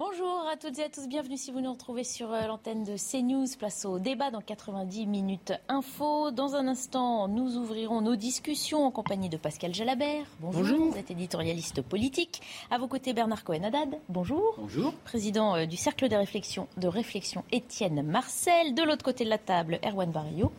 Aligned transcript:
Bonjour 0.00 0.48
à 0.50 0.56
toutes 0.56 0.78
et 0.78 0.84
à 0.84 0.88
tous, 0.88 1.06
bienvenue 1.06 1.36
si 1.36 1.52
vous 1.52 1.60
nous 1.60 1.72
retrouvez 1.72 2.04
sur 2.04 2.32
euh, 2.32 2.46
l'antenne 2.46 2.84
de 2.84 2.96
CNews. 2.96 3.44
Place 3.58 3.84
au 3.84 3.98
débat 3.98 4.30
dans 4.30 4.40
90 4.40 5.06
minutes 5.06 5.52
info. 5.68 6.30
Dans 6.30 6.54
un 6.54 6.68
instant, 6.68 7.28
nous 7.28 7.58
ouvrirons 7.58 8.00
nos 8.00 8.16
discussions 8.16 8.86
en 8.86 8.90
compagnie 8.90 9.28
de 9.28 9.36
Pascal 9.36 9.74
Jalabert. 9.74 10.24
Bonjour. 10.40 10.92
Vous 10.92 10.96
êtes 10.96 11.10
éditorialiste 11.10 11.82
politique. 11.82 12.40
À 12.70 12.78
vos 12.78 12.88
côtés, 12.88 13.12
Bernard 13.12 13.44
Cohen-Haddad. 13.44 13.98
Bonjour. 14.08 14.54
Bonjour. 14.56 14.94
Président 15.04 15.54
euh, 15.54 15.66
du 15.66 15.76
Cercle 15.76 16.08
des 16.08 16.16
réflexions, 16.16 16.66
de 16.78 16.88
réflexion, 16.88 17.44
Étienne 17.52 18.00
Marcel. 18.00 18.72
De 18.72 18.82
l'autre 18.82 19.04
côté 19.04 19.24
de 19.24 19.28
la 19.28 19.36
table, 19.36 19.80
Erwan 19.84 20.10
Barrio. 20.10 20.50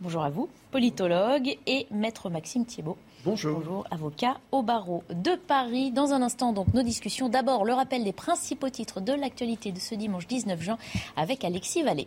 Bonjour 0.00 0.22
à 0.22 0.30
vous, 0.30 0.48
politologue 0.70 1.58
et 1.66 1.86
maître 1.90 2.30
Maxime 2.30 2.64
Thiebaud. 2.64 2.96
Bonjour. 3.26 3.58
Bonjour, 3.58 3.84
avocat 3.90 4.36
au 4.52 4.62
barreau 4.62 5.02
de 5.10 5.34
Paris. 5.34 5.90
Dans 5.90 6.12
un 6.12 6.22
instant, 6.22 6.52
donc, 6.52 6.72
nos 6.74 6.84
discussions. 6.84 7.28
D'abord, 7.28 7.64
le 7.64 7.74
rappel 7.74 8.04
des 8.04 8.12
principaux 8.12 8.70
titres 8.70 9.00
de 9.00 9.12
l'actualité 9.12 9.72
de 9.72 9.80
ce 9.80 9.96
dimanche 9.96 10.28
19 10.28 10.62
juin 10.62 10.78
avec 11.16 11.42
Alexis 11.42 11.82
Vallée. 11.82 12.06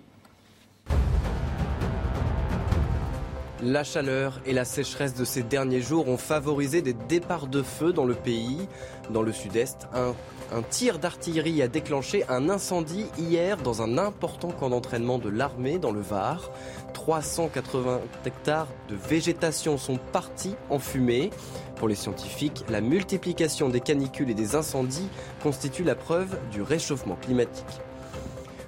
La 3.62 3.84
chaleur 3.84 4.40
et 4.46 4.54
la 4.54 4.64
sécheresse 4.64 5.16
de 5.16 5.26
ces 5.26 5.44
derniers 5.44 5.82
jours 5.82 6.08
ont 6.08 6.16
favorisé 6.16 6.82
des 6.82 6.94
départs 6.94 7.48
de 7.48 7.62
feu 7.62 7.92
dans 7.92 8.06
le 8.06 8.14
pays. 8.14 8.70
Dans 9.10 9.22
le 9.22 9.34
sud-est, 9.34 9.90
un, 9.94 10.16
un 10.56 10.62
tir 10.62 10.98
d'artillerie 10.98 11.62
a 11.62 11.68
déclenché 11.68 12.24
un 12.30 12.50
incendie 12.50 13.08
hier 13.18 13.58
dans 13.58 13.82
un 13.82 13.98
important 13.98 14.52
camp 14.52 14.70
d'entraînement 14.70 15.20
de 15.20 15.28
l'armée 15.28 15.78
dans 15.78 15.92
le 15.92 16.00
Var. 16.00 16.50
380 16.94 18.00
hectares 18.26 18.68
de 18.88 18.96
végétation 18.96 19.78
sont 19.78 20.00
partis 20.14 20.56
en 20.70 20.80
fumée. 20.80 21.30
Pour 21.76 21.90
les 21.90 21.96
scientifiques, 21.96 22.64
la 22.70 22.80
multiplication 22.80 23.68
des 23.68 23.82
canicules 23.82 24.30
et 24.30 24.36
des 24.36 24.56
incendies 24.56 25.10
constitue 25.44 25.84
la 25.84 25.96
preuve 25.96 26.38
du 26.52 26.62
réchauffement 26.62 27.18
climatique. 27.18 27.82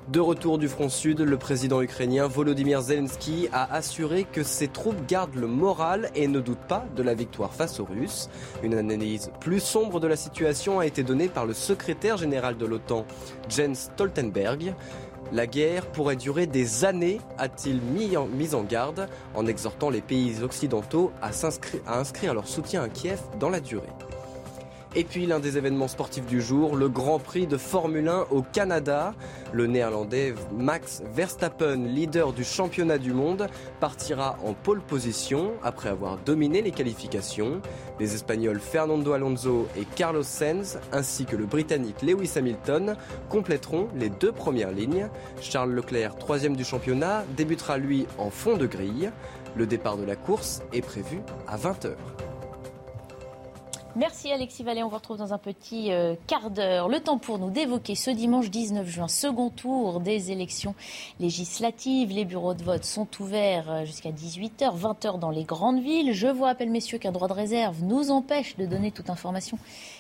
De 0.08 0.20
retour 0.20 0.58
du 0.58 0.68
front 0.68 0.90
sud, 0.90 1.22
le 1.22 1.38
président 1.38 1.82
ukrainien 1.82 2.28
Volodymyr 2.28 2.82
Zelensky 2.82 3.48
a 3.54 3.72
assuré 3.74 4.26
que 4.26 4.44
ses 4.44 4.68
troupes 4.68 5.06
gardent 5.08 5.36
le 5.36 5.48
moral 5.48 6.10
et 6.16 6.28
ne 6.28 6.40
doutent 6.40 6.68
pas 6.68 6.86
de 6.96 7.04
la 7.04 7.14
victoire 7.14 7.54
face 7.54 7.80
aux 7.80 7.86
Russes. 7.86 8.28
Une 8.64 8.74
analyse 8.74 9.32
plus 9.40 9.60
sombre 9.60 10.00
de 10.00 10.08
la 10.08 10.16
situation 10.16 10.80
a 10.80 10.88
été 10.88 11.04
donnée 11.04 11.30
par 11.30 11.46
le 11.46 11.54
secrétaire 11.54 12.18
général 12.18 12.58
de 12.58 12.66
l'OTAN, 12.66 13.06
Jens 13.48 13.92
Stoltenberg. 13.94 14.74
La 15.32 15.48
guerre 15.48 15.86
pourrait 15.86 16.18
durer 16.18 16.46
des 16.46 16.84
années, 16.84 17.22
a-t-il 17.38 17.80
mis 17.80 18.18
en, 18.18 18.64
garde, 18.64 19.08
en 19.34 19.46
exhortant 19.46 19.90
les 19.90 20.02
pays 20.02 20.42
occidentaux 20.44 21.12
à 21.22 21.30
inscrire 21.88 22.34
leur 22.34 22.48
soutien 22.48 22.84
à 22.84 22.90
Kiev 22.90 23.22
dans 23.40 23.50
la 23.50 23.62
durée. 23.62 23.88
Et 24.94 25.06
puis 25.06 25.26
l'un 25.26 25.40
des 25.40 25.58
événements 25.58 25.88
sportifs 25.88 26.26
du 26.26 26.42
jour, 26.42 26.76
le 26.76 26.90
Grand 26.90 27.18
Prix 27.18 27.48
de 27.48 27.56
Formule 27.56 28.10
1 28.10 28.26
au 28.30 28.42
Canada. 28.42 29.14
Le 29.54 29.66
néerlandais 29.66 30.34
Max 30.54 31.02
Verstappen, 31.14 31.78
leader 31.86 32.34
du 32.34 32.44
championnat 32.44 32.98
du 32.98 33.14
monde, 33.14 33.48
partira 33.80 34.38
en 34.44 34.54
pole 34.54 34.82
position 34.82 35.54
après 35.64 35.88
avoir 35.88 36.18
dominé 36.18 36.62
les 36.62 36.72
qualifications. 36.72 37.62
Les 38.02 38.16
Espagnols 38.16 38.60
Fernando 38.60 39.14
Alonso 39.14 39.66
et 39.78 39.86
Carlos 39.96 40.24
Sainz, 40.24 40.78
ainsi 40.92 41.24
que 41.24 41.38
le 41.38 41.46
Britannique 41.46 42.02
Lewis 42.02 42.34
Hamilton, 42.36 42.98
compléteront 43.30 43.88
les 43.96 44.10
deux 44.10 44.34
premières 44.34 44.74
lignes. 44.74 45.08
Charles 45.40 45.72
Leclerc, 45.72 46.18
troisième 46.18 46.58
du 46.58 46.66
championnat, 46.66 47.24
débutera 47.38 47.78
lui 47.78 48.08
en 48.18 48.30
fond 48.30 48.58
de 48.58 48.68
grille. 48.68 49.10
Le 49.56 49.66
départ 49.66 49.96
de 49.96 50.04
la 50.04 50.18
course 50.18 50.62
est 50.74 50.82
prévu 50.82 51.22
à 51.48 51.58
20h. 51.58 51.92
Merci 53.98 54.32
Alexis 54.32 54.64
Vallée. 54.64 54.84
On 54.84 54.88
vous 54.88 54.96
retrouve 54.96 55.18
dans 55.18 55.34
un 55.34 55.38
petit 55.38 55.92
euh, 55.92 56.16
quart 56.26 56.50
d'heure. 56.50 56.88
Le 56.88 57.02
temps 57.02 57.18
pour 57.18 57.40
nous 57.40 57.50
d'évoquer 57.50 57.96
ce 57.96 58.10
dimanche 58.10 58.50
19 58.50 58.88
juin, 58.88 59.10
second 59.10 59.50
tour 59.50 60.00
des 60.00 60.32
élections 60.32 60.76
législatives. 61.20 62.10
Les 62.10 62.24
bureaux 62.24 62.54
de 62.54 62.64
vote 62.64 62.86
sont 62.86 63.08
ouverts 63.20 63.70
euh, 63.70 63.86
jusqu'à 63.86 64.12
18h, 64.12 64.80
20h 64.80 65.20
dans 65.20 65.30
les 65.30 65.44
grandes 65.44 65.82
villes. 65.82 66.14
Je 66.14 66.28
vous 66.28 66.44
rappelle, 66.44 66.70
messieurs, 66.70 67.00
qu'un 67.00 67.12
droit 67.12 67.28
de 67.28 67.34
réserve 67.34 67.84
nous 67.84 68.12
empêche 68.12 68.56
de 68.56 68.66
donner 68.66 68.92
toute 68.92 69.10
information 69.10 69.58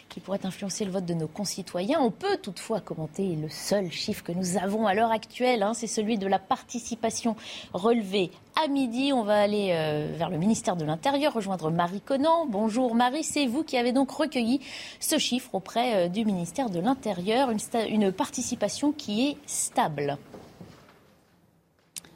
qui 0.08 0.22
pourrait 0.22 0.46
influencer 0.46 0.86
le 0.86 0.92
vote 0.92 1.06
de 1.06 1.14
nos 1.14 1.28
concitoyens. 1.28 2.00
On 2.00 2.12
peut 2.12 2.38
toutefois 2.38 2.80
commenter 2.80 3.36
le 3.36 3.50
seul 3.50 3.92
chiffre 3.92 4.24
que 4.24 4.32
nous 4.32 4.58
avons 4.58 4.88
à 4.88 4.94
l'heure 4.94 5.12
actuelle, 5.12 5.64
hein, 5.64 5.74
c'est 5.74 5.88
celui 5.88 6.18
de 6.18 6.28
la 6.28 6.40
participation 6.40 7.36
relevée 7.74 8.32
à 8.56 8.68
midi. 8.68 9.12
On 9.14 9.24
va 9.24 9.40
aller 9.40 9.70
euh, 9.72 10.14
vers 10.16 10.30
le 10.30 10.38
ministère 10.38 10.76
de 10.76 10.86
l'Intérieur, 10.86 11.34
rejoindre 11.34 11.70
Marie 11.72 12.02
Conan. 12.02 12.46
Bonjour 12.48 12.96
Marie, 12.96 13.24
c'est 13.24 13.46
vous 13.46 13.64
qui 13.64 13.78
avez 13.78 13.92
donc 13.92 14.12
recueilli 14.12 14.62
ce 15.00 15.18
chiffre 15.18 15.54
auprès 15.56 16.06
euh, 16.06 16.08
du 16.08 16.26
ministère 16.26 16.70
de 16.70 16.80
l'Intérieur, 16.80 17.52
une, 17.52 17.60
une 17.90 18.12
participation 18.12 18.92
qui 18.92 19.30
est 19.30 19.38
stable. 19.46 20.18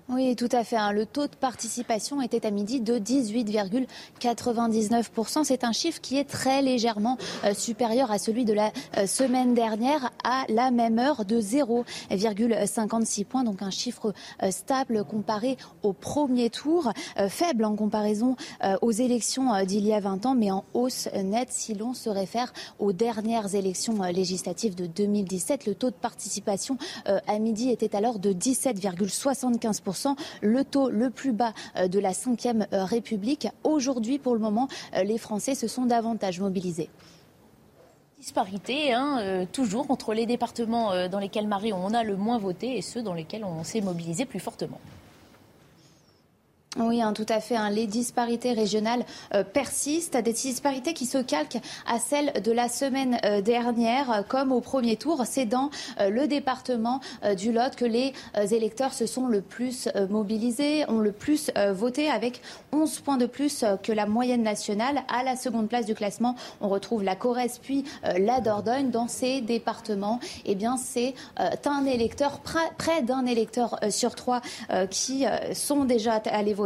Oui, 0.08 0.36
tout 0.36 0.50
à 0.52 0.64
fait. 0.64 0.76
Hein. 0.76 0.92
Le 0.92 1.08
taux 1.08 1.26
de 1.26 1.36
participation 1.36 2.22
était 2.22 2.46
à 2.46 2.52
midi 2.52 2.80
de 2.80 3.00
18,99%. 3.00 5.44
C'est 5.44 5.64
un 5.64 5.72
chiffre 5.72 6.00
qui 6.00 6.20
est 6.20 6.30
très 6.30 6.62
légèrement 6.62 7.18
euh, 7.44 7.56
supérieur 7.56 8.12
à 8.12 8.20
celui 8.20 8.46
de 8.46 8.54
la 8.54 8.72
euh, 8.98 9.08
semaine 9.08 9.56
dernière 9.56 10.12
à 10.24 10.44
la 10.50 10.70
même 10.70 11.00
heure 11.00 11.26
de 11.26 11.42
0,56 11.42 13.26
points. 13.26 13.44
Donc 13.44 13.64
un 13.64 13.72
chiffre 13.72 14.14
euh, 14.44 14.52
stable 14.52 15.06
comparé 15.06 15.58
au 15.82 15.92
premier 15.92 16.52
tour, 16.52 16.94
faible 17.30 17.66
en 17.66 17.76
comparaison 17.76 18.36
aux 18.82 18.92
élections 18.92 19.64
d'il 19.66 19.88
y 19.88 19.94
a 19.94 20.00
20 20.00 20.26
ans, 20.26 20.34
mais 20.36 20.50
en 20.52 20.64
hausse 20.74 21.10
nette 21.14 21.52
si 21.52 21.74
l'on 21.74 21.94
se 21.94 22.10
réfère 22.10 22.54
aux 22.80 22.94
dernières 22.94 23.56
élections 23.56 24.02
législatives 24.04 24.76
de 24.76 24.86
2017. 24.86 25.66
Le 25.66 25.76
taux 25.76 25.90
de 25.90 25.96
participation 25.96 26.78
à 27.06 27.40
midi 27.40 27.70
était 27.70 27.96
alors 27.96 28.20
de 28.20 28.34
17,75% 28.34 29.95
le 30.42 30.64
taux 30.64 30.90
le 30.90 31.10
plus 31.10 31.32
bas 31.32 31.54
euh, 31.78 31.88
de 31.88 32.00
la 32.00 32.12
Ve 32.12 32.68
euh, 32.74 32.84
République. 32.86 33.48
Aujourd'hui, 33.64 34.20
pour 34.20 34.34
le 34.34 34.40
moment, 34.40 34.68
euh, 34.96 35.04
les 35.04 35.18
Français 35.18 35.56
se 35.56 35.68
sont 35.68 35.86
davantage 35.86 36.40
mobilisés 36.40 36.90
disparité, 38.18 38.92
hein, 38.92 39.46
toujours 39.52 39.92
entre 39.92 40.16
les 40.16 40.26
départements 40.26 41.08
dans 41.10 41.20
lesquels 41.20 41.48
Marie 41.48 41.74
on 41.74 41.94
a 41.94 42.04
le 42.04 42.16
moins 42.16 42.40
voté 42.40 42.76
et 42.76 42.82
ceux 42.82 43.04
dans 43.04 43.14
lesquels 43.14 43.46
on 43.46 43.64
s'est 43.64 43.82
mobilisé 43.82 44.26
plus 44.26 44.40
fortement. 44.40 44.80
Oui, 46.78 47.02
hein, 47.02 47.14
tout 47.14 47.26
à 47.30 47.40
fait. 47.40 47.56
Hein. 47.56 47.70
Les 47.70 47.88
disparités 47.88 48.52
régionales 48.52 49.06
euh, 49.34 49.46
persistent, 49.46 50.18
des 50.18 50.34
disparités 50.34 50.94
qui 50.94 51.06
se 51.06 51.18
calquent 51.20 51.62
à 51.88 52.00
celles 52.00 52.34
de 52.44 52.52
la 52.52 52.68
semaine 52.68 53.18
euh, 53.24 53.40
dernière, 53.40 54.12
euh, 54.12 54.22
comme 54.28 54.52
au 54.52 54.60
premier 54.60 54.98
tour. 54.98 55.24
C'est 55.26 55.46
dans 55.46 55.70
le 56.00 56.28
département 56.28 57.00
du 57.38 57.52
Lot 57.52 57.76
que 57.76 57.86
les 57.86 58.14
électeurs 58.52 58.94
se 58.94 59.06
sont 59.06 59.28
le 59.28 59.42
plus 59.42 59.88
mobilisés, 60.10 60.84
ont 60.90 61.00
le 61.00 61.12
plus 61.12 61.52
voté, 61.72 62.10
avec 62.10 62.42
11 62.72 63.00
points 63.00 63.18
de 63.18 63.26
plus 63.26 63.64
que 63.84 63.92
la 63.92 64.06
moyenne 64.06 64.44
nationale. 64.44 65.04
À 65.08 65.24
la 65.24 65.36
seconde 65.36 65.68
place 65.68 65.86
du 65.86 65.96
classement, 65.96 66.36
on 66.62 66.70
retrouve 66.70 67.04
la 67.04 67.16
Corrèze 67.16 67.60
puis 67.62 67.84
la 68.18 68.42
Dordogne. 68.42 68.90
Dans 68.90 69.08
ces 69.08 69.42
départements, 69.42 70.20
eh 70.46 70.56
bien, 70.56 70.78
c'est 70.78 71.14
un 71.38 71.86
électeur, 71.86 72.40
près 72.40 73.02
d'un 73.04 73.26
électeur 73.26 73.80
sur 73.90 74.16
trois 74.16 74.42
qui 74.90 75.26
sont 75.54 75.86
déjà 75.86 76.16
allés 76.32 76.54
voter 76.54 76.65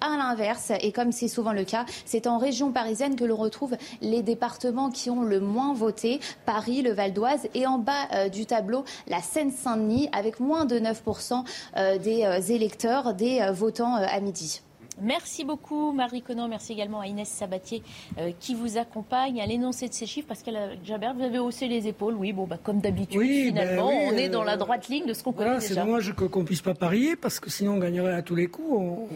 à 0.00 0.16
l'inverse, 0.16 0.72
et 0.80 0.92
comme 0.92 1.12
c'est 1.12 1.28
souvent 1.28 1.52
le 1.52 1.64
cas, 1.64 1.84
c'est 2.04 2.26
en 2.26 2.38
région 2.38 2.72
parisienne 2.72 3.16
que 3.16 3.24
l'on 3.24 3.36
retrouve 3.36 3.76
les 4.00 4.22
départements 4.22 4.90
qui 4.90 5.10
ont 5.10 5.22
le 5.22 5.40
moins 5.40 5.74
voté, 5.74 6.20
Paris, 6.46 6.82
le 6.82 6.92
Val 6.92 7.12
d'Oise, 7.12 7.48
et 7.54 7.66
en 7.66 7.78
bas 7.78 8.08
euh, 8.14 8.28
du 8.28 8.46
tableau, 8.46 8.84
la 9.08 9.20
Seine-Saint-Denis, 9.20 10.08
avec 10.12 10.40
moins 10.40 10.64
de 10.64 10.78
9% 10.78 11.44
euh, 11.76 11.98
des 11.98 12.24
euh, 12.24 12.40
électeurs, 12.40 13.14
des 13.14 13.50
votants 13.52 13.94
à 13.94 14.20
midi. 14.20 14.62
Merci 15.02 15.44
beaucoup 15.44 15.92
Marie 15.92 16.22
Conan, 16.22 16.48
merci 16.48 16.72
également 16.72 17.00
à 17.00 17.06
Inès 17.06 17.28
Sabatier 17.28 17.82
euh, 18.18 18.32
qui 18.38 18.54
vous 18.54 18.76
accompagne 18.76 19.40
à 19.40 19.46
l'énoncé 19.46 19.88
de 19.88 19.94
ces 19.94 20.06
chiffres. 20.06 20.28
Pascal 20.28 20.78
Jabert, 20.84 21.14
vous 21.14 21.22
avez 21.22 21.38
haussé 21.38 21.68
les 21.68 21.88
épaules. 21.88 22.14
Oui, 22.14 22.32
bon, 22.32 22.46
bah, 22.46 22.58
comme 22.62 22.80
d'habitude, 22.80 23.22
finalement, 23.22 23.88
ben 23.88 24.12
on 24.12 24.16
est 24.16 24.28
dans 24.28 24.44
la 24.44 24.54
euh, 24.54 24.56
droite 24.56 24.88
ligne 24.88 25.06
de 25.06 25.14
ce 25.14 25.22
qu'on 25.22 25.32
connaît 25.32 25.56
déjà. 25.56 25.60
C'est 25.60 25.74
dommage 25.74 26.12
qu'on 26.14 26.40
ne 26.40 26.44
puisse 26.44 26.60
pas 26.60 26.74
parier 26.74 27.16
parce 27.16 27.40
que 27.40 27.48
sinon 27.50 27.74
on 27.74 27.78
gagnerait 27.78 28.12
à 28.12 28.22
tous 28.22 28.34
les 28.34 28.48
coups. 28.48 28.68
On, 28.70 29.08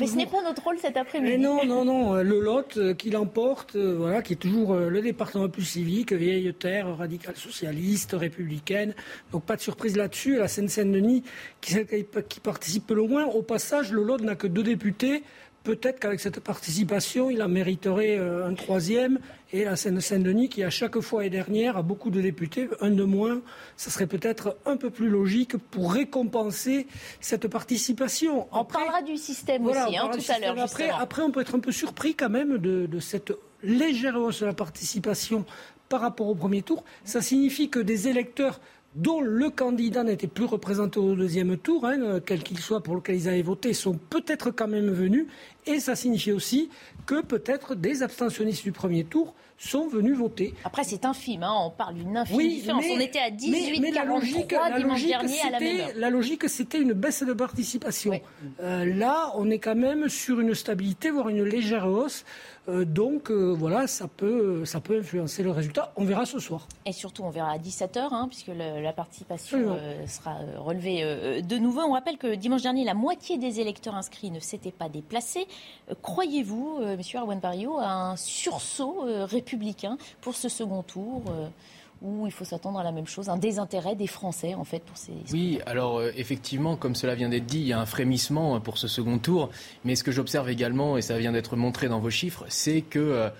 Mais 0.00 0.06
ce 0.06 0.16
n'est 0.16 0.26
pas 0.26 0.42
notre 0.42 0.62
rôle 0.62 0.78
cet 0.78 0.96
après-midi. 0.96 1.38
non, 1.38 1.64
non, 1.64 1.84
non. 1.84 2.14
Le 2.22 2.40
Lot 2.40 2.76
euh, 2.76 2.94
qui 2.94 3.10
l'emporte, 3.10 3.76
voilà, 3.76 4.22
qui 4.22 4.34
est 4.34 4.36
toujours 4.36 4.74
le 4.74 5.00
département 5.00 5.48
plus 5.48 5.64
civique, 5.64 6.12
vieille 6.12 6.52
terre, 6.54 6.96
radicale 6.96 7.36
socialiste, 7.36 8.12
républicaine. 8.12 8.94
Donc 9.32 9.44
pas 9.44 9.56
de 9.56 9.60
surprise 9.60 9.96
là-dessus. 9.96 10.36
La 10.36 10.48
Seine-Saint-Denis 10.48 11.24
qui, 11.60 11.76
qui 12.28 12.40
participe 12.40 12.90
le 12.90 13.02
moins. 13.02 13.24
Au 13.26 13.42
passage, 13.42 13.92
le 13.92 14.02
Lot 14.02 14.20
n'a 14.20 14.36
que 14.36 14.46
deux 14.46 14.62
députés 14.62 15.23
peut-être 15.64 15.98
qu'avec 15.98 16.20
cette 16.20 16.40
participation, 16.40 17.30
il 17.30 17.42
en 17.42 17.48
mériterait 17.48 18.18
euh, 18.18 18.46
un 18.46 18.54
troisième. 18.54 19.18
Et 19.52 19.64
la 19.64 19.76
Seine-Saint-Denis, 19.76 20.48
qui 20.48 20.62
à 20.62 20.70
chaque 20.70 21.00
fois 21.00 21.24
est 21.24 21.30
dernière, 21.30 21.76
a 21.76 21.82
beaucoup 21.82 22.10
de 22.10 22.20
députés, 22.20 22.68
un 22.80 22.90
de 22.90 23.04
moins, 23.04 23.40
ça 23.76 23.90
serait 23.90 24.06
peut-être 24.06 24.56
un 24.66 24.76
peu 24.76 24.90
plus 24.90 25.08
logique 25.08 25.56
pour 25.56 25.92
récompenser 25.92 26.86
cette 27.20 27.48
participation. 27.48 28.46
On 28.52 28.64
parlera 28.64 29.02
du 29.02 29.16
système 29.16 29.66
aussi, 29.66 29.96
hein, 29.96 30.10
tout 30.12 30.32
à 30.32 30.38
l'heure. 30.38 30.58
Après, 30.58 30.90
après, 30.90 31.22
on 31.22 31.30
peut 31.30 31.40
être 31.40 31.54
un 31.54 31.60
peu 31.60 31.72
surpris 31.72 32.14
quand 32.14 32.30
même 32.30 32.58
de, 32.58 32.86
de 32.86 33.00
cette 33.00 33.32
légère 33.62 34.16
hausse 34.16 34.40
de 34.40 34.46
la 34.46 34.54
participation 34.54 35.44
par 35.88 36.00
rapport 36.00 36.28
au 36.28 36.34
premier 36.34 36.62
tour. 36.62 36.84
Ça 37.04 37.20
signifie 37.20 37.68
que 37.68 37.78
des 37.78 38.08
électeurs 38.08 38.60
dont 38.94 39.20
le 39.20 39.50
candidat 39.50 40.04
n'était 40.04 40.26
plus 40.26 40.44
représenté 40.44 41.00
au 41.00 41.14
deuxième 41.14 41.56
tour, 41.56 41.84
hein, 41.84 42.20
quel 42.24 42.42
qu'il 42.42 42.58
soit 42.58 42.82
pour 42.82 42.94
lequel 42.94 43.16
ils 43.16 43.28
avaient 43.28 43.42
voté, 43.42 43.72
sont 43.72 43.98
peut-être 44.10 44.50
quand 44.50 44.68
même 44.68 44.90
venus. 44.90 45.26
Et 45.66 45.80
ça 45.80 45.96
signifie 45.96 46.32
aussi 46.32 46.68
que 47.06 47.22
peut-être 47.22 47.74
des 47.74 48.02
abstentionnistes 48.02 48.62
du 48.62 48.72
premier 48.72 49.04
tour 49.04 49.34
sont 49.56 49.88
venus 49.88 50.16
voter. 50.16 50.54
Après, 50.64 50.84
c'est 50.84 51.04
infime, 51.04 51.42
hein, 51.42 51.52
on 51.66 51.70
parle 51.70 51.94
d'une 51.94 52.16
infime 52.16 52.38
différence. 52.38 52.84
on 52.90 53.00
était 53.00 53.20
à 53.20 53.30
18 53.30 53.80
mais, 53.80 53.90
la 53.90 54.04
logique, 54.04 54.52
la 54.52 54.78
logique, 54.78 55.08
dernier 55.08 55.40
à 55.40 55.50
la 55.50 55.60
même 55.60 55.86
La 55.96 56.10
logique, 56.10 56.48
c'était 56.48 56.80
une 56.80 56.92
baisse 56.92 57.22
de 57.22 57.32
participation. 57.32 58.20
Euh, 58.60 58.84
là, 58.84 59.32
on 59.36 59.50
est 59.50 59.58
quand 59.58 59.76
même 59.76 60.08
sur 60.08 60.40
une 60.40 60.54
stabilité, 60.54 61.10
voire 61.10 61.28
une 61.28 61.44
légère 61.44 61.86
hausse. 61.86 62.24
Euh, 62.68 62.84
donc 62.84 63.30
euh, 63.30 63.52
voilà, 63.52 63.86
ça 63.86 64.08
peut, 64.08 64.64
ça 64.64 64.80
peut 64.80 64.98
influencer 64.98 65.42
le 65.42 65.50
résultat. 65.50 65.92
On 65.96 66.04
verra 66.04 66.24
ce 66.24 66.38
soir. 66.38 66.66
Et 66.86 66.92
surtout, 66.92 67.22
on 67.22 67.30
verra 67.30 67.50
à 67.50 67.58
17h, 67.58 68.08
hein, 68.10 68.26
puisque 68.28 68.50
la 68.56 68.92
participation 68.92 69.78
sera 70.06 70.36
relevée 70.58 71.42
de 71.42 71.56
nouveau. 71.58 71.82
On 71.82 71.92
rappelle 71.92 72.16
que 72.16 72.34
dimanche 72.34 72.62
dernier, 72.62 72.84
la 72.84 72.94
moitié 72.94 73.38
des 73.38 73.60
électeurs 73.60 73.94
inscrits 73.94 74.30
ne 74.30 74.40
s'étaient 74.40 74.72
pas 74.72 74.88
déplacés. 74.88 75.46
Croyez-vous, 76.02 76.80
Monsieur 76.96 77.18
Arwan 77.18 77.38
Barrio, 77.38 77.78
à 77.78 77.90
un 77.90 78.16
sursaut 78.16 79.04
républicain 79.24 79.98
pour 80.20 80.34
ce 80.34 80.48
second 80.48 80.82
tour 80.82 81.22
euh, 81.28 81.48
où 82.02 82.26
il 82.26 82.32
faut 82.32 82.44
s'attendre 82.44 82.78
à 82.78 82.82
la 82.82 82.92
même 82.92 83.06
chose, 83.06 83.28
un 83.28 83.36
désintérêt 83.36 83.96
des 83.96 84.06
Français 84.06 84.54
en 84.54 84.64
fait 84.64 84.80
pour 84.80 84.96
ces. 84.96 85.12
Oui, 85.32 85.60
alors 85.66 85.98
euh, 85.98 86.12
effectivement, 86.16 86.76
comme 86.76 86.94
cela 86.94 87.14
vient 87.14 87.28
d'être 87.28 87.46
dit, 87.46 87.60
il 87.60 87.66
y 87.66 87.72
a 87.72 87.80
un 87.80 87.86
frémissement 87.86 88.60
pour 88.60 88.78
ce 88.78 88.88
second 88.88 89.18
tour. 89.18 89.50
Mais 89.84 89.96
ce 89.96 90.04
que 90.04 90.12
j'observe 90.12 90.48
également, 90.48 90.96
et 90.96 91.02
ça 91.02 91.18
vient 91.18 91.32
d'être 91.32 91.56
montré 91.56 91.88
dans 91.88 92.00
vos 92.00 92.10
chiffres, 92.10 92.44
c'est 92.48 92.82
qu'il 92.82 93.00
euh, 93.00 93.30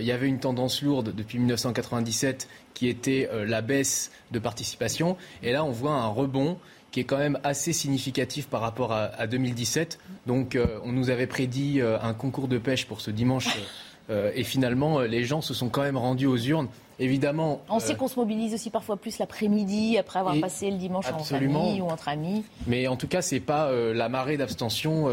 y 0.00 0.12
avait 0.12 0.28
une 0.28 0.40
tendance 0.40 0.82
lourde 0.82 1.14
depuis 1.14 1.38
1997 1.38 2.48
qui 2.74 2.88
était 2.88 3.28
la 3.46 3.60
baisse 3.60 4.10
de 4.30 4.38
participation. 4.38 5.16
Et 5.42 5.52
là, 5.52 5.64
on 5.64 5.70
voit 5.70 5.92
un 5.92 6.06
rebond 6.06 6.58
qui 6.90 7.00
est 7.00 7.04
quand 7.04 7.18
même 7.18 7.38
assez 7.44 7.72
significatif 7.72 8.48
par 8.48 8.60
rapport 8.60 8.92
à, 8.92 9.26
2017. 9.26 9.98
Donc, 10.26 10.58
on 10.82 10.92
nous 10.92 11.10
avait 11.10 11.26
prédit 11.26 11.80
un 11.80 12.14
concours 12.14 12.48
de 12.48 12.58
pêche 12.58 12.86
pour 12.86 13.00
ce 13.00 13.10
dimanche. 13.10 13.58
Euh, 14.10 14.32
et 14.34 14.44
finalement, 14.44 15.00
euh, 15.00 15.06
les 15.06 15.24
gens 15.24 15.40
se 15.40 15.54
sont 15.54 15.68
quand 15.68 15.82
même 15.82 15.96
rendus 15.96 16.26
aux 16.26 16.36
urnes. 16.36 16.68
Évidemment. 16.98 17.62
On 17.68 17.80
sait 17.80 17.92
euh, 17.92 17.96
qu'on 17.96 18.06
se 18.06 18.18
mobilise 18.18 18.54
aussi 18.54 18.70
parfois 18.70 18.96
plus 18.96 19.18
l'après-midi, 19.18 19.98
après 19.98 20.20
avoir 20.20 20.38
passé 20.38 20.70
le 20.70 20.76
dimanche 20.76 21.06
en 21.12 21.18
famille 21.18 21.80
ou 21.80 21.86
entre 21.86 22.08
amis. 22.08 22.44
Mais 22.66 22.86
en 22.86 22.96
tout 22.96 23.08
cas, 23.08 23.22
ce 23.22 23.34
n'est 23.34 23.40
pas 23.40 23.72
la 23.72 24.08
marée 24.08 24.36
d'abstention 24.36 25.08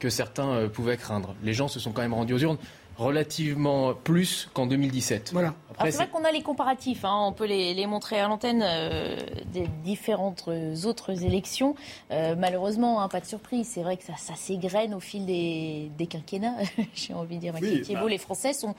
que 0.00 0.08
certains 0.08 0.68
pouvaient 0.68 0.96
craindre. 0.96 1.34
Les 1.44 1.52
gens 1.52 1.68
se 1.68 1.78
sont 1.78 1.92
quand 1.92 2.02
même 2.02 2.14
rendus 2.14 2.34
aux 2.34 2.38
urnes 2.38 2.58
relativement 2.98 3.94
plus 3.94 4.50
qu'en 4.52 4.66
2017. 4.66 5.30
Voilà. 5.32 5.54
c'est 5.78 5.92
vrai 5.92 6.08
qu'on 6.08 6.24
a 6.24 6.32
les 6.32 6.42
comparatifs, 6.42 7.04
hein. 7.04 7.26
on 7.26 7.32
peut 7.32 7.46
les, 7.46 7.86
montrer 7.86 8.18
à 8.18 8.26
l'antenne 8.26 8.62
euh, 8.64 9.16
des 9.52 9.68
différentes 9.84 10.48
autres 10.84 11.24
élections. 11.24 11.76
Euh, 12.10 12.34
malheureusement, 12.36 13.00
hein, 13.00 13.08
pas 13.08 13.20
de 13.20 13.26
surprise, 13.26 13.70
c'est 13.72 13.82
vrai 13.82 13.96
que 13.96 14.04
ça, 14.04 14.16
ça 14.16 14.34
s'égrène 14.34 14.94
au 14.94 15.00
fil 15.00 15.24
des, 15.24 16.06
quinquennats, 16.10 16.56
j'ai 16.94 17.14
envie 17.14 17.36
de 17.36 17.40
dire. 17.40 17.54
Oui, 17.60 17.82
bah. 17.92 18.00
Les 18.08 18.18
Français 18.18 18.52
sont 18.52 18.74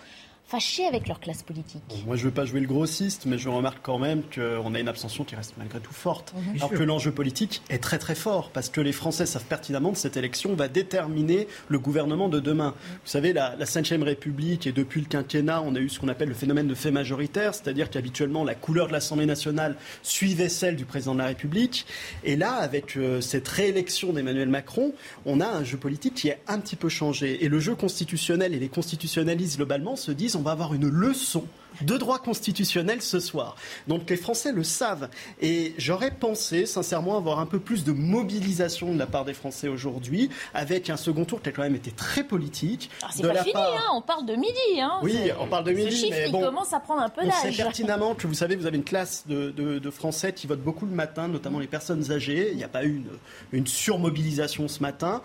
fâchés 0.45 0.85
avec 0.87 1.07
leur 1.07 1.19
classe 1.19 1.43
politique. 1.43 1.83
moi, 2.07 2.15
je 2.15 2.21
ne 2.21 2.25
veux 2.29 2.33
pas 2.33 2.45
jouer 2.45 2.59
le 2.59 2.67
grossiste, 2.67 3.25
mais 3.27 3.37
je 3.37 3.49
remarque 3.49 3.79
quand 3.83 3.99
même 3.99 4.23
qu'on 4.33 4.73
a 4.73 4.79
une 4.79 4.87
abstention 4.87 5.23
qui 5.23 5.35
reste 5.35 5.53
malgré 5.57 5.79
tout 5.79 5.93
forte. 5.93 6.33
Mhm. 6.33 6.55
Alors 6.55 6.69
que 6.71 6.83
l'enjeu 6.83 7.11
politique 7.11 7.61
est 7.69 7.77
très 7.77 7.99
très 7.99 8.15
fort, 8.15 8.49
parce 8.51 8.69
que 8.69 8.81
les 8.81 8.91
Français 8.91 9.27
savent 9.27 9.45
pertinemment 9.45 9.91
que 9.91 9.99
cette 9.99 10.17
élection 10.17 10.55
va 10.55 10.67
déterminer 10.67 11.47
le 11.67 11.77
gouvernement 11.77 12.29
de 12.29 12.39
demain. 12.39 12.73
Vous 13.03 13.09
savez, 13.09 13.31
la, 13.33 13.55
la 13.57 13.65
5 13.65 13.87
République, 14.01 14.65
et 14.65 14.71
depuis 14.71 15.01
le 15.01 15.07
quinquennat, 15.07 15.61
on 15.61 15.75
a 15.75 15.79
eu 15.79 15.89
ce 15.89 15.99
qu'on 15.99 16.07
appelle 16.07 16.29
le 16.29 16.35
phénomène 16.35 16.67
de 16.67 16.75
fait 16.75 16.91
majoritaire, 16.91 17.53
c'est-à-dire 17.53 17.89
qu'habituellement, 17.89 18.43
la 18.43 18.55
couleur 18.55 18.87
de 18.87 18.93
l'Assemblée 18.93 19.25
nationale 19.25 19.75
suivait 20.01 20.49
celle 20.49 20.75
du 20.75 20.85
président 20.85 21.13
de 21.13 21.19
la 21.19 21.27
République. 21.27 21.85
Et 22.23 22.35
là, 22.35 22.53
avec 22.53 22.97
euh, 22.97 23.21
cette 23.21 23.47
réélection 23.47 24.13
d'Emmanuel 24.13 24.49
Macron, 24.49 24.93
on 25.25 25.41
a 25.41 25.47
un 25.47 25.63
jeu 25.63 25.77
politique 25.77 26.15
qui 26.15 26.29
est 26.29 26.39
un 26.47 26.59
petit 26.59 26.75
peu 26.75 26.89
changé. 26.89 27.43
Et 27.43 27.49
le 27.49 27.59
jeu 27.59 27.75
constitutionnel 27.75 28.53
et 28.53 28.59
les 28.59 28.69
constitutionnalistes 28.69 29.57
globalement 29.57 29.95
se 29.95 30.11
disent 30.11 30.28
on 30.35 30.41
va 30.41 30.51
avoir 30.51 30.73
une 30.73 30.87
leçon 30.87 31.45
de 31.81 31.97
droit 31.97 32.19
constitutionnel 32.19 33.01
ce 33.01 33.19
soir. 33.19 33.55
Donc 33.87 34.09
les 34.09 34.17
Français 34.17 34.51
le 34.51 34.63
savent. 34.63 35.09
Et 35.41 35.73
j'aurais 35.77 36.11
pensé, 36.11 36.65
sincèrement, 36.65 37.17
avoir 37.17 37.39
un 37.39 37.45
peu 37.45 37.59
plus 37.59 37.83
de 37.83 37.91
mobilisation 37.91 38.93
de 38.93 38.99
la 38.99 39.05
part 39.05 39.25
des 39.25 39.33
Français 39.33 39.67
aujourd'hui, 39.67 40.29
avec 40.53 40.89
un 40.89 40.97
second 40.97 41.25
tour 41.25 41.41
qui 41.41 41.49
a 41.49 41.51
quand 41.51 41.63
même 41.63 41.75
été 41.75 41.91
très 41.91 42.23
politique. 42.23 42.89
Ah, 43.01 43.07
c'est 43.11 43.23
pas 43.23 43.43
fini, 43.43 43.53
hein, 43.55 43.91
on 43.93 44.01
parle 44.01 44.25
de 44.25 44.35
midi. 44.35 44.81
Hein, 44.81 44.99
oui, 45.03 45.17
on 45.39 45.47
parle 45.47 45.65
de 45.65 45.71
midi. 45.71 45.91
Ce 45.91 46.05
chiffre, 46.05 46.17
mais 46.17 46.29
bon, 46.29 46.41
il 46.41 46.45
commence 46.45 46.73
à 46.73 46.79
prendre 46.79 47.01
un 47.01 47.09
peu 47.09 47.21
d'âge. 47.21 47.33
On 47.45 47.51
sait 47.51 47.63
pertinemment 47.63 48.15
que 48.15 48.27
vous 48.27 48.33
savez, 48.33 48.55
vous 48.55 48.65
avez 48.65 48.77
une 48.77 48.83
classe 48.83 49.25
de, 49.27 49.51
de, 49.51 49.89
Français 49.89 50.33
qui 50.33 50.45
votent 50.45 50.61
beaucoup 50.61 50.85
le 50.85 50.93
matin, 50.93 51.27
notamment 51.27 51.59
les 51.59 51.67
personnes 51.67 52.11
âgées. 52.11 52.49
Il 52.51 52.57
n'y 52.57 52.63
a 52.63 52.67
pas 52.67 52.83
eu 52.83 52.97
une, 52.97 53.59
une, 53.59 53.67
surmobilisation 53.67 54.67
ce 54.67 54.81
matin. 54.81 55.21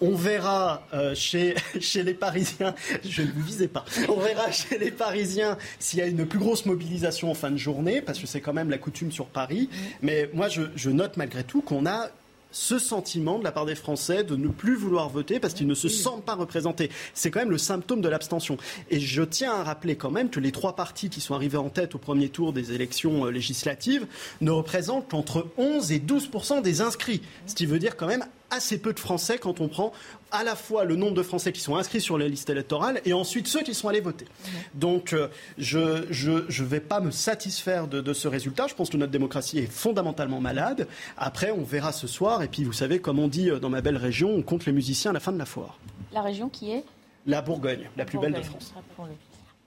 On 0.00 0.14
verra 0.14 0.86
euh, 0.92 1.14
chez, 1.14 1.54
chez 1.80 2.02
les 2.02 2.12
Parisiens, 2.12 2.74
je 3.04 3.22
ne 3.22 3.28
vous 3.28 3.42
visais 3.42 3.68
pas, 3.68 3.84
on 4.08 4.20
verra 4.20 4.50
chez 4.52 4.78
les 4.78 4.90
Parisiens 4.90 5.56
s'il 5.78 6.00
y 6.00 6.02
a 6.02 6.06
une 6.06 6.26
plus 6.26 6.38
grosse 6.38 6.66
mobilisation 6.66 7.30
en 7.30 7.34
fin 7.34 7.50
de 7.50 7.56
journée, 7.56 8.02
parce 8.02 8.18
que 8.18 8.26
c'est 8.26 8.40
quand 8.40 8.52
même 8.52 8.68
la 8.68 8.78
coutume 8.78 9.10
sur 9.10 9.26
Paris. 9.26 9.70
Mais 10.02 10.28
moi, 10.34 10.48
je, 10.48 10.90
note 10.90 11.16
malgré 11.16 11.44
tout 11.44 11.62
qu'on 11.62 11.86
a 11.86 12.10
ce 12.50 12.78
sentiment 12.78 13.38
de 13.38 13.44
la 13.44 13.52
part 13.52 13.66
des 13.66 13.74
Français 13.74 14.24
de 14.24 14.36
ne 14.36 14.48
plus 14.48 14.76
vouloir 14.76 15.08
voter 15.08 15.40
parce 15.40 15.54
qu'ils 15.54 15.66
ne 15.66 15.74
se 15.74 15.88
sentent 15.88 16.24
pas 16.24 16.34
représentés. 16.34 16.90
C'est 17.14 17.30
quand 17.30 17.40
même 17.40 17.50
le 17.50 17.58
symptôme 17.58 18.00
de 18.00 18.08
l'abstention. 18.08 18.56
Et 18.90 19.00
je 19.00 19.22
tiens 19.22 19.52
à 19.52 19.64
rappeler 19.64 19.96
quand 19.96 20.10
même 20.10 20.30
que 20.30 20.40
les 20.40 20.52
trois 20.52 20.76
partis 20.76 21.10
qui 21.10 21.20
sont 21.20 21.34
arrivés 21.34 21.58
en 21.58 21.68
tête 21.68 21.94
au 21.94 21.98
premier 21.98 22.28
tour 22.28 22.52
des 22.52 22.72
élections 22.72 23.26
euh, 23.26 23.30
législatives 23.30 24.06
ne 24.40 24.50
représentent 24.50 25.08
qu'entre 25.08 25.48
11 25.58 25.92
et 25.92 25.98
12% 25.98 26.62
des 26.62 26.80
inscrits. 26.80 27.22
Ce 27.46 27.54
qui 27.54 27.66
veut 27.66 27.78
dire 27.78 27.96
quand 27.96 28.06
même 28.06 28.24
assez 28.50 28.78
peu 28.78 28.92
de 28.92 29.00
Français 29.00 29.38
quand 29.38 29.60
on 29.60 29.68
prend 29.68 29.92
à 30.32 30.44
la 30.44 30.56
fois 30.56 30.84
le 30.84 30.96
nombre 30.96 31.14
de 31.14 31.22
Français 31.22 31.52
qui 31.52 31.60
sont 31.60 31.76
inscrits 31.76 32.00
sur 32.00 32.18
les 32.18 32.28
listes 32.28 32.50
électorales 32.50 33.00
et 33.04 33.12
ensuite 33.12 33.46
ceux 33.46 33.62
qui 33.62 33.74
sont 33.74 33.88
allés 33.88 34.00
voter. 34.00 34.26
Donc 34.74 35.12
euh, 35.12 35.28
je 35.58 35.78
ne 35.78 36.66
vais 36.66 36.80
pas 36.80 37.00
me 37.00 37.10
satisfaire 37.10 37.86
de, 37.88 38.12
ce 38.12 38.28
résultat. 38.28 38.66
Je 38.66 38.74
pense 38.74 38.90
que 38.90 38.96
notre 38.96 39.12
démocratie 39.12 39.58
est 39.58 39.70
fondamentalement 39.70 40.40
malade. 40.40 40.88
Après, 41.16 41.50
on 41.50 41.62
verra 41.62 41.92
ce 41.92 42.06
soir. 42.06 42.42
Et 42.42 42.48
puis, 42.48 42.64
vous 42.64 42.72
savez, 42.72 42.98
comme 42.98 43.18
on 43.18 43.28
dit 43.28 43.50
euh, 43.50 43.58
dans 43.58 43.70
ma 43.70 43.80
belle 43.80 43.96
région, 43.96 44.30
on 44.30 44.42
compte 44.42 44.66
les 44.66 44.72
musiciens 44.72 45.10
à 45.10 45.14
la 45.14 45.20
fin 45.20 45.32
de 45.32 45.38
la 45.38 45.46
foire. 45.46 45.78
La 46.12 46.22
région 46.22 46.48
qui 46.48 46.72
est 46.72 46.84
La 47.26 47.42
Bourgogne, 47.42 47.88
la, 47.96 48.04
plus 48.04 48.18
belle 48.18 48.32
de 48.32 48.42
France. 48.42 48.74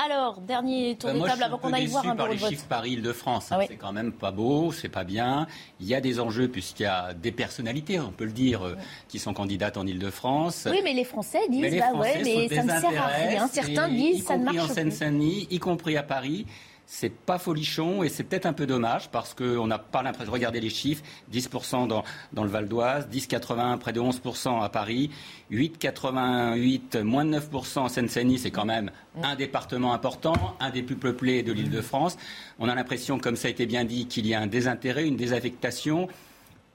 Alors, 0.01 0.39
dernier 0.39 0.95
tour 0.95 1.09
bah, 1.11 1.19
de 1.19 1.25
table 1.25 1.43
avant 1.43 1.57
qu'on 1.57 1.73
aille 1.73 1.87
voir 1.87 2.07
un 2.07 2.15
par 2.15 2.29
les 2.29 2.37
chiffres 2.37 2.65
Paris-Île-de-France. 2.69 3.49
Ah 3.51 3.59
c'est 3.67 3.75
quand 3.75 3.91
même 3.91 4.13
pas 4.13 4.31
beau, 4.31 4.71
c'est 4.71 4.87
pas 4.87 5.03
bien. 5.03 5.45
Il 5.81 5.87
y 5.87 5.93
a 5.93 5.99
des 5.99 6.21
enjeux 6.21 6.47
puisqu'il 6.47 6.83
y 6.83 6.85
a 6.85 7.13
des 7.13 7.33
personnalités, 7.33 7.99
on 7.99 8.11
peut 8.11 8.23
le 8.23 8.31
dire, 8.31 8.65
euh, 8.65 8.75
qui 9.09 9.19
sont 9.19 9.33
candidates 9.33 9.75
en 9.75 9.85
Île-de-France. 9.85 10.69
Oui, 10.71 10.79
mais 10.85 10.93
les 10.93 11.03
Français 11.03 11.41
disent, 11.49 11.77
bah 11.79 11.99
ouais, 11.99 12.21
mais 12.23 12.47
ça 12.47 12.63
ne 12.63 12.69
sert 12.69 13.03
à 13.03 13.07
rien. 13.07 13.47
Certains 13.49 13.89
disent, 13.89 14.23
ça 14.23 14.37
ne 14.37 14.45
marche 14.45 14.55
pas. 14.55 14.63
Y 14.63 14.65
compris 14.65 14.71
en 14.71 14.73
Seine-Saint-Denis, 14.73 15.47
y 15.51 15.59
compris 15.59 15.97
à 15.97 16.03
Paris 16.03 16.45
c'est 16.91 17.13
pas 17.13 17.37
folichon 17.37 18.01
et 18.01 18.09
c'est 18.09 18.23
peut-être 18.23 18.47
un 18.47 18.53
peu 18.53 18.65
dommage 18.65 19.11
parce 19.11 19.35
qu'on 19.35 19.67
n'a 19.67 19.77
pas 19.77 20.01
l'impression. 20.01 20.33
Regardez 20.33 20.59
les 20.59 20.71
chiffres 20.71 21.03
10% 21.31 21.87
dans, 21.87 22.03
dans, 22.33 22.43
le 22.43 22.49
Val 22.49 22.67
d'Oise, 22.67 23.07
10,81 23.13 23.77
près 23.77 23.93
de 23.93 23.99
11% 23.99 24.63
à 24.63 24.69
Paris, 24.69 25.11
8,88 25.51 27.03
moins 27.03 27.25
de 27.25 27.37
9% 27.37 27.79
en 27.79 27.89
Seine-Saint-Denis. 27.89 28.39
C'est 28.39 28.49
quand 28.49 28.65
même 28.65 28.89
un 29.21 29.35
département 29.35 29.93
important, 29.93 30.33
un 30.59 30.71
des 30.71 30.81
plus 30.81 30.95
peuplés 30.95 31.43
de 31.43 31.53
l'île 31.53 31.69
de 31.69 31.81
France. 31.81 32.17
On 32.57 32.67
a 32.67 32.73
l'impression, 32.73 33.19
comme 33.19 33.35
ça 33.35 33.49
a 33.49 33.51
été 33.51 33.67
bien 33.67 33.85
dit, 33.85 34.07
qu'il 34.07 34.25
y 34.25 34.33
a 34.33 34.41
un 34.41 34.47
désintérêt, 34.47 35.07
une 35.07 35.15
désaffectation. 35.15 36.07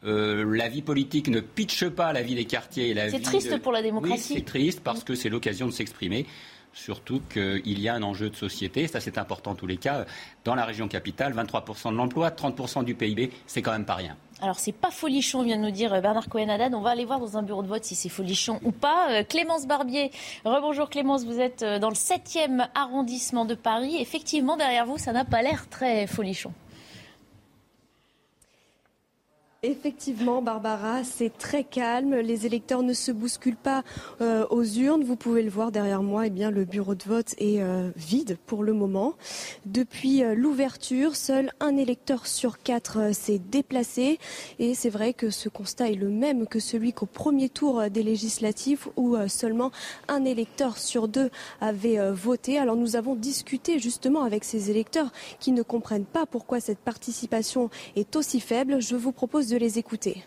Euh, 0.04 0.44
la 0.54 0.68
vie 0.68 0.82
politique 0.82 1.26
ne 1.26 1.40
pitche 1.40 1.88
pas 1.88 2.12
la 2.12 2.22
vie 2.22 2.36
des 2.36 2.44
quartiers. 2.44 2.94
C'est 3.10 3.20
triste 3.20 3.58
pour 3.58 3.72
la 3.72 3.82
démocratie. 3.82 4.34
Oui, 4.34 4.36
c'est 4.38 4.44
triste 4.44 4.80
parce 4.84 5.02
que 5.02 5.16
c'est 5.16 5.28
l'occasion 5.28 5.66
de 5.66 5.72
s'exprimer 5.72 6.24
surtout 6.74 7.20
qu'il 7.32 7.80
y 7.80 7.88
a 7.88 7.94
un 7.94 8.02
enjeu 8.02 8.30
de 8.30 8.36
société, 8.36 8.86
ça 8.86 9.00
c'est 9.00 9.18
important 9.18 9.52
en 9.52 9.54
tous 9.54 9.66
les 9.66 9.76
cas. 9.76 10.04
Dans 10.44 10.54
la 10.54 10.64
région 10.64 10.88
capitale, 10.88 11.32
23% 11.34 11.92
de 11.92 11.96
l'emploi, 11.96 12.30
30% 12.30 12.84
du 12.84 12.94
PIB, 12.94 13.30
c'est 13.46 13.62
quand 13.62 13.72
même 13.72 13.86
pas 13.86 13.94
rien. 13.94 14.16
Alors 14.42 14.58
c'est 14.58 14.72
pas 14.72 14.90
folichon, 14.90 15.42
vient 15.42 15.56
de 15.56 15.62
nous 15.62 15.70
dire 15.70 15.90
Bernard 16.02 16.28
Cohen-Haddad. 16.28 16.74
On 16.74 16.80
va 16.80 16.90
aller 16.90 17.04
voir 17.04 17.20
dans 17.20 17.38
un 17.38 17.42
bureau 17.42 17.62
de 17.62 17.68
vote 17.68 17.84
si 17.84 17.94
c'est 17.94 18.08
folichon 18.08 18.60
ou 18.62 18.72
pas. 18.72 19.10
Euh, 19.10 19.22
Clémence 19.22 19.66
Barbier, 19.66 20.10
rebonjour 20.44 20.90
Clémence, 20.90 21.24
vous 21.24 21.40
êtes 21.40 21.62
euh, 21.62 21.78
dans 21.78 21.88
le 21.88 21.94
7e 21.94 22.68
arrondissement 22.74 23.44
de 23.44 23.54
Paris. 23.54 23.96
Effectivement, 24.00 24.56
derrière 24.56 24.86
vous, 24.86 24.98
ça 24.98 25.12
n'a 25.12 25.24
pas 25.24 25.40
l'air 25.40 25.68
très 25.68 26.06
folichon. 26.06 26.52
Effectivement, 29.66 30.42
Barbara, 30.42 31.04
c'est 31.04 31.38
très 31.38 31.64
calme. 31.64 32.16
Les 32.16 32.44
électeurs 32.44 32.82
ne 32.82 32.92
se 32.92 33.10
bousculent 33.10 33.56
pas 33.56 33.82
euh, 34.20 34.44
aux 34.50 34.62
urnes. 34.62 35.02
Vous 35.04 35.16
pouvez 35.16 35.42
le 35.42 35.48
voir 35.48 35.72
derrière 35.72 36.02
moi. 36.02 36.26
Eh 36.26 36.30
bien, 36.30 36.50
le 36.50 36.66
bureau 36.66 36.94
de 36.94 37.02
vote 37.04 37.34
est 37.38 37.62
euh, 37.62 37.88
vide 37.96 38.36
pour 38.44 38.62
le 38.62 38.74
moment. 38.74 39.14
Depuis 39.64 40.22
euh, 40.22 40.34
l'ouverture, 40.34 41.16
seul 41.16 41.50
un 41.60 41.78
électeur 41.78 42.26
sur 42.26 42.58
quatre 42.58 43.14
s'est 43.14 43.38
déplacé. 43.38 44.18
Et 44.58 44.74
c'est 44.74 44.90
vrai 44.90 45.14
que 45.14 45.30
ce 45.30 45.48
constat 45.48 45.88
est 45.88 45.94
le 45.94 46.10
même 46.10 46.46
que 46.46 46.60
celui 46.60 46.92
qu'au 46.92 47.06
premier 47.06 47.48
tour 47.48 47.88
des 47.88 48.02
législatives, 48.02 48.88
où 48.96 49.16
seulement 49.28 49.70
un 50.08 50.26
électeur 50.26 50.76
sur 50.76 51.08
deux 51.08 51.30
avait 51.62 52.12
voté. 52.12 52.58
Alors, 52.58 52.76
nous 52.76 52.96
avons 52.96 53.14
discuté 53.14 53.78
justement 53.78 54.24
avec 54.24 54.44
ces 54.44 54.70
électeurs 54.70 55.10
qui 55.40 55.52
ne 55.52 55.62
comprennent 55.62 56.04
pas 56.04 56.26
pourquoi 56.26 56.60
cette 56.60 56.80
participation 56.80 57.70
est 57.96 58.14
aussi 58.14 58.40
faible. 58.40 58.82
Je 58.82 58.94
vous 58.94 59.12
propose 59.12 59.48
de 59.48 59.53
de 59.54 59.58
les 59.58 59.78
écouter. 59.78 60.24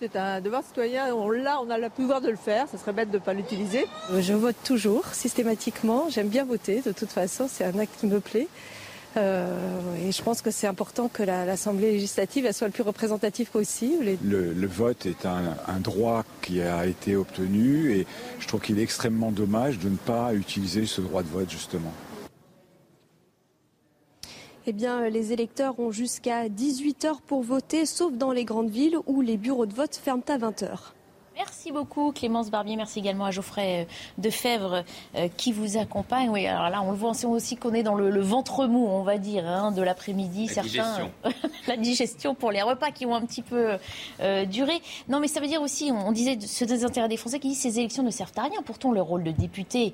C'est 0.00 0.16
un 0.16 0.40
devoir 0.40 0.64
citoyen, 0.64 1.14
on 1.14 1.30
l'a, 1.30 1.60
on 1.60 1.70
a 1.70 1.78
le 1.78 1.88
pouvoir 1.88 2.20
de 2.20 2.30
le 2.30 2.36
faire, 2.36 2.66
ça 2.68 2.78
serait 2.78 2.92
bête 2.92 3.10
de 3.10 3.18
ne 3.18 3.22
pas 3.22 3.34
l'utiliser. 3.34 3.86
Je 4.18 4.32
vote 4.32 4.56
toujours, 4.64 5.06
systématiquement, 5.12 6.08
j'aime 6.08 6.28
bien 6.28 6.44
voter, 6.44 6.80
de 6.80 6.92
toute 6.92 7.10
façon, 7.10 7.48
c'est 7.48 7.64
un 7.64 7.78
acte 7.78 7.94
qui 8.00 8.06
me 8.06 8.20
plaît. 8.20 8.48
Euh, 9.16 9.56
et 10.02 10.10
je 10.10 10.22
pense 10.22 10.42
que 10.42 10.50
c'est 10.50 10.66
important 10.66 11.08
que 11.08 11.22
l'Assemblée 11.22 11.92
législative 11.92 12.50
soit 12.52 12.66
le 12.66 12.72
plus 12.72 12.82
représentative 12.82 13.48
possible. 13.50 14.06
Le, 14.24 14.66
vote 14.66 15.06
est 15.06 15.24
un, 15.24 15.54
un, 15.68 15.78
droit 15.78 16.24
qui 16.42 16.60
a 16.60 16.86
été 16.86 17.14
obtenu 17.14 17.92
et 17.92 18.06
je 18.40 18.48
trouve 18.48 18.60
qu'il 18.60 18.80
est 18.80 18.82
extrêmement 18.82 19.30
dommage 19.30 19.78
de 19.78 19.88
ne 19.88 19.96
pas 19.96 20.34
utiliser 20.34 20.86
ce 20.86 21.00
droit 21.00 21.22
de 21.22 21.28
vote 21.28 21.48
justement 21.48 21.92
eh 24.66 24.72
bien, 24.72 25.02
euh, 25.02 25.08
les 25.10 25.32
électeurs 25.32 25.78
ont 25.78 25.90
jusqu'à 25.90 26.48
18 26.48 27.04
heures 27.04 27.20
pour 27.20 27.42
voter, 27.42 27.84
sauf 27.86 28.14
dans 28.14 28.32
les 28.32 28.44
grandes 28.44 28.70
villes 28.70 28.96
où 29.06 29.20
les 29.20 29.36
bureaux 29.36 29.66
de 29.66 29.74
vote 29.74 29.94
ferment 29.94 30.22
à 30.28 30.38
20 30.38 30.62
heures. 30.62 30.94
Merci 31.36 31.72
beaucoup 31.72 32.12
Clémence 32.12 32.48
Barbier, 32.48 32.76
merci 32.76 33.00
également 33.00 33.24
à 33.24 33.32
Geoffrey 33.32 33.82
euh, 33.82 33.92
Defebvre 34.18 34.84
euh, 35.16 35.28
qui 35.36 35.52
vous 35.52 35.76
accompagne. 35.76 36.30
Oui, 36.30 36.46
alors 36.46 36.70
là 36.70 36.80
on 36.80 36.92
le 36.92 36.96
voit 36.96 37.10
aussi 37.24 37.56
qu'on 37.56 37.74
est 37.74 37.82
dans 37.82 37.96
le, 37.96 38.20
ventre 38.20 38.66
mou, 38.66 38.86
on 38.86 39.02
va 39.02 39.18
dire, 39.18 39.44
hein, 39.44 39.72
de 39.72 39.82
l'après-midi. 39.82 40.48
La 40.54 40.62
digestion. 40.62 41.10
la 41.66 41.76
digestion 41.76 42.34
pour 42.36 42.52
les 42.52 42.62
repas 42.62 42.92
qui 42.92 43.04
ont 43.04 43.16
un 43.16 43.22
petit 43.22 43.42
peu 43.42 43.76
duré. 44.46 44.80
Non 45.08 45.18
mais 45.18 45.26
ça 45.26 45.40
veut 45.40 45.48
dire 45.48 45.60
aussi, 45.60 45.90
on, 45.90 46.12
disait 46.12 46.38
ce 46.40 46.64
désintérêt 46.64 47.08
des 47.08 47.16
Français 47.16 47.40
qui 47.40 47.48
disent 47.48 47.60
ces 47.60 47.80
élections 47.80 48.04
ne 48.04 48.10
servent 48.10 48.32
à 48.36 48.42
rien. 48.42 48.62
Pourtant 48.64 48.92
le 48.92 49.02
rôle 49.02 49.24
de 49.24 49.32
député 49.32 49.92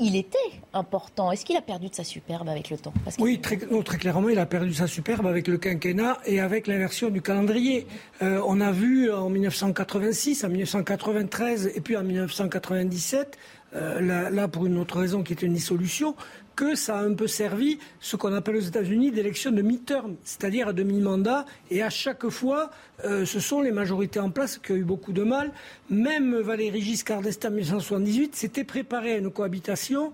il 0.00 0.16
était 0.16 0.38
important. 0.72 1.30
Est-ce 1.30 1.44
qu'il 1.44 1.56
a 1.56 1.62
perdu 1.62 1.88
de 1.88 1.94
sa 1.94 2.04
superbe 2.04 2.48
avec 2.48 2.70
le 2.70 2.76
temps? 2.76 2.92
Oui, 3.18 3.40
très, 3.40 3.56
clairement, 3.56 4.28
il 4.28 4.38
a 4.38 4.46
perdu 4.46 4.74
sa 4.74 4.86
superbe 4.86 5.26
avec 5.26 5.48
le 5.48 5.58
quinquennat 5.58 6.18
et 6.26 6.40
avec 6.40 6.66
l'inversion 6.66 7.10
du 7.10 7.22
calendrier. 7.22 7.86
Euh, 8.22 8.42
on 8.46 8.60
a 8.60 8.72
vu 8.72 9.12
en 9.12 9.28
1986, 9.28 10.44
en 10.44 10.48
1993 10.48 11.72
et 11.74 11.80
puis 11.80 11.96
en 11.96 12.02
1997, 12.02 13.38
euh, 13.74 14.30
là, 14.30 14.48
pour 14.48 14.66
une 14.66 14.78
autre 14.78 14.98
raison 14.98 15.22
qui 15.22 15.32
est 15.32 15.42
une 15.42 15.54
dissolution, 15.54 16.14
que 16.54 16.74
ça 16.74 16.98
a 16.98 17.02
un 17.02 17.14
peu 17.14 17.26
servi 17.26 17.78
ce 18.00 18.16
qu'on 18.16 18.34
appelle 18.34 18.56
aux 18.56 18.60
États-Unis 18.60 19.10
d'élections 19.10 19.50
de 19.50 19.62
mi-term, 19.62 20.16
c'est-à-dire 20.24 20.68
à 20.68 20.72
demi-mandat. 20.72 21.46
Et 21.70 21.82
à 21.82 21.90
chaque 21.90 22.28
fois, 22.28 22.70
euh, 23.04 23.24
ce 23.24 23.40
sont 23.40 23.62
les 23.62 23.72
majorités 23.72 24.20
en 24.20 24.30
place 24.30 24.58
qui 24.58 24.72
ont 24.72 24.76
eu 24.76 24.84
beaucoup 24.84 25.12
de 25.12 25.22
mal. 25.22 25.52
Même 25.88 26.36
Valéry 26.40 26.82
Giscard 26.82 27.22
d'Estaing 27.22 27.48
en 27.48 27.52
1978 27.52 28.36
s'était 28.36 28.64
préparé 28.64 29.14
à 29.14 29.16
une 29.16 29.30
cohabitation 29.30 30.12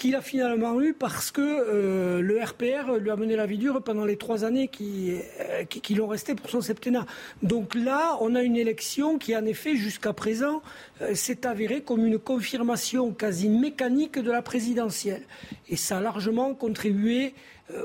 qu'il 0.00 0.14
a 0.14 0.22
finalement 0.22 0.80
eu 0.80 0.94
parce 0.94 1.30
que 1.30 1.42
euh, 1.42 2.22
le 2.22 2.42
RPR 2.42 2.98
lui 2.98 3.10
a 3.10 3.16
mené 3.16 3.36
la 3.36 3.44
vie 3.44 3.58
dure 3.58 3.82
pendant 3.82 4.06
les 4.06 4.16
trois 4.16 4.44
années 4.44 4.68
qui, 4.68 5.12
euh, 5.40 5.64
qui, 5.64 5.94
l'ont 5.94 6.06
resté 6.06 6.34
pour 6.34 6.48
son 6.48 6.62
septennat. 6.62 7.04
Donc 7.42 7.74
là, 7.74 8.16
on 8.22 8.34
a 8.34 8.42
une 8.42 8.56
élection 8.56 9.18
qui, 9.18 9.36
en 9.36 9.44
effet, 9.44 9.76
jusqu'à 9.76 10.14
présent, 10.14 10.62
euh, 11.02 11.14
s'est 11.14 11.46
avérée 11.46 11.82
comme 11.82 12.06
une 12.06 12.18
confirmation 12.18 13.12
quasi 13.12 13.50
mécanique 13.50 14.18
de 14.18 14.30
la 14.30 14.40
présidentielle. 14.40 15.22
Et 15.68 15.76
ça 15.76 15.98
a 15.98 16.00
largement 16.00 16.54
contribué 16.54 17.34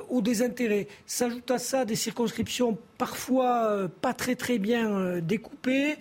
au 0.10 0.22
désintérêt. 0.22 0.88
S'ajoute 1.06 1.50
à 1.52 1.58
ça 1.58 1.86
des 1.86 1.96
circonscriptions 1.96 2.78
parfois 2.98 3.70
euh, 3.70 3.88
pas 3.88 4.14
très 4.14 4.36
très 4.36 4.58
bien 4.58 4.92
euh, 4.92 5.22
découpées, 5.22 5.96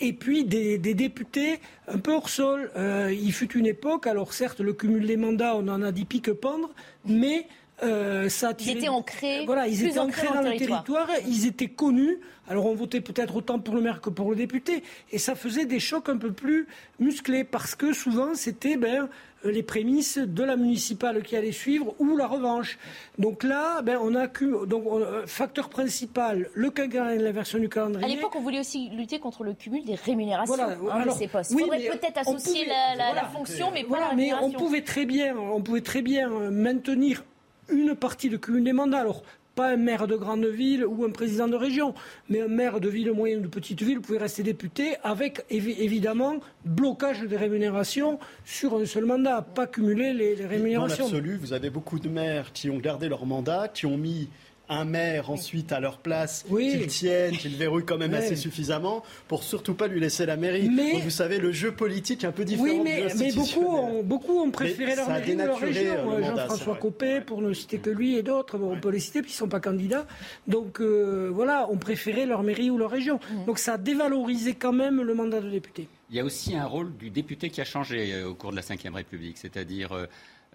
et 0.00 0.12
puis 0.12 0.44
des, 0.44 0.78
députés 0.78 1.60
un 1.88 1.98
peu 1.98 2.12
hors 2.12 2.28
sol. 2.28 2.70
il 3.10 3.32
fut 3.32 3.52
une 3.58 3.66
époque, 3.66 4.06
alors 4.06 4.32
certes 4.32 4.60
le 4.60 4.72
cumul 4.72 5.06
des 5.06 5.16
mandats, 5.16 5.54
on 5.56 5.68
en 5.68 5.82
a 5.82 5.92
dit 5.92 6.04
pique 6.04 6.32
pendre, 6.32 6.70
mais 7.04 7.46
ça 7.80 8.54
Ils 8.60 8.70
étaient 8.70 8.88
ancrés. 8.88 9.44
Voilà, 9.44 9.66
ils 9.66 9.84
étaient 9.84 9.98
ancrés 9.98 10.28
dans, 10.28 10.40
le 10.40 10.56
territoire. 10.56 11.08
Ils 11.26 11.46
étaient 11.46 11.68
connus. 11.68 12.20
Alors 12.48 12.66
on 12.66 12.74
votait 12.74 13.00
peut-être 13.00 13.36
autant 13.36 13.58
pour 13.58 13.74
le 13.74 13.80
maire 13.80 14.00
que 14.00 14.10
pour 14.10 14.30
le 14.30 14.36
député, 14.36 14.84
et 15.10 15.18
ça 15.18 15.34
faisait 15.34 15.66
des 15.66 15.80
chocs 15.80 16.08
un 16.08 16.16
peu 16.16 16.32
plus 16.32 16.66
musclés 17.00 17.44
parce 17.44 17.74
que 17.74 17.92
souvent 17.92 18.34
c'était 18.34 18.76
ben 18.76 19.02
euh, 19.02 19.08
les 19.50 19.62
prémices 19.62 20.18
de 20.18 20.44
la 20.44 20.56
municipale 20.56 21.22
qui 21.22 21.36
allait 21.36 21.52
suivre 21.52 21.94
ou 21.98 22.16
la 22.16 22.26
revanche. 22.26 22.78
Donc 23.18 23.42
là, 23.42 23.82
ben, 23.82 23.98
on 24.00 24.14
a 24.14 24.26
donc 24.26 24.84
euh, 24.86 25.26
facteur 25.26 25.68
principal, 25.68 26.48
le 26.54 26.70
quinquennat 26.70 27.16
l'inversion 27.16 27.58
du 27.58 27.68
calendrier. 27.68 28.04
À 28.04 28.08
l'époque, 28.08 28.34
on 28.36 28.40
voulait 28.40 28.60
aussi 28.60 28.90
lutter 28.90 29.18
contre 29.18 29.44
le 29.44 29.54
cumul 29.54 29.84
des 29.84 29.94
rémunérations 29.94 30.56
voilà, 30.80 31.10
ces 31.12 31.28
postes. 31.28 31.50
Il 31.52 31.60
faudrait 31.60 31.78
peut-être 31.78 32.18
associer 32.18 32.66
la, 32.66 33.24
fonction, 33.24 33.70
mais 33.72 33.84
pas 33.84 34.00
la 34.00 34.08
rémunération. 34.08 34.48
Mais 34.48 34.54
on 34.54 34.58
pouvait 34.58 34.82
très 34.82 35.04
bien, 35.04 35.36
on 35.36 35.60
pouvait 35.60 35.80
très 35.80 36.02
bien 36.02 36.28
maintenir 36.50 37.24
une 37.68 37.94
partie 37.94 38.28
de 38.28 38.36
cumul 38.36 38.64
des 38.64 38.72
mandats. 38.72 39.00
Alors, 39.00 39.22
pas 39.56 39.70
un 39.70 39.76
maire 39.78 40.06
de 40.06 40.16
grande 40.16 40.44
ville 40.44 40.84
ou 40.84 41.04
un 41.04 41.10
président 41.10 41.48
de 41.48 41.56
région, 41.56 41.94
mais 42.28 42.42
un 42.42 42.46
maire 42.46 42.78
de 42.78 42.88
ville 42.88 43.10
moyenne 43.12 43.40
ou 43.40 43.42
de 43.42 43.48
petite 43.48 43.82
ville 43.82 44.00
pouvait 44.00 44.18
rester 44.18 44.42
député 44.42 44.96
avec 45.02 45.44
évidemment 45.50 46.36
blocage 46.64 47.22
des 47.22 47.38
rémunérations 47.38 48.18
sur 48.44 48.76
un 48.76 48.84
seul 48.84 49.06
mandat, 49.06 49.40
pas 49.40 49.66
cumuler 49.66 50.12
les, 50.12 50.36
les 50.36 50.46
rémunérations. 50.46 51.06
Dans 51.06 51.12
l'absolu, 51.12 51.38
vous 51.38 51.54
avez 51.54 51.70
beaucoup 51.70 51.98
de 51.98 52.08
maires 52.10 52.52
qui 52.52 52.68
ont 52.68 52.78
gardé 52.78 53.08
leur 53.08 53.24
mandat, 53.24 53.68
qui 53.68 53.86
ont 53.86 53.96
mis 53.96 54.28
un 54.68 54.84
maire 54.84 55.30
ensuite 55.30 55.72
à 55.72 55.80
leur 55.80 55.98
place, 55.98 56.44
oui. 56.48 56.70
qu'ils 56.70 56.86
tiennent, 56.88 57.36
qu'ils 57.36 57.56
verrouillent 57.56 57.84
quand 57.84 57.98
même 57.98 58.14
assez 58.14 58.36
suffisamment 58.36 59.02
pour 59.28 59.42
surtout 59.42 59.74
pas 59.74 59.86
lui 59.86 60.00
laisser 60.00 60.26
la 60.26 60.36
mairie. 60.36 60.68
Mais... 60.68 61.00
vous 61.00 61.10
savez, 61.10 61.38
le 61.38 61.52
jeu 61.52 61.72
politique 61.72 62.24
est 62.24 62.26
un 62.26 62.32
peu 62.32 62.44
différent. 62.44 62.68
Oui, 62.68 62.80
mais, 62.82 63.06
mais 63.18 63.32
beaucoup, 63.32 63.66
ont, 63.66 64.02
beaucoup 64.02 64.38
ont 64.40 64.50
préféré 64.50 64.96
leur 64.96 65.08
mairie 65.08 65.36
leur 65.36 65.58
région. 65.58 66.10
Euh, 66.12 66.22
Jean-François 66.22 66.76
Copé, 66.76 67.20
pour 67.20 67.42
ne 67.42 67.52
citer 67.52 67.78
que 67.78 67.90
lui 67.90 68.16
et 68.16 68.22
d'autres, 68.22 68.58
on 68.58 68.78
peut 68.80 68.90
les 68.90 69.00
citer, 69.00 69.22
puis 69.22 69.30
ils 69.30 69.34
ne 69.34 69.38
sont 69.38 69.48
pas 69.48 69.60
candidats. 69.60 70.06
Donc 70.46 70.80
euh, 70.80 71.30
voilà, 71.32 71.70
ont 71.70 71.78
préféré 71.78 72.26
leur 72.26 72.42
mairie 72.42 72.70
ou 72.70 72.78
leur 72.78 72.90
région. 72.90 73.16
Mmh. 73.16 73.44
Donc 73.46 73.58
ça 73.58 73.74
a 73.74 73.78
dévalorisé 73.78 74.54
quand 74.54 74.72
même 74.72 75.02
le 75.02 75.14
mandat 75.14 75.40
de 75.40 75.50
député. 75.50 75.88
Il 76.10 76.16
y 76.16 76.20
a 76.20 76.24
aussi 76.24 76.56
un 76.56 76.66
rôle 76.66 76.96
du 76.96 77.10
député 77.10 77.50
qui 77.50 77.60
a 77.60 77.64
changé 77.64 78.12
euh, 78.12 78.28
au 78.28 78.34
cours 78.34 78.50
de 78.50 78.56
la 78.56 78.62
Ve 78.62 78.94
République, 78.94 79.38
c'est-à-dire 79.38 80.06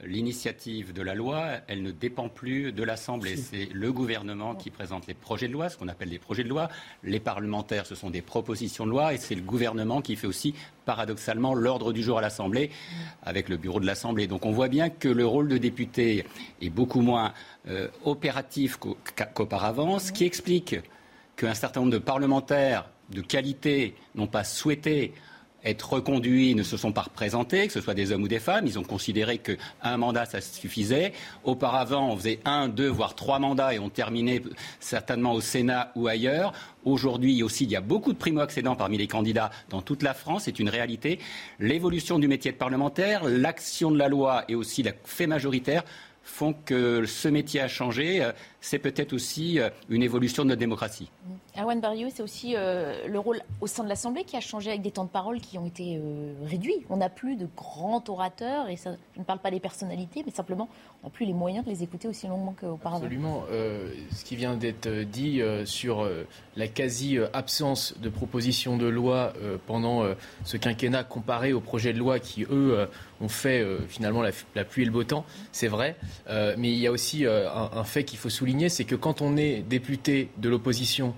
l'initiative 0.04 0.94
de 0.94 1.02
la 1.02 1.14
loi, 1.14 1.48
elle 1.68 1.84
ne 1.84 1.92
dépend 1.92 2.30
plus 2.30 2.72
de 2.72 2.84
l'Assemblée. 2.84 3.38
C'est 3.38 3.70
le 3.72 3.92
gouvernement 3.92 4.56
qui 4.56 4.70
présente 4.70 5.08
les 5.08 5.14
projets 5.14 5.48
de 5.48 5.54
loi, 5.54 5.70
ce 5.70 5.78
qu'on 5.78 5.88
appelle 5.88 6.10
les 6.10 6.20
projets 6.20 6.44
de 6.44 6.50
loi. 6.50 6.70
Les 7.04 7.20
parlementaires, 7.20 7.86
ce 7.86 7.96
sont 7.96 8.10
des 8.10 8.22
propositions 8.22 8.86
de 8.86 8.92
loi, 8.92 9.14
et 9.14 9.18
c'est 9.18 9.36
le 9.36 9.42
gouvernement 9.42 10.02
qui 10.02 10.16
fait 10.16 10.28
aussi, 10.28 10.56
paradoxalement, 10.86 11.54
l'ordre 11.54 11.94
du 11.94 12.02
jour 12.02 12.18
à 12.18 12.22
l'Assemblée, 12.22 12.72
avec 13.24 13.50
le 13.50 13.58
bureau 13.58 13.80
de 13.80 13.86
l'Assemblée. 13.86 14.28
Donc 14.28 14.46
on 14.46 14.52
voit 14.52 14.70
bien 14.70 14.90
que 14.90 15.08
le 15.08 15.26
rôle 15.26 15.48
de 15.48 15.58
député 15.58 16.26
est 16.62 16.70
beaucoup 16.70 17.02
moins 17.02 17.34
euh, 17.68 17.88
opératif 18.04 18.78
qu'auparavant, 18.78 20.00
ce 20.00 20.12
qui 20.12 20.26
explique 20.26 20.76
qu'un 21.36 21.54
certain 21.54 21.82
nombre 21.82 21.94
de 21.94 21.98
parlementaires 22.00 22.90
de 23.10 23.22
qualité 23.22 23.96
n'ont 24.16 24.28
pas 24.28 24.44
souhaité 24.44 25.14
être 25.64 25.94
reconduits 25.94 26.56
ne 26.56 26.64
se 26.64 26.78
sont 26.78 26.92
pas 26.92 27.02
représentés, 27.02 27.68
que 27.68 27.74
ce 27.74 27.82
soit 27.82 27.94
des 27.94 28.12
hommes 28.12 28.24
ou 28.24 28.28
des 28.28 28.40
femmes. 28.40 28.66
Ils 28.66 28.80
ont 28.80 28.84
considéré 28.84 29.38
qu'un 29.38 29.98
mandat, 29.98 30.26
ça 30.26 30.42
suffisait. 30.42 31.14
Auparavant, 31.44 32.12
on 32.12 32.18
faisait 32.18 32.40
un, 32.46 32.68
deux, 32.68 32.88
voire 32.88 33.16
trois 33.16 33.40
mandats 33.40 33.74
et 33.74 33.80
on 33.80 33.90
terminait 33.90 34.42
certainement 34.80 35.34
au 35.34 35.42
Sénat 35.42 35.92
ou 35.96 36.08
ailleurs. 36.08 36.54
Aujourd'hui 36.84 37.44
aussi, 37.44 37.66
il 37.66 37.72
y 37.72 37.76
a 37.76 37.82
beaucoup 37.82 38.14
de 38.14 38.18
primo-accédants 38.18 38.76
parmi 38.76 38.98
les 38.98 39.08
candidats 39.08 39.52
dans 39.70 39.82
toute 39.82 40.04
la 40.04 40.14
France. 40.14 40.44
C'est 40.46 40.60
une 40.60 40.70
réalité. 40.70 41.20
L'évolution 41.60 42.18
du 42.18 42.28
métier 42.28 42.52
de 42.52 42.58
parlementaire, 42.58 43.24
l'action 43.24 43.92
de 43.92 43.98
la 43.98 44.08
loi 44.08 44.46
et 44.48 44.56
aussi 44.56 44.82
la 44.82 44.94
fait 45.06 45.28
majoritaire 45.28 45.84
font 46.24 46.54
que 46.54 47.06
ce 47.06 47.28
métier 47.28 47.62
a 47.62 47.68
changé. 47.68 48.28
Euh, 48.62 48.68
c'est 48.72 48.80
peut-être 48.80 49.14
aussi 49.14 49.60
euh, 49.60 49.70
une 49.90 50.04
évolution 50.04 50.44
de 50.44 50.50
notre 50.50 50.60
démocratie. 50.60 51.10
Erwan 51.58 51.82
Barriou, 51.82 52.10
c'est 52.14 52.24
aussi 52.24 52.54
euh, 52.56 53.08
le 53.08 53.20
rôle 53.20 53.42
au 53.60 53.68
sein 53.68 53.84
de 53.84 53.90
l'Assemblée 53.90 54.24
qui 54.24 54.38
a 54.38 54.40
changé 54.40 54.70
avec 54.70 54.82
des 54.82 54.92
temps 54.92 55.04
de 55.04 55.10
parole 55.10 55.42
qui 55.42 55.58
ont 55.58 55.66
été 55.66 56.00
réduits. 56.46 56.86
On 56.90 56.98
n'a 56.98 57.10
plus 57.10 57.36
de 57.36 57.48
grands 57.58 58.04
orateurs, 58.08 58.70
et 58.70 58.78
ça, 58.78 58.92
je 59.16 59.20
ne 59.20 59.26
parle 59.26 59.40
pas 59.40 59.52
des 59.52 59.60
personnalités, 59.60 60.24
mais 60.26 60.32
simplement 60.32 60.70
on 61.04 61.08
n'a 61.08 61.12
plus 61.12 61.26
les 61.26 61.34
moyens 61.34 61.66
de 61.66 61.70
les 61.70 61.84
écouter 61.84 62.08
aussi 62.08 62.28
longuement 62.28 62.56
qu'auparavant. 62.60 63.04
Absolument. 63.04 63.44
ce 63.50 64.24
qui 64.24 64.36
vient 64.36 64.56
d'être 64.56 64.88
dit 65.04 65.42
sur 65.66 66.08
la 66.56 66.68
quasi-absence 66.68 67.96
de 68.00 68.10
propositions 68.10 68.78
de 68.78 68.88
loi 68.88 69.34
pendant 69.68 70.06
ce 70.46 70.58
quinquennat 70.58 71.04
comparé 71.04 71.54
aux 71.54 71.62
projets 71.62 71.94
de 71.94 72.00
loi 72.00 72.20
qui, 72.20 72.44
eux, 72.44 72.88
ont 73.20 73.30
fait 73.30 73.66
finalement 73.88 74.22
la, 74.22 74.64
pluie 74.64 74.84
et 74.84 74.86
le 74.86 74.92
beau 74.92 75.04
temps, 75.04 75.26
c'est 75.52 75.68
vrai. 75.68 75.96
mais 76.30 76.72
il 76.72 76.80
y 76.80 76.88
a 76.88 76.92
aussi 76.92 77.26
un, 77.26 77.84
fait 77.84 78.04
qu'il 78.04 78.20
faut 78.20 78.30
souligner, 78.30 78.51
c'est 78.70 78.84
que 78.84 78.96
quand 78.96 79.22
on 79.22 79.38
est 79.38 79.64
député 79.68 80.30
de 80.38 80.50
l'opposition 80.50 81.14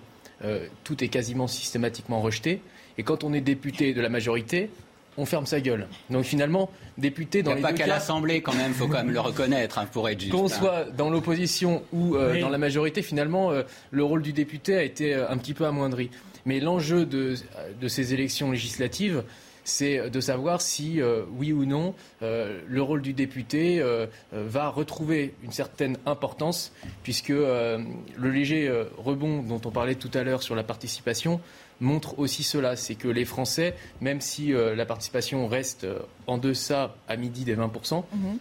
tout 0.83 1.01
est 1.01 1.07
quasiment 1.07 1.47
systématiquement 1.47 2.19
rejeté. 2.19 2.59
Et 2.97 3.03
quand 3.03 3.23
on 3.23 3.31
est 3.31 3.39
député 3.39 3.93
de 3.93 4.01
la 4.01 4.09
majorité, 4.09 4.69
on 5.17 5.25
ferme 5.25 5.45
sa 5.45 5.61
gueule. 5.61 5.87
Donc 6.09 6.23
finalement, 6.23 6.69
député 6.97 7.43
dans 7.43 7.51
Il 7.51 7.57
n'y 7.57 7.63
a 7.63 7.67
pas 7.67 7.73
qu'à 7.73 7.87
l'Assemblée 7.87 8.41
quand 8.41 8.53
même, 8.53 8.71
il 8.71 8.73
faut 8.73 8.87
quand 8.87 8.97
même 8.97 9.11
le 9.11 9.19
reconnaître 9.19 9.77
hein, 9.77 9.87
pour 9.91 10.09
être 10.09 10.19
juste. 10.19 10.31
Qu'on 10.31 10.45
hein. 10.45 10.49
soit 10.49 10.85
dans 10.85 11.09
l'opposition 11.09 11.83
ou 11.91 12.15
euh, 12.15 12.39
dans 12.41 12.49
la 12.49 12.57
majorité, 12.57 13.01
finalement, 13.01 13.51
euh, 13.51 13.63
le 13.91 14.03
rôle 14.03 14.21
du 14.21 14.33
député 14.33 14.75
a 14.75 14.83
été 14.83 15.13
euh, 15.13 15.29
un 15.29 15.37
petit 15.37 15.53
peu 15.53 15.65
amoindri. 15.65 16.09
Mais 16.45 16.59
l'enjeu 16.59 17.05
de, 17.05 17.35
de 17.79 17.87
ces 17.87 18.13
élections 18.13 18.51
législatives, 18.51 19.23
c'est 19.63 20.09
de 20.09 20.19
savoir 20.19 20.61
si, 20.61 21.01
euh, 21.01 21.23
oui 21.37 21.53
ou 21.53 21.65
non, 21.65 21.93
euh, 22.21 22.61
le 22.67 22.81
rôle 22.81 23.01
du 23.01 23.13
député 23.13 23.79
euh, 23.79 24.07
va 24.31 24.69
retrouver 24.69 25.33
une 25.43 25.51
certaine 25.51 25.97
importance, 26.05 26.73
puisque 27.03 27.29
le 27.29 27.85
léger 28.17 28.71
rebond 28.97 29.41
dont 29.41 29.61
on 29.65 29.71
parlait 29.71 29.95
tout 29.95 30.11
à 30.13 30.23
l'heure 30.23 30.43
sur 30.43 30.55
la 30.55 30.63
participation 30.63 31.39
montre 31.79 32.17
aussi 32.19 32.43
cela, 32.43 32.75
c'est 32.75 32.95
que 32.95 33.07
les 33.07 33.25
Français, 33.25 33.75
même 33.99 34.21
si 34.21 34.53
la 34.53 34.85
participation 34.85 35.47
reste 35.47 35.85
en 36.27 36.37
deçà 36.37 36.95
à 37.07 37.17
midi 37.17 37.43
des 37.43 37.55
20%, 37.55 38.03
mhm. 38.13 38.37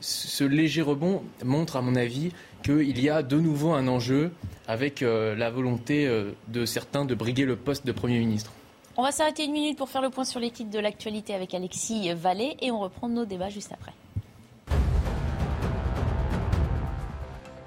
ce 0.00 0.44
léger 0.44 0.82
rebond 0.82 1.22
montre, 1.44 1.76
à 1.76 1.82
mon 1.82 1.96
avis, 1.96 2.32
qu'il 2.62 3.00
y 3.00 3.08
a 3.08 3.22
de 3.22 3.38
nouveau 3.38 3.72
un 3.72 3.88
enjeu 3.88 4.30
avec 4.68 5.00
la 5.00 5.50
volonté 5.50 6.08
de 6.48 6.64
certains 6.64 7.04
de 7.04 7.14
briguer 7.14 7.44
le 7.44 7.56
poste 7.56 7.86
de 7.86 7.92
Premier 7.92 8.18
ministre. 8.18 8.52
On 8.98 9.02
va 9.02 9.12
s'arrêter 9.12 9.44
une 9.44 9.52
minute 9.52 9.76
pour 9.76 9.90
faire 9.90 10.00
le 10.00 10.08
point 10.08 10.24
sur 10.24 10.40
les 10.40 10.50
titres 10.50 10.70
de 10.70 10.78
l'actualité 10.78 11.34
avec 11.34 11.52
Alexis 11.52 12.10
Vallée 12.14 12.56
et 12.62 12.70
on 12.70 12.80
reprend 12.80 13.10
nos 13.10 13.26
débats 13.26 13.50
juste 13.50 13.70
après. 13.70 13.92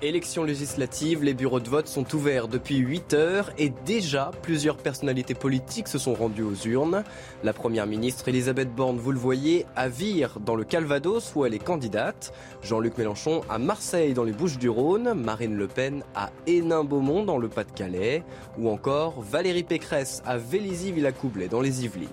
Élections 0.01 0.45
législatives, 0.45 1.25
les 1.25 1.33
bureaux 1.33 1.59
de 1.59 1.67
vote 1.67 1.87
sont 1.87 2.15
ouverts 2.15 2.47
depuis 2.47 2.77
8 2.77 3.13
heures 3.13 3.51
et 3.57 3.69
déjà 3.85 4.31
plusieurs 4.43 4.77
personnalités 4.77 5.33
politiques 5.33 5.89
se 5.89 5.97
sont 5.97 6.13
rendues 6.13 6.43
aux 6.43 6.55
urnes. 6.55 7.03
La 7.43 7.51
première 7.51 7.85
ministre 7.85 8.29
Elisabeth 8.29 8.73
Borne, 8.73 8.97
vous 8.97 9.11
le 9.11 9.19
voyez, 9.19 9.65
à 9.75 9.89
Vire 9.89 10.39
dans 10.39 10.55
le 10.55 10.63
Calvados 10.63 11.33
où 11.35 11.45
elle 11.45 11.53
est 11.53 11.59
candidate. 11.59 12.31
Jean-Luc 12.63 12.97
Mélenchon 12.97 13.41
à 13.49 13.57
Marseille 13.57 14.13
dans 14.13 14.23
les 14.23 14.31
Bouches-du-Rhône. 14.31 15.15
Marine 15.15 15.57
Le 15.57 15.67
Pen 15.67 16.01
à 16.15 16.29
Hénin-Beaumont 16.47 17.25
dans 17.25 17.37
le 17.37 17.49
Pas-de-Calais. 17.49 18.23
Ou 18.57 18.69
encore 18.69 19.19
Valérie 19.21 19.63
Pécresse 19.63 20.23
à 20.25 20.37
Vélizy-Villacoublay 20.37 21.49
dans 21.49 21.59
les 21.59 21.83
Yvelines. 21.83 22.07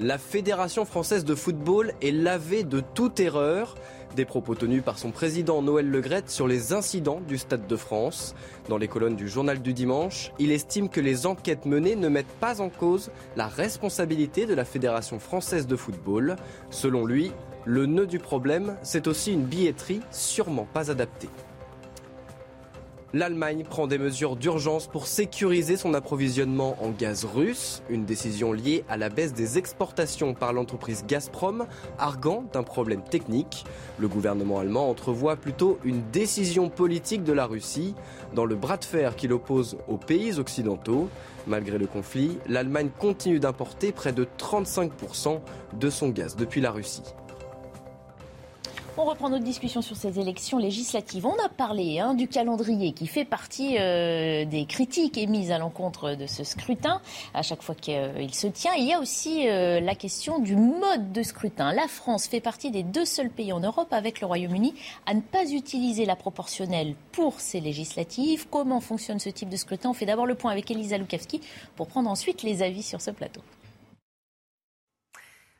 La 0.00 0.16
Fédération 0.16 0.84
française 0.84 1.24
de 1.24 1.34
football 1.34 1.92
est 2.02 2.12
lavée 2.12 2.62
de 2.62 2.80
toute 2.80 3.18
erreur. 3.18 3.74
Des 4.18 4.24
propos 4.24 4.56
tenus 4.56 4.82
par 4.82 4.98
son 4.98 5.12
président 5.12 5.62
Noël 5.62 5.88
Legrette 5.88 6.28
sur 6.28 6.48
les 6.48 6.72
incidents 6.72 7.20
du 7.20 7.38
Stade 7.38 7.68
de 7.68 7.76
France. 7.76 8.34
Dans 8.68 8.76
les 8.76 8.88
colonnes 8.88 9.14
du 9.14 9.28
journal 9.28 9.62
du 9.62 9.72
dimanche, 9.72 10.32
il 10.40 10.50
estime 10.50 10.88
que 10.88 11.00
les 11.00 11.24
enquêtes 11.24 11.66
menées 11.66 11.94
ne 11.94 12.08
mettent 12.08 12.26
pas 12.40 12.60
en 12.60 12.68
cause 12.68 13.12
la 13.36 13.46
responsabilité 13.46 14.44
de 14.44 14.54
la 14.54 14.64
Fédération 14.64 15.20
française 15.20 15.68
de 15.68 15.76
football. 15.76 16.34
Selon 16.68 17.06
lui, 17.06 17.30
le 17.64 17.86
nœud 17.86 18.08
du 18.08 18.18
problème, 18.18 18.76
c'est 18.82 19.06
aussi 19.06 19.32
une 19.32 19.44
billetterie 19.44 20.00
sûrement 20.10 20.66
pas 20.72 20.90
adaptée. 20.90 21.28
L'Allemagne 23.14 23.64
prend 23.64 23.86
des 23.86 23.96
mesures 23.96 24.36
d'urgence 24.36 24.86
pour 24.86 25.06
sécuriser 25.06 25.78
son 25.78 25.94
approvisionnement 25.94 26.76
en 26.82 26.90
gaz 26.90 27.24
russe, 27.24 27.82
une 27.88 28.04
décision 28.04 28.52
liée 28.52 28.84
à 28.86 28.98
la 28.98 29.08
baisse 29.08 29.32
des 29.32 29.56
exportations 29.56 30.34
par 30.34 30.52
l'entreprise 30.52 31.06
Gazprom, 31.08 31.66
arguant 31.98 32.44
d'un 32.52 32.62
problème 32.62 33.02
technique. 33.02 33.64
Le 33.98 34.08
gouvernement 34.08 34.58
allemand 34.58 34.90
entrevoit 34.90 35.36
plutôt 35.36 35.78
une 35.84 36.02
décision 36.10 36.68
politique 36.68 37.24
de 37.24 37.32
la 37.32 37.46
Russie 37.46 37.94
dans 38.34 38.44
le 38.44 38.56
bras 38.56 38.76
de 38.76 38.84
fer 38.84 39.16
qui 39.16 39.26
l'oppose 39.26 39.78
aux 39.88 39.96
pays 39.96 40.38
occidentaux. 40.38 41.08
Malgré 41.46 41.78
le 41.78 41.86
conflit, 41.86 42.36
l'Allemagne 42.46 42.90
continue 42.98 43.40
d'importer 43.40 43.90
près 43.90 44.12
de 44.12 44.28
35% 44.38 45.40
de 45.80 45.88
son 45.88 46.10
gaz 46.10 46.36
depuis 46.36 46.60
la 46.60 46.72
Russie. 46.72 47.04
On 49.00 49.04
reprend 49.04 49.30
notre 49.30 49.44
discussion 49.44 49.80
sur 49.80 49.94
ces 49.94 50.18
élections 50.18 50.58
législatives. 50.58 51.24
On 51.24 51.36
a 51.44 51.48
parlé 51.48 52.00
hein, 52.00 52.14
du 52.14 52.26
calendrier 52.26 52.90
qui 52.90 53.06
fait 53.06 53.24
partie 53.24 53.76
euh, 53.78 54.44
des 54.44 54.66
critiques 54.66 55.16
émises 55.16 55.52
à 55.52 55.58
l'encontre 55.58 56.16
de 56.16 56.26
ce 56.26 56.42
scrutin 56.42 57.00
à 57.32 57.42
chaque 57.42 57.62
fois 57.62 57.76
qu'il 57.76 58.34
se 58.34 58.48
tient. 58.48 58.72
Il 58.76 58.86
y 58.86 58.92
a 58.92 58.98
aussi 58.98 59.48
euh, 59.48 59.78
la 59.78 59.94
question 59.94 60.40
du 60.40 60.56
mode 60.56 61.12
de 61.12 61.22
scrutin. 61.22 61.72
La 61.72 61.86
France 61.86 62.26
fait 62.26 62.40
partie 62.40 62.72
des 62.72 62.82
deux 62.82 63.04
seuls 63.04 63.30
pays 63.30 63.52
en 63.52 63.60
Europe 63.60 63.92
avec 63.92 64.20
le 64.20 64.26
Royaume-Uni 64.26 64.74
à 65.06 65.14
ne 65.14 65.20
pas 65.20 65.48
utiliser 65.48 66.04
la 66.04 66.16
proportionnelle 66.16 66.96
pour 67.12 67.38
ces 67.38 67.60
législatives. 67.60 68.48
Comment 68.50 68.80
fonctionne 68.80 69.20
ce 69.20 69.28
type 69.28 69.48
de 69.48 69.56
scrutin? 69.56 69.90
On 69.90 69.94
fait 69.94 70.06
d'abord 70.06 70.26
le 70.26 70.34
point 70.34 70.50
avec 70.50 70.72
Elisa 70.72 70.98
Lukavski 70.98 71.40
pour 71.76 71.86
prendre 71.86 72.10
ensuite 72.10 72.42
les 72.42 72.64
avis 72.64 72.82
sur 72.82 73.00
ce 73.00 73.12
plateau. 73.12 73.42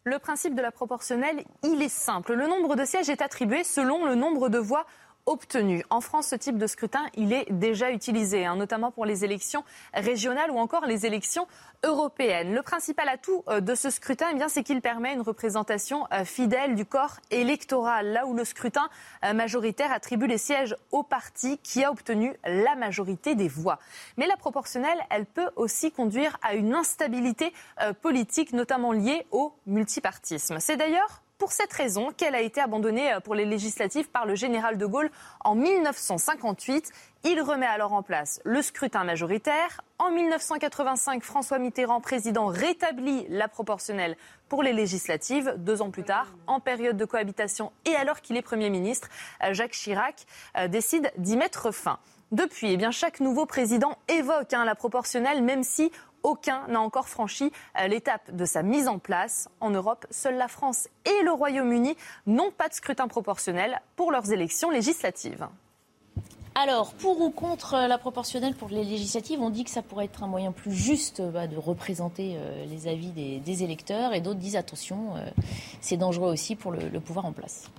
Le 0.09 0.19
principe 0.19 0.55
de 0.55 0.63
la 0.63 0.73
proportionnelle, 0.73 1.45
il 1.63 1.83
est 1.83 1.91
simple. 1.91 2.33
Le 2.33 2.47
nombre 2.47 2.77
de 2.77 2.87
sièges 2.87 3.11
est 3.11 3.21
attribué 3.21 3.63
selon 3.63 4.07
le 4.07 4.15
nombre 4.15 4.49
de 4.49 4.57
voix 4.57 4.87
obtenu. 5.29 5.85
En 5.91 6.01
France, 6.01 6.29
ce 6.29 6.37
type 6.37 6.57
de 6.57 6.67
scrutin, 6.67 7.05
il 7.15 7.33
est 7.33 7.47
déjà 7.51 7.91
utilisé, 7.91 8.47
hein, 8.47 8.57
notamment 8.57 8.91
pour 8.91 9.05
les 9.05 9.25
élections 9.25 9.63
régionales 9.93 10.51
ou 10.51 10.59
encore 10.59 10.87
les 10.87 11.05
élections 11.05 11.47
européennes. 11.85 12.55
Le 12.55 12.63
principal 12.63 13.09
atout 13.09 13.45
euh, 13.49 13.61
de 13.61 13.75
ce 13.75 13.91
scrutin, 13.91 14.27
eh 14.35 14.49
c'est 14.49 14.63
qu'il 14.63 14.81
permet 14.81 15.13
une 15.13 15.21
représentation 15.21 16.07
euh, 16.13 16.25
fidèle 16.25 16.75
du 16.75 16.87
corps 16.87 17.19
électoral, 17.31 18.13
là 18.13 18.27
où 18.27 18.35
le 18.35 18.45
scrutin 18.45 18.89
euh, 19.25 19.35
majoritaire 19.35 19.93
attribue 19.93 20.27
les 20.27 20.39
sièges 20.39 20.75
au 20.91 21.03
parti 21.03 21.59
qui 21.59 21.85
a 21.85 21.91
obtenu 21.91 22.35
la 22.45 22.75
majorité 22.75 23.35
des 23.35 23.49
voix. 23.49 23.79
Mais 24.17 24.27
la 24.27 24.37
proportionnelle, 24.37 24.99
elle 25.11 25.27
peut 25.27 25.51
aussi 25.57 25.93
conduire 25.93 26.39
à 26.43 26.55
une 26.55 26.75
instabilité 26.75 27.53
politique, 28.01 28.53
notamment 28.53 28.93
liée 28.93 29.27
au 29.31 29.53
multipartisme. 29.67 30.59
C'est 30.61 30.77
d'ailleurs 30.77 31.23
pour 31.39 31.53
cette 31.53 31.73
raison 31.73 32.11
qu'elle 32.17 32.35
a 32.35 32.41
été 32.41 32.61
abandonnée 32.61 33.13
euh, 33.13 33.21
pour 33.21 33.35
les 33.35 33.45
législatives 33.45 34.11
par 34.11 34.27
le 34.27 34.35
général 34.35 34.77
de 34.77 34.85
Gaulle 34.85 35.11
en 35.45 35.55
1958. 35.55 36.93
Il 37.25 37.41
remet 37.41 37.67
alors 37.67 37.93
en 37.93 38.03
place 38.03 38.41
le 38.45 38.61
scrutin 38.61 39.05
majoritaire. 39.05 39.81
En 39.99 40.11
1985, 40.11 41.23
François 41.23 41.59
Mitterrand, 41.59 42.01
président, 42.01 42.47
rétablit 42.47 43.27
la 43.29 43.49
proportionnelle 43.49 44.17
pour 44.49 44.63
les 44.63 44.73
législatives. 44.73 45.55
Deux 45.59 45.81
ans 45.81 45.91
plus 45.91 46.05
tard, 46.05 46.27
en 46.47 46.61
période 46.61 46.97
de 46.97 47.05
cohabitation 47.05 47.73
et 47.85 47.95
alors 47.95 48.21
qu'il 48.21 48.37
est 48.37 48.43
Premier 48.43 48.71
ministre, 48.71 49.09
euh, 49.45 49.55
Jacques 49.55 49.73
Chirac 49.73 50.27
euh, 50.57 50.69
décide 50.69 51.13
d'y 51.19 51.37
mettre 51.37 51.71
fin. 51.71 51.99
Depuis, 52.31 52.73
eh 52.73 52.77
bien, 52.77 52.91
chaque 52.91 53.21
nouveau 53.21 53.47
président 53.47 53.97
évoque 54.09 54.53
hein, 54.53 54.67
la 54.67 54.75
proportionnelle, 54.75 55.43
même 55.43 55.63
si 55.63 55.91
aucun 56.23 56.67
n'a 56.69 56.81
encore 56.81 57.09
franchi 57.09 57.53
euh, 57.81 57.87
l'étape 57.89 58.35
de 58.35 58.45
sa 58.45 58.63
mise 58.63 58.89
en 58.89 58.99
place. 58.99 59.49
En 59.61 59.71
Europe, 59.71 60.07
seules 60.11 60.37
la 60.37 60.49
France 60.49 60.89
et 61.05 61.23
le 61.25 61.33
Royaume-Uni 61.33 61.97
n'ont 62.27 62.51
pas 62.51 62.69
de 62.69 62.75
scrutin 62.75 63.09
proportionnel 63.09 63.81
pour 63.97 64.13
leurs 64.13 64.33
élections 64.33 64.71
législatives. 64.71 65.49
Alors, 66.55 66.93
pour 66.95 67.21
ou 67.21 67.31
contre 67.31 67.87
la 67.87 67.99
proportionnelle 67.99 68.55
pour 68.55 68.69
les 68.69 68.83
législatives, 68.83 69.41
on 69.41 69.51
dit 69.51 69.63
que 69.63 69.71
ça 69.71 69.81
pourrait 69.81 70.07
être 70.07 70.25
un 70.25 70.27
moyen 70.27 70.51
plus 70.51 70.73
juste 70.73 71.23
bah, 71.23 71.47
de 71.47 71.57
représenter 71.57 72.35
euh, 72.37 72.65
les 72.67 72.89
avis 72.89 73.11
des, 73.11 73.63
électeurs, 73.63 74.13
et 74.13 74.21
d'autres 74.21 74.41
disent 74.41 74.57
attention, 74.57 75.15
euh, 75.17 75.31
c'est 75.81 75.97
dangereux 75.97 76.33
aussi 76.33 76.57
pour 76.57 76.73
le 76.73 76.99
pouvoir 76.99 77.27
en 77.27 77.33
place. 77.33 77.71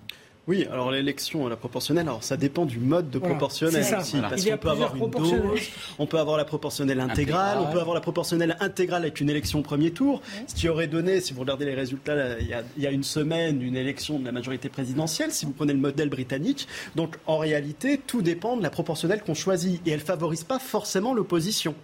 Oui, 0.47 0.65
alors 0.71 0.89
l'élection 0.89 1.45
à 1.45 1.49
la 1.49 1.55
proportionnelle, 1.55 2.07
alors 2.07 2.23
ça 2.23 2.35
dépend 2.35 2.65
du 2.65 2.79
mode 2.79 3.11
de 3.11 3.19
proportionnelle 3.19 3.81
aussi, 3.99 4.17
parce 4.19 4.43
qu'on 4.43 4.57
peut 4.57 4.69
avoir 4.69 4.95
une 4.95 5.09
dose, 5.11 5.59
on 5.99 6.07
peut 6.07 6.17
avoir 6.17 6.37
la 6.37 6.45
proportionnelle 6.45 6.99
intégrale, 6.99 7.59
on 7.61 7.71
peut 7.71 7.79
avoir 7.79 7.93
la 7.93 8.01
proportionnelle 8.01 8.57
intégrale 8.59 9.03
avec 9.03 9.19
une 9.21 9.29
élection 9.29 9.59
au 9.59 9.61
premier 9.61 9.91
tour, 9.91 10.21
ce 10.47 10.55
qui 10.55 10.67
aurait 10.67 10.87
donné, 10.87 11.21
si 11.21 11.33
vous 11.33 11.41
regardez 11.41 11.65
les 11.65 11.75
résultats, 11.75 12.39
il 12.39 12.47
y, 12.47 12.53
a, 12.53 12.63
il 12.77 12.83
y, 12.83 12.87
a, 12.87 12.91
une 12.91 13.03
semaine, 13.03 13.61
une 13.61 13.75
élection 13.75 14.17
de 14.17 14.25
la 14.25 14.31
majorité 14.31 14.69
présidentielle, 14.69 15.31
si 15.31 15.45
vous 15.45 15.51
prenez 15.51 15.73
le 15.73 15.79
modèle 15.79 16.09
britannique. 16.09 16.67
Donc 16.95 17.17
en 17.27 17.37
réalité, 17.37 17.99
tout 17.99 18.23
dépend 18.23 18.57
de 18.57 18.63
la 18.63 18.71
proportionnelle 18.71 19.21
qu'on 19.21 19.35
choisit, 19.35 19.85
et 19.85 19.91
elle 19.91 19.99
favorise 19.99 20.43
pas 20.43 20.59
forcément 20.59 21.13
l'opposition. 21.13 21.75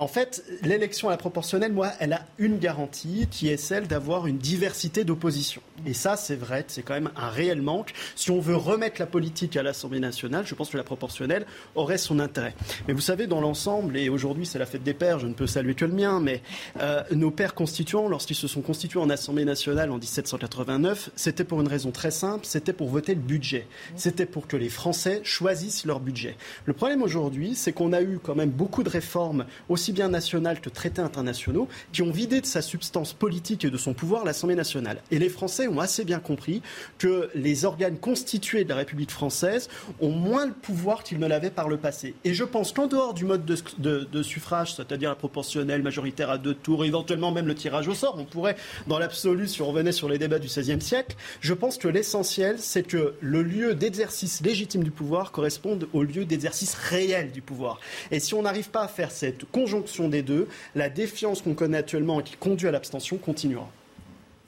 En 0.00 0.08
fait, 0.08 0.44
l'élection 0.62 1.08
à 1.08 1.12
la 1.12 1.18
proportionnelle, 1.18 1.72
moi, 1.72 1.92
elle 2.00 2.14
a 2.14 2.26
une 2.38 2.58
garantie, 2.58 3.28
qui 3.30 3.48
est 3.48 3.56
celle 3.56 3.86
d'avoir 3.86 4.26
une 4.26 4.38
diversité 4.38 5.04
d'opposition. 5.04 5.62
Et 5.86 5.94
ça, 5.94 6.16
c'est 6.16 6.36
vrai, 6.36 6.64
c'est 6.68 6.82
quand 6.82 6.94
même 6.94 7.10
un 7.16 7.28
réel 7.28 7.62
manque 7.62 7.92
si 8.14 8.30
on 8.30 8.40
veut 8.40 8.56
remettre 8.56 9.00
la 9.00 9.06
politique 9.06 9.56
à 9.56 9.62
l'Assemblée 9.62 10.00
nationale, 10.00 10.46
je 10.46 10.54
pense 10.54 10.70
que 10.70 10.76
la 10.76 10.84
proportionnelle 10.84 11.46
aurait 11.74 11.98
son 11.98 12.18
intérêt. 12.18 12.54
Mais 12.86 12.94
vous 12.94 13.00
savez, 13.00 13.26
dans 13.26 13.40
l'ensemble, 13.40 13.96
et 13.96 14.08
aujourd'hui 14.08 14.46
c'est 14.46 14.58
la 14.58 14.66
fête 14.66 14.82
des 14.82 14.94
pères, 14.94 15.18
je 15.18 15.26
ne 15.26 15.34
peux 15.34 15.46
saluer 15.46 15.74
que 15.74 15.84
le 15.84 15.92
mien, 15.92 16.20
mais 16.20 16.42
euh, 16.80 17.02
nos 17.12 17.30
pères 17.30 17.54
constituants, 17.54 18.08
lorsqu'ils 18.08 18.36
se 18.36 18.48
sont 18.48 18.60
constitués 18.60 19.00
en 19.00 19.10
Assemblée 19.10 19.44
nationale 19.44 19.90
en 19.90 19.98
1789, 19.98 21.10
c'était 21.16 21.44
pour 21.44 21.60
une 21.60 21.68
raison 21.68 21.90
très 21.90 22.10
simple, 22.10 22.46
c'était 22.46 22.72
pour 22.72 22.88
voter 22.88 23.14
le 23.14 23.20
budget. 23.20 23.66
C'était 23.96 24.26
pour 24.26 24.46
que 24.46 24.56
les 24.56 24.68
Français 24.68 25.20
choisissent 25.24 25.84
leur 25.84 26.00
budget. 26.00 26.36
Le 26.66 26.72
problème 26.72 27.02
aujourd'hui, 27.02 27.54
c'est 27.54 27.72
qu'on 27.72 27.92
a 27.92 28.02
eu 28.02 28.18
quand 28.22 28.34
même 28.34 28.50
beaucoup 28.50 28.82
de 28.82 28.88
réformes, 28.88 29.46
aussi 29.68 29.92
bien 29.92 30.08
nationales 30.08 30.60
que 30.60 30.68
traités 30.68 31.02
internationaux, 31.02 31.68
qui 31.92 32.02
ont 32.02 32.10
vidé 32.10 32.40
de 32.40 32.46
sa 32.46 32.62
substance 32.62 33.12
politique 33.12 33.64
et 33.64 33.70
de 33.70 33.76
son 33.76 33.94
pouvoir 33.94 34.24
l'Assemblée 34.24 34.54
nationale. 34.54 35.02
Et 35.10 35.18
les 35.18 35.28
Français 35.28 35.66
ont 35.72 35.80
assez 35.80 36.04
bien 36.04 36.20
compris 36.20 36.62
que 36.98 37.30
les 37.34 37.64
organes 37.64 37.98
constitués 37.98 38.64
de 38.64 38.68
la 38.68 38.76
République 38.76 39.10
française 39.10 39.68
ont 40.00 40.10
moins 40.10 40.46
le 40.46 40.52
pouvoir 40.52 41.02
qu'ils 41.02 41.18
ne 41.18 41.26
l'avaient 41.26 41.50
par 41.50 41.68
le 41.68 41.76
passé. 41.76 42.14
Et 42.24 42.34
je 42.34 42.44
pense 42.44 42.72
qu'en 42.72 42.86
dehors 42.86 43.14
du 43.14 43.24
mode 43.24 43.44
de, 43.44 44.22
suffrage, 44.22 44.74
c'est-à-dire 44.74 45.10
la 45.10 45.16
proportionnelle, 45.16 45.82
majoritaire 45.82 46.30
à 46.30 46.38
deux 46.38 46.54
tours, 46.54 46.84
éventuellement 46.84 47.32
même 47.32 47.46
le 47.46 47.54
tirage 47.54 47.88
au 47.88 47.94
sort, 47.94 48.16
on 48.18 48.24
pourrait, 48.24 48.56
dans 48.86 48.98
l'absolu, 48.98 49.48
si 49.48 49.62
on 49.62 49.66
revenait 49.66 49.92
sur 49.92 50.08
les 50.08 50.18
débats 50.18 50.38
du 50.38 50.48
XVIe 50.48 50.80
siècle, 50.80 51.16
je 51.40 51.54
pense 51.54 51.78
que 51.78 51.88
l'essentiel, 51.88 52.56
c'est 52.58 52.82
que 52.82 53.14
le 53.20 53.42
lieu 53.42 53.74
d'exercice 53.74 54.40
légitime 54.42 54.84
du 54.84 54.90
pouvoir 54.90 55.32
corresponde 55.32 55.88
au 55.92 56.02
lieu 56.02 56.24
d'exercice 56.24 56.74
réel 56.74 57.32
du 57.32 57.42
pouvoir. 57.42 57.80
Et 58.10 58.20
si 58.20 58.34
on 58.34 58.42
n'arrive 58.42 58.70
pas 58.70 58.82
à 58.82 58.88
faire 58.88 59.10
cette 59.10 59.44
conjonction 59.50 60.08
des 60.08 60.22
deux, 60.22 60.48
la 60.74 60.88
défiance 60.88 61.42
qu'on 61.42 61.54
connaît 61.54 61.78
actuellement 61.78 62.20
et 62.20 62.24
qui 62.24 62.36
conduit 62.36 62.68
à 62.68 62.70
l'abstention 62.70 63.16
continuera. 63.16 63.68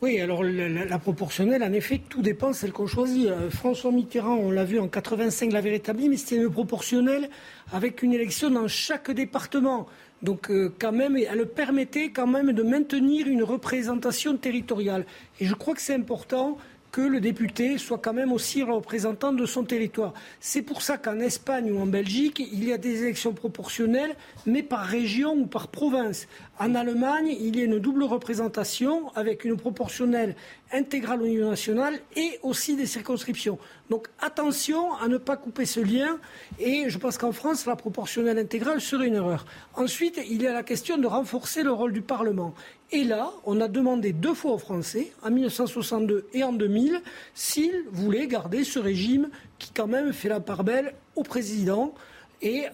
Oui, 0.03 0.21
alors 0.21 0.43
la, 0.43 0.99
proportionnelle, 0.99 1.63
en 1.63 1.73
effet, 1.73 2.01
tout 2.09 2.21
dépend 2.21 2.51
de 2.51 2.55
celle 2.55 2.73
qu'on 2.73 2.87
choisit. 2.87 3.29
Euh, 3.29 3.49
François 3.49 3.91
Mitterrand, 3.91 4.35
on 4.35 4.51
l'a 4.51 4.65
vu 4.65 4.79
en 4.79 4.89
85, 4.89 5.53
l'avait 5.53 5.75
établi, 5.75 6.09
mais 6.09 6.17
c'était 6.17 6.37
une 6.37 6.51
proportionnelle 6.51 7.31
avec 7.73 8.03
une 8.03 8.13
élection 8.13 8.51
dans 8.51 8.69
chaque 8.69 9.11
département. 9.11 9.87
Donc, 10.23 10.51
euh, 10.51 10.75
quand 10.79 10.93
même, 10.93 11.17
elle 11.17 11.47
permettait 11.47 12.11
quand 12.11 12.27
même 12.27 12.53
de 12.53 12.63
maintenir 12.63 13.29
une 13.29 13.43
représentation 13.43 14.37
territoriale. 14.37 15.07
Et 15.41 15.47
je 15.47 15.55
crois 15.55 15.75
que 15.75 15.81
c'est 15.81 15.95
important 15.95 16.59
que 16.95 17.01
le 17.01 17.21
député 17.21 17.77
soit 17.77 17.99
quand 17.99 18.13
même 18.13 18.31
aussi 18.31 18.63
représentant 18.63 19.33
de 19.33 19.47
son 19.47 19.65
territoire. 19.65 20.15
C'est 20.39 20.63
pour 20.63 20.81
ça 20.81 20.97
qu'en 20.97 21.19
Espagne 21.19 21.73
ou 21.73 21.81
en 21.81 21.87
Belgique, 21.87 22.39
il 22.39 22.63
y 22.63 22.73
a 22.73 22.79
des 22.79 23.03
élections 23.03 23.33
proportionnelles, 23.33 24.15
mais 24.47 24.63
par 24.63 24.85
région 24.85 25.33
ou 25.33 25.47
par 25.47 25.67
province. 25.67 26.29
En 26.61 26.77
Allemagne, 26.77 27.37
il 27.41 27.59
y 27.59 27.63
a 27.63 27.65
une 27.65 27.81
double 27.81 28.05
représentation 28.05 29.11
avec 29.17 29.45
une 29.45 29.57
proportionnelle 29.57 30.37
intégrale 30.73 31.23
au 31.23 31.27
niveau 31.27 31.51
national 31.51 31.99
et 32.15 32.39
aussi 32.45 32.77
des 32.77 32.87
circonscriptions. 32.87 33.59
Donc 33.91 34.07
attention 34.21 34.95
à 34.95 35.09
ne 35.09 35.19
pas 35.19 35.37
couper 35.37 35.67
ce 35.67 35.81
lien 35.81 36.19
et 36.61 36.85
je 36.87 36.99
pense 36.99 37.19
qu'en 37.19 37.33
France, 37.33 37.67
la 37.67 37.75
proportionnelle 37.75 38.39
intégrale 38.39 38.81
serait 38.81 39.09
une 39.09 39.17
erreur. 39.17 39.47
Ensuite, 39.75 40.21
il 40.31 40.41
y 40.43 40.47
a 40.47 40.53
la 40.53 40.63
question 40.63 40.97
de 40.97 41.09
renforcer 41.09 41.65
le 41.65 41.73
rôle 41.73 41.93
du 41.93 42.03
Parlement. 42.03 42.55
Et 42.95 43.03
là, 43.03 43.33
on 43.45 43.61
a 43.61 43.67
demandé 43.67 44.13
deux 44.13 44.35
fois 44.35 44.53
aux 44.53 44.59
Français, 44.59 45.11
en 45.25 45.31
1962 45.33 46.29
et 46.33 46.45
en 46.45 46.53
2000, 46.53 47.03
s'ils 47.35 47.83
voulaient 47.91 48.29
garder 48.29 48.63
ce 48.63 48.79
régime 48.79 49.31
qui 49.59 49.73
quand 49.73 49.89
même 49.89 50.13
fait 50.13 50.29
la 50.29 50.39
part 50.39 50.63
belle 50.63 50.95
au 51.17 51.25
président 51.25 51.93
et 52.41 52.67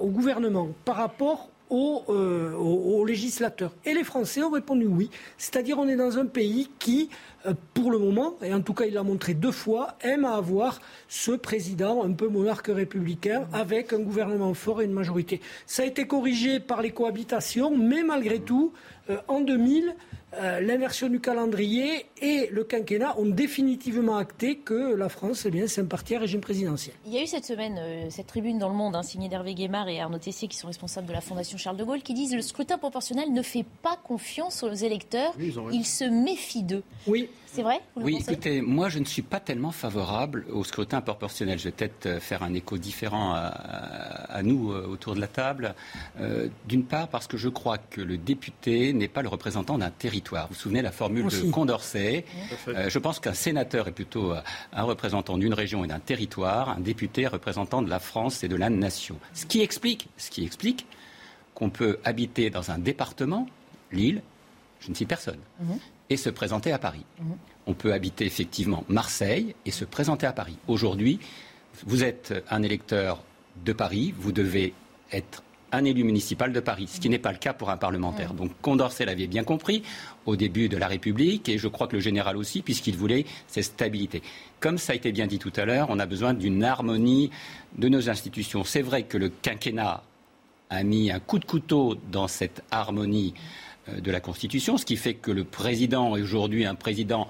au 0.00 0.06
gouvernement. 0.06 0.68
Par 0.86 0.96
rapport 0.96 1.50
euh, 1.70 2.54
aux, 2.54 3.04
législateurs. 3.04 3.72
Et 3.84 3.92
les 3.92 4.04
Français 4.04 4.42
ont 4.42 4.50
répondu 4.50 4.86
oui. 4.86 5.10
C'est-à-dire 5.36 5.78
on 5.78 5.88
est 5.88 5.96
dans 5.96 6.18
un 6.18 6.26
pays 6.26 6.70
qui, 6.78 7.10
euh, 7.46 7.52
pour 7.74 7.90
le 7.90 7.98
moment, 7.98 8.34
et 8.42 8.52
en 8.54 8.60
tout 8.60 8.74
cas 8.74 8.86
il 8.86 8.94
l'a 8.94 9.02
montré 9.02 9.34
deux 9.34 9.52
fois, 9.52 9.96
aime 10.00 10.24
à 10.24 10.36
avoir 10.36 10.80
ce 11.08 11.32
président 11.32 12.04
un 12.04 12.12
peu 12.12 12.28
monarque 12.28 12.68
républicain 12.68 13.46
avec 13.52 13.92
un 13.92 14.00
gouvernement 14.00 14.54
fort 14.54 14.82
et 14.82 14.86
une 14.86 14.92
majorité. 14.92 15.40
Ça 15.66 15.82
a 15.82 15.86
été 15.86 16.06
corrigé 16.06 16.60
par 16.60 16.80
les 16.82 16.90
cohabitations, 16.90 17.76
mais 17.76 18.02
malgré 18.02 18.40
tout, 18.40 18.72
euh, 19.10 19.18
en 19.28 19.40
2000, 19.40 19.94
euh, 20.34 20.60
l'inversion 20.60 21.08
du 21.08 21.20
calendrier 21.20 22.04
et 22.20 22.48
le 22.52 22.62
quinquennat 22.62 23.18
ont 23.18 23.24
définitivement 23.24 24.16
acté 24.16 24.56
que 24.56 24.94
la 24.94 25.08
France, 25.08 25.46
eh 25.46 25.50
bien, 25.50 25.66
c'est 25.66 25.80
un 25.80 25.86
parti 25.86 26.14
à 26.14 26.18
régime 26.18 26.42
présidentiel. 26.42 26.94
Il 27.06 27.14
y 27.14 27.18
a 27.18 27.22
eu 27.22 27.26
cette 27.26 27.46
semaine 27.46 27.78
euh, 27.78 28.06
cette 28.10 28.26
tribune 28.26 28.58
dans 28.58 28.68
le 28.68 28.74
Monde, 28.74 28.94
hein, 28.94 29.02
signée 29.02 29.28
d'Hervé 29.28 29.54
Guémard 29.54 29.88
et 29.88 30.00
Arnaud 30.00 30.18
Tessier, 30.18 30.46
qui 30.46 30.58
sont 30.58 30.66
responsables 30.66 31.06
de 31.06 31.12
la 31.12 31.22
Fondation 31.22 31.56
Charles 31.56 31.78
de 31.78 31.84
Gaulle, 31.84 32.02
qui 32.02 32.12
disent 32.12 32.32
que 32.32 32.36
le 32.36 32.42
scrutin 32.42 32.76
proportionnel 32.76 33.32
ne 33.32 33.42
fait 33.42 33.64
pas 33.82 33.96
confiance 33.96 34.62
aux 34.62 34.72
électeurs, 34.72 35.34
il 35.72 35.86
se 35.86 36.04
méfie 36.04 36.62
d'eux. 36.62 36.82
Oui. 37.06 37.30
C'est 37.52 37.62
vrai? 37.62 37.80
Oui, 37.96 38.18
écoutez, 38.20 38.60
moi 38.60 38.88
je 38.88 38.98
ne 38.98 39.04
suis 39.04 39.22
pas 39.22 39.40
tellement 39.40 39.72
favorable 39.72 40.44
au 40.52 40.64
scrutin 40.64 41.00
proportionnel. 41.00 41.58
Je 41.58 41.64
vais 41.64 41.70
peut-être 41.72 42.06
euh, 42.06 42.20
faire 42.20 42.42
un 42.42 42.52
écho 42.52 42.76
différent 42.76 43.32
à, 43.34 44.42
nous 44.42 44.72
euh, 44.72 44.86
autour 44.86 45.14
de 45.14 45.20
la 45.20 45.26
table. 45.26 45.74
Euh, 46.20 46.48
d'une 46.66 46.84
part 46.84 47.08
parce 47.08 47.26
que 47.26 47.36
je 47.36 47.48
crois 47.48 47.78
que 47.78 48.00
le 48.00 48.18
député 48.18 48.92
n'est 48.92 49.08
pas 49.08 49.22
le 49.22 49.28
représentant 49.28 49.78
d'un 49.78 49.90
territoire. 49.90 50.48
Vous 50.48 50.54
vous 50.54 50.60
souvenez 50.60 50.82
la 50.82 50.92
formule 50.92 51.26
de 51.26 51.50
Condorcet? 51.50 52.24
Je 52.66 52.98
pense 52.98 53.18
qu'un 53.18 53.34
sénateur 53.34 53.88
est 53.88 53.92
plutôt 53.92 54.32
un 54.72 54.82
représentant 54.82 55.38
d'une 55.38 55.54
région 55.54 55.84
et 55.84 55.88
d'un 55.88 56.00
territoire, 56.00 56.68
un 56.70 56.80
député 56.80 57.26
représentant 57.26 57.82
de 57.82 57.88
la 57.88 57.98
France 57.98 58.44
et 58.44 58.48
de 58.48 58.56
la 58.56 58.70
nation. 58.70 59.16
Ce 59.32 59.46
qui 59.46 59.60
explique, 59.60 60.08
ce 60.16 60.30
qui 60.30 60.44
explique 60.44 60.86
qu'on 61.54 61.70
peut 61.70 61.98
habiter 62.04 62.50
dans 62.50 62.70
un 62.70 62.78
département, 62.78 63.48
Lille, 63.90 64.22
je 64.80 64.90
ne 64.90 64.94
cite 64.94 65.08
personne, 65.08 65.38
mhm 65.60 65.78
et 66.10 66.16
se 66.16 66.30
présenter 66.30 66.72
à 66.72 66.78
Paris. 66.78 67.04
Mhm. 67.20 67.36
On 67.66 67.74
peut 67.74 67.92
habiter 67.92 68.24
effectivement 68.24 68.84
Marseille 68.88 69.54
et 69.66 69.70
se 69.70 69.84
présenter 69.84 70.26
à 70.26 70.32
Paris. 70.32 70.56
Aujourd'hui, 70.68 71.18
vous 71.86 72.02
êtes 72.02 72.44
un 72.50 72.62
électeur 72.62 73.22
de 73.64 73.72
Paris, 73.72 74.14
vous 74.18 74.32
devez 74.32 74.72
être 75.12 75.42
un 75.70 75.84
élu 75.84 76.02
municipal 76.02 76.52
de 76.52 76.60
Paris, 76.60 76.88
ce 76.90 76.98
qui 76.98 77.10
n'est 77.10 77.18
pas 77.18 77.32
le 77.32 77.38
cas 77.38 77.52
pour 77.52 77.68
un 77.68 77.76
parlementaire. 77.76 78.32
Mhm. 78.32 78.38
Donc 78.38 78.50
Condorcet 78.62 79.04
l'avait 79.04 79.26
bien 79.26 79.44
compris 79.44 79.82
au 80.24 80.34
début 80.34 80.68
de 80.68 80.76
la 80.76 80.86
République, 80.86 81.48
et 81.48 81.58
je 81.58 81.68
crois 81.68 81.88
que 81.88 81.96
le 81.96 82.00
général 82.00 82.36
aussi, 82.36 82.62
puisqu'il 82.62 82.96
voulait 82.96 83.26
cette 83.46 83.64
stabilité. 83.64 84.22
Comme 84.60 84.78
ça 84.78 84.92
a 84.94 84.96
été 84.96 85.12
bien 85.12 85.26
dit 85.26 85.38
tout 85.38 85.52
à 85.56 85.66
l'heure, 85.66 85.88
on 85.90 85.98
a 85.98 86.06
besoin 86.06 86.32
d'une 86.32 86.64
harmonie 86.64 87.30
de 87.76 87.88
nos 87.88 88.08
institutions. 88.08 88.64
C'est 88.64 88.82
vrai 88.82 89.02
que 89.02 89.18
le 89.18 89.28
quinquennat 89.28 90.02
a 90.70 90.82
mis 90.82 91.10
un 91.10 91.20
coup 91.20 91.38
de 91.38 91.44
couteau 91.44 91.96
dans 92.10 92.28
cette 92.28 92.62
harmonie 92.70 93.34
de 93.96 94.10
la 94.10 94.20
Constitution, 94.20 94.76
ce 94.76 94.84
qui 94.84 94.96
fait 94.96 95.14
que 95.14 95.30
le 95.30 95.44
président 95.44 96.16
est 96.16 96.22
aujourd'hui 96.22 96.66
un 96.66 96.74
président 96.74 97.28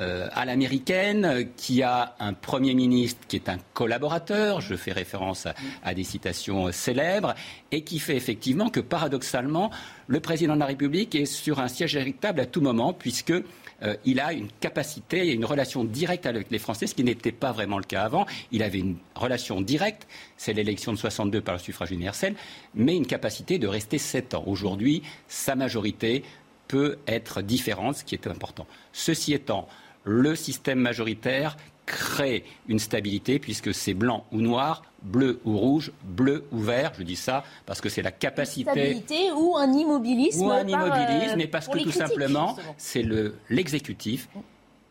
euh, 0.00 0.26
à 0.32 0.44
l'américaine, 0.44 1.46
qui 1.56 1.84
a 1.84 2.16
un 2.18 2.32
Premier 2.32 2.74
ministre 2.74 3.20
qui 3.28 3.36
est 3.36 3.48
un 3.48 3.58
collaborateur, 3.74 4.60
je 4.60 4.74
fais 4.74 4.90
référence 4.90 5.46
à, 5.84 5.94
des 5.94 6.02
citations 6.02 6.72
célèbres, 6.72 7.34
et 7.70 7.82
qui 7.82 8.00
fait 8.00 8.16
effectivement 8.16 8.70
que 8.70 8.80
paradoxalement, 8.80 9.70
le 10.08 10.18
président 10.18 10.54
de 10.54 10.60
la 10.60 10.66
République 10.66 11.14
est 11.14 11.26
sur 11.26 11.60
un 11.60 11.68
siège 11.68 11.94
véritable 11.94 12.40
à 12.40 12.46
tout 12.46 12.60
moment, 12.60 12.92
puisque 12.92 13.34
euh, 13.82 13.96
il 14.04 14.20
a 14.20 14.32
une 14.32 14.48
capacité 14.60 15.28
et 15.28 15.32
une 15.32 15.44
relation 15.44 15.84
directe 15.84 16.26
avec 16.26 16.50
les 16.50 16.58
Français, 16.58 16.86
ce 16.86 16.94
qui 16.94 17.04
n'était 17.04 17.32
pas 17.32 17.52
vraiment 17.52 17.78
le 17.78 17.84
cas 17.84 18.02
avant. 18.02 18.26
Il 18.52 18.62
avait 18.62 18.78
une 18.78 18.96
relation 19.14 19.60
directe, 19.60 20.06
c'est 20.36 20.52
l'élection 20.52 20.92
de 20.92 20.98
62 20.98 21.40
par 21.40 21.54
le 21.54 21.60
suffrage 21.60 21.90
universel, 21.90 22.34
mais 22.74 22.96
une 22.96 23.06
capacité 23.06 23.58
de 23.58 23.66
rester 23.66 23.98
sept 23.98 24.34
ans. 24.34 24.44
Aujourd'hui, 24.46 25.02
sa 25.28 25.54
majorité 25.54 26.22
peut 26.68 26.98
être 27.06 27.42
différente, 27.42 27.96
ce 27.96 28.04
qui 28.04 28.14
est 28.14 28.26
important. 28.26 28.66
Ceci 28.92 29.34
étant, 29.34 29.68
le 30.04 30.34
système 30.34 30.78
majoritaire 30.78 31.56
crée 31.86 32.44
une 32.68 32.78
stabilité 32.78 33.38
puisque 33.38 33.74
c'est 33.74 33.94
blanc 33.94 34.24
ou 34.32 34.40
noir, 34.40 34.82
bleu 35.02 35.40
ou 35.44 35.56
rouge, 35.56 35.92
bleu 36.02 36.44
ou 36.52 36.58
vert. 36.58 36.92
Je 36.98 37.02
dis 37.02 37.16
ça 37.16 37.44
parce 37.66 37.80
que 37.80 37.88
c'est 37.88 38.02
la 38.02 38.12
capacité. 38.12 38.70
Stabilité 38.70 39.32
ou 39.32 39.56
un 39.56 39.72
immobilisme. 39.72 40.42
Ou 40.42 40.50
un 40.50 40.66
immobilisme, 40.66 41.36
mais 41.36 41.46
parce 41.46 41.68
que 41.68 41.78
tout 41.78 41.92
simplement, 41.92 42.56
c'est 42.76 43.04
l'exécutif 43.50 44.28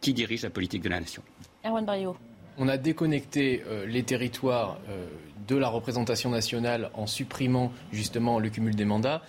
qui 0.01 0.13
dirige 0.13 0.43
la 0.43 0.49
politique 0.49 0.83
de 0.83 0.89
la 0.89 0.99
nation. 0.99 1.23
Erwan 1.65 1.85
Barrio. 1.85 2.15
On 2.57 2.67
a 2.67 2.77
déconnecté 2.77 3.63
euh, 3.67 3.85
les 3.85 4.03
territoires 4.03 4.77
euh, 4.89 5.07
de 5.47 5.55
la 5.55 5.69
représentation 5.69 6.29
nationale 6.29 6.91
en 6.93 7.07
supprimant 7.07 7.71
justement 7.91 8.37
le 8.37 8.49
cumul 8.49 8.75
des 8.75 8.85
mandats 8.85 9.23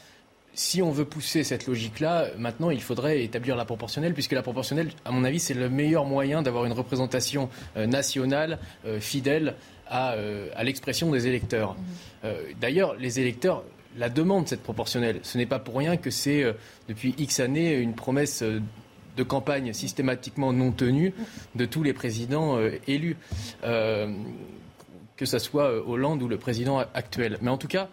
si 0.55 0.83
on 0.83 0.91
veut 0.91 1.05
pousser 1.05 1.45
cette 1.45 1.67
logique-là, 1.67 2.29
maintenant, 2.39 2.71
il 2.71 2.81
faudrait 2.81 3.25
établir 3.25 3.57
la 3.57 3.65
proportionnelle, 3.65 4.15
puisque 4.15 4.33
la 4.33 4.43
proportionnelle, 4.43 4.91
à 5.05 5.11
mon 5.11 5.25
avis, 5.25 5.41
c'est 5.41 5.55
le 5.55 5.69
meilleur 5.69 6.05
moyen 6.05 6.43
d'avoir 6.43 6.65
une 6.65 6.73
représentation 6.73 7.51
euh, 7.77 7.87
nationale 7.87 8.59
euh, 8.87 9.01
fidèle 9.01 9.57
euh, 9.93 10.49
à, 10.55 10.65
l'expression 10.65 11.11
des 11.11 11.27
électeurs. 11.27 11.75
Mmh. 11.75 12.29
D'ailleurs, 12.61 12.95
les 12.95 13.21
électeurs 13.21 13.65
la 13.97 14.09
demandent, 14.09 14.49
cette 14.49 14.63
proportionnelle. 14.63 15.21
Ce 15.23 15.37
n'est 15.39 15.47
pas 15.47 15.59
pour 15.59 15.77
rien 15.77 15.97
que 15.97 16.11
c'est, 16.11 16.45
depuis 16.89 17.15
X 17.19 17.39
années, 17.39 17.75
une 17.75 17.95
promesse 17.95 18.43
de 18.43 19.23
campagne 19.23 19.73
systématiquement 19.73 20.53
non 20.53 20.73
tenue 20.73 21.13
de 21.55 21.65
tous 21.65 21.85
les 21.85 21.93
présidents 21.93 22.59
élus, 22.89 23.17
que 23.63 25.27
ce 25.27 25.39
soit 25.39 25.71
Hollande 25.87 26.23
ou 26.23 26.29
le 26.29 26.39
président 26.39 26.79
actuel. 26.95 27.39
Mais 27.41 27.51
en 27.51 27.59
tout 27.59 27.69
cas, 27.69 27.89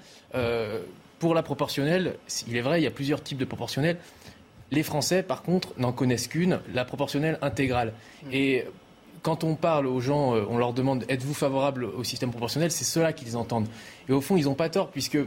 pour 1.22 1.36
la 1.36 1.44
proportionnelle, 1.44 2.16
il 2.48 2.58
est 2.58 2.62
vrai, 2.62 2.82
il 2.82 2.84
y 2.84 2.88
a 2.88 2.92
plusieurs 2.92 3.22
types 3.22 3.38
de 3.38 3.46
proportionnelles. 3.46 3.98
Les 4.72 4.82
Français, 4.82 5.22
par 5.22 5.44
contre, 5.44 5.70
n'en 5.78 5.92
connaissent 5.92 6.28
qu'une, 6.28 6.60
la 6.74 6.84
proportionnelle 6.84 7.38
intégrale. 7.44 7.94
Mm. 8.24 8.30
Et 8.34 8.66
quand 9.22 9.44
on 9.44 9.54
parle 9.54 9.86
aux 9.86 10.02
gens, 10.02 10.36
euh, 10.36 10.44
on 10.50 10.58
leur 10.58 10.74
demande 10.74 11.06
êtes-vous 11.10 11.36
favorable 11.36 11.86
au 11.86 12.04
système 12.04 12.32
proportionnel, 12.32 12.72
c'est 12.72 12.86
cela 12.86 13.14
qu'ils 13.14 13.38
entendent. 13.38 13.68
Et 14.10 14.14
au 14.14 14.20
fond, 14.20 14.36
ils 14.36 14.46
n'ont 14.46 14.56
pas 14.56 14.70
tort, 14.70 14.90
puisque 14.90 15.20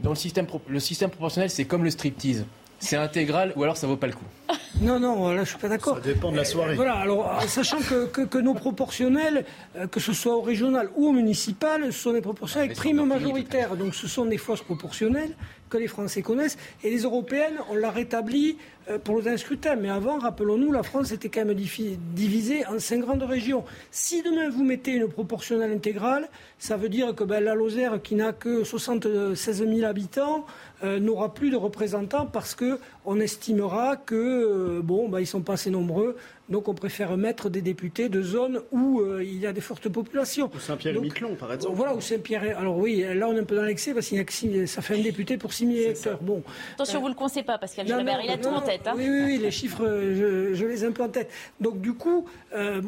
dans 0.00 0.10
le 0.10 0.16
système, 0.16 0.48
le 0.66 0.80
système 0.80 1.10
proportionnel, 1.10 1.50
c'est 1.50 1.66
comme 1.66 1.84
le 1.84 1.90
striptease. 1.90 2.44
C'est 2.78 2.96
intégral 2.96 3.52
ou 3.56 3.62
alors 3.62 3.76
ça 3.76 3.86
vaut 3.86 3.96
pas 3.96 4.06
le 4.06 4.14
coup. 4.14 4.24
Non, 4.80 5.00
non, 5.00 5.32
là 5.32 5.42
je 5.42 5.48
suis 5.48 5.58
pas 5.58 5.68
d'accord. 5.68 5.96
Ça 5.96 6.02
dépend 6.02 6.30
de 6.30 6.36
la 6.36 6.44
soirée. 6.44 6.76
Voilà, 6.76 6.94
alors 6.94 7.42
sachant 7.48 7.78
que, 7.78 8.04
que, 8.04 8.38
nos 8.38 8.54
proportionnels, 8.54 9.44
que 9.90 9.98
ce 9.98 10.12
soit 10.12 10.36
au 10.36 10.40
régional 10.40 10.88
ou 10.94 11.08
au 11.08 11.12
municipal, 11.12 11.86
ce 11.86 11.98
sont 11.98 12.12
des 12.12 12.20
proportionnels 12.20 12.66
avec 12.68 12.78
prime 12.78 13.04
majoritaire. 13.04 13.74
Donc 13.76 13.96
ce 13.96 14.06
sont 14.06 14.26
des 14.26 14.38
fausses 14.38 14.62
proportionnelles 14.62 15.34
que 15.68 15.78
les 15.78 15.88
Français 15.88 16.22
connaissent. 16.22 16.58
Et 16.84 16.90
les 16.90 17.02
Européennes, 17.02 17.58
on 17.70 17.76
l'a 17.76 17.90
rétabli 17.90 18.56
euh, 18.56 18.77
pour 19.04 19.16
le 19.16 19.22
dernier 19.22 19.38
scrutin. 19.38 19.76
Mais 19.76 19.90
avant, 19.90 20.18
rappelons-nous, 20.18 20.72
la 20.72 20.82
France 20.82 21.12
était 21.12 21.28
quand 21.28 21.44
même 21.44 21.54
divisée 21.54 22.66
en 22.66 22.78
cinq 22.78 23.00
grandes 23.00 23.22
régions. 23.22 23.64
Si 23.90 24.22
demain 24.22 24.48
vous 24.48 24.64
mettez 24.64 24.92
une 24.92 25.08
proportionnelle 25.08 25.72
intégrale, 25.72 26.28
ça 26.58 26.76
veut 26.76 26.88
dire 26.88 27.14
que 27.14 27.24
ben, 27.24 27.42
la 27.42 27.54
Lozère, 27.54 28.00
qui 28.02 28.14
n'a 28.14 28.32
que 28.32 28.64
76 28.64 29.66
000 29.66 29.84
habitants, 29.84 30.44
euh, 30.84 31.00
n'aura 31.00 31.34
plus 31.34 31.50
de 31.50 31.56
représentants 31.56 32.26
parce 32.26 32.54
qu'on 32.54 33.20
estimera 33.20 33.96
que 33.96 34.14
euh, 34.14 34.80
bon, 34.82 35.08
ben, 35.08 35.20
ils 35.20 35.26
sont 35.26 35.42
pas 35.42 35.54
assez 35.54 35.70
nombreux 35.70 36.16
donc 36.48 36.68
on 36.68 36.74
préfère 36.74 37.16
mettre 37.16 37.50
des 37.50 37.60
députés 37.60 38.08
de 38.08 38.22
zones 38.22 38.62
où 38.72 39.00
euh, 39.00 39.22
il 39.22 39.38
y 39.38 39.46
a 39.46 39.52
des 39.52 39.60
fortes 39.60 39.88
populations. 39.88 40.50
Ou 40.54 40.58
Saint-Pierre-et-Miquelon, 40.58 41.34
par 41.34 41.52
exemple. 41.52 41.76
Voilà, 41.76 41.94
ou 41.94 42.00
Saint-Pierre. 42.00 42.58
Alors 42.58 42.78
oui, 42.78 43.04
là 43.14 43.28
on 43.28 43.36
est 43.36 43.40
un 43.40 43.44
peu 43.44 43.56
dans 43.56 43.62
l'excès 43.62 43.92
parce 43.92 44.08
que 44.08 44.66
ça 44.66 44.82
fait 44.82 44.98
un 44.98 45.02
député 45.02 45.36
pour 45.36 45.52
6 45.52 45.66
000 45.66 45.78
électeurs. 45.78 46.18
Bon. 46.22 46.42
Attention, 46.74 46.98
euh, 46.98 47.00
vous 47.00 47.08
ne 47.08 47.12
le 47.12 47.18
coincez 47.18 47.42
pas, 47.42 47.58
Pascal 47.58 47.86
Gilbert, 47.86 48.20
il 48.24 48.30
a 48.30 48.38
tout 48.38 48.48
en 48.48 48.62
tête. 48.62 48.77
Hein. 48.86 48.94
Oui, 48.96 49.08
oui, 49.08 49.22
oui, 49.24 49.38
les 49.38 49.50
chiffres, 49.50 49.84
je, 49.84 50.64
les 50.64 50.90
peu 50.90 51.02
en 51.02 51.08
tête. 51.08 51.30
Donc 51.60 51.80
du 51.80 51.92
coup, 51.92 52.26
euh, 52.54 52.80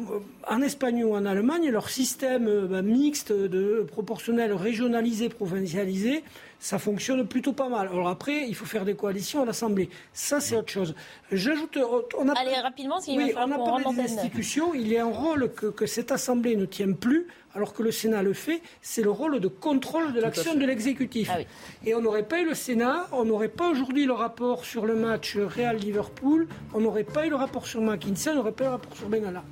en 0.47 0.61
Espagne 0.61 1.03
ou 1.03 1.13
en 1.13 1.25
Allemagne, 1.25 1.69
leur 1.69 1.89
système 1.89 2.67
bah, 2.67 2.81
mixte 2.81 3.31
de 3.31 3.85
proportionnel 3.91 4.53
régionalisé, 4.53 5.29
provincialisé, 5.29 6.23
ça 6.61 6.77
fonctionne 6.77 7.27
plutôt 7.27 7.53
pas 7.53 7.69
mal. 7.69 7.87
Alors 7.87 8.07
après, 8.07 8.47
il 8.47 8.53
faut 8.53 8.65
faire 8.65 8.85
des 8.85 8.93
coalitions 8.93 9.41
à 9.41 9.45
l'Assemblée. 9.45 9.89
Ça, 10.13 10.39
c'est 10.39 10.55
autre 10.55 10.71
chose. 10.71 10.93
J'ajoute. 11.31 11.77
On 12.17 12.29
a, 12.29 12.33
Allez, 12.33 12.53
rapidement, 12.53 13.01
s'il 13.01 13.17
oui, 13.17 13.33
on 13.35 13.51
a 13.51 13.57
parlé 13.57 13.83
des 13.95 14.01
institutions. 14.01 14.75
Il 14.75 14.87
y 14.87 14.95
a 14.95 15.03
un 15.03 15.09
rôle 15.09 15.51
que, 15.53 15.65
que, 15.65 15.87
cette 15.87 16.11
Assemblée 16.11 16.55
ne 16.55 16.65
tient 16.65 16.91
plus, 16.91 17.27
alors 17.55 17.73
que 17.73 17.81
le 17.81 17.91
Sénat 17.91 18.21
le 18.21 18.33
fait. 18.33 18.61
C'est 18.83 19.01
le 19.01 19.09
rôle 19.09 19.39
de 19.39 19.47
contrôle 19.47 20.13
de 20.13 20.21
l'action 20.21 20.53
de 20.53 20.63
l'exécutif. 20.63 21.31
Ah 21.33 21.39
Et 21.83 21.95
on 21.95 22.01
n'aurait 22.01 22.27
pas 22.27 22.39
eu 22.39 22.45
le 22.45 22.53
Sénat, 22.53 23.07
on 23.11 23.25
n'aurait 23.25 23.49
pas 23.49 23.67
aujourd'hui 23.67 24.05
le 24.05 24.13
rapport 24.13 24.63
sur 24.63 24.85
le 24.85 24.95
match 24.95 25.37
Real-Liverpool, 25.37 26.47
on 26.75 26.79
n'aurait 26.79 27.03
pas 27.03 27.25
eu 27.25 27.31
le 27.31 27.37
rapport 27.37 27.65
sur 27.65 27.81
McKinsey, 27.81 28.29
on 28.29 28.35
n'aurait 28.35 28.51
pas 28.51 28.65
eu 28.65 28.67
le 28.67 28.73
rapport 28.73 28.95
sur 28.95 29.09
Benalla. 29.09 29.43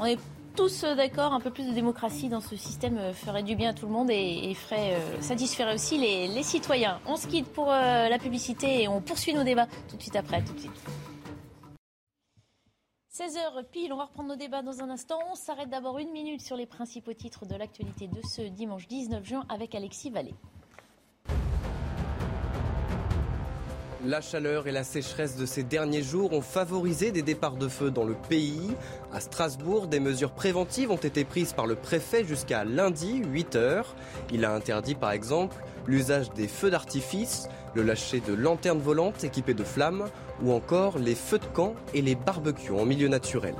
On 0.00 0.06
est 0.06 0.18
tous 0.54 0.84
euh, 0.84 0.94
d'accord, 0.94 1.32
un 1.32 1.40
peu 1.40 1.50
plus 1.50 1.66
de 1.66 1.72
démocratie 1.72 2.28
dans 2.28 2.40
ce 2.40 2.56
système 2.56 2.96
euh, 2.98 3.12
ferait 3.12 3.42
du 3.42 3.56
bien 3.56 3.70
à 3.70 3.72
tout 3.72 3.86
le 3.86 3.92
monde 3.92 4.10
et, 4.10 4.54
ferait 4.54 4.94
euh, 4.94 5.20
satisferait 5.20 5.74
aussi 5.74 5.98
les, 5.98 6.42
citoyens. 6.42 7.00
On 7.06 7.16
se 7.16 7.26
quitte 7.26 7.52
pour 7.52 7.66
la 7.66 8.18
publicité 8.18 8.82
et 8.82 8.88
on 8.88 9.00
poursuit 9.00 9.34
nos 9.34 9.42
débats 9.42 9.66
tout 9.88 9.96
de 9.96 10.02
suite 10.02 10.16
après. 10.16 10.42
Tout 10.42 10.52
de 10.52 10.60
suite. 10.60 10.72
16h 13.12 13.64
pile, 13.70 13.92
on 13.92 13.96
va 13.96 14.04
reprendre 14.04 14.30
nos 14.30 14.36
débats 14.36 14.62
dans 14.62 14.80
un 14.80 14.90
instant. 14.90 15.18
On 15.30 15.34
s'arrête 15.34 15.70
d'abord 15.70 15.98
une 15.98 16.10
minute 16.10 16.40
sur 16.40 16.56
les 16.56 16.66
principaux 16.66 17.14
titres 17.14 17.46
de 17.46 17.54
l'actualité 17.54 18.08
de 18.08 18.20
ce 18.26 18.42
dimanche 18.42 18.86
19 18.88 19.24
juin 19.24 19.44
avec 19.48 19.74
Alexis 19.74 20.10
Vallée. 20.10 20.34
La 24.06 24.20
chaleur 24.20 24.66
et 24.66 24.72
la 24.72 24.84
sécheresse 24.84 25.34
de 25.36 25.46
ces 25.46 25.62
derniers 25.62 26.02
jours 26.02 26.34
ont 26.34 26.42
favorisé 26.42 27.10
des 27.10 27.22
départs 27.22 27.56
de 27.56 27.68
feu 27.68 27.90
dans 27.90 28.04
le 28.04 28.12
pays. 28.12 28.70
À 29.14 29.20
Strasbourg, 29.20 29.86
des 29.86 29.98
mesures 29.98 30.32
préventives 30.32 30.90
ont 30.90 30.96
été 30.96 31.24
prises 31.24 31.54
par 31.54 31.66
le 31.66 31.74
préfet 31.74 32.22
jusqu'à 32.22 32.64
lundi 32.64 33.22
8 33.24 33.56
h 33.56 33.84
Il 34.30 34.44
a 34.44 34.52
interdit 34.52 34.94
par 34.94 35.12
exemple 35.12 35.56
l'usage 35.86 36.30
des 36.34 36.48
feux 36.48 36.70
d'artifice, 36.70 37.48
le 37.74 37.82
lâcher 37.82 38.20
de 38.20 38.34
lanternes 38.34 38.78
volantes 38.78 39.24
équipées 39.24 39.54
de 39.54 39.64
flammes 39.64 40.04
ou 40.42 40.52
encore 40.52 40.98
les 40.98 41.14
feux 41.14 41.38
de 41.38 41.46
camp 41.46 41.74
et 41.94 42.02
les 42.02 42.14
barbecues 42.14 42.72
en 42.72 42.84
milieu 42.84 43.08
naturel. 43.08 43.54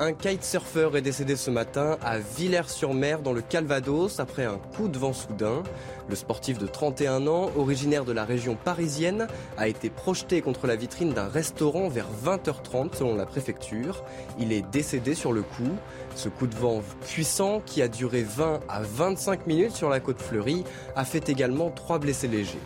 Un 0.00 0.12
kitesurfer 0.12 0.90
est 0.94 1.00
décédé 1.00 1.34
ce 1.34 1.50
matin 1.50 1.98
à 2.04 2.20
Villers-sur-Mer 2.20 3.20
dans 3.20 3.32
le 3.32 3.42
Calvados 3.42 4.20
après 4.20 4.44
un 4.44 4.56
coup 4.56 4.86
de 4.86 4.96
vent 4.96 5.12
soudain. 5.12 5.64
Le 6.08 6.14
sportif 6.14 6.56
de 6.56 6.68
31 6.68 7.26
ans, 7.26 7.50
originaire 7.56 8.04
de 8.04 8.12
la 8.12 8.24
région 8.24 8.54
parisienne, 8.54 9.26
a 9.56 9.66
été 9.66 9.90
projeté 9.90 10.40
contre 10.40 10.68
la 10.68 10.76
vitrine 10.76 11.14
d'un 11.14 11.26
restaurant 11.26 11.88
vers 11.88 12.06
20h30 12.24 12.94
selon 12.94 13.16
la 13.16 13.26
préfecture. 13.26 14.04
Il 14.38 14.52
est 14.52 14.62
décédé 14.70 15.16
sur 15.16 15.32
le 15.32 15.42
coup. 15.42 15.74
Ce 16.14 16.28
coup 16.28 16.46
de 16.46 16.54
vent 16.54 16.80
puissant 17.00 17.60
qui 17.66 17.82
a 17.82 17.88
duré 17.88 18.22
20 18.22 18.60
à 18.68 18.82
25 18.82 19.48
minutes 19.48 19.74
sur 19.74 19.88
la 19.88 19.98
côte 19.98 20.22
fleurie 20.22 20.62
a 20.94 21.04
fait 21.04 21.28
également 21.28 21.70
trois 21.70 21.98
blessés 21.98 22.28
légers. 22.28 22.60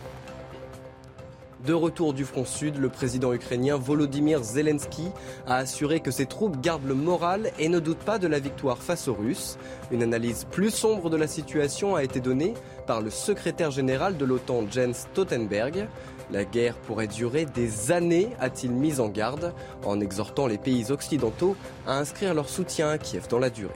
De 1.65 1.73
retour 1.73 2.13
du 2.13 2.25
front 2.25 2.43
sud, 2.43 2.75
le 2.77 2.89
président 2.89 3.31
ukrainien 3.31 3.77
Volodymyr 3.77 4.43
Zelensky 4.43 5.07
a 5.47 5.55
assuré 5.55 6.01
que 6.01 6.11
ses 6.11 6.25
troupes 6.25 6.59
gardent 6.59 6.87
le 6.87 6.93
moral 6.93 7.51
et 7.57 7.69
ne 7.69 7.79
doutent 7.79 7.99
pas 7.99 8.19
de 8.19 8.27
la 8.27 8.39
victoire 8.39 8.79
face 8.79 9.07
aux 9.07 9.13
Russes. 9.13 9.57
Une 9.89 10.03
analyse 10.03 10.45
plus 10.51 10.71
sombre 10.71 11.09
de 11.09 11.15
la 11.15 11.27
situation 11.27 11.95
a 11.95 12.03
été 12.03 12.19
donnée 12.19 12.53
par 12.85 12.99
le 12.99 13.09
secrétaire 13.09 13.71
général 13.71 14.17
de 14.17 14.25
l'OTAN 14.25 14.65
Jens 14.69 15.07
Stoltenberg. 15.11 15.87
La 16.31 16.43
guerre 16.43 16.75
pourrait 16.75 17.07
durer 17.07 17.45
des 17.45 17.93
années, 17.93 18.31
a-t-il 18.41 18.71
mis 18.71 18.99
en 18.99 19.07
garde, 19.07 19.53
en 19.85 20.01
exhortant 20.01 20.47
les 20.47 20.57
pays 20.57 20.91
occidentaux 20.91 21.55
à 21.87 21.97
inscrire 21.97 22.33
leur 22.33 22.49
soutien 22.49 22.89
à 22.89 22.97
Kiev 22.97 23.29
dans 23.29 23.39
la 23.39 23.49
durée. 23.49 23.71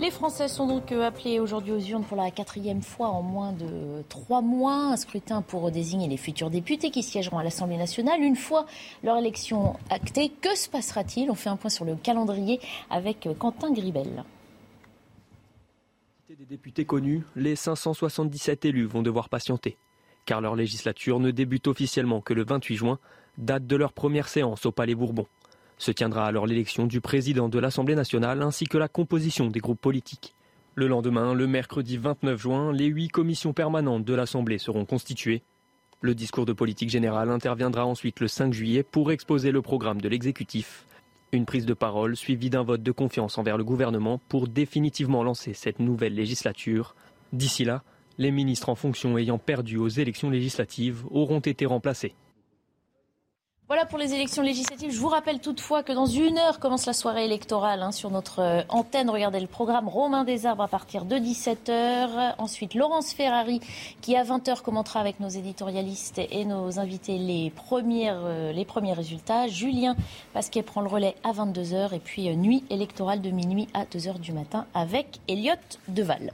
Les 0.00 0.12
Français 0.12 0.46
sont 0.46 0.68
donc 0.68 0.92
euh, 0.92 1.02
appelés 1.02 1.40
aujourd'hui 1.40 1.72
aux 1.72 1.80
urnes 1.80 2.04
pour 2.04 2.16
la 2.16 2.30
quatrième 2.30 2.82
fois 2.82 3.08
en 3.08 3.20
moins 3.20 3.52
de 3.52 4.04
trois 4.08 4.42
mois. 4.42 4.92
Un 4.92 4.96
scrutin 4.96 5.42
pour 5.42 5.72
désigner 5.72 6.06
les 6.06 6.16
futurs 6.16 6.50
députés 6.50 6.92
qui 6.92 7.02
siégeront 7.02 7.38
à 7.38 7.42
l'Assemblée 7.42 7.76
nationale. 7.76 8.22
Une 8.22 8.36
fois 8.36 8.66
leur 9.02 9.16
élection 9.16 9.74
actée, 9.90 10.28
que 10.28 10.56
se 10.56 10.68
passera-t-il? 10.68 11.32
On 11.32 11.34
fait 11.34 11.48
un 11.48 11.56
point 11.56 11.68
sur 11.68 11.84
le 11.84 11.96
calendrier 11.96 12.60
avec 12.90 13.26
euh, 13.26 13.34
Quentin 13.34 13.72
Gribel. 13.72 14.22
Des 16.28 16.46
députés 16.46 16.84
connus, 16.84 17.24
les 17.34 17.56
577 17.56 18.66
élus 18.66 18.86
vont 18.86 19.02
devoir 19.02 19.28
patienter, 19.28 19.76
car 20.26 20.40
leur 20.40 20.54
législature 20.54 21.18
ne 21.18 21.32
débute 21.32 21.66
officiellement 21.66 22.20
que 22.20 22.34
le 22.34 22.44
28 22.44 22.76
juin, 22.76 22.98
date 23.38 23.66
de 23.66 23.74
leur 23.74 23.92
première 23.92 24.28
séance 24.28 24.64
au 24.64 24.70
Palais 24.70 24.94
Bourbon. 24.94 25.26
Se 25.78 25.92
tiendra 25.92 26.26
alors 26.26 26.46
l'élection 26.46 26.86
du 26.86 27.00
président 27.00 27.48
de 27.48 27.58
l'Assemblée 27.58 27.94
nationale 27.94 28.42
ainsi 28.42 28.66
que 28.66 28.78
la 28.78 28.88
composition 28.88 29.46
des 29.46 29.60
groupes 29.60 29.80
politiques. 29.80 30.34
Le 30.74 30.88
lendemain, 30.88 31.34
le 31.34 31.46
mercredi 31.46 31.96
29 31.96 32.40
juin, 32.40 32.72
les 32.72 32.86
huit 32.86 33.08
commissions 33.08 33.52
permanentes 33.52 34.04
de 34.04 34.14
l'Assemblée 34.14 34.58
seront 34.58 34.84
constituées. 34.84 35.42
Le 36.00 36.14
discours 36.14 36.46
de 36.46 36.52
politique 36.52 36.90
générale 36.90 37.30
interviendra 37.30 37.86
ensuite 37.86 38.20
le 38.20 38.28
5 38.28 38.52
juillet 38.52 38.82
pour 38.82 39.12
exposer 39.12 39.50
le 39.50 39.62
programme 39.62 40.00
de 40.00 40.08
l'exécutif. 40.08 40.84
Une 41.30 41.46
prise 41.46 41.66
de 41.66 41.74
parole 41.74 42.16
suivie 42.16 42.50
d'un 42.50 42.62
vote 42.62 42.82
de 42.82 42.92
confiance 42.92 43.38
envers 43.38 43.58
le 43.58 43.64
gouvernement 43.64 44.20
pour 44.28 44.48
définitivement 44.48 45.22
lancer 45.22 45.52
cette 45.52 45.78
nouvelle 45.78 46.14
législature. 46.14 46.94
D'ici 47.32 47.64
là, 47.64 47.82
les 48.16 48.30
ministres 48.30 48.68
en 48.68 48.74
fonction 48.74 49.18
ayant 49.18 49.38
perdu 49.38 49.76
aux 49.76 49.88
élections 49.88 50.30
législatives 50.30 51.04
auront 51.10 51.40
été 51.40 51.66
remplacés. 51.66 52.14
Voilà 53.68 53.84
pour 53.84 53.98
les 53.98 54.14
élections 54.14 54.42
législatives. 54.42 54.90
Je 54.90 54.98
vous 54.98 55.08
rappelle 55.08 55.40
toutefois 55.40 55.82
que 55.82 55.92
dans 55.92 56.06
une 56.06 56.38
heure 56.38 56.58
commence 56.58 56.86
la 56.86 56.94
soirée 56.94 57.26
électorale 57.26 57.82
hein, 57.82 57.92
sur 57.92 58.08
notre 58.08 58.38
euh, 58.38 58.62
antenne. 58.70 59.10
Regardez 59.10 59.40
le 59.40 59.46
programme 59.46 59.88
Romain 59.88 60.24
Desarbres 60.24 60.62
à 60.62 60.68
partir 60.68 61.04
de 61.04 61.16
17h. 61.16 62.36
Ensuite, 62.38 62.72
Laurence 62.72 63.12
Ferrari 63.12 63.60
qui 64.00 64.16
à 64.16 64.24
20h 64.24 64.62
commentera 64.62 65.00
avec 65.00 65.20
nos 65.20 65.28
éditorialistes 65.28 66.18
et 66.30 66.46
nos 66.46 66.78
invités 66.78 67.18
euh, 67.20 68.52
les 68.52 68.64
premiers 68.64 68.94
résultats. 68.94 69.48
Julien 69.48 69.96
Pasquet 70.32 70.62
prend 70.62 70.80
le 70.80 70.88
relais 70.88 71.14
à 71.22 71.32
22h 71.32 71.92
et 71.92 71.98
puis 71.98 72.30
euh, 72.30 72.36
nuit 72.36 72.64
électorale 72.70 73.20
de 73.20 73.28
minuit 73.28 73.68
à 73.74 73.84
2h 73.84 74.18
du 74.18 74.32
matin 74.32 74.64
avec 74.72 75.20
Elliot 75.28 75.52
Deval. 75.88 76.32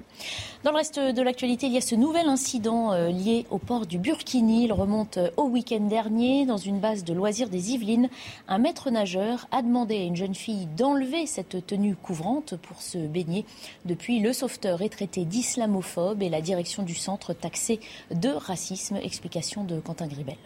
Dans 0.62 0.70
le 0.70 0.76
reste 0.76 1.00
de 1.00 1.20
l'actualité, 1.20 1.66
il 1.66 1.72
y 1.72 1.78
a 1.78 1.82
ce 1.82 1.96
nouvel 1.96 2.28
incident 2.28 2.92
lié 3.08 3.44
au 3.50 3.58
port 3.58 3.86
du 3.86 3.98
Burkini. 3.98 4.64
Il 4.64 4.72
remonte 4.72 5.18
au 5.36 5.48
week-end 5.48 5.80
dernier 5.80 6.46
dans 6.46 6.56
une 6.56 6.78
base 6.78 7.02
de 7.04 7.12
loisirs 7.24 7.48
des 7.48 7.72
Yvelines, 7.72 8.10
un 8.48 8.58
maître 8.58 8.90
nageur 8.90 9.48
a 9.50 9.62
demandé 9.62 9.96
à 9.96 10.02
une 10.02 10.14
jeune 10.14 10.34
fille 10.34 10.66
d'enlever 10.76 11.24
cette 11.24 11.66
tenue 11.66 11.96
couvrante 11.96 12.54
pour 12.58 12.82
se 12.82 12.98
baigner. 12.98 13.46
Depuis, 13.86 14.20
le 14.20 14.34
sauveteur 14.34 14.82
est 14.82 14.90
traité 14.90 15.24
d'islamophobe 15.24 16.22
et 16.22 16.28
la 16.28 16.42
direction 16.42 16.82
du 16.82 16.94
centre 16.94 17.32
taxée 17.32 17.80
de 18.10 18.28
racisme. 18.28 18.96
Explication 18.96 19.64
de 19.64 19.80
Quentin 19.80 20.06
Gribel. 20.06 20.36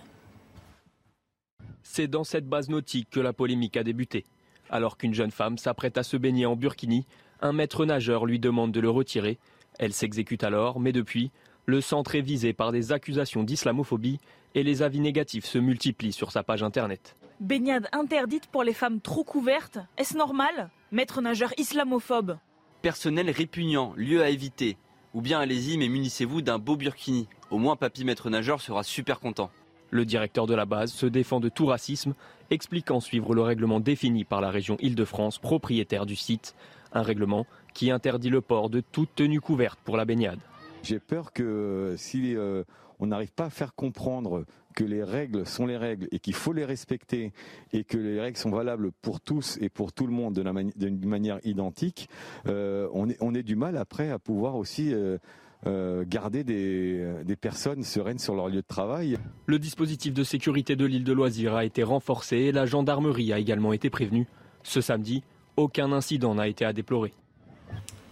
C'est 1.83 2.07
dans 2.07 2.23
cette 2.23 2.47
base 2.47 2.69
nautique 2.69 3.11
que 3.11 3.19
la 3.19 3.33
polémique 3.33 3.77
a 3.77 3.83
débuté. 3.83 4.25
Alors 4.71 4.99
qu'une 4.99 5.15
jeune 5.15 5.33
femme 5.33 5.59
s'apprête 5.59 5.99
à 5.99 6.05
se 6.05 6.17
baigner 6.17 6.47
en 6.47 6.55
burkini, 6.55 7.07
un 7.41 7.53
maître 7.53 7.87
nageur 7.87 8.25
lui 8.25 8.39
demande 8.39 8.71
de 8.71 8.79
le 8.79 8.91
retirer. 8.91 9.39
Elle 9.81 9.93
s'exécute 9.93 10.45
alors, 10.45 10.79
mais 10.79 10.93
depuis, 10.93 11.33
le 11.69 11.83
centre 11.83 12.15
est 12.15 12.23
visé 12.23 12.55
par 12.55 12.73
des 12.73 12.93
accusations 12.93 13.45
d'islamophobie 13.45 14.21
et 14.55 14.63
les 14.63 14.81
avis 14.81 15.01
négatifs 15.01 15.45
se 15.45 15.59
multiplient 15.59 16.15
sur 16.15 16.33
sa 16.33 16.43
page 16.43 16.63
internet. 16.63 17.15
Baignade 17.41 17.89
interdite 17.93 18.47
pour 18.47 18.65
les 18.65 18.73
femmes 18.73 19.03
trop 19.03 19.23
couvertes, 19.23 19.79
est-ce 19.99 20.17
normal 20.17 20.71
Maître 20.93 21.21
nageur 21.21 21.53
islamophobe? 21.59 22.39
Personnel 22.81 23.29
répugnant, 23.29 23.93
lieu 23.97 24.23
à 24.23 24.31
éviter. 24.31 24.79
Ou 25.13 25.21
bien 25.21 25.41
allez-y 25.41 25.77
mais 25.77 25.91
munissez-vous 25.91 26.41
d'un 26.41 26.59
beau 26.59 26.75
burkini. 26.75 27.29
Au 27.51 27.59
moins 27.59 27.77
papy 27.77 28.07
maître 28.07 28.31
nageur 28.31 28.63
sera 28.63 28.83
super 28.83 29.21
content. 29.21 29.51
Le 29.91 30.07
directeur 30.07 30.47
de 30.47 30.55
la 30.55 30.65
base 30.65 30.91
se 30.91 31.05
défend 31.05 31.39
de 31.39 31.51
tout 31.51 31.67
racisme, 31.67 32.15
expliquant 32.49 33.01
suivre 33.01 33.35
le 33.35 33.43
règlement 33.43 33.81
défini 33.81 34.25
par 34.25 34.41
la 34.41 34.49
région 34.49 34.79
Île-de-France, 34.81 35.37
propriétaire 35.37 36.07
du 36.07 36.17
site, 36.17 36.55
un 36.95 37.03
règlement 37.03 37.47
qui 37.75 37.91
interdit 37.91 38.31
le 38.31 38.41
port 38.41 38.71
de 38.71 38.81
toute 38.81 39.15
tenue 39.15 39.43
couverte 39.43 39.79
pour 39.85 39.99
la 39.99 40.07
baignade. 40.07 40.41
J'ai 40.89 41.01
peur 41.01 41.35
que 41.35 41.97
si 41.99 42.35
euh, 42.35 42.65
on 42.99 43.09
n'arrive 43.09 43.35
pas 43.35 43.45
à 43.45 43.51
faire 43.51 43.75
comprendre 43.75 44.47
que 44.75 44.85
les 44.85 45.05
règles 45.05 45.45
sont 45.45 45.67
les 45.67 45.77
règles 45.77 46.09
et 46.13 46.19
qu'il 46.19 46.33
faut 46.33 46.55
les 46.55 46.65
respecter 46.65 47.35
et 47.75 47.85
que 47.85 47.99
les 47.99 48.19
règles 48.19 48.39
sont 48.39 48.49
valables 48.49 48.91
pour 49.03 49.21
tous 49.21 49.59
et 49.61 49.69
pour 49.69 49.93
tout 49.93 50.07
le 50.07 50.15
monde 50.15 50.33
d'une 50.33 51.07
manière 51.07 51.41
identique, 51.45 52.09
euh, 52.47 52.89
on, 52.95 53.11
est, 53.11 53.19
on 53.21 53.35
est 53.35 53.43
du 53.43 53.55
mal 53.55 53.77
après 53.77 54.09
à 54.09 54.19
pouvoir 54.19 54.57
aussi 54.57 54.95
euh, 54.95 55.19
euh, 55.67 56.07
garder 56.09 56.43
des, 56.43 57.23
des, 57.23 57.37
personnes 57.37 57.83
sereines 57.83 58.19
sur 58.19 58.35
leur 58.35 58.49
lieu 58.49 58.63
de 58.63 58.67
travail. 58.67 59.19
Le 59.45 59.59
dispositif 59.59 60.15
de 60.15 60.25
sécurité 60.25 60.75
de 60.75 60.87
l'île 60.87 61.05
de 61.05 61.13
Loisirs 61.13 61.55
a 61.55 61.67
été 61.67 61.83
renforcé 61.83 62.37
et 62.37 62.53
la 62.53 62.65
gendarmerie 62.65 63.31
a 63.35 63.39
également 63.39 63.75
été 63.75 63.91
prévenue. 63.91 64.27
Ce 64.63 64.81
samedi, 64.81 65.23
aucun 65.59 65.93
incident 65.93 66.35
n'a 66.35 66.49
été 66.49 66.65
à 66.65 66.73
déplorer. 66.73 67.13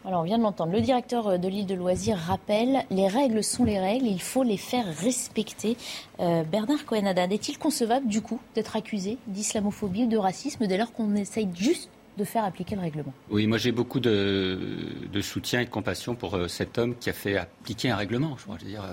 Alors, 0.07 0.21
on 0.21 0.25
vient 0.25 0.38
de 0.38 0.45
l'entendre. 0.45 0.73
Le 0.73 0.81
directeur 0.81 1.27
euh, 1.27 1.37
de 1.37 1.49
l'île 1.49 1.66
de 1.66 1.75
loisirs 1.75 2.16
rappelle 2.16 2.85
les 2.90 3.09
règles 3.09 3.42
sont 3.42 3.64
les 3.64 3.81
règles, 3.81 4.07
il 4.07 4.23
faut 4.23 4.45
les 4.45 4.57
faire 4.57 4.87
respecter. 4.87 5.77
Euh, 6.21 6.45
Bernard 6.45 6.85
cohen 6.87 7.07
est-il 7.07 7.59
concevable, 7.59 8.07
du 8.07 8.21
coup, 8.21 8.40
d'être 8.55 8.77
accusé 8.77 9.19
d'islamophobie 9.27 10.05
ou 10.05 10.09
de 10.09 10.16
racisme 10.16 10.69
dès 10.69 10.79
lors 10.79 10.92
qu'on 10.92 11.16
essaye 11.16 11.49
juste 11.57 11.90
de 12.19 12.23
faire 12.23 12.45
appliquer 12.45 12.77
le 12.77 12.83
règlement? 12.83 13.12
Oui, 13.31 13.49
moi 13.49 13.59
j'ai 13.59 13.73
beaucoup 13.73 13.99
de, 13.99 15.21
soutien 15.23 15.62
et 15.62 15.64
de 15.64 15.71
compassion 15.71 16.14
pour 16.14 16.37
euh, 16.37 16.47
cet 16.47 16.79
homme 16.79 16.95
qui 16.95 17.11
a 17.11 17.12
fait 17.12 17.37
appliquer 17.37 17.90
un 17.90 17.97
règlement. 17.97 18.37
Je, 18.38 18.45
crois, 18.45 18.59
dire, 18.59 18.85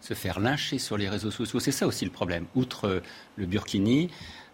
se 0.00 0.14
faire 0.14 0.40
lyncher 0.40 0.78
sur 0.78 0.96
les 0.96 1.08
réseaux 1.08 1.30
sociaux, 1.30 1.60
c'est 1.60 1.70
ça 1.70 1.86
aussi 1.86 2.04
le 2.04 2.10
problème. 2.10 2.44
Outre 2.56 3.02
le 3.36 3.46
Burkini, 3.46 4.10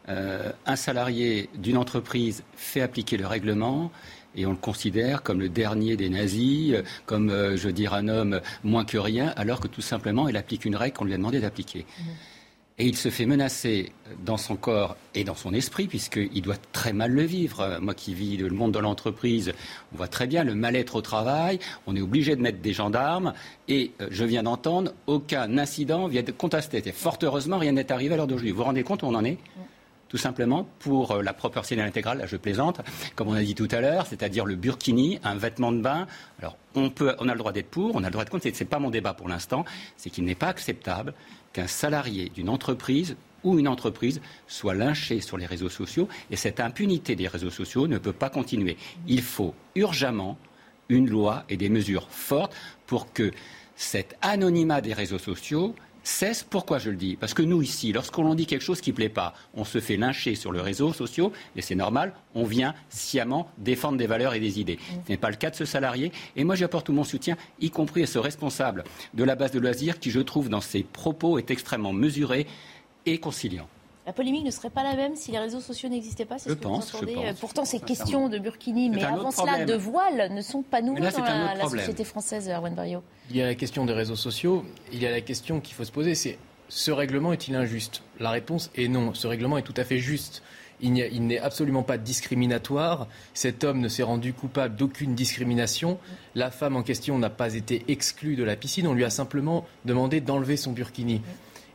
un 0.09 0.77
salarié 0.77 1.49
d'une 1.55 1.77
entreprise 1.77 2.43
fait 2.55 2.83
appliquer 2.83 3.17
le 3.17 3.27
règlement 3.27 3.91
et 4.37 4.47
on 4.47 4.51
le 4.51 4.57
considère 4.57 5.23
comme 5.23 5.41
le 5.41 5.49
dernier 5.49 5.97
des 5.97 6.09
nazis, 6.09 6.75
euh, 6.75 6.83
comme, 7.07 7.31
euh, 7.31 7.57
je 7.57 7.67
veux 7.67 7.73
dire, 7.73 7.95
un 7.95 8.09
homme 8.09 8.41
moins 8.65 8.85
que 8.85 8.99
rien, 8.99 9.33
alors 9.37 9.61
que 9.61 9.69
tout 9.69 9.83
simplement, 9.83 10.29
il 10.29 10.37
applique 10.37 10.65
une 10.65 10.77
règle 10.77 10.97
qu'on 10.97 11.05
lui 11.05 11.15
a 11.15 11.17
demandé 11.19 11.41
d'appliquer. 11.41 11.87
Mmh. 11.99 12.03
Et 12.79 12.87
il 12.87 12.97
se 12.97 13.11
fait 13.11 13.27
menacer 13.27 13.93
dans 14.25 14.39
son 14.39 14.57
corps 14.57 14.97
et 15.15 15.25
dans 15.25 15.35
son 15.35 15.53
esprit, 15.53 15.87
puisqu'il 15.87 16.41
doit 16.41 16.57
très 16.73 16.95
mal 16.95 17.13
le 17.13 17.23
vivre. 17.23 17.79
Moi 17.83 17.95
qui 17.95 18.15
vis 18.15 18.39
le 18.39 18.49
monde 18.49 18.73
de 18.73 18.79
l'entreprise, 18.79 19.53
on 19.93 19.99
voit 19.99 20.09
très 20.09 20.27
bien 20.27 20.43
le 20.43 20.55
mal-être 20.55 20.97
au 20.97 21.03
travail. 21.03 21.59
On 21.87 21.95
est 21.95 22.01
obligé 22.01 22.35
de 22.35 22.41
mettre 22.41 22.61
des 22.61 22.73
gendarmes. 22.73 23.35
Et 23.69 23.93
euh, 24.01 24.09
je 24.11 24.25
viens 24.25 24.43
d'entendre, 24.43 24.93
aucun 25.07 25.59
incident 25.59 26.09
vient 26.09 26.23
de 26.23 26.33
contester. 26.33 26.83
Et 26.87 26.93
fort 26.93 27.19
heureusement, 27.23 27.59
rien 27.59 27.73
n'est 27.73 27.93
arrivé 27.93 28.15
à 28.15 28.17
l'heure 28.17 28.27
d'aujourd'hui. 28.27 28.53
Vous 28.53 28.59
vous 28.59 28.65
rendez 28.65 28.83
compte 28.83 29.03
où 29.03 29.07
on 29.07 29.15
en 29.15 29.25
est? 29.25 29.33
Mmh 29.33 29.72
tout 30.13 30.19
simplement 30.19 30.69
pour 30.81 31.13
euh, 31.13 31.23
la 31.23 31.33
proportionnelle 31.33 31.87
intégrale, 31.87 32.19
là 32.19 32.27
je 32.27 32.37
plaisante, 32.37 32.83
comme 33.17 33.29
on 33.29 33.33
a 33.33 33.43
dit 33.43 33.55
tout 33.55 33.69
à 33.71 33.81
l'heure, 33.81 34.07
c'est-à-dire 34.07 34.45
le 34.45 34.57
burkini, 34.57 35.19
un 35.25 35.37
vêtement 35.37 35.73
de 35.73 35.81
bain. 35.81 36.07
Alors 36.39 36.59
on, 36.75 36.91
peut, 36.91 37.17
on 37.19 37.31
a 37.31 37.33
le 37.33 37.39
droit 37.39 37.51
d'être 37.51 37.71
pour, 37.71 37.97
on 37.97 38.05
a 38.05 38.09
le 38.09 38.13
droit 38.13 38.27
de 38.27 38.29
contre, 38.29 38.47
ce 38.47 38.63
n'est 38.63 38.69
pas 38.69 38.79
mon 38.79 38.91
débat 38.91 39.15
pour 39.15 39.27
l'instant, 39.27 39.65
c'est 39.97 40.11
qu'il 40.11 40.25
n'est 40.25 40.35
pas 40.35 40.49
acceptable 40.49 41.15
qu'un 41.55 41.67
salarié 41.67 42.29
d'une 42.29 42.51
entreprise 42.51 43.17
ou 43.43 43.59
une 43.59 43.67
entreprise 43.67 44.21
soit 44.47 44.75
lynché 44.75 45.23
sur 45.23 45.39
les 45.39 45.47
réseaux 45.47 45.71
sociaux 45.71 46.09
et 46.31 46.37
cette 46.37 46.61
impunité 46.61 47.17
des 47.17 47.27
réseaux 47.27 47.49
sociaux 47.49 47.89
ne 47.89 47.97
peut 47.97 48.13
pas 48.13 48.29
continuer. 48.29 48.77
Il 49.09 49.23
faut 49.23 49.55
urgemment 49.77 50.37
une 50.91 51.09
loi 51.09 51.45
et 51.49 51.57
des 51.57 51.71
mesures 51.71 52.09
fortes 52.11 52.55
pour 52.87 53.15
que 53.15 53.31
cet 53.77 54.15
anonymat 54.21 54.83
des 54.83 54.93
réseaux 54.93 55.19
sociaux 55.19 55.75
cesse. 56.03 56.43
Pourquoi 56.43 56.79
je 56.79 56.91
le 56.91 56.97
dis? 56.97 57.17
Parce 57.17 57.35
que 57.35 57.43
nous, 57.43 57.63
ici, 57.63 57.93
lorsqu'on 57.93 58.35
dit 58.35 58.47
quelque 58.47 58.63
chose 58.63 58.81
qui 58.81 58.91
ne 58.91 58.97
plaît 58.97 59.09
pas, 59.09 59.35
on 59.55 59.65
se 59.65 59.81
fait 59.81 59.97
lyncher 59.97 60.35
sur 60.35 60.53
les 60.53 60.61
réseaux 60.61 60.93
sociaux, 60.93 61.33
et 61.57 61.63
c'est 61.63 61.75
normal, 61.75 62.15
on 62.35 62.45
vient 62.45 62.75
sciemment 62.89 63.51
défendre 63.59 63.99
des 63.99 64.07
valeurs 64.07 64.35
et 64.35 64.41
des 64.41 64.61
idées. 64.61 64.79
Ce 65.07 65.11
n'est 65.11 65.19
pas 65.19 65.31
le 65.31 65.37
cas 65.37 65.51
de 65.51 65.57
ce 65.57 65.65
salarié. 65.65 66.13
Et 66.37 66.45
moi, 66.45 66.55
j'apporte 66.55 66.87
tout 66.87 66.93
mon 66.93 67.05
soutien, 67.05 67.37
y 67.61 67.71
compris 67.71 68.03
à 68.03 68.07
ce 68.07 68.19
responsable 68.19 68.85
de 69.15 69.25
la 69.25 69.35
base 69.35 69.53
de 69.53 69.59
loisirs, 69.59 69.99
qui, 69.99 70.11
je 70.11 70.21
trouve, 70.21 70.49
dans 70.49 70.61
ses 70.61 70.83
propos, 70.83 71.39
est 71.39 71.51
extrêmement 71.51 71.93
mesuré 71.93 72.47
et 73.07 73.19
conciliant. 73.19 73.69
La 74.07 74.13
polémique 74.13 74.45
ne 74.45 74.51
serait 74.51 74.71
pas 74.71 74.83
la 74.83 74.97
même 74.97 75.15
si 75.15 75.31
les 75.31 75.39
réseaux 75.39 75.61
sociaux 75.61 75.89
n'existaient 75.89 76.25
pas. 76.25 76.37
Je, 76.39 76.51
ce 76.51 76.53
pense, 76.55 76.93
je 77.01 77.05
pense. 77.05 77.39
Pourtant, 77.39 77.65
ces 77.65 77.79
questions 77.79 78.29
de 78.29 78.39
burkini, 78.39 78.91
mais 78.91 79.05
avant 79.05 79.31
cela, 79.31 79.65
de 79.65 79.75
voile, 79.75 80.33
ne 80.33 80.41
sont 80.41 80.63
pas 80.63 80.83
nouvelles 80.83 81.13
dans 81.13 81.55
la, 81.55 81.69
société 81.69 82.03
française, 82.03 82.49
Erwan 82.49 82.75
Barrio. 82.75 83.03
Il 83.31 83.37
y 83.37 83.43
a 83.43 83.47
la 83.47 83.55
question 83.55 83.87
des 83.87 83.93
réseaux 83.93 84.17
sociaux. 84.17 84.65
Il 84.93 85.01
y 85.01 85.07
a 85.07 85.11
la 85.11 85.21
question 85.21 85.61
qu'il 85.61 85.75
faut 85.75 85.85
se 85.85 85.93
poser, 85.93 86.15
c'est 86.17 86.39
ce 86.69 86.91
règlement 86.91 87.33
est-il 87.33 87.55
injuste? 87.55 88.03
La 88.19 88.31
réponse 88.31 88.71
est 88.75 88.89
non. 88.89 89.15
Ce 89.15 89.27
règlement 89.27 89.59
est 89.59 89.63
tout 89.63 89.75
à 89.77 89.85
fait 89.85 89.99
juste. 89.99 90.43
Il 90.81 90.93
n'est 90.95 91.39
absolument 91.39 91.85
pas 91.85 91.97
discriminatoire. 91.97 93.07
Cet 93.35 93.63
homme 93.63 93.79
ne 93.79 93.89
s'est 93.89 94.03
rendu 94.03 94.33
coupable 94.33 94.75
d'aucune 94.75 95.15
discrimination. 95.15 95.99
La 96.35 96.51
femme 96.51 96.75
en 96.75 96.83
question 96.83 97.19
n'a 97.19 97.31
pas 97.31 97.55
été 97.55 97.85
exclue 97.87 98.35
de 98.35 98.43
la 98.43 98.57
piscine. 98.57 98.89
On 98.89 98.95
lui 98.95 99.05
a 99.05 99.11
simplement 99.11 99.65
demandé 99.85 100.21
d'enlever 100.21 100.57
son 100.57 100.73
burkini. 100.73 101.21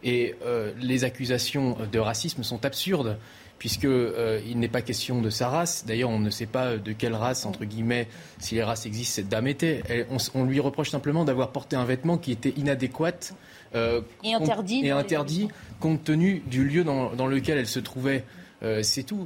Et 0.04 0.36
euh, 0.46 0.74
les 0.80 1.04
accusations 1.04 1.78
de 1.92 2.00
racisme 2.00 2.44
sont 2.44 2.66
absurdes 2.66 3.18
puisqu'il 3.60 3.90
euh, 3.90 4.40
n'est 4.54 4.68
pas 4.68 4.84
question 4.84 5.20
de 5.20 5.32
sa 5.32 5.50
race. 5.50 5.84
D'ailleurs, 5.88 6.12
on 6.12 6.20
ne 6.20 6.30
sait 6.30 6.46
pas 6.46 6.78
de 6.78 6.92
quelle 6.92 7.16
race, 7.16 7.44
entre 7.44 7.66
guillemets, 7.66 8.08
si 8.38 8.54
les 8.54 8.64
races 8.64 8.86
existent, 8.86 9.16
cette 9.16 9.30
dame 9.30 9.48
était. 9.48 10.06
on, 10.36 10.44
lui 10.44 10.60
reproche 10.60 10.92
simplement 10.92 11.26
d'avoir 11.26 11.52
porté 11.52 11.76
un 11.76 11.84
vêtement 11.84 12.20
qui 12.20 12.32
était 12.32 12.54
inadéquat 12.56 13.34
euh, 13.74 14.02
et 14.24 14.36
interdit, 14.36 14.86
et 14.86 14.92
interdit 14.92 15.48
compte 15.80 16.04
tenu 16.04 16.44
du 16.46 16.66
lieu 16.66 16.84
dans, 16.84 17.28
lequel 17.28 17.58
elle 17.58 17.68
se 17.68 17.80
trouvait. 17.80 18.26
c'est 18.84 19.04
tout. 19.04 19.26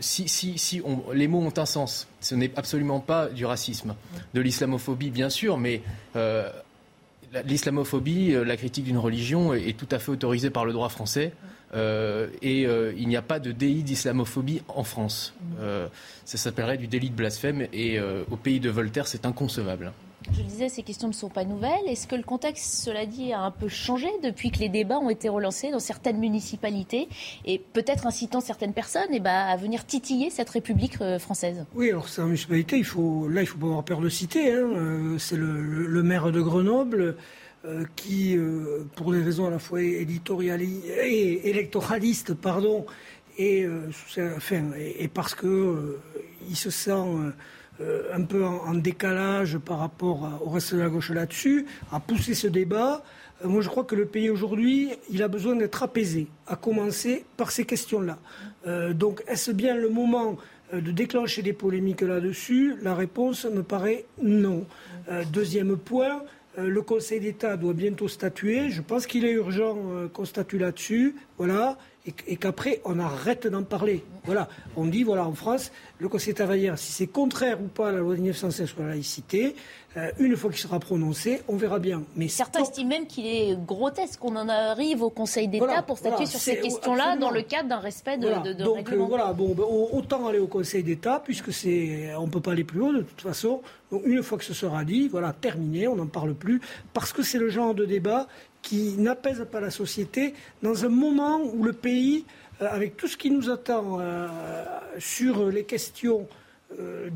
si, 0.00 0.28
si, 0.28 0.58
si 0.58 0.82
les 1.12 1.28
mots 1.28 1.40
ont 1.40 1.56
un 1.56 1.66
sens, 1.66 2.08
ce 2.20 2.34
n'est 2.34 2.50
absolument 2.56 2.98
pas 2.98 3.28
du 3.28 3.46
racisme, 3.46 3.94
de 4.34 4.40
l'islamophobie 4.40 5.10
bien 5.10 5.30
sûr, 5.30 5.56
mais 5.56 5.82
L'islamophobie, 7.46 8.34
euh, 8.34 8.44
la 8.44 8.56
critique 8.56 8.84
d'une 8.84 8.98
religion 8.98 9.54
est 9.54 9.76
tout 9.76 9.88
à 9.90 9.98
fait 9.98 10.10
autorisée 10.10 10.50
par 10.50 10.64
le 10.64 10.72
droit 10.72 10.88
français. 10.88 11.32
Euh, 11.74 12.28
et 12.40 12.66
euh, 12.66 12.92
il 12.96 13.08
n'y 13.08 13.16
a 13.16 13.22
pas 13.22 13.40
de 13.40 13.50
délit 13.50 13.82
d'islamophobie 13.82 14.62
en 14.68 14.84
France. 14.84 15.34
ça 16.24 16.38
s'appellerait 16.38 16.78
du 16.78 16.86
délit 16.86 17.10
de 17.10 17.16
blasphème 17.16 17.66
et 17.72 18.00
au 18.30 18.36
pays 18.36 18.60
de 18.60 18.70
Voltaire, 18.70 19.06
c'est 19.06 19.26
inconcevable. 19.26 19.92
Je 20.32 20.42
disais, 20.42 20.68
ces 20.68 20.82
questions 20.82 21.08
ne 21.08 21.12
sont 21.12 21.28
pas 21.28 21.44
nouvelles. 21.44 21.86
Est-ce 21.86 22.06
que 22.06 22.16
le 22.16 22.22
contexte, 22.22 22.82
cela 22.82 23.06
dit, 23.06 23.32
a 23.32 23.40
un 23.40 23.50
peu 23.50 23.68
changé 23.68 24.08
depuis 24.22 24.50
que 24.50 24.58
les 24.58 24.68
débats 24.68 24.98
ont 24.98 25.10
été 25.10 25.28
relancés 25.28 25.70
dans 25.70 25.80
certaines 25.80 26.18
municipalités 26.18 27.08
et 27.44 27.58
peut-être 27.58 28.06
incitant 28.06 28.40
certaines 28.40 28.72
personnes 28.72 29.08
eh 29.12 29.20
ben, 29.20 29.30
à 29.30 29.56
venir 29.56 29.84
titiller 29.84 30.30
cette 30.30 30.50
République 30.50 31.00
euh, 31.00 31.18
française? 31.18 31.66
Oui, 31.74 31.90
alors 31.90 32.08
c'est 32.08 32.22
municipalité, 32.22 32.78
il 32.78 32.84
faut, 32.84 33.28
là, 33.28 33.42
il 33.42 33.44
ne 33.44 33.48
faut 33.48 33.58
pas 33.58 33.66
avoir 33.66 33.84
peur 33.84 34.00
de 34.00 34.08
citer. 34.08 34.52
Hein. 34.52 34.70
Euh, 34.74 35.18
c'est 35.18 35.36
le, 35.36 36.02
maire 36.02 36.32
de 36.32 36.40
Grenoble. 36.40 37.16
Euh, 37.66 37.86
qui, 37.96 38.36
pour 38.94 39.10
des 39.12 39.22
raisons 39.22 39.46
à 39.46 39.50
la 39.50 39.58
fois 39.58 39.80
éditorialistes 39.80 40.84
électoralistes, 41.44 42.34
pardon, 42.34 42.84
et, 43.38 43.66
parce 45.14 45.34
que 45.34 45.98
il 46.46 46.56
se 46.56 46.68
sent 46.68 46.92
un 47.80 48.22
peu 48.22 48.44
en, 48.44 48.74
décalage 48.74 49.58
par 49.58 49.78
rapport 49.78 50.40
au 50.44 50.50
reste 50.50 50.74
de 50.74 50.80
la 50.80 50.88
gauche 50.88 51.10
là-dessus, 51.10 51.66
a 51.92 52.00
poussé 52.00 52.34
ce 52.34 52.46
débat. 52.46 53.02
Euh, 53.44 53.48
moi, 53.48 53.62
je 53.62 53.68
crois 53.68 53.84
que 53.84 53.94
le 53.94 54.06
pays 54.06 54.30
aujourd'hui, 54.30 54.90
il 55.10 55.22
a 55.22 55.28
besoin 55.28 55.56
d'être 55.56 55.82
apaisé, 55.82 56.28
à 56.46 56.56
commencer 56.56 57.24
par 57.36 57.50
ces 57.50 57.64
questions-là. 57.64 58.18
Euh, 58.66 58.92
donc, 58.92 59.22
est-ce 59.26 59.50
bien 59.50 59.76
le 59.76 59.88
moment 59.88 60.36
de 60.72 60.90
déclencher 60.90 61.42
des 61.42 61.52
polémiques 61.52 62.00
là-dessus? 62.00 62.76
La 62.82 62.94
réponse 62.94 63.44
me 63.44 63.62
paraît 63.62 64.06
non. 64.22 64.66
deuxième 65.32 65.76
point, 65.76 66.22
le 66.56 66.82
Conseil 66.82 67.20
d'État 67.20 67.56
doit 67.56 67.74
bientôt 67.74 68.08
statuer. 68.08 68.70
Je 68.70 68.80
pense 68.80 69.06
qu'il 69.06 69.24
est 69.24 69.32
urgent 69.32 69.76
qu'on 70.12 70.24
statue 70.24 70.58
là-dessus. 70.58 71.14
Voilà 71.38 71.76
et, 72.06 72.36
qu'après 72.36 72.80
on 72.84 72.98
arrête 72.98 73.46
d'en 73.46 73.62
parler. 73.62 74.04
Voilà, 74.24 74.48
on 74.76 74.86
dit 74.86 75.04
voilà 75.04 75.26
en 75.26 75.34
France, 75.34 75.72
le 75.98 76.08
Conseil 76.08 76.34
d'État 76.34 76.76
si 76.76 76.92
c'est 76.92 77.06
contraire 77.06 77.60
ou 77.60 77.68
pas 77.68 77.88
à 77.88 77.92
la 77.92 77.98
loi 77.98 78.14
de 78.14 78.20
1916 78.20 78.68
sur 78.68 78.82
la 78.82 78.90
laïcité, 78.90 79.54
euh, 79.96 80.10
une 80.18 80.36
fois 80.36 80.50
qu'il 80.50 80.58
sera 80.58 80.80
prononcé, 80.80 81.42
on 81.48 81.56
verra 81.56 81.78
bien. 81.78 82.02
Mais 82.16 82.28
certains 82.28 82.62
estiment 82.62 82.88
même 82.88 83.06
qu'il 83.06 83.26
est 83.26 83.56
grotesque 83.64 84.18
qu'on 84.18 84.36
en 84.36 84.48
arrive 84.48 85.02
au 85.02 85.10
Conseil 85.10 85.48
d'État 85.48 85.82
pour 85.82 85.98
statuer 85.98 86.26
sur 86.26 86.40
ces 86.40 86.58
questions-là 86.58 87.16
dans 87.16 87.30
le 87.30 87.42
cadre 87.42 87.68
d'un 87.68 87.78
respect 87.78 88.18
de, 88.18 88.28
voilà. 88.28 88.40
de, 88.40 88.52
Donc, 88.52 88.90
euh, 88.92 88.96
voilà, 88.96 89.32
bon, 89.32 89.54
ben, 89.54 89.64
autant 89.64 90.26
aller 90.26 90.40
au 90.40 90.46
Conseil 90.46 90.82
d'État 90.82 91.22
puisque 91.24 91.52
c'est, 91.52 92.14
on 92.18 92.28
peut 92.28 92.40
pas 92.40 92.52
aller 92.52 92.64
plus 92.64 92.80
haut 92.80 92.92
de 92.92 93.02
toute 93.02 93.20
façon. 93.20 93.62
Donc 93.90 94.02
une 94.04 94.22
fois 94.22 94.38
que 94.38 94.44
ce 94.44 94.54
sera 94.54 94.84
dit, 94.84 95.08
voilà, 95.08 95.32
terminé, 95.32 95.86
on 95.86 95.94
n'en 95.96 96.06
parle 96.06 96.34
plus 96.34 96.60
parce 96.92 97.12
que 97.12 97.22
c'est 97.22 97.38
le 97.38 97.48
genre 97.48 97.74
de 97.74 97.84
débat 97.84 98.26
qui 98.64 98.94
n'apaise 98.96 99.46
pas 99.52 99.60
la 99.60 99.70
société 99.70 100.34
dans 100.62 100.84
un 100.84 100.88
moment 100.88 101.40
où 101.40 101.62
le 101.62 101.74
pays, 101.74 102.24
euh, 102.62 102.66
avec 102.68 102.96
tout 102.96 103.06
ce 103.06 103.16
qui 103.16 103.30
nous 103.30 103.50
attend 103.50 104.00
euh, 104.00 104.26
sur 104.98 105.50
les 105.50 105.64
questions 105.64 106.26
euh, 106.80 107.08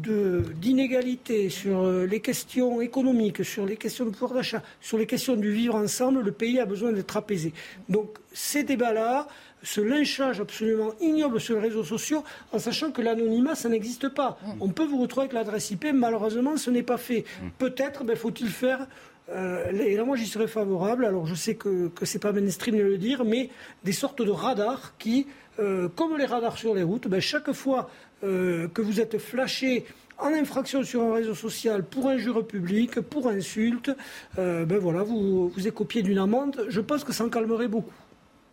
d'inégalité 0.60 1.48
sur 1.48 1.90
les 1.90 2.20
questions 2.20 2.80
économiques, 2.80 3.44
sur 3.44 3.66
les 3.66 3.76
questions 3.76 4.04
de 4.04 4.10
pouvoir 4.10 4.34
d'achat, 4.34 4.62
sur 4.80 4.98
les 4.98 5.06
questions 5.06 5.34
du 5.34 5.50
vivre 5.50 5.74
ensemble, 5.74 6.20
le 6.20 6.30
pays 6.30 6.60
a 6.60 6.66
besoin 6.66 6.92
d'être 6.92 7.16
apaisé. 7.16 7.52
Donc 7.88 8.18
ces 8.32 8.62
débats-là, 8.62 9.26
ce 9.62 9.80
lynchage 9.80 10.40
absolument 10.40 10.92
ignoble 11.00 11.40
sur 11.40 11.56
les 11.56 11.62
réseaux 11.62 11.82
sociaux, 11.82 12.22
en 12.52 12.60
sachant 12.60 12.92
que 12.92 13.02
l'anonymat, 13.02 13.56
ça 13.56 13.68
n'existe 13.68 14.10
pas. 14.10 14.38
Mm. 14.44 14.50
On 14.60 14.68
peut 14.68 14.84
vous 14.84 15.00
retrouver 15.00 15.24
avec 15.24 15.32
l'adresse 15.32 15.72
IP, 15.72 15.86
malheureusement, 15.92 16.56
ce 16.56 16.70
n'est 16.70 16.84
pas 16.84 16.98
fait. 16.98 17.24
Mm. 17.42 17.48
Peut-être 17.58 18.04
ben, 18.04 18.16
faut-il 18.16 18.50
faire 18.50 18.86
euh, 19.30 19.70
et 19.72 19.96
là, 19.96 20.04
moi, 20.04 20.16
j'y 20.16 20.26
serais 20.26 20.48
favorable. 20.48 21.04
Alors, 21.04 21.26
je 21.26 21.34
sais 21.34 21.54
que 21.54 21.90
ce 22.02 22.14
n'est 22.14 22.20
pas 22.20 22.32
mainstream 22.32 22.76
de 22.76 22.82
le 22.82 22.98
dire, 22.98 23.24
mais 23.24 23.50
des 23.84 23.92
sortes 23.92 24.22
de 24.22 24.30
radars 24.30 24.96
qui, 24.98 25.26
comme 25.56 26.16
les 26.16 26.24
radars 26.24 26.56
sur 26.56 26.74
les 26.74 26.84
routes, 26.84 27.08
ben, 27.08 27.20
chaque 27.20 27.52
fois 27.52 27.90
euh, 28.24 28.66
que 28.68 28.82
vous 28.82 29.00
êtes 29.00 29.18
flashé 29.18 29.84
en 30.18 30.32
infraction 30.34 30.82
sur 30.82 31.02
un 31.02 31.14
réseau 31.14 31.36
social 31.36 31.84
pour 31.84 32.08
injure 32.08 32.44
publique, 32.44 33.00
pour 33.00 33.28
insulte, 33.28 33.92
euh, 34.38 34.64
ben 34.64 34.78
voilà, 34.78 35.04
vous, 35.04 35.48
vous 35.48 35.68
écopiez 35.68 36.02
d'une 36.02 36.18
amende. 36.18 36.66
Je 36.68 36.80
pense 36.80 37.04
que 37.04 37.12
ça 37.12 37.24
en 37.24 37.28
calmerait 37.28 37.68
beaucoup. 37.68 37.92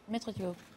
Maître 0.08 0.30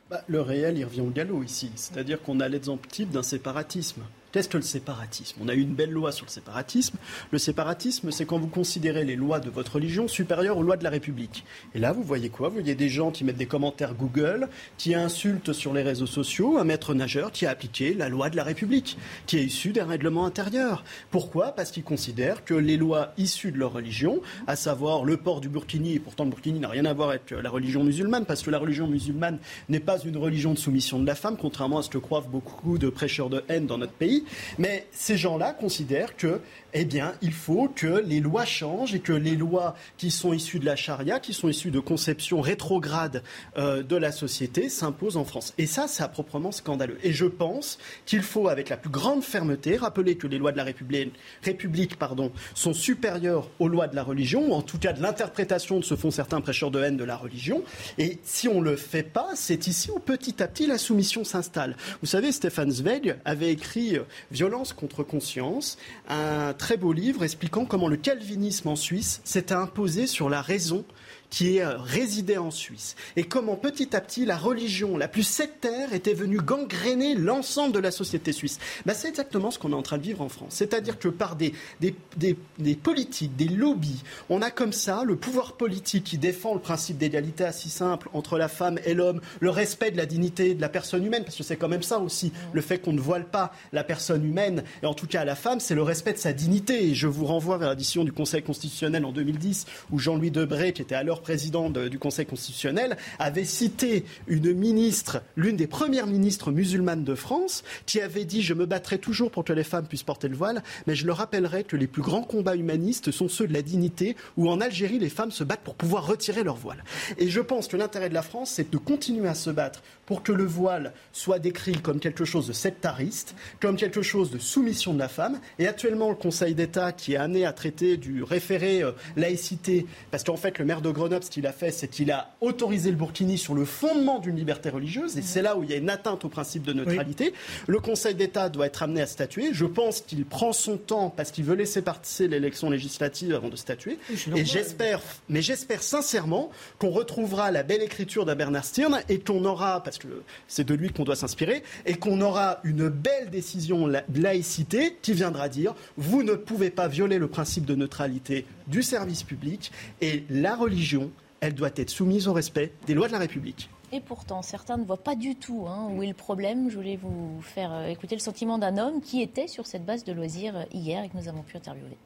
bah, 0.08 0.22
Le 0.26 0.40
réel, 0.40 0.78
il 0.78 0.84
revient 0.86 1.02
au 1.02 1.10
galop 1.10 1.42
ici. 1.42 1.70
C'est-à-dire 1.76 2.22
qu'on 2.22 2.40
a 2.40 2.48
l'exemple 2.48 2.88
type 2.88 3.10
d'un 3.10 3.22
séparatisme. 3.22 4.02
Qu'est-ce 4.30 4.50
que 4.50 4.58
le 4.58 4.62
séparatisme 4.62 5.38
On 5.42 5.48
a 5.48 5.54
eu 5.54 5.62
une 5.62 5.74
belle 5.74 5.90
loi 5.90 6.12
sur 6.12 6.26
le 6.26 6.30
séparatisme. 6.30 6.98
Le 7.30 7.38
séparatisme, 7.38 8.10
c'est 8.10 8.26
quand 8.26 8.38
vous 8.38 8.48
considérez 8.48 9.04
les 9.04 9.16
lois 9.16 9.40
de 9.40 9.48
votre 9.48 9.76
religion 9.76 10.06
supérieures 10.06 10.58
aux 10.58 10.62
lois 10.62 10.76
de 10.76 10.84
la 10.84 10.90
République. 10.90 11.44
Et 11.74 11.78
là, 11.78 11.92
vous 11.92 12.02
voyez 12.02 12.28
quoi? 12.28 12.48
Vous 12.48 12.56
voyez 12.56 12.74
des 12.74 12.90
gens 12.90 13.10
qui 13.10 13.24
mettent 13.24 13.38
des 13.38 13.46
commentaires 13.46 13.94
Google, 13.94 14.48
qui 14.76 14.94
insultent 14.94 15.54
sur 15.54 15.72
les 15.72 15.82
réseaux 15.82 16.06
sociaux 16.06 16.58
un 16.58 16.64
maître 16.64 16.92
nageur 16.92 17.32
qui 17.32 17.46
a 17.46 17.50
appliqué 17.50 17.94
la 17.94 18.10
loi 18.10 18.28
de 18.28 18.36
la 18.36 18.44
République, 18.44 18.98
qui 19.26 19.38
est 19.38 19.44
issu 19.44 19.72
d'un 19.72 19.86
règlement 19.86 20.26
intérieur. 20.26 20.84
Pourquoi? 21.10 21.52
Parce 21.52 21.70
qu'ils 21.70 21.84
considèrent 21.84 22.44
que 22.44 22.54
les 22.54 22.76
lois 22.76 23.14
issues 23.16 23.50
de 23.50 23.58
leur 23.58 23.72
religion, 23.72 24.20
à 24.46 24.56
savoir 24.56 25.04
le 25.04 25.16
port 25.16 25.40
du 25.40 25.48
burkini, 25.48 25.94
et 25.94 25.98
pourtant 26.00 26.24
le 26.24 26.30
burkini 26.30 26.60
n'a 26.60 26.68
rien 26.68 26.84
à 26.84 26.92
voir 26.92 27.10
avec 27.10 27.30
la 27.30 27.48
religion 27.48 27.82
musulmane, 27.82 28.26
parce 28.26 28.42
que 28.42 28.50
la 28.50 28.58
religion 28.58 28.88
musulmane 28.88 29.38
n'est 29.70 29.80
pas 29.80 29.98
une 30.00 30.18
religion 30.18 30.52
de 30.52 30.58
soumission 30.58 30.98
de 30.98 31.06
la 31.06 31.14
femme, 31.14 31.38
contrairement 31.40 31.78
à 31.78 31.82
ce 31.82 31.88
que 31.88 31.98
croient 31.98 32.20
beaucoup 32.20 32.76
de 32.76 32.90
prêcheurs 32.90 33.30
de 33.30 33.42
haine 33.48 33.66
dans 33.66 33.78
notre 33.78 33.92
pays. 33.92 34.17
Mais 34.58 34.86
ces 34.92 35.16
gens-là 35.16 35.52
considèrent 35.52 36.16
que 36.16 36.40
eh 36.74 36.84
bien, 36.84 37.14
il 37.22 37.32
faut 37.32 37.68
que 37.74 38.02
les 38.04 38.20
lois 38.20 38.44
changent 38.44 38.94
et 38.94 39.00
que 39.00 39.12
les 39.12 39.36
lois 39.36 39.74
qui 39.96 40.10
sont 40.10 40.32
issues 40.32 40.58
de 40.58 40.66
la 40.66 40.76
charia, 40.76 41.18
qui 41.18 41.32
sont 41.32 41.48
issues 41.48 41.70
de 41.70 41.80
conceptions 41.80 42.40
rétrogrades 42.40 43.22
euh, 43.56 43.82
de 43.82 43.96
la 43.96 44.12
société, 44.12 44.68
s'imposent 44.68 45.16
en 45.16 45.24
France. 45.24 45.54
Et 45.56 45.66
ça, 45.66 45.88
c'est 45.88 46.06
proprement 46.10 46.52
scandaleux. 46.52 46.98
Et 47.02 47.12
je 47.12 47.24
pense 47.24 47.78
qu'il 48.06 48.22
faut, 48.22 48.48
avec 48.48 48.68
la 48.68 48.76
plus 48.76 48.90
grande 48.90 49.22
fermeté, 49.22 49.76
rappeler 49.76 50.16
que 50.16 50.26
les 50.26 50.38
lois 50.38 50.52
de 50.52 50.56
la 50.56 50.64
République, 50.64 51.14
République 51.42 51.96
pardon, 51.96 52.32
sont 52.54 52.74
supérieures 52.74 53.50
aux 53.58 53.68
lois 53.68 53.88
de 53.88 53.96
la 53.96 54.02
religion, 54.02 54.50
ou 54.50 54.52
en 54.52 54.62
tout 54.62 54.78
cas 54.78 54.92
de 54.92 55.02
l'interprétation 55.02 55.78
de 55.78 55.84
ce 55.84 55.96
font 55.96 56.10
certains 56.10 56.40
prêcheurs 56.40 56.70
de 56.70 56.82
haine 56.82 56.96
de 56.96 57.04
la 57.04 57.16
religion. 57.16 57.62
Et 57.96 58.18
si 58.24 58.48
on 58.48 58.60
ne 58.60 58.70
le 58.70 58.76
fait 58.76 59.02
pas, 59.02 59.30
c'est 59.34 59.66
ici 59.66 59.90
où 59.90 59.98
petit 59.98 60.42
à 60.42 60.48
petit 60.48 60.66
la 60.66 60.78
soumission 60.78 61.24
s'installe. 61.24 61.76
Vous 62.00 62.06
savez, 62.06 62.32
Stéphane 62.32 62.70
Zweig 62.70 63.16
avait 63.24 63.52
écrit 63.52 63.96
euh, 63.96 64.02
Violence 64.30 64.72
contre 64.72 65.02
conscience, 65.02 65.78
un 66.08 66.52
très 66.54 66.76
beau 66.76 66.92
livre 66.92 67.24
expliquant 67.24 67.64
comment 67.64 67.88
le 67.88 67.96
calvinisme 67.96 68.68
en 68.68 68.76
Suisse 68.76 69.20
s'est 69.24 69.52
imposé 69.52 70.06
sur 70.06 70.28
la 70.28 70.42
raison 70.42 70.84
qui 71.30 71.60
euh, 71.60 71.76
résidait 71.78 72.38
en 72.38 72.50
Suisse. 72.50 72.96
Et 73.16 73.24
comment 73.24 73.56
petit 73.56 73.94
à 73.94 74.00
petit 74.00 74.24
la 74.24 74.36
religion 74.36 74.96
la 74.96 75.08
plus 75.08 75.22
sectaire 75.22 75.92
était 75.92 76.14
venue 76.14 76.38
gangréner 76.38 77.14
l'ensemble 77.14 77.72
de 77.72 77.78
la 77.78 77.90
société 77.90 78.32
suisse. 78.32 78.58
Ben, 78.86 78.94
c'est 78.94 79.08
exactement 79.08 79.50
ce 79.50 79.58
qu'on 79.58 79.72
est 79.72 79.76
en 79.76 79.82
train 79.82 79.98
de 79.98 80.02
vivre 80.02 80.22
en 80.22 80.28
France. 80.28 80.54
C'est-à-dire 80.54 80.98
que 80.98 81.08
par 81.08 81.36
des, 81.36 81.52
des, 81.80 81.94
des, 82.16 82.74
politiques, 82.74 83.36
des 83.36 83.48
lobbies, 83.48 84.02
on 84.30 84.42
a 84.42 84.50
comme 84.50 84.72
ça 84.72 85.02
le 85.04 85.16
pouvoir 85.16 85.54
politique 85.54 86.04
qui 86.04 86.18
défend 86.18 86.54
le 86.54 86.60
principe 86.60 86.98
d'égalité 86.98 87.44
assez 87.44 87.68
simple 87.68 88.08
entre 88.12 88.38
la 88.38 88.48
femme 88.48 88.78
et 88.84 88.94
l'homme, 88.94 89.20
le 89.40 89.50
respect 89.50 89.90
de 89.90 89.96
la 89.96 90.06
dignité 90.06 90.54
de 90.54 90.60
la 90.60 90.68
personne 90.68 91.04
humaine, 91.04 91.24
parce 91.24 91.36
que 91.36 91.42
c'est 91.42 91.56
quand 91.56 91.68
même 91.68 91.82
ça 91.82 91.98
aussi, 91.98 92.32
le 92.52 92.60
fait 92.60 92.78
qu'on 92.78 92.92
ne 92.92 93.00
voile 93.00 93.26
pas 93.26 93.52
la 93.72 93.84
personne 93.84 94.24
humaine, 94.24 94.64
et 94.82 94.86
en 94.86 94.94
tout 94.94 95.06
cas 95.06 95.24
la 95.24 95.34
femme, 95.34 95.60
c'est 95.60 95.74
le 95.74 95.82
respect 95.82 96.12
de 96.12 96.18
sa 96.18 96.32
dignité. 96.32 96.88
Et 96.88 96.94
je 96.94 97.06
vous 97.06 97.26
renvoie 97.26 97.58
vers 97.58 97.68
la 97.68 97.74
décision 97.74 98.04
du 98.04 98.12
Conseil 98.12 98.42
constitutionnel 98.42 99.04
en 99.04 99.12
2010, 99.12 99.66
où 99.90 99.98
Jean-Louis 99.98 100.30
Debré, 100.30 100.72
qui 100.72 100.82
était 100.82 100.94
alors 100.94 101.17
président 101.20 101.70
du 101.70 101.98
Conseil 101.98 102.26
constitutionnel, 102.26 102.96
avait 103.18 103.44
cité 103.44 104.04
une 104.26 104.52
ministre, 104.52 105.22
l'une 105.36 105.56
des 105.56 105.66
premières 105.66 106.06
ministres 106.06 106.50
musulmanes 106.50 107.04
de 107.04 107.14
France, 107.14 107.64
qui 107.86 108.00
avait 108.00 108.24
dit 108.24 108.42
Je 108.42 108.54
me 108.54 108.66
battrai 108.66 108.98
toujours 108.98 109.30
pour 109.30 109.44
que 109.44 109.52
les 109.52 109.64
femmes 109.64 109.86
puissent 109.86 110.02
porter 110.02 110.28
le 110.28 110.36
voile, 110.36 110.62
mais 110.86 110.94
je 110.94 111.06
leur 111.06 111.18
rappellerai 111.18 111.64
que 111.64 111.76
les 111.76 111.86
plus 111.86 112.02
grands 112.02 112.22
combats 112.22 112.56
humanistes 112.56 113.10
sont 113.10 113.28
ceux 113.28 113.46
de 113.46 113.54
la 113.54 113.62
dignité, 113.62 114.16
où 114.36 114.48
en 114.48 114.60
Algérie, 114.60 114.98
les 114.98 115.08
femmes 115.08 115.30
se 115.30 115.44
battent 115.44 115.60
pour 115.60 115.74
pouvoir 115.74 116.06
retirer 116.06 116.44
leur 116.44 116.56
voile. 116.56 116.84
Et 117.18 117.28
je 117.28 117.40
pense 117.40 117.68
que 117.68 117.76
l'intérêt 117.76 118.08
de 118.08 118.14
la 118.14 118.22
France, 118.22 118.50
c'est 118.50 118.70
de 118.70 118.78
continuer 118.78 119.28
à 119.28 119.34
se 119.34 119.50
battre 119.50 119.82
pour 120.06 120.22
que 120.22 120.32
le 120.32 120.44
voile 120.44 120.92
soit 121.12 121.38
décrit 121.38 121.72
comme 121.72 122.00
quelque 122.00 122.24
chose 122.24 122.46
de 122.46 122.52
sectariste, 122.52 123.34
comme 123.60 123.76
quelque 123.76 124.02
chose 124.02 124.30
de 124.30 124.38
soumission 124.38 124.94
de 124.94 124.98
la 124.98 125.08
femme. 125.08 125.38
Et 125.58 125.66
actuellement, 125.66 126.08
le 126.08 126.14
Conseil 126.14 126.54
d'État, 126.54 126.92
qui 126.92 127.14
est 127.14 127.16
amené 127.16 127.44
à 127.44 127.52
traiter 127.52 127.96
du 127.96 128.22
référé 128.22 128.82
euh, 128.82 128.92
laïcité, 129.16 129.86
parce 130.10 130.24
qu'en 130.24 130.36
fait, 130.36 130.58
le 130.58 130.64
maire 130.64 130.80
de 130.80 130.90
Grenoble, 130.90 131.07
ce 131.22 131.30
qu'il 131.30 131.46
a 131.46 131.52
fait, 131.52 131.70
c'est 131.70 131.88
qu'il 131.88 132.10
a 132.10 132.30
autorisé 132.40 132.90
le 132.90 132.96
burkini 132.96 133.38
sur 133.38 133.54
le 133.54 133.64
fondement 133.64 134.18
d'une 134.18 134.36
liberté 134.36 134.68
religieuse, 134.70 135.16
et 135.18 135.22
c'est 135.22 135.42
là 135.42 135.56
où 135.56 135.64
il 135.64 135.70
y 135.70 135.74
a 135.74 135.76
une 135.76 135.90
atteinte 135.90 136.24
au 136.24 136.28
principe 136.28 136.62
de 136.62 136.72
neutralité. 136.72 137.32
Le 137.66 137.80
Conseil 137.80 138.14
d'État 138.14 138.48
doit 138.48 138.66
être 138.66 138.82
amené 138.82 139.00
à 139.00 139.06
statuer. 139.06 139.50
Je 139.52 139.64
pense 139.64 140.00
qu'il 140.00 140.24
prend 140.24 140.52
son 140.52 140.76
temps 140.76 141.10
parce 141.10 141.30
qu'il 141.30 141.44
veut 141.44 141.54
laisser 141.54 141.82
passer 141.82 142.28
l'élection 142.28 142.70
législative 142.70 143.34
avant 143.34 143.48
de 143.48 143.56
statuer. 143.56 143.98
Et 144.34 144.44
j'espère, 144.44 145.00
mais 145.28 145.42
j'espère 145.42 145.82
sincèrement 145.82 146.50
qu'on 146.78 146.90
retrouvera 146.90 147.50
la 147.50 147.62
belle 147.62 147.82
écriture 147.82 148.24
d'un 148.24 148.34
Bernard 148.34 148.64
Stirn 148.64 149.00
et 149.08 149.18
qu'on 149.18 149.44
aura, 149.44 149.82
parce 149.82 149.98
que 149.98 150.08
c'est 150.46 150.66
de 150.66 150.74
lui 150.74 150.90
qu'on 150.90 151.04
doit 151.04 151.16
s'inspirer, 151.16 151.62
et 151.86 151.94
qu'on 151.94 152.20
aura 152.20 152.60
une 152.64 152.88
belle 152.88 153.30
décision 153.30 153.86
de 153.86 154.02
laïcité 154.14 154.96
qui 155.02 155.12
viendra 155.12 155.48
dire 155.48 155.74
vous 155.96 156.22
ne 156.22 156.34
pouvez 156.34 156.70
pas 156.70 156.88
violer 156.88 157.18
le 157.18 157.28
principe 157.28 157.64
de 157.64 157.74
neutralité 157.74 158.44
du 158.66 158.82
service 158.82 159.22
public 159.22 159.72
et 160.00 160.24
la 160.30 160.56
religion, 160.56 160.97
elle 161.40 161.54
doit 161.54 161.70
être 161.76 161.90
soumise 161.90 162.28
au 162.28 162.32
respect 162.32 162.72
des 162.86 162.94
lois 162.94 163.06
de 163.06 163.12
la 163.12 163.18
République. 163.18 163.70
Et 163.90 164.00
pourtant, 164.00 164.42
certains 164.42 164.76
ne 164.76 164.84
voient 164.84 165.02
pas 165.02 165.14
du 165.14 165.34
tout 165.34 165.66
hein, 165.66 165.88
où 165.90 166.02
est 166.02 166.08
le 166.08 166.14
problème. 166.14 166.68
Je 166.70 166.76
voulais 166.76 166.98
vous 167.00 167.40
faire 167.42 167.72
euh, 167.72 167.86
écouter 167.86 168.14
le 168.14 168.20
sentiment 168.20 168.58
d'un 168.58 168.76
homme 168.76 169.00
qui 169.00 169.22
était 169.22 169.48
sur 169.48 169.66
cette 169.66 169.86
base 169.86 170.04
de 170.04 170.12
loisirs 170.12 170.56
euh, 170.56 170.64
hier 170.72 171.04
et 171.04 171.08
que 171.08 171.16
nous 171.16 171.28
avons 171.28 171.42
pu 171.42 171.56
interviewer. 171.56 171.96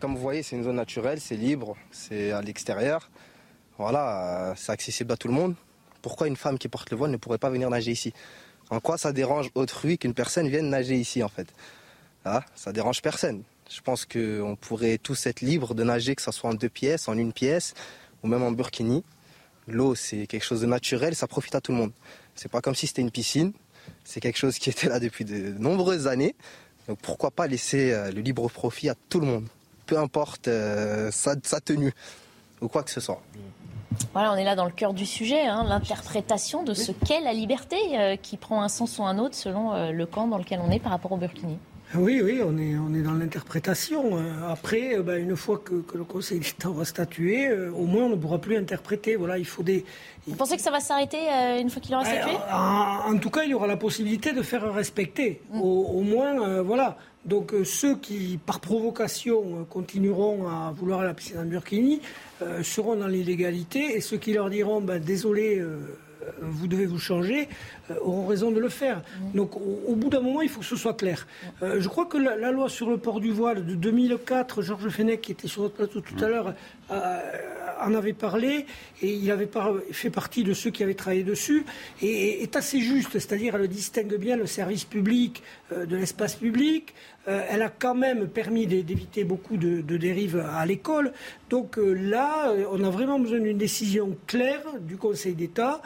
Comme 0.00 0.14
vous 0.14 0.20
voyez, 0.20 0.42
c'est 0.42 0.56
une 0.56 0.64
zone 0.64 0.76
naturelle, 0.76 1.18
c'est 1.18 1.36
libre, 1.36 1.76
c'est 1.90 2.30
à 2.30 2.42
l'extérieur. 2.42 3.10
Voilà, 3.78 4.50
euh, 4.50 4.54
c'est 4.56 4.72
accessible 4.72 5.12
à 5.12 5.16
tout 5.16 5.28
le 5.28 5.34
monde 5.34 5.54
pourquoi 6.02 6.26
une 6.28 6.36
femme 6.36 6.58
qui 6.58 6.68
porte 6.68 6.90
le 6.90 6.96
voile 6.96 7.10
ne 7.10 7.16
pourrait 7.16 7.38
pas 7.38 7.50
venir 7.50 7.68
nager 7.70 7.92
ici? 7.92 8.12
En 8.70 8.80
quoi 8.80 8.98
ça 8.98 9.12
dérange 9.12 9.50
autrui 9.54 9.98
qu'une 9.98 10.14
personne 10.14 10.48
vienne 10.48 10.68
nager 10.68 10.94
ici 10.94 11.22
en 11.22 11.28
fait? 11.28 11.48
Ah, 12.24 12.44
Ça 12.54 12.72
dérange 12.72 13.02
personne. 13.02 13.42
Je 13.70 13.80
pense 13.80 14.06
qu'on 14.06 14.56
pourrait 14.58 14.98
tous 14.98 15.26
être 15.26 15.40
libres 15.40 15.74
de 15.74 15.84
nager, 15.84 16.14
que 16.14 16.22
ce 16.22 16.30
soit 16.30 16.50
en 16.50 16.54
deux 16.54 16.68
pièces, 16.68 17.08
en 17.08 17.18
une 17.18 17.32
pièce, 17.32 17.74
ou 18.22 18.28
même 18.28 18.42
en 18.42 18.52
burkini. 18.52 19.04
L'eau, 19.66 19.94
c'est 19.94 20.26
quelque 20.26 20.44
chose 20.44 20.62
de 20.62 20.66
naturel, 20.66 21.14
ça 21.14 21.26
profite 21.26 21.54
à 21.54 21.60
tout 21.60 21.72
le 21.72 21.78
monde. 21.78 21.92
C'est 22.34 22.50
pas 22.50 22.60
comme 22.60 22.74
si 22.74 22.86
c'était 22.86 23.02
une 23.02 23.10
piscine. 23.10 23.52
C'est 24.04 24.20
quelque 24.20 24.38
chose 24.38 24.58
qui 24.58 24.70
était 24.70 24.88
là 24.88 25.00
depuis 25.00 25.24
de 25.24 25.52
nombreuses 25.58 26.06
années. 26.06 26.34
Donc 26.88 26.98
pourquoi 27.00 27.30
pas 27.30 27.46
laisser 27.46 27.92
euh, 27.92 28.10
le 28.10 28.20
libre 28.20 28.48
profit 28.48 28.88
à 28.88 28.94
tout 29.08 29.20
le 29.20 29.26
monde, 29.26 29.46
peu 29.84 29.98
importe 29.98 30.48
euh, 30.48 31.10
sa, 31.10 31.34
sa 31.42 31.60
tenue 31.60 31.92
ou 32.60 32.68
quoi 32.68 32.82
que 32.82 32.90
ce 32.90 33.00
soit. 33.00 33.22
Voilà, 34.12 34.32
on 34.32 34.36
est 34.36 34.44
là 34.44 34.54
dans 34.54 34.64
le 34.64 34.70
cœur 34.70 34.92
du 34.92 35.06
sujet, 35.06 35.46
hein, 35.46 35.64
l'interprétation 35.66 36.62
de 36.62 36.74
ce 36.74 36.92
qu'est 36.92 37.20
la 37.20 37.32
liberté, 37.32 37.76
euh, 37.94 38.16
qui 38.16 38.36
prend 38.36 38.62
un 38.62 38.68
sens 38.68 38.98
ou 38.98 39.04
un 39.04 39.18
autre 39.18 39.34
selon 39.34 39.72
euh, 39.72 39.90
le 39.90 40.06
camp 40.06 40.26
dans 40.26 40.38
lequel 40.38 40.60
on 40.62 40.70
est 40.70 40.78
par 40.78 40.92
rapport 40.92 41.12
au 41.12 41.16
Burkini. 41.16 41.58
Oui, 41.94 42.20
oui, 42.22 42.40
on 42.44 42.56
est, 42.58 42.76
on 42.76 42.94
est 42.94 43.02
dans 43.02 43.14
l'interprétation. 43.14 44.18
Euh, 44.18 44.50
après, 44.50 44.98
bah, 45.02 45.16
une 45.16 45.36
fois 45.36 45.58
que, 45.58 45.82
le 45.94 46.04
Conseil 46.04 46.40
d'État 46.40 46.68
aura 46.68 46.84
statué, 46.84 47.50
au 47.52 47.86
moins 47.86 48.04
on 48.04 48.10
ne 48.10 48.16
pourra 48.16 48.38
plus 48.38 48.56
interpréter. 48.56 49.16
Voilà, 49.16 49.38
il 49.38 49.46
faut 49.46 49.62
des. 49.62 49.84
Vous 50.26 50.36
pensez 50.36 50.56
que 50.56 50.62
ça 50.62 50.70
va 50.70 50.80
s'arrêter 50.80 51.18
une 51.60 51.70
fois 51.70 51.80
qu'il 51.80 51.94
aura 51.94 52.04
statué? 52.04 52.36
en, 52.52 53.16
tout 53.18 53.30
cas, 53.30 53.44
il 53.44 53.50
y 53.50 53.54
aura 53.54 53.66
la 53.66 53.78
possibilité 53.78 54.32
de 54.32 54.42
faire 54.42 54.72
respecter. 54.72 55.40
Mm. 55.50 55.60
Au, 55.62 56.02
moins, 56.02 56.62
voilà. 56.62 56.98
Donc 57.24 57.52
ceux 57.64 57.96
qui, 57.96 58.38
par 58.44 58.60
provocation, 58.60 59.66
continueront 59.68 60.48
à 60.48 60.72
vouloir 60.72 61.02
la 61.02 61.14
piscine 61.14 61.38
en 61.38 61.44
Burkini, 61.44 62.00
euh, 62.40 62.62
seront 62.62 62.94
dans 62.94 63.08
l'illégalité 63.08 63.96
et 63.96 64.00
ceux 64.00 64.16
qui 64.16 64.32
leur 64.32 64.48
diront 64.48 64.80
ben, 64.80 65.00
désolé, 65.00 65.58
euh, 65.58 65.80
vous 66.40 66.68
devez 66.68 66.86
vous 66.86 67.00
changer, 67.00 67.48
auront 68.02 68.26
raison 68.26 68.50
de 68.50 68.60
le 68.60 68.68
faire. 68.68 69.02
Donc 69.34 69.56
au, 69.56 69.94
bout 69.94 70.08
d'un 70.08 70.20
moment, 70.20 70.42
il 70.42 70.48
faut 70.48 70.60
que 70.60 70.66
ce 70.66 70.76
soit 70.76 70.94
clair. 70.94 71.26
je 71.62 71.88
crois 71.88 72.06
que 72.06 72.18
la, 72.18 72.50
loi 72.50 72.68
sur 72.68 72.90
le 72.90 72.98
port 72.98 73.20
du 73.20 73.30
voile 73.30 73.66
de 73.66 73.74
2004, 73.74 74.62
Georges 74.62 74.88
Fenech, 74.88 75.20
qui 75.20 75.32
était 75.32 75.48
sur 75.48 75.62
notre 75.62 75.74
plateau 75.74 76.00
tout 76.00 76.22
à 76.24 76.28
l'heure, 76.28 76.54
en 77.80 77.94
avait 77.94 78.12
parlé 78.12 78.66
et 79.02 79.12
il 79.12 79.30
avait 79.30 79.48
fait 79.92 80.10
partie 80.10 80.44
de 80.44 80.52
ceux 80.52 80.70
qui 80.70 80.82
avaient 80.82 80.94
travaillé 80.94 81.22
dessus 81.22 81.64
et 82.02 82.42
est 82.42 82.56
assez 82.56 82.80
juste, 82.80 83.12
c'est-à-dire 83.12 83.56
elle 83.56 83.68
distingue 83.68 84.16
bien 84.16 84.36
le 84.36 84.46
service 84.46 84.84
public 84.84 85.42
de 85.70 85.96
l'espace 85.96 86.34
public. 86.34 86.94
elle 87.26 87.62
a 87.62 87.68
quand 87.68 87.94
même 87.94 88.28
permis 88.28 88.66
d'éviter 88.66 89.24
beaucoup 89.24 89.56
de, 89.56 89.96
dérives 89.96 90.44
à 90.54 90.64
l'école. 90.66 91.12
Donc 91.50 91.78
là, 91.78 92.52
on 92.70 92.82
a 92.82 92.90
vraiment 92.90 93.18
besoin 93.18 93.40
d'une 93.40 93.58
décision 93.58 94.16
claire 94.26 94.64
du 94.80 94.96
Conseil 94.96 95.34
d'État. 95.34 95.80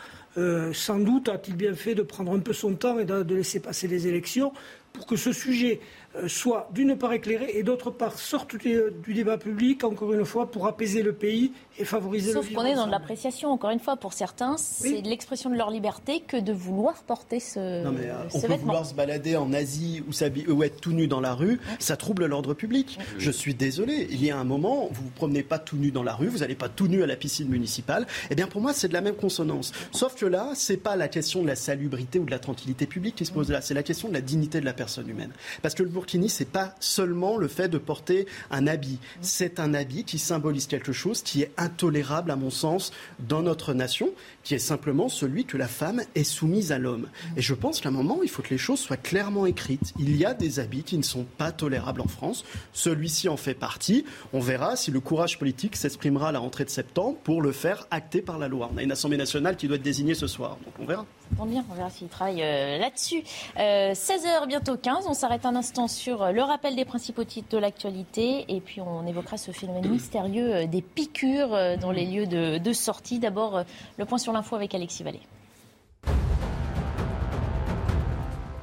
sans 0.73 0.99
doute 0.99 1.29
a-t-il 1.29 1.57
bien 1.57 1.75
fait 1.75 1.92
de 1.95 2.03
prendre 2.03 2.33
un 2.33 2.39
peu 2.39 2.53
son 2.53 2.75
temps 2.75 2.99
et 2.99 3.05
de 3.05 3.35
laisser 3.35 3.61
passer 3.61 3.89
les 3.89 4.07
élections 4.07 4.53
pour 4.93 5.07
que 5.07 5.17
ce 5.17 5.33
sujet 5.33 5.81
euh, 6.17 6.29
soit 6.29 6.69
d'une 6.73 6.97
part 6.97 7.13
éclairé 7.13 7.53
et 7.55 7.63
d'autre 7.63 7.91
part 7.91 8.19
sorte 8.19 8.57
du, 8.57 9.15
débat 9.15 9.39
public, 9.39 9.85
encore 9.85 10.13
une 10.13 10.25
fois, 10.25 10.51
pour 10.51 10.67
apaiser 10.67 11.03
le 11.03 11.13
pays 11.13 11.53
et 11.79 11.85
favoriser 11.85 12.33
Sauf 12.33 12.53
qu'on 12.53 12.65
est 12.65 12.75
dans 12.75 12.87
de 12.87 12.91
l'appréciation, 12.91 13.51
encore 13.51 13.71
une 13.71 13.81
fois, 13.81 13.97
pour 13.97 14.13
certains, 14.13 14.57
c'est 14.57 15.01
l'expression 15.03 15.51
de 15.51 15.57
leur 15.57 15.71
liberté 15.71 16.21
que 16.21 16.37
de 16.37 16.53
vouloir 16.53 17.03
porter 17.03 17.41
ce, 17.41 17.85
non 17.85 17.93
mais, 17.93 18.09
euh, 18.09 18.15
on 18.35 18.41
peut 18.41 18.55
vouloir 18.55 18.87
se 18.87 18.95
balader 18.95 19.37
en 19.37 19.53
Asie 19.53 20.03
ou, 20.07 20.53
ou, 20.53 20.63
être 20.63 20.81
tout 20.81 20.93
nu 20.93 21.07
dans 21.07 21.21
la 21.21 21.35
rue, 21.35 21.61
ça 21.79 21.97
trouble 21.97 22.27
l'ordre 22.27 22.55
public. 22.55 22.99
Je 23.19 23.31
suis 23.31 23.55
désolé, 23.55 24.09
il 24.11 24.25
y 24.25 24.31
a 24.31 24.39
un 24.39 24.45
moment, 24.45 24.89
vous 24.93 25.05
vous 25.05 25.11
promenez 25.11 25.43
pas 25.43 25.59
tout 25.59 25.77
nu 25.77 25.91
dans 25.91 26.03
la 26.03 26.15
rue, 26.15 26.29
vous 26.29 26.39
n'allez 26.39 26.55
pas 26.55 26.69
tout 26.69 26.89
nu 26.89 27.03
à 27.03 27.07
la 27.07 27.17
piscine 27.17 27.49
municipale. 27.49 28.07
Eh 28.31 28.35
bien, 28.35 28.47
pour 28.47 28.61
moi, 28.61 28.73
c'est 28.73 28.89
de 28.89 28.93
la 28.93 29.01
même 29.01 29.17
consonance. 29.17 29.73
Sauf 29.93 30.15
que 30.15 30.27
là, 30.27 30.51
c'est 30.55 30.77
pas 30.77 30.97
la 30.97 31.09
question 31.09 31.43
de 31.43 31.49
la 31.49 31.57
salubrité 31.57 32.19
ou 32.19 32.25
de 32.25 32.31
la 32.31 32.39
tranquillité 32.39 32.87
publique 32.87 33.17
qui 33.17 33.27
se 33.27 33.33
pose 33.33 33.51
là, 33.51 33.61
c'est 33.61 33.75
la 33.75 33.83
question 33.83 34.09
de 34.09 34.15
la 34.15 34.21
dignité 34.21 34.61
de 34.61 34.65
la 34.65 34.73
personne 34.73 35.09
humaine. 35.09 35.33
Parce 35.63 35.75
que 35.75 35.83
le 35.83 35.89
burkini, 35.89 36.29
c'est 36.29 36.45
pas 36.45 36.75
seulement 36.81 37.37
le 37.37 37.49
fait 37.49 37.69
de 37.69 37.79
porter 37.79 38.27
un 38.51 38.67
habit. 38.67 38.99
C'est 39.21 39.61
un 39.61 39.75
habit 39.75 40.05
qui 40.05 40.19
symbolise 40.19 40.67
quelque 40.67 40.93
chose 40.93 41.23
qui 41.23 41.43
est 41.43 41.53
intolérable, 41.63 42.31
à 42.31 42.37
mon 42.37 42.51
sens, 42.51 42.93
dans 43.19 43.43
notre 43.43 43.75
nation, 43.75 44.11
qui 44.43 44.55
est 44.55 44.59
simplement 44.59 45.09
celui 45.09 45.45
que 45.45 45.57
la 45.57 45.69
femme 45.69 46.03
est 46.15 46.25
soumise 46.25 46.73
à 46.73 46.79
l'homme. 46.79 47.09
Et 47.37 47.43
je 47.43 47.55
pense 47.55 47.81
qu'à 47.81 47.89
un 47.89 47.93
moment, 47.93 48.21
il 48.23 48.29
faut 48.29 48.43
que 48.43 48.51
les 48.51 48.59
choses 48.59 48.81
soient 48.81 48.97
clairement 48.97 49.47
écrites. 49.47 49.93
Il 49.99 50.17
y 50.17 50.25
a 50.25 50.35
des 50.35 50.59
habits 50.59 50.83
qui 50.83 50.99
ne 50.99 51.03
sont 51.03 51.25
pas 51.39 51.53
tolérables 51.53 52.01
en 52.01 52.09
France. 52.09 52.45
Celui-ci 52.73 53.29
en 53.29 53.37
fait 53.37 53.55
partie. 53.55 54.05
On 54.33 54.41
verra 54.41 54.77
si 54.77 54.91
le 54.91 55.01
courage 55.01 55.39
politique 55.39 55.77
s'exprimera 55.77 56.29
à 56.29 56.33
la 56.33 56.39
rentrée 56.39 56.65
de 56.65 56.71
septembre 56.71 57.17
pour 57.23 57.43
le 57.43 57.53
faire 57.53 57.87
acter 57.91 58.23
par 58.23 58.39
la 58.39 58.49
loi. 58.49 58.71
On 58.75 58.79
a 58.79 58.83
une 58.83 58.93
Assemblée 58.93 59.17
nationale 59.17 59.57
qui 59.57 59.69
doit 59.69 59.77
être 59.77 59.83
désignée 59.83 60.15
ce 60.15 60.27
soir. 60.27 60.59
Donc 60.65 60.75
on 60.79 60.85
verra. 60.85 61.07
On 61.39 61.75
verra 61.75 61.91
s'il 61.91 62.09
travaille 62.09 62.43
euh, 62.43 62.79
là-dessus. 62.79 63.23
16h, 63.57 64.43
euh, 64.43 64.47
bientôt 64.47 64.77
15. 64.77 65.07
On 65.09 65.15
s'arrête 65.15 65.45
un 65.47 65.57
instant 65.57 65.89
sur 65.89 66.23
euh, 66.23 66.33
le 66.33 66.43
rappel 66.43 66.77
des 66.77 66.85
principaux 66.85 67.25
titres 67.25 67.49
de 67.51 67.59
l'actualité. 67.59 68.45
Et 68.49 68.61
puis 68.61 68.81
on 68.81 69.07
évoquera 69.07 69.37
ce 69.37 69.51
phénomène 69.51 69.89
mystérieux 69.91 70.67
des 70.67 70.83
piqûres 70.83 71.79
dans 71.79 71.91
les 71.91 72.07
lieux 72.07 72.27
de, 72.27 72.59
de 72.59 72.73
sortie. 72.73 73.19
D'abord, 73.19 73.65
le 73.99 74.05
point 74.05 74.19
sur 74.19 74.33
l'info 74.33 74.57
avec 74.57 74.75
Alexis 74.75 75.03
Vallée. 75.03 75.21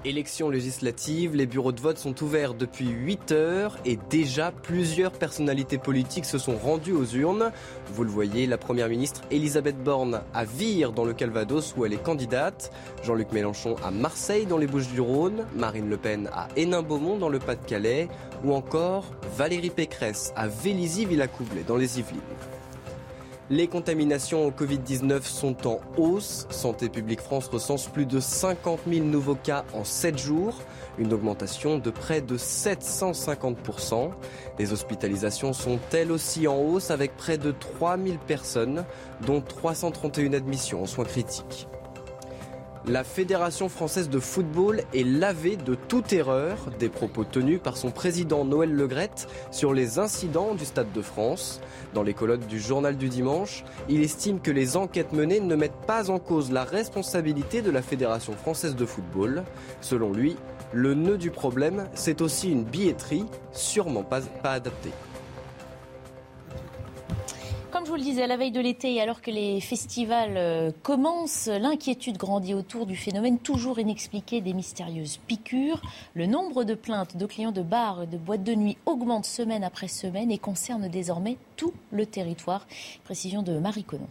Élections 0.06 0.50
législatives, 0.50 1.36
les 1.36 1.46
bureaux 1.46 1.74
de 1.74 1.82
vote 1.82 1.98
sont 1.98 2.24
ouverts 2.24 2.54
depuis 2.54 2.88
8 2.88 3.34
heures 3.34 3.78
et 3.84 4.00
déjà 4.10 4.54
plusieurs 4.54 5.12
personnalités 5.12 5.78
politiques 5.78 6.24
se 6.24 6.38
sont 6.38 6.56
rendues 6.56 6.94
aux 6.94 7.06
urnes. 7.06 7.52
Vous 7.94 8.06
le 8.06 8.10
voyez, 8.10 8.48
la 8.48 8.58
première 8.58 8.88
ministre 8.88 9.24
Elisabeth 9.30 9.78
Borne 9.84 10.22
à 10.34 10.46
Vire 10.46 10.94
dans 10.94 11.04
le 11.04 11.12
Calvados 11.12 11.74
où 11.76 11.86
elle 11.86 11.92
est 11.92 12.02
candidate, 12.02 12.72
Jean-Luc 13.04 13.34
Mélenchon 13.34 13.76
à 13.84 13.92
Marseille 13.92 14.46
dans 14.46 14.58
les 14.58 14.68
Bouches-du-Rhône, 14.68 15.46
Marine 15.54 15.90
Le 15.90 15.98
Pen 15.98 16.30
à 16.32 16.48
Hénin-Beaumont 16.56 17.18
dans 17.18 17.30
le 17.30 17.40
Pas-de-Calais 17.40 18.08
ou 18.46 18.54
encore 18.54 19.04
Valérie 19.36 19.70
Pécresse 19.70 20.32
à 20.38 20.48
Vélizy-Villacoublay 20.48 21.64
dans 21.68 21.76
les 21.76 22.00
Yvelines. 22.00 22.22
Les 23.52 23.68
contaminations 23.68 24.46
au 24.46 24.52
Covid-19 24.52 25.24
sont 25.24 25.66
en 25.66 25.80
hausse. 25.98 26.46
Santé 26.52 26.88
publique 26.88 27.20
France 27.20 27.48
recense 27.48 27.88
plus 27.88 28.06
de 28.06 28.20
50 28.20 28.82
000 28.88 29.04
nouveaux 29.06 29.34
cas 29.34 29.66
en 29.74 29.84
7 29.84 30.20
jours, 30.20 30.54
une 31.00 31.12
augmentation 31.14 31.80
de 31.80 31.90
près 31.90 32.22
de 32.22 32.38
750%. 32.38 34.12
Les 34.60 34.72
hospitalisations 34.72 35.54
sont 35.54 35.80
elles 35.94 36.12
aussi 36.12 36.48
en 36.48 36.60
hausse 36.60 36.92
avec 36.92 37.18
près 37.18 37.40
de 37.40 37.50
3 37.50 37.98
000 37.98 38.18
personnes, 38.28 38.86
dont 39.26 39.42
331 39.42 40.34
admissions 40.34 40.84
en 40.84 40.86
soins 40.86 41.06
critiques. 41.06 41.68
La 42.88 43.04
Fédération 43.04 43.68
française 43.68 44.10
de 44.10 44.20
football 44.20 44.82
est 44.94 45.04
lavée 45.04 45.58
de 45.58 45.76
toute 45.76 46.14
erreur 46.14 46.58
des 46.80 46.88
propos 46.88 47.26
tenus 47.26 47.60
par 47.62 47.76
son 47.76 47.92
président 47.92 48.46
Noël 48.46 48.74
Legrette 48.74 49.28
sur 49.52 49.74
les 49.74 50.00
incidents 50.00 50.56
du 50.56 50.64
Stade 50.64 50.92
de 50.94 51.02
France. 51.02 51.60
Dans 51.94 52.04
les 52.04 52.14
colonnes 52.14 52.46
du 52.48 52.58
journal 52.58 52.96
du 52.96 53.10
dimanche, 53.10 53.66
il 53.90 54.02
estime 54.02 54.40
que 54.40 54.50
les 54.50 54.78
enquêtes 54.78 55.12
menées 55.12 55.42
ne 55.42 55.56
mettent 55.56 55.86
pas 55.88 56.10
en 56.10 56.20
cause 56.20 56.52
la 56.52 56.64
responsabilité 56.64 57.62
de 57.62 57.70
la 57.70 57.82
Fédération 57.82 58.34
française 58.34 58.76
de 58.78 58.86
football. 58.86 59.44
Selon 59.82 60.14
lui, 60.14 60.38
le 60.72 60.94
nœud 60.94 61.18
du 61.18 61.32
problème, 61.32 61.86
c'est 61.94 62.22
aussi 62.22 62.50
une 62.50 62.64
billetterie 62.64 63.26
sûrement 63.52 64.04
pas, 64.04 64.22
pas 64.22 64.54
adaptée. 64.54 64.92
Comme 67.72 67.86
je 67.86 67.92
vous 67.92 67.98
le 67.98 68.02
disais, 68.02 68.24
à 68.24 68.28
la 68.28 68.36
veille 68.36 68.52
de 68.52 68.60
l'été 68.60 69.00
alors 69.00 69.22
que 69.22 69.30
les 69.30 69.62
festivals 69.62 70.38
euh, 70.38 70.72
commencent, 70.82 71.48
l'inquiétude 71.48 72.18
grandit 72.18 72.56
autour 72.56 72.88
du 72.88 72.96
phénomène 72.96 73.38
toujours 73.38 73.78
inexpliqué 73.78 74.42
des 74.42 74.54
mystérieuses 74.54 75.18
piqûres. 75.28 75.82
Le 76.16 76.26
nombre 76.26 76.64
de 76.64 76.74
plaintes 76.74 77.16
de 77.16 77.26
clients 77.28 77.52
de 77.52 77.62
bars 77.62 78.04
et 78.04 78.08
de 78.08 78.18
boîtes 78.18 78.44
de 78.44 78.56
nuit 78.56 78.78
augmente 78.88 79.26
semaine 79.26 79.64
après 79.64 79.88
semaine 79.88 80.32
et 80.32 80.40
concerne 80.40 80.88
désormais 80.88 81.38
tout 81.58 81.74
le 81.92 82.08
territoire. 82.08 82.66
Précision 83.04 83.44
de 83.44 83.60
Marie 83.60 83.84
Conon. 83.84 84.08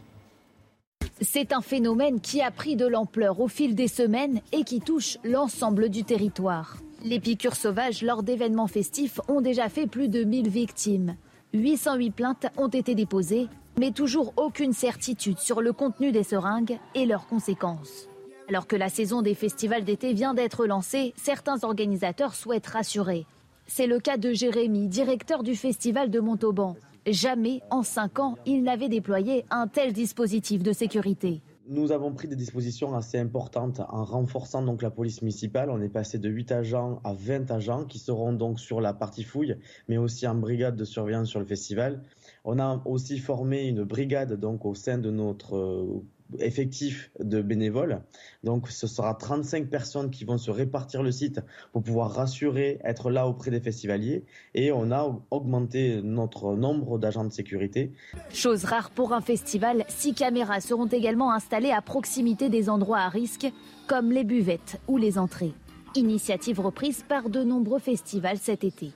C'est 1.20 1.52
un 1.52 1.60
phénomène 1.60 2.20
qui 2.20 2.40
a 2.40 2.52
pris 2.52 2.76
de 2.76 2.86
l'ampleur 2.86 3.40
au 3.40 3.48
fil 3.48 3.74
des 3.74 3.88
semaines 3.88 4.40
et 4.52 4.62
qui 4.62 4.80
touche 4.80 5.18
l'ensemble 5.24 5.88
du 5.88 6.04
territoire. 6.04 6.76
Les 7.04 7.18
piqûres 7.18 7.56
sauvages 7.56 8.02
lors 8.02 8.22
d'événements 8.22 8.68
festifs 8.68 9.20
ont 9.26 9.40
déjà 9.40 9.68
fait 9.68 9.88
plus 9.88 10.08
de 10.08 10.22
1000 10.22 10.48
victimes. 10.48 11.16
808 11.54 12.10
plaintes 12.10 12.46
ont 12.58 12.68
été 12.68 12.94
déposées, 12.94 13.48
mais 13.78 13.90
toujours 13.92 14.34
aucune 14.36 14.74
certitude 14.74 15.38
sur 15.38 15.62
le 15.62 15.72
contenu 15.72 16.12
des 16.12 16.22
seringues 16.22 16.78
et 16.94 17.06
leurs 17.06 17.26
conséquences. 17.26 18.08
Alors 18.50 18.66
que 18.66 18.76
la 18.76 18.90
saison 18.90 19.22
des 19.22 19.34
festivals 19.34 19.84
d'été 19.84 20.12
vient 20.12 20.34
d'être 20.34 20.66
lancée, 20.66 21.14
certains 21.16 21.64
organisateurs 21.64 22.34
souhaitent 22.34 22.66
rassurer. 22.66 23.24
C'est 23.66 23.86
le 23.86 23.98
cas 23.98 24.18
de 24.18 24.32
Jérémy, 24.32 24.88
directeur 24.88 25.42
du 25.42 25.54
festival 25.54 26.10
de 26.10 26.20
Montauban. 26.20 26.76
Jamais 27.06 27.62
en 27.70 27.82
cinq 27.82 28.18
ans, 28.18 28.36
il 28.44 28.62
n'avait 28.62 28.88
déployé 28.88 29.46
un 29.50 29.68
tel 29.68 29.94
dispositif 29.94 30.62
de 30.62 30.72
sécurité. 30.72 31.40
Nous 31.70 31.92
avons 31.92 32.14
pris 32.14 32.28
des 32.28 32.36
dispositions 32.36 32.94
assez 32.94 33.18
importantes 33.18 33.82
en 33.90 34.02
renforçant 34.02 34.62
donc 34.62 34.80
la 34.80 34.90
police 34.90 35.20
municipale. 35.20 35.68
On 35.68 35.82
est 35.82 35.90
passé 35.90 36.18
de 36.18 36.26
8 36.26 36.50
agents 36.50 36.98
à 37.04 37.12
20 37.12 37.50
agents 37.50 37.84
qui 37.84 37.98
seront 37.98 38.32
donc 38.32 38.58
sur 38.58 38.80
la 38.80 38.94
partie 38.94 39.22
fouille, 39.22 39.54
mais 39.86 39.98
aussi 39.98 40.26
en 40.26 40.34
brigade 40.34 40.76
de 40.76 40.86
surveillance 40.86 41.28
sur 41.28 41.40
le 41.40 41.44
festival. 41.44 42.02
On 42.46 42.58
a 42.58 42.80
aussi 42.86 43.18
formé 43.18 43.68
une 43.68 43.84
brigade 43.84 44.40
donc 44.40 44.64
au 44.64 44.74
sein 44.74 44.96
de 44.96 45.10
notre 45.10 46.02
effectif 46.38 47.10
de 47.20 47.40
bénévoles. 47.40 48.02
Donc 48.44 48.68
ce 48.68 48.86
sera 48.86 49.14
35 49.14 49.68
personnes 49.68 50.10
qui 50.10 50.24
vont 50.24 50.38
se 50.38 50.50
répartir 50.50 51.02
le 51.02 51.10
site 51.10 51.40
pour 51.72 51.82
pouvoir 51.82 52.12
rassurer, 52.12 52.78
être 52.84 53.10
là 53.10 53.26
auprès 53.26 53.50
des 53.50 53.60
festivaliers. 53.60 54.24
Et 54.54 54.72
on 54.72 54.90
a 54.90 55.18
augmenté 55.30 56.00
notre 56.02 56.54
nombre 56.54 56.98
d'agents 56.98 57.24
de 57.24 57.32
sécurité. 57.32 57.92
Chose 58.30 58.64
rare 58.64 58.90
pour 58.90 59.12
un 59.12 59.20
festival, 59.20 59.84
six 59.88 60.14
caméras 60.14 60.60
seront 60.60 60.86
également 60.86 61.32
installées 61.32 61.72
à 61.72 61.82
proximité 61.82 62.48
des 62.48 62.68
endroits 62.68 62.98
à 62.98 63.08
risque, 63.08 63.46
comme 63.86 64.12
les 64.12 64.24
buvettes 64.24 64.80
ou 64.86 64.96
les 64.96 65.18
entrées. 65.18 65.54
Initiative 65.94 66.60
reprise 66.60 67.02
par 67.08 67.30
de 67.30 67.42
nombreux 67.42 67.78
festivals 67.78 68.38
cet 68.38 68.62
été. 68.62 68.92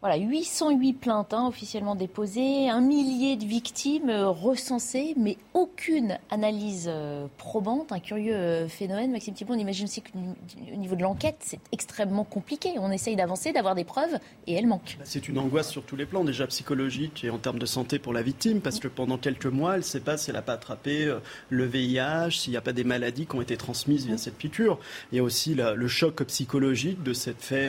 Voilà, 0.00 0.16
808 0.16 0.92
plaintes 0.92 1.34
hein, 1.34 1.48
officiellement 1.48 1.96
déposées, 1.96 2.70
un 2.70 2.80
millier 2.80 3.34
de 3.34 3.44
victimes 3.44 4.10
euh, 4.10 4.28
recensées, 4.28 5.14
mais 5.16 5.36
aucune 5.54 6.20
analyse 6.30 6.86
euh, 6.86 7.26
probante. 7.36 7.90
Un 7.90 7.98
curieux 7.98 8.32
euh, 8.32 8.68
phénomène. 8.68 9.10
Maxime 9.10 9.34
Thibault, 9.34 9.54
on 9.54 9.58
imagine 9.58 9.86
aussi 9.86 10.02
qu'au 10.02 10.76
niveau 10.76 10.94
de 10.94 11.02
l'enquête, 11.02 11.38
c'est 11.40 11.58
extrêmement 11.72 12.22
compliqué. 12.22 12.74
On 12.78 12.92
essaye 12.92 13.16
d'avancer, 13.16 13.52
d'avoir 13.52 13.74
des 13.74 13.82
preuves, 13.82 14.20
et 14.46 14.54
elles 14.54 14.68
manquent. 14.68 14.94
Bah, 15.00 15.04
c'est 15.04 15.28
une 15.28 15.36
angoisse 15.36 15.68
sur 15.68 15.82
tous 15.82 15.96
les 15.96 16.06
plans, 16.06 16.22
déjà 16.22 16.46
psychologique 16.46 17.24
et 17.24 17.30
en 17.30 17.38
termes 17.38 17.58
de 17.58 17.66
santé 17.66 17.98
pour 17.98 18.12
la 18.12 18.22
victime, 18.22 18.60
parce 18.60 18.78
que 18.78 18.86
pendant 18.86 19.18
quelques 19.18 19.46
mois, 19.46 19.72
elle 19.72 19.80
ne 19.80 19.84
sait 19.84 19.98
pas 19.98 20.16
si 20.16 20.30
elle 20.30 20.36
n'a 20.36 20.42
pas 20.42 20.52
attrapé 20.52 21.12
le 21.50 21.64
VIH, 21.64 22.38
s'il 22.38 22.52
n'y 22.52 22.56
a 22.56 22.60
pas 22.60 22.72
des 22.72 22.84
maladies 22.84 23.26
qui 23.26 23.34
ont 23.34 23.42
été 23.42 23.56
transmises 23.56 24.06
via 24.06 24.16
cette 24.16 24.36
piqûre. 24.36 24.78
Il 25.10 25.16
y 25.16 25.18
a 25.18 25.24
aussi 25.24 25.56
le 25.56 25.88
choc 25.88 26.22
psychologique 26.22 27.02
de 27.02 27.12
cette 27.12 27.42
fait 27.42 27.68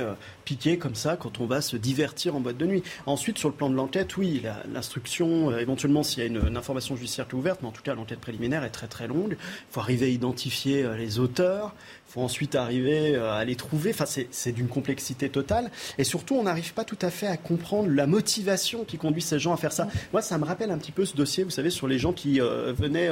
comme 0.79 0.95
ça 0.95 1.15
quand 1.15 1.39
on 1.39 1.45
va 1.45 1.61
se 1.61 1.77
divertir 1.77 2.35
en 2.35 2.39
boîte 2.39 2.57
de 2.57 2.65
nuit. 2.65 2.83
Ensuite, 3.05 3.37
sur 3.37 3.49
le 3.49 3.55
plan 3.55 3.69
de 3.69 3.75
l'enquête, 3.75 4.17
oui, 4.17 4.41
l'instruction, 4.73 5.51
euh, 5.51 5.59
éventuellement 5.59 6.03
s'il 6.03 6.23
y 6.23 6.25
a 6.25 6.29
une, 6.29 6.57
information 6.57 6.95
judiciaire 6.95 7.27
qui 7.27 7.35
est 7.35 7.39
ouverte, 7.39 7.59
mais 7.61 7.67
en 7.67 7.71
tout 7.71 7.83
cas 7.83 7.93
l'enquête 7.93 8.19
préliminaire 8.19 8.63
est 8.63 8.69
très 8.69 8.87
très 8.87 9.07
longue. 9.07 9.37
Il 9.39 9.73
faut 9.73 9.79
arriver 9.79 10.07
à 10.07 10.09
identifier 10.09 10.83
euh, 10.83 10.97
les 10.97 11.19
auteurs, 11.19 11.75
faut 12.09 12.21
ensuite 12.21 12.55
arriver 12.55 13.15
euh, 13.15 13.31
à 13.31 13.45
les 13.45 13.55
trouver. 13.55 13.91
Enfin, 13.91 14.05
c'est 14.05 14.51
d'une 14.51 14.67
complexité 14.67 15.29
totale. 15.29 15.69
Et 15.97 16.03
surtout, 16.03 16.35
on 16.35 16.43
n'arrive 16.43 16.73
pas 16.73 16.83
tout 16.83 16.97
à 17.01 17.09
fait 17.09 17.27
à 17.27 17.37
comprendre 17.37 17.89
la 17.89 18.07
motivation 18.07 18.83
qui 18.83 18.97
conduit 18.97 19.21
ces 19.21 19.39
gens 19.39 19.53
à 19.53 19.57
faire 19.57 19.71
ça. 19.71 19.87
Moi, 20.11 20.21
ça 20.21 20.37
me 20.37 20.45
rappelle 20.45 20.71
un 20.71 20.77
petit 20.77 20.91
peu 20.91 21.05
ce 21.05 21.15
dossier, 21.15 21.43
vous 21.43 21.49
savez, 21.49 21.69
sur 21.69 21.87
les 21.87 21.99
gens 21.99 22.13
qui 22.13 22.39
venaient 22.39 23.09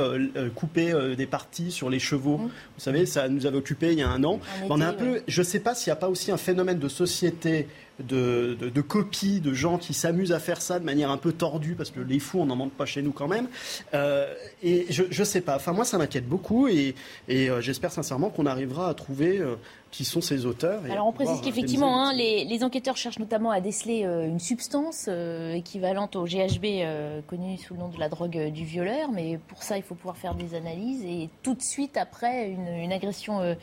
couper 0.55 0.93
des 1.15 1.25
parties 1.25 1.71
sur 1.71 1.89
les 1.89 1.99
chevaux. 1.99 2.37
Vous 2.37 2.49
savez, 2.79 3.05
ça 3.05 3.29
nous 3.29 3.45
avait 3.45 3.57
occupé 3.57 3.91
il 3.93 3.99
y 3.99 4.01
a 4.01 4.09
un 4.09 4.23
an. 4.23 4.39
on 4.69 4.81
a 4.81 4.87
un 4.87 4.93
peu, 4.93 5.21
je 5.27 5.41
ne 5.41 5.45
sais 5.45 5.59
pas 5.59 5.75
s'il 5.75 5.91
n'y 5.91 5.97
a 5.97 5.97
pas 5.97 6.09
aussi 6.09 6.31
un 6.31 6.37
phénomène 6.37 6.79
de 6.79 6.87
société 6.87 7.67
de, 7.99 8.55
de, 8.59 8.81
copies 8.81 9.39
de 9.39 9.53
gens 9.53 9.77
qui 9.77 9.93
s'amusent 9.93 10.31
à 10.31 10.39
faire 10.39 10.61
ça 10.61 10.79
de 10.79 10.85
manière 10.85 11.11
un 11.11 11.17
peu 11.17 11.31
tordue, 11.31 11.75
parce 11.75 11.89
que 11.91 11.99
les 11.99 12.19
fous, 12.19 12.39
on 12.39 12.45
n'en 12.45 12.55
manque 12.55 12.73
pas 12.73 12.85
chez 12.85 13.01
nous 13.01 13.11
quand 13.11 13.27
même. 13.27 13.47
Euh, 13.93 14.31
et 14.63 14.85
je 14.89 15.03
ne 15.03 15.25
sais 15.25 15.41
pas. 15.41 15.55
Enfin, 15.55 15.73
moi, 15.73 15.85
ça 15.85 15.97
m'inquiète 15.97 16.27
beaucoup 16.27 16.67
et, 16.67 16.95
et 17.27 17.49
euh, 17.49 17.61
j'espère 17.61 17.91
sincèrement 17.91 18.29
qu'on 18.29 18.45
arrivera 18.45 18.89
à 18.89 18.93
trouver 18.93 19.39
euh, 19.39 19.55
qui 19.91 20.05
sont 20.05 20.21
ces 20.21 20.45
auteurs. 20.45 20.81
Alors 20.89 21.07
on 21.07 21.11
précise 21.11 21.41
qu'effectivement, 21.41 22.01
hein, 22.01 22.13
les, 22.13 22.63
enquêteurs 22.63 22.97
cherchent 22.97 23.19
notamment 23.19 23.51
à 23.51 23.61
déceler 23.61 24.03
euh, 24.03 24.27
une 24.27 24.39
substance 24.39 25.05
euh, 25.07 25.53
équivalente 25.53 26.15
au 26.15 26.25
GHB 26.25 26.65
euh, 26.65 27.21
connu 27.27 27.57
sous 27.57 27.75
le 27.75 27.79
nom 27.79 27.87
de 27.89 27.99
la 27.99 28.09
drogue 28.09 28.51
du 28.51 28.65
violeur, 28.65 29.11
mais 29.11 29.39
pour 29.47 29.61
ça 29.61 29.77
il 29.77 29.83
faut 29.83 29.93
pouvoir 29.93 30.17
faire 30.17 30.33
des 30.33 30.55
analyses 30.55 31.03
et 31.05 31.29
tout 31.43 31.53
de 31.53 31.61
suite 31.61 31.97
après 31.97 32.49
une, 32.49 32.91
agression 32.91 33.55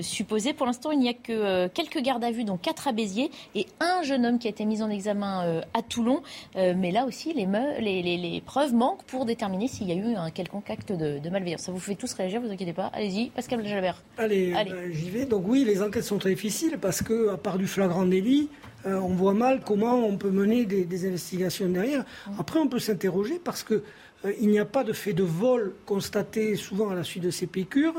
supposée. 0.00 0.52
Pour 0.52 0.64
l'instant, 0.64 0.92
il 0.92 1.00
n'y 1.00 1.08
a 1.08 1.14
que 1.14 1.66
quelques 1.68 1.98
gardes 1.98 2.22
à 2.22 2.30
vue, 2.30 2.44
dont 2.44 2.56
quatre 2.56 2.86
à 2.86 2.92
Béziers 2.92 3.30
et 3.54 3.66
un 3.80 4.02
jeune 4.02 4.24
homme 4.24 4.38
qui 4.38 4.46
a 4.46 4.50
été 4.50 4.64
mis 4.64 4.80
en 4.80 4.88
examen 4.88 5.60
à 5.74 5.82
Toulon. 5.82 6.22
mais 6.54 6.92
là 6.92 7.04
aussi, 7.04 7.32
les, 7.32 7.46
les, 7.46 8.42
preuves 8.46 8.72
manquent 8.72 9.02
pour 9.04 9.26
déterminer 9.26 9.66
s'il 9.66 9.88
y 9.88 9.92
a 9.92 9.96
eu 9.96 10.14
un 10.14 10.30
quelconque 10.30 10.70
acte 10.70 10.92
de, 10.92 11.28
malveillance. 11.28 11.62
Ça 11.62 11.72
vous 11.72 11.80
fait 11.80 11.96
tous 11.96 12.12
réagir, 12.12 12.40
vous 12.40 12.50
inquiétez 12.50 12.72
pas. 12.72 12.86
Allez-y, 12.94 13.30
Pascal 13.30 13.66
Jalabert. 13.66 14.02
Allez, 14.16 14.54
Allez. 14.54 14.92
j'y 14.92 15.10
vais. 15.10 15.26
Donc 15.26 15.44
oui, 15.46 15.59
les 15.64 15.82
enquêtes 15.82 16.04
sont 16.04 16.18
très 16.18 16.30
difficiles 16.30 16.78
parce 16.80 17.02
que, 17.02 17.30
à 17.30 17.36
part 17.36 17.58
du 17.58 17.66
flagrant 17.66 18.04
délit, 18.04 18.48
euh, 18.86 18.94
on 18.98 19.08
voit 19.14 19.34
mal 19.34 19.60
comment 19.64 20.06
on 20.06 20.16
peut 20.16 20.30
mener 20.30 20.64
des, 20.64 21.06
investigations 21.06 21.68
derrière. 21.68 22.04
Après, 22.38 22.58
on 22.58 22.68
peut 22.68 22.78
s'interroger 22.78 23.40
parce 23.42 23.62
que 23.62 23.82
euh, 24.24 24.32
il 24.40 24.48
n'y 24.48 24.58
a 24.58 24.64
pas 24.64 24.84
de 24.84 24.92
fait 24.92 25.12
de 25.12 25.22
vol 25.22 25.74
constaté 25.86 26.56
souvent 26.56 26.90
à 26.90 26.94
la 26.94 27.04
suite 27.04 27.22
de 27.22 27.30
ces 27.30 27.46
piqûres, 27.46 27.94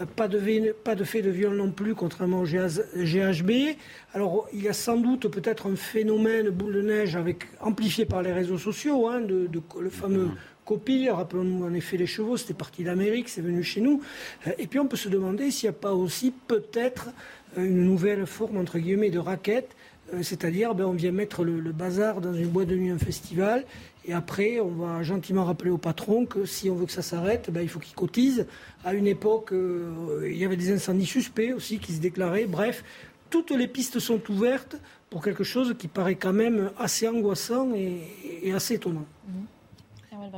euh, 0.00 0.06
pas, 0.06 0.28
de, 0.28 0.72
pas 0.72 0.94
de 0.94 1.04
fait 1.04 1.22
de 1.22 1.30
viol 1.30 1.56
non 1.56 1.70
plus, 1.70 1.94
contrairement 1.94 2.40
au 2.40 2.44
GHB. 2.44 3.76
Alors, 4.12 4.48
il 4.52 4.62
y 4.62 4.68
a 4.68 4.72
sans 4.72 4.96
doute 4.96 5.28
peut-être 5.28 5.68
un 5.68 5.76
phénomène 5.76 6.50
boule 6.50 6.74
de 6.74 6.82
neige 6.82 7.16
avec, 7.16 7.46
amplifié 7.60 8.04
par 8.04 8.22
les 8.22 8.32
réseaux 8.32 8.58
sociaux, 8.58 9.08
hein, 9.08 9.20
de, 9.20 9.48
le 9.80 9.90
fameux 9.90 10.30
copie. 10.64 11.08
Rappelons-nous 11.08 11.64
en 11.64 11.74
effet 11.74 11.96
les 11.96 12.06
chevaux, 12.06 12.36
c'était 12.36 12.54
parti 12.54 12.84
d'Amérique, 12.84 13.28
c'est 13.28 13.40
venu 13.40 13.62
chez 13.62 13.80
nous. 13.80 14.02
Euh, 14.46 14.52
et 14.58 14.66
puis 14.66 14.78
on 14.78 14.86
peut 14.86 14.96
se 14.96 15.08
demander 15.08 15.50
s'il 15.50 15.68
n'y 15.68 15.76
a 15.76 15.78
pas 15.78 15.92
aussi 15.92 16.32
peut-être 16.46 17.10
euh, 17.58 17.64
une 17.64 17.84
nouvelle 17.84 18.26
forme 18.26 18.56
entre 18.56 18.78
guillemets 18.78 19.10
de 19.10 19.18
raquette, 19.18 19.76
euh, 20.12 20.22
c'est-à-dire 20.22 20.74
ben, 20.74 20.86
on 20.86 20.92
vient 20.92 21.12
mettre 21.12 21.44
le, 21.44 21.60
bazar 21.72 22.20
dans 22.20 22.34
une 22.34 22.48
boîte 22.48 22.68
de 22.68 22.76
nuit, 22.76 22.90
un 22.90 22.98
festival, 22.98 23.64
et 24.06 24.12
après 24.12 24.60
on 24.60 24.68
va 24.68 25.02
gentiment 25.02 25.44
rappeler 25.44 25.70
au 25.70 25.78
patron 25.78 26.26
que 26.26 26.44
si 26.44 26.68
on 26.70 26.74
veut 26.74 26.86
que 26.86 26.92
ça 26.92 27.02
s'arrête, 27.02 27.50
ben, 27.50 27.62
il 27.62 27.68
faut 27.68 27.80
qu'il 27.80 27.94
cotise. 27.94 28.46
À 28.84 28.94
une 28.94 29.06
époque, 29.06 29.52
il 29.52 30.36
y 30.36 30.44
avait 30.44 30.56
des 30.56 30.72
incendies 30.72 31.06
suspects 31.06 31.54
aussi 31.54 31.78
qui 31.78 31.92
se 31.92 32.00
déclaraient. 32.00 32.44
Bref, 32.44 32.84
toutes 33.30 33.50
les 33.50 33.66
pistes 33.66 33.98
sont 33.98 34.20
ouvertes 34.30 34.76
pour 35.08 35.22
quelque 35.22 35.44
chose 35.44 35.74
qui 35.78 35.88
paraît 35.88 36.16
quand 36.16 36.32
même 36.32 36.70
assez 36.78 37.08
angoissant 37.08 37.72
et, 37.74 38.52
assez 38.52 38.74
étonnant. 38.74 39.06
Mmh. 39.26 39.32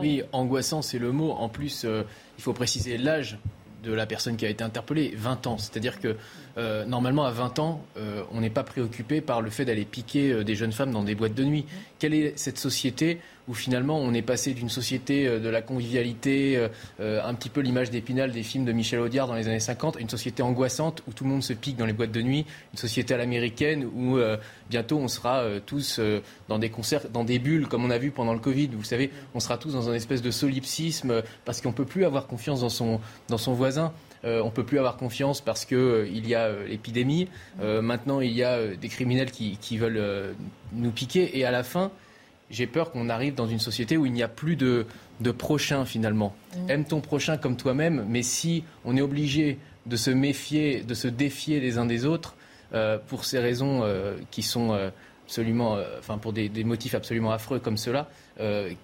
Oui, 0.01 0.22
angoissant, 0.32 0.82
c'est 0.82 0.99
le 0.99 1.12
mot. 1.12 1.32
En 1.32 1.49
plus, 1.49 1.84
euh, 1.84 2.03
il 2.39 2.43
faut 2.43 2.53
préciser 2.53 2.99
l'âge 2.99 3.39
de 3.82 3.93
la 3.93 4.07
personne 4.07 4.37
qui 4.37 4.45
a 4.45 4.49
été 4.49 4.64
interpellée, 4.64 5.12
20 5.16 5.47
ans. 5.47 5.59
C'est-à-dire 5.59 6.01
que 6.01 6.16
euh, 6.59 6.84
normalement, 6.84 7.24
à 7.24 7.30
20 7.30 7.59
ans, 7.61 7.84
euh, 7.97 8.22
on 8.32 8.41
n'est 8.41 8.51
pas 8.51 8.64
préoccupé 8.64 9.20
par 9.20 9.43
le 9.43 9.51
fait 9.51 9.64
d'aller 9.64 9.84
piquer 9.84 10.43
des 10.45 10.57
jeunes 10.57 10.72
femmes 10.72 10.91
dans 10.91 11.05
des 11.05 11.14
boîtes 11.14 11.34
de 11.34 11.45
nuit. 11.45 11.66
Quelle 11.99 12.14
est 12.14 12.37
cette 12.37 12.59
société 12.59 13.20
où 13.49 13.55
finalement 13.55 13.99
on 13.99 14.12
est 14.14 14.22
passé 14.22 14.55
d'une 14.55 14.68
société 14.68 15.26
euh, 15.26 15.38
de 15.38 15.49
la 15.49 15.62
convivialité, 15.62 16.57
euh, 16.57 16.68
euh, 17.01 17.20
un 17.24 17.34
petit 17.34 17.49
peu 17.49 17.61
l'image 17.61 17.90
d'épinal 17.90 18.32
des 18.32 18.42
films 18.42 18.64
de 18.64 18.72
Michel 18.72 19.01
Audiard 19.01 19.26
dans 19.26 19.34
les 19.34 19.47
années 19.49 19.61
50, 19.61 19.97
une 20.01 20.09
société 20.09 20.42
angoissante 20.42 21.03
où 21.09 21.12
tout 21.12 21.24
le 21.24 21.30
monde 21.30 21.42
se 21.42 21.53
pique 21.53 21.76
dans 21.76 21.86
les 21.86 21.92
boîtes 21.92 22.12
de 22.12 22.22
nuit, 22.22 22.47
une 22.72 22.78
société 22.78 23.14
à 23.14 23.16
l'américaine 23.16 23.84
où 23.84 24.18
bientôt 24.70 24.99
on 24.99 25.09
sera 25.09 25.44
tous 25.64 26.01
dans 26.49 26.59
des 26.59 26.70
concerts, 26.70 27.09
dans 27.12 27.24
des 27.24 27.38
bulles 27.38 27.68
comme 27.68 27.84
on 27.84 27.90
a 27.90 27.99
vu 27.99 28.11
pendant 28.11 28.32
le 28.32 28.38
Covid. 28.38 28.68
Vous 28.68 28.84
savez, 28.84 29.11
on 29.34 29.40
sera 29.40 29.59
tous 29.59 29.72
dans 29.72 29.88
un 29.88 29.94
espèce 29.94 30.22
de 30.22 30.30
solipsisme 30.30 31.22
parce 31.44 31.61
qu'on 31.61 31.70
ne 31.70 31.74
peut 31.74 31.84
plus 31.84 32.05
avoir 32.05 32.26
confiance 32.26 32.61
dans 32.61 32.68
son, 32.68 33.01
dans 33.28 33.38
son 33.38 33.53
voisin. 33.53 33.92
on 34.24 34.47
ne 34.47 34.51
peut 34.51 34.64
plus 34.64 34.78
avoir 34.78 34.97
confiance 34.97 35.40
parce 35.40 35.64
qu'il 35.64 36.26
y 36.26 36.34
a 36.34 36.51
l'épidémie. 36.66 37.28
maintenant, 37.61 38.20
il 38.20 38.32
y 38.32 38.42
a 38.42 38.66
des 38.74 38.88
criminels 38.88 39.30
qui, 39.30 39.57
qui 39.61 39.78
veulent 39.78 40.34
nous 40.72 40.90
piquer. 40.90 41.38
Et 41.38 41.44
à 41.44 41.51
la 41.51 41.62
fin, 41.62 41.90
j'ai 42.51 42.66
peur 42.66 42.90
qu'on 42.92 43.09
arrive 43.09 43.34
dans 43.34 43.49
une 43.49 43.59
société 43.59 43.97
où 43.97 44.07
il 44.07 44.12
n'y 44.12 44.22
a 44.22 44.28
plus 44.28 44.57
de, 44.57 44.86
de 45.20 45.30
prochain 45.30 45.84
finalement. 45.84 46.34
Mm. 46.57 46.70
Aime 46.70 46.84
ton 46.84 47.01
prochain 47.01 47.36
comme 47.36 47.57
toi-même, 47.57 48.05
mais 48.09 48.22
si 48.22 48.64
on 48.84 48.97
est 48.97 49.03
obligé 49.03 49.59
de 49.86 49.97
se 49.97 50.11
méfier, 50.11 50.82
de 50.82 50.94
se 50.94 51.09
défier 51.09 51.61
les 51.61 51.78
uns 51.78 51.86
des 51.86 52.05
autres, 52.05 52.36
euh, 52.74 52.99
pour 53.07 53.24
ces 53.24 53.38
raisons 53.38 53.82
euh, 53.84 54.16
qui 54.32 54.42
sont 54.42 54.72
euh, 54.72 54.90
absolument, 55.24 55.78
enfin 55.99 56.18
pour 56.18 56.32
des, 56.32 56.49
motifs 56.64 56.94
absolument 56.94 57.30
affreux 57.32 57.59
comme 57.59 57.76
cela, 57.76 58.09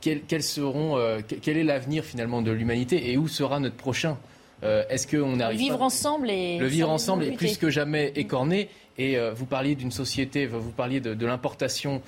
quels, 0.00 0.42
seront, 0.42 0.98
quel 1.40 1.56
est 1.56 1.62
l'avenir 1.62 2.04
finalement 2.04 2.42
de 2.42 2.50
l'humanité 2.50 3.12
et 3.12 3.16
où 3.16 3.28
sera 3.28 3.60
notre 3.60 3.76
prochain? 3.76 4.18
Est-ce 4.62 5.06
qu'on 5.06 5.38
arrive 5.38 5.60
vivre 5.60 5.82
ensemble 5.82 6.30
et 6.30 6.58
le 6.58 6.66
vivre 6.66 6.90
ensemble 6.90 7.24
est 7.24 7.32
plus 7.32 7.58
que 7.58 7.70
jamais 7.70 8.12
écorné 8.16 8.70
Et 8.98 9.16
vous 9.36 9.46
parliez 9.46 9.76
d'une 9.76 9.92
société, 9.92 10.46
vous 10.46 10.72
parliez 10.72 10.98
de, 10.98 11.14
de 11.14 11.26
l'importation 11.26 12.02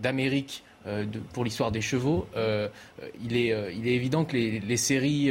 d'Amérique 0.00 0.64
euh, 0.86 1.04
pour 1.34 1.44
l'histoire 1.44 1.70
des 1.70 1.82
chevaux, 1.82 2.26
euh, 2.36 2.68
il, 3.22 3.36
est, 3.36 3.52
euh, 3.52 3.70
il 3.70 3.86
est 3.86 3.94
évident 3.94 4.24
que 4.24 4.34
les, 4.34 4.76
séries 4.78 5.30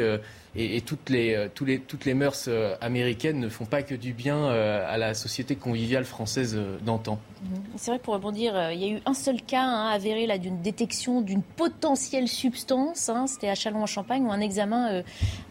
et, 0.56 0.82
toutes, 0.82 1.10
les, 1.10 1.50
toutes 1.50 2.06
les 2.06 2.14
mœurs 2.14 2.48
américaines 2.82 3.40
ne 3.40 3.50
font 3.50 3.66
pas 3.66 3.82
que 3.82 3.96
du 3.96 4.14
bien 4.14 4.48
à 4.48 4.98
la 4.98 5.16
société 5.16 5.56
conviviale 5.56 6.06
française 6.06 6.60
d'antan. 6.86 7.20
Mhm. 7.42 7.62
C'est 7.78 7.92
vrai, 7.92 8.00
pour 8.00 8.14
rebondir, 8.14 8.72
il 8.72 8.80
y 8.80 8.86
a 8.86 8.98
eu 8.98 9.02
un 9.08 9.16
seul 9.16 9.42
cas 9.42 9.64
hein, 9.64 9.88
avéré 9.88 10.38
d'une 10.38 10.62
détection 10.62 11.22
d'une 11.22 11.42
potentielle 11.42 12.28
substance. 12.28 13.10
Hein, 13.10 13.26
C'était 13.26 13.50
à 13.50 13.56
Châlons-en-Champagne 13.56 14.24
où 14.26 14.32
un 14.32 14.42
examen 14.42 15.02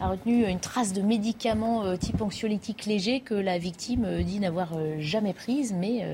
a 0.01 0.09
retenu 0.09 0.47
une 0.47 0.61
trace 0.61 0.93
de 0.93 1.03
médicaments 1.03 1.97
type 1.97 2.23
anxiolytique 2.23 2.87
léger 2.87 3.21
que 3.21 3.35
la 3.35 3.59
victime 3.59 4.23
dit 4.23 4.39
n'avoir 4.39 4.75
jamais 5.01 5.33
prise, 5.33 5.73
mais 5.73 6.05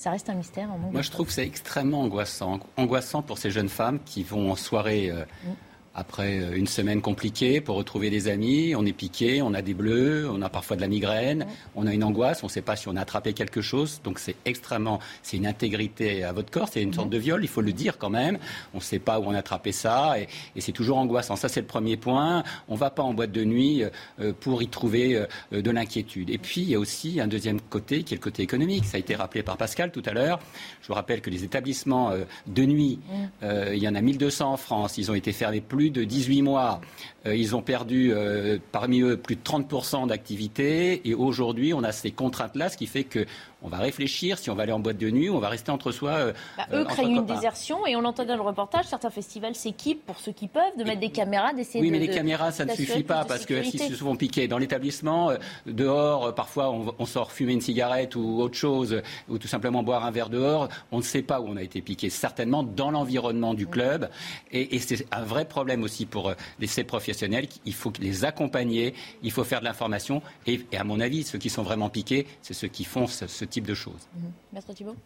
ça 0.00 0.10
reste 0.10 0.30
un 0.30 0.34
mystère. 0.34 0.68
Moi, 0.92 1.02
je 1.02 1.10
trouve 1.10 1.26
que 1.26 1.32
c'est 1.34 1.46
extrêmement 1.46 2.00
angoissant. 2.00 2.58
Angoissant 2.78 3.20
pour 3.20 3.36
ces 3.36 3.50
jeunes 3.50 3.68
femmes 3.68 4.00
qui 4.02 4.22
vont 4.22 4.50
en 4.50 4.56
soirée. 4.56 5.10
Euh, 5.10 5.24
mm 5.44 5.69
après 5.94 6.40
euh, 6.40 6.56
une 6.56 6.66
semaine 6.66 7.00
compliquée 7.00 7.60
pour 7.60 7.76
retrouver 7.76 8.10
des 8.10 8.28
amis. 8.28 8.74
On 8.76 8.86
est 8.86 8.92
piqué, 8.92 9.42
on 9.42 9.54
a 9.54 9.62
des 9.62 9.74
bleus, 9.74 10.28
on 10.30 10.40
a 10.42 10.48
parfois 10.48 10.76
de 10.76 10.80
la 10.80 10.88
migraine, 10.88 11.46
on 11.74 11.86
a 11.86 11.92
une 11.92 12.04
angoisse, 12.04 12.42
on 12.42 12.46
ne 12.46 12.50
sait 12.50 12.62
pas 12.62 12.76
si 12.76 12.88
on 12.88 12.96
a 12.96 13.00
attrapé 13.00 13.32
quelque 13.32 13.60
chose. 13.60 14.00
Donc 14.04 14.18
c'est 14.18 14.36
extrêmement, 14.44 15.00
c'est 15.22 15.36
une 15.36 15.46
intégrité 15.46 16.22
à 16.24 16.32
votre 16.32 16.50
corps, 16.50 16.68
c'est 16.70 16.82
une 16.82 16.94
sorte 16.94 17.10
de 17.10 17.18
viol, 17.18 17.42
il 17.42 17.48
faut 17.48 17.60
le 17.60 17.72
dire 17.72 17.98
quand 17.98 18.10
même. 18.10 18.38
On 18.72 18.78
ne 18.78 18.82
sait 18.82 18.98
pas 18.98 19.18
où 19.18 19.24
on 19.24 19.34
a 19.34 19.38
attrapé 19.38 19.72
ça 19.72 20.18
et, 20.18 20.28
c'est 20.60 20.72
toujours 20.72 20.98
angoissant. 20.98 21.36
Ça 21.36 21.48
c'est 21.48 21.60
le 21.60 21.66
premier 21.66 21.96
point. 21.96 22.44
On 22.68 22.74
ne 22.74 22.78
va 22.78 22.90
pas 22.90 23.02
en 23.02 23.14
boîte 23.14 23.32
de 23.32 23.44
nuit 23.44 23.82
euh, 24.20 24.32
pour 24.38 24.62
y 24.62 24.68
trouver 24.68 25.16
euh, 25.52 25.62
de 25.62 25.70
l'inquiétude. 25.70 26.30
Et 26.30 26.38
puis 26.38 26.60
il 26.60 26.68
y 26.68 26.74
a 26.74 26.78
aussi 26.78 27.20
un 27.20 27.26
deuxième 27.26 27.60
côté 27.60 28.02
qui 28.02 28.14
est 28.14 28.18
le 28.18 28.22
côté 28.22 28.42
économique. 28.42 28.84
Ça 28.84 28.96
a 28.96 29.00
été 29.00 29.16
rappelé 29.16 29.42
par 29.42 29.56
Pascal 29.56 29.90
tout 29.90 30.02
à 30.04 30.12
l'heure. 30.12 30.38
Je 30.82 30.88
vous 30.88 30.94
rappelle 30.94 31.20
que 31.20 31.30
les 31.30 31.44
établissements 31.44 32.12
de 32.46 32.64
nuit, 32.64 32.98
il 33.42 33.78
y 33.78 33.88
en 33.88 33.94
a 33.94 34.00
1200 34.00 34.52
en 34.52 34.56
France. 34.56 34.98
Ils 34.98 35.10
ont 35.10 35.14
été 35.14 35.32
fermés 35.32 35.60
plus 35.60 35.79
de 35.88 36.04
18 36.04 36.42
mois, 36.42 36.80
ils 37.26 37.54
ont 37.54 37.60
perdu 37.60 38.12
euh, 38.12 38.58
parmi 38.72 39.00
eux 39.02 39.16
plus 39.16 39.36
de 39.36 39.42
30% 39.42 40.06
d'activité. 40.06 41.06
Et 41.08 41.14
aujourd'hui, 41.14 41.74
on 41.74 41.82
a 41.82 41.92
ces 41.92 42.10
contraintes-là, 42.10 42.70
ce 42.70 42.76
qui 42.76 42.86
fait 42.86 43.04
que 43.04 43.26
on 43.62 43.68
va 43.68 43.76
réfléchir 43.76 44.38
si 44.38 44.48
on 44.48 44.54
va 44.54 44.62
aller 44.62 44.72
en 44.72 44.78
boîte 44.78 44.96
de 44.96 45.10
nuit, 45.10 45.28
on 45.28 45.38
va 45.38 45.50
rester 45.50 45.70
entre 45.70 45.92
soi. 45.92 46.12
Euh, 46.12 46.32
bah, 46.56 46.66
eux 46.72 46.84
craignent 46.86 47.16
une 47.16 47.26
désertion 47.26 47.86
et 47.86 47.94
on 47.94 48.00
l'entend 48.00 48.24
dans 48.24 48.36
le 48.36 48.40
reportage, 48.40 48.86
certains 48.86 49.10
festivals 49.10 49.54
s'équipent 49.54 50.04
pour 50.06 50.18
ceux 50.18 50.32
qui 50.32 50.48
peuvent 50.48 50.62
de 50.78 50.84
mettre 50.84 51.00
des 51.00 51.10
caméras, 51.10 51.52
d'essayer 51.52 51.82
oui, 51.82 51.90
de. 51.90 51.92
Oui, 51.92 52.00
mais 52.00 52.06
les 52.06 52.14
caméras, 52.14 52.52
ça 52.52 52.64
ne 52.64 52.72
suffit 52.72 53.02
pas 53.02 53.26
parce 53.26 53.44
que 53.44 53.62
s'ils 53.62 53.80
se 53.80 53.92
font 53.92 54.16
piquer 54.16 54.48
dans 54.48 54.56
l'établissement, 54.56 55.32
dehors, 55.66 56.34
parfois 56.34 56.70
on, 56.70 57.04
sort 57.04 57.32
fumer 57.32 57.52
une 57.52 57.60
cigarette 57.60 58.16
ou 58.16 58.40
autre 58.40 58.56
chose, 58.56 59.02
ou 59.28 59.36
tout 59.36 59.48
simplement 59.48 59.82
boire 59.82 60.06
un 60.06 60.10
verre 60.10 60.30
dehors, 60.30 60.68
on 60.90 60.98
ne 60.98 61.02
sait 61.02 61.22
pas 61.22 61.40
où 61.40 61.48
on 61.48 61.56
a 61.56 61.62
été 61.62 61.82
piqué. 61.82 62.08
Certainement 62.08 62.62
dans 62.62 62.90
l'environnement 62.90 63.52
du 63.52 63.66
club. 63.66 64.08
Et, 64.52 64.78
c'est 64.78 65.06
un 65.12 65.24
vrai 65.24 65.44
problème 65.44 65.82
aussi 65.82 66.06
pour 66.06 66.32
ces 66.64 66.84
professionnels. 66.84 67.09
Il 67.64 67.74
faut 67.74 67.92
les 68.00 68.24
accompagner, 68.24 68.94
il 69.22 69.30
faut 69.30 69.44
faire 69.44 69.60
de 69.60 69.64
l'information. 69.64 70.22
Et, 70.46 70.60
à 70.76 70.84
mon 70.84 71.00
avis, 71.00 71.24
ceux 71.24 71.38
qui 71.38 71.50
sont 71.50 71.62
vraiment 71.62 71.88
piqués, 71.90 72.26
c'est 72.42 72.54
ceux 72.54 72.68
qui 72.68 72.84
font 72.84 73.06
ce, 73.06 73.44
type 73.44 73.66
de 73.66 73.74
choses. 73.74 74.08
Mhm. 74.14 74.32
Maître 74.52 74.72
Thibault? 74.72 74.96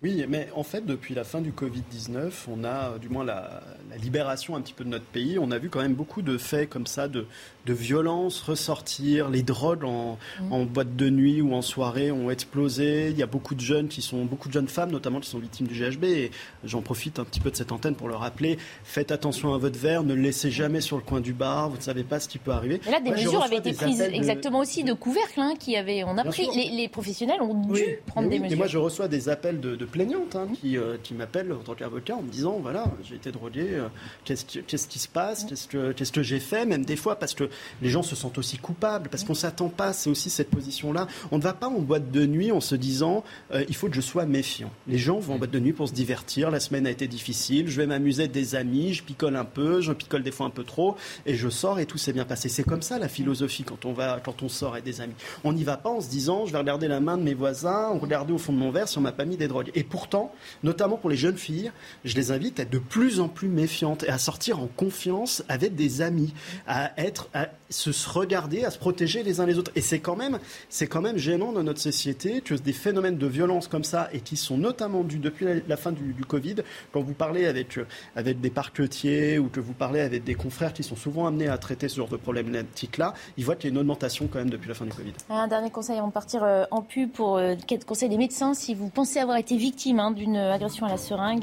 Oui, 0.00 0.24
mais 0.28 0.48
en 0.54 0.62
fait, 0.62 0.86
depuis 0.86 1.12
la 1.12 1.24
fin 1.24 1.40
du 1.40 1.50
Covid-19, 1.50 2.30
on 2.48 2.62
a, 2.62 2.98
du 3.00 3.08
moins 3.08 3.24
la, 3.24 3.62
libération 4.00 4.54
un 4.54 4.60
petit 4.60 4.72
peu 4.72 4.84
de 4.84 4.90
notre 4.90 5.06
pays, 5.06 5.40
on 5.40 5.50
a 5.50 5.58
vu 5.58 5.70
quand 5.70 5.80
même 5.80 5.94
beaucoup 5.94 6.22
de 6.22 6.38
faits 6.38 6.68
comme 6.68 6.86
ça, 6.86 7.08
de, 7.08 7.26
de 7.66 7.72
violence 7.72 8.40
ressortir. 8.42 9.28
Les 9.28 9.42
drogues 9.42 9.82
en, 9.82 10.16
mm. 10.40 10.52
en, 10.52 10.64
boîte 10.66 10.94
de 10.94 11.10
nuit 11.10 11.40
ou 11.40 11.52
en 11.52 11.62
soirée 11.62 12.12
ont 12.12 12.30
explosé. 12.30 13.08
Il 13.08 13.18
y 13.18 13.24
a 13.24 13.26
beaucoup 13.26 13.56
de 13.56 13.60
jeunes 13.60 13.88
qui 13.88 14.00
sont, 14.00 14.24
beaucoup 14.24 14.46
de 14.46 14.52
jeunes 14.52 14.68
femmes 14.68 14.92
notamment 14.92 15.18
qui 15.18 15.28
sont 15.28 15.40
victimes 15.40 15.66
du 15.66 15.74
GHB. 15.74 16.04
Et 16.04 16.30
j'en 16.62 16.80
profite 16.80 17.18
un 17.18 17.24
petit 17.24 17.40
peu 17.40 17.50
de 17.50 17.56
cette 17.56 17.72
antenne 17.72 17.96
pour 17.96 18.08
leur 18.08 18.20
rappeler 18.20 18.56
faites 18.84 19.10
attention 19.10 19.52
à 19.52 19.58
votre 19.58 19.80
verre, 19.80 20.04
ne 20.04 20.14
le 20.14 20.22
laissez 20.22 20.52
jamais 20.52 20.80
sur 20.80 20.96
le 20.96 21.02
coin 21.02 21.20
du 21.20 21.32
bar. 21.32 21.70
Vous 21.70 21.76
ne 21.76 21.82
savez 21.82 22.04
pas 22.04 22.20
ce 22.20 22.28
qui 22.28 22.38
peut 22.38 22.52
arriver. 22.52 22.80
Et 22.86 22.90
là, 22.92 23.00
des 23.00 23.10
mesures 23.10 23.42
avaient 23.42 23.56
été 23.56 23.72
prises 23.72 24.00
exactement 24.00 24.60
aussi 24.60 24.84
de 24.84 24.92
couvercle, 24.92 25.40
hein, 25.40 25.54
qui 25.58 25.76
avait, 25.76 26.04
on 26.04 26.16
a 26.18 26.24
pris. 26.24 26.46
Les, 26.54 26.88
professionnels 26.88 27.42
ont 27.42 27.54
dû 27.54 27.82
prendre 28.06 28.28
des 28.28 28.38
mesures. 28.38 28.52
Et 28.52 28.56
moi, 28.56 28.68
je 28.68 28.78
reçois 28.78 29.08
des 29.08 29.28
appels 29.28 29.60
de 29.60 29.87
plaignantes 29.88 30.36
hein, 30.36 30.48
qui, 30.60 30.76
euh, 30.76 30.96
qui 31.02 31.14
m'appellent 31.14 31.52
en 31.52 31.62
tant 31.62 31.74
qu'avocat 31.74 32.16
en 32.16 32.22
me 32.22 32.30
disant 32.30 32.58
voilà, 32.60 32.84
j'ai 33.04 33.16
été 33.16 33.32
drogué, 33.32 33.66
euh, 33.72 33.88
qu'est-ce, 34.24 34.44
qui 34.44 34.98
se 34.98 35.08
passe, 35.08 35.44
qu'est-ce 35.44 35.68
que, 35.68 35.92
qu'est-ce 35.92 36.12
que 36.12 36.22
j'ai 36.22 36.40
fait, 36.40 36.66
même 36.66 36.84
des 36.84 36.96
fois 36.96 37.16
parce 37.16 37.34
que 37.34 37.48
les 37.82 37.88
gens 37.88 38.02
se 38.02 38.14
sentent 38.16 38.38
aussi 38.38 38.58
coupables, 38.58 39.08
parce 39.08 39.24
qu'on 39.24 39.34
s'attend 39.34 39.68
pas, 39.68 39.92
c'est 39.92 40.10
aussi 40.10 40.30
cette 40.30 40.50
position-là. 40.50 41.08
On 41.30 41.38
ne 41.38 41.42
va 41.42 41.52
pas 41.52 41.68
en 41.68 41.80
boîte 41.80 42.10
de 42.10 42.26
nuit 42.26 42.52
en 42.52 42.60
se 42.60 42.74
disant 42.74 43.24
euh, 43.52 43.64
il 43.68 43.74
faut 43.74 43.88
que 43.88 43.94
je 43.94 44.00
sois 44.00 44.26
méfiant. 44.26 44.70
Les 44.86 44.98
gens 44.98 45.18
vont 45.18 45.34
en 45.34 45.38
boîte 45.38 45.50
de 45.50 45.60
nuit 45.60 45.72
pour 45.72 45.88
se 45.88 45.94
divertir, 45.94 46.50
la 46.50 46.60
semaine 46.60 46.86
a 46.86 46.90
été 46.90 47.08
difficile, 47.08 47.68
je 47.68 47.80
vais 47.80 47.86
m'amuser 47.86 48.22
avec 48.22 48.32
des 48.32 48.54
amis, 48.54 48.94
je 48.94 49.02
picole 49.02 49.36
un 49.36 49.44
peu, 49.44 49.80
je 49.80 49.92
picole 49.92 50.22
des 50.22 50.32
fois 50.32 50.46
un 50.46 50.50
peu 50.50 50.64
trop, 50.64 50.96
et 51.26 51.34
je 51.34 51.48
sors 51.48 51.78
et 51.80 51.86
tout 51.86 51.98
s'est 51.98 52.12
bien 52.12 52.24
passé. 52.24 52.48
C'est 52.48 52.64
comme 52.64 52.82
ça 52.82 52.98
la 52.98 53.08
philosophie 53.08 53.64
quand 53.64 53.84
on, 53.84 53.92
va, 53.92 54.20
quand 54.24 54.42
on 54.42 54.48
sort 54.48 54.72
avec 54.72 54.84
des 54.84 55.00
amis. 55.00 55.14
On 55.44 55.52
n'y 55.52 55.64
va 55.64 55.76
pas 55.76 55.90
en 55.90 56.00
se 56.00 56.08
disant 56.08 56.46
je 56.46 56.52
vais 56.52 56.58
regarder 56.58 56.88
la 56.88 57.00
main 57.00 57.16
de 57.16 57.22
mes 57.22 57.34
voisins, 57.34 57.88
regarder 57.98 58.32
au 58.32 58.38
fond 58.38 58.52
de 58.52 58.58
mon 58.58 58.70
verre 58.70 58.88
si 58.88 58.98
on 58.98 59.00
m'a 59.00 59.12
pas 59.12 59.24
mis 59.24 59.36
des 59.36 59.48
drogues. 59.48 59.70
Et 59.78 59.84
pourtant, 59.84 60.32
notamment 60.64 60.96
pour 60.96 61.08
les 61.08 61.16
jeunes 61.16 61.36
filles, 61.36 61.70
je 62.04 62.16
les 62.16 62.32
invite 62.32 62.58
à 62.58 62.64
être 62.64 62.70
de 62.70 62.80
plus 62.80 63.20
en 63.20 63.28
plus 63.28 63.46
méfiantes 63.46 64.02
et 64.02 64.08
à 64.08 64.18
sortir 64.18 64.58
en 64.58 64.66
confiance 64.66 65.44
avec 65.48 65.76
des 65.76 66.02
amis, 66.02 66.34
à 66.66 66.90
être, 67.00 67.28
à 67.32 67.46
se 67.70 67.90
regarder, 68.08 68.64
à 68.64 68.72
se 68.72 68.78
protéger 68.78 69.22
les 69.22 69.38
uns 69.38 69.46
les 69.46 69.56
autres. 69.56 69.70
Et 69.76 69.80
c'est 69.80 70.00
quand 70.00 70.16
même, 70.16 70.40
c'est 70.68 70.88
quand 70.88 71.00
même 71.00 71.16
gênant 71.16 71.52
dans 71.52 71.62
notre 71.62 71.80
société 71.80 72.40
que 72.40 72.54
des 72.54 72.72
phénomènes 72.72 73.18
de 73.18 73.26
violence 73.28 73.68
comme 73.68 73.84
ça 73.84 74.08
et 74.12 74.18
qui 74.18 74.36
sont 74.36 74.58
notamment 74.58 75.04
dus 75.04 75.20
depuis 75.20 75.46
la, 75.68 75.76
fin 75.76 75.92
du, 75.92 76.12
Covid, 76.26 76.56
quand 76.92 77.00
vous 77.00 77.14
parlez 77.14 77.46
avec, 77.46 77.78
avec 78.16 78.40
des 78.40 78.50
parquetiers 78.50 79.38
ou 79.38 79.48
que 79.48 79.60
vous 79.60 79.74
parlez 79.74 80.00
avec 80.00 80.24
des 80.24 80.34
confrères 80.34 80.72
qui 80.72 80.82
sont 80.82 80.96
souvent 80.96 81.28
amenés 81.28 81.46
à 81.46 81.56
traiter 81.56 81.88
ce 81.88 81.98
genre 81.98 82.08
de 82.08 82.16
problématique-là, 82.16 83.14
ils 83.36 83.44
voient 83.44 83.54
qu'il 83.54 83.70
y 83.70 83.72
a 83.72 83.74
une 83.74 83.78
augmentation 83.78 84.26
quand 84.26 84.40
même 84.40 84.50
depuis 84.50 84.66
la 84.66 84.74
fin 84.74 84.86
du 84.86 84.92
Covid. 84.92 85.12
Un 85.30 85.46
dernier 85.46 85.70
conseil 85.70 85.98
avant 85.98 86.08
de 86.08 86.12
partir 86.12 86.42
euh, 86.42 86.64
en 86.72 86.82
pub 86.82 87.12
pour 87.12 87.36
euh, 87.36 87.54
conseil 87.86 88.08
des 88.08 88.18
médecins, 88.18 88.54
si 88.54 88.74
vous 88.74 88.88
pensez 88.88 89.20
avoir 89.20 89.36
été 89.36 89.56
victime 89.56 89.67
hein, 89.98 90.10
d'une 90.10 90.36
agression 90.36 90.86
à 90.86 90.88
la 90.88 90.96
seringue, 90.96 91.42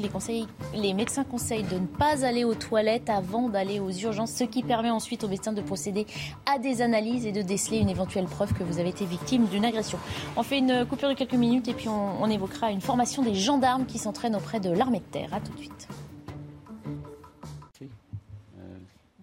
les 0.74 0.94
médecins 0.94 1.24
conseillent 1.24 1.62
de 1.64 1.78
ne 1.78 1.86
pas 1.86 2.24
aller 2.24 2.44
aux 2.44 2.54
toilettes 2.54 3.10
avant 3.10 3.48
d'aller 3.48 3.80
aux 3.80 3.90
urgences, 3.90 4.32
ce 4.32 4.44
qui 4.44 4.62
permet 4.62 4.90
ensuite 4.90 5.24
aux 5.24 5.28
médecins 5.28 5.52
de 5.52 5.60
procéder 5.60 6.06
à 6.46 6.58
des 6.58 6.82
analyses 6.82 7.26
et 7.26 7.32
de 7.32 7.42
déceler 7.42 7.78
une 7.78 7.88
éventuelle 7.88 8.26
preuve 8.26 8.52
que 8.52 8.62
vous 8.62 8.78
avez 8.78 8.90
été 8.90 9.04
victime 9.04 9.46
d'une 9.46 9.64
agression. 9.64 9.98
On 10.36 10.42
fait 10.42 10.58
une 10.58 10.86
coupure 10.86 11.08
de 11.08 11.14
quelques 11.14 11.34
minutes 11.34 11.68
et 11.68 11.74
puis 11.74 11.88
on, 11.88 12.22
on 12.22 12.30
évoquera 12.30 12.70
une 12.70 12.80
formation 12.80 13.22
des 13.22 13.34
gendarmes 13.34 13.86
qui 13.86 13.98
s'entraînent 13.98 14.36
auprès 14.36 14.60
de 14.60 14.70
l'armée 14.70 15.00
de 15.00 15.04
terre. 15.04 15.32
A 15.32 15.40
tout 15.40 15.52
de 15.52 15.58
suite. 15.58 15.88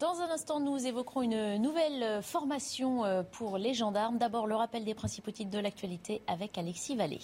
Dans 0.04 0.20
un 0.20 0.30
instant, 0.32 0.60
nous 0.60 0.86
évoquerons 0.86 1.22
une 1.22 1.58
nouvelle 1.62 2.22
formation 2.22 3.06
euh, 3.06 3.24
pour 3.24 3.58
les 3.58 3.74
gendarmes. 3.74 4.18
D'abord, 4.18 4.48
le 4.48 4.56
rappel 4.56 4.84
des 4.84 4.94
principaux 4.94 5.32
titres 5.32 5.52
de 5.52 5.60
l'actualité 5.60 6.22
avec 6.28 6.58
Alexis 6.58 6.98
Vallée. 6.98 7.22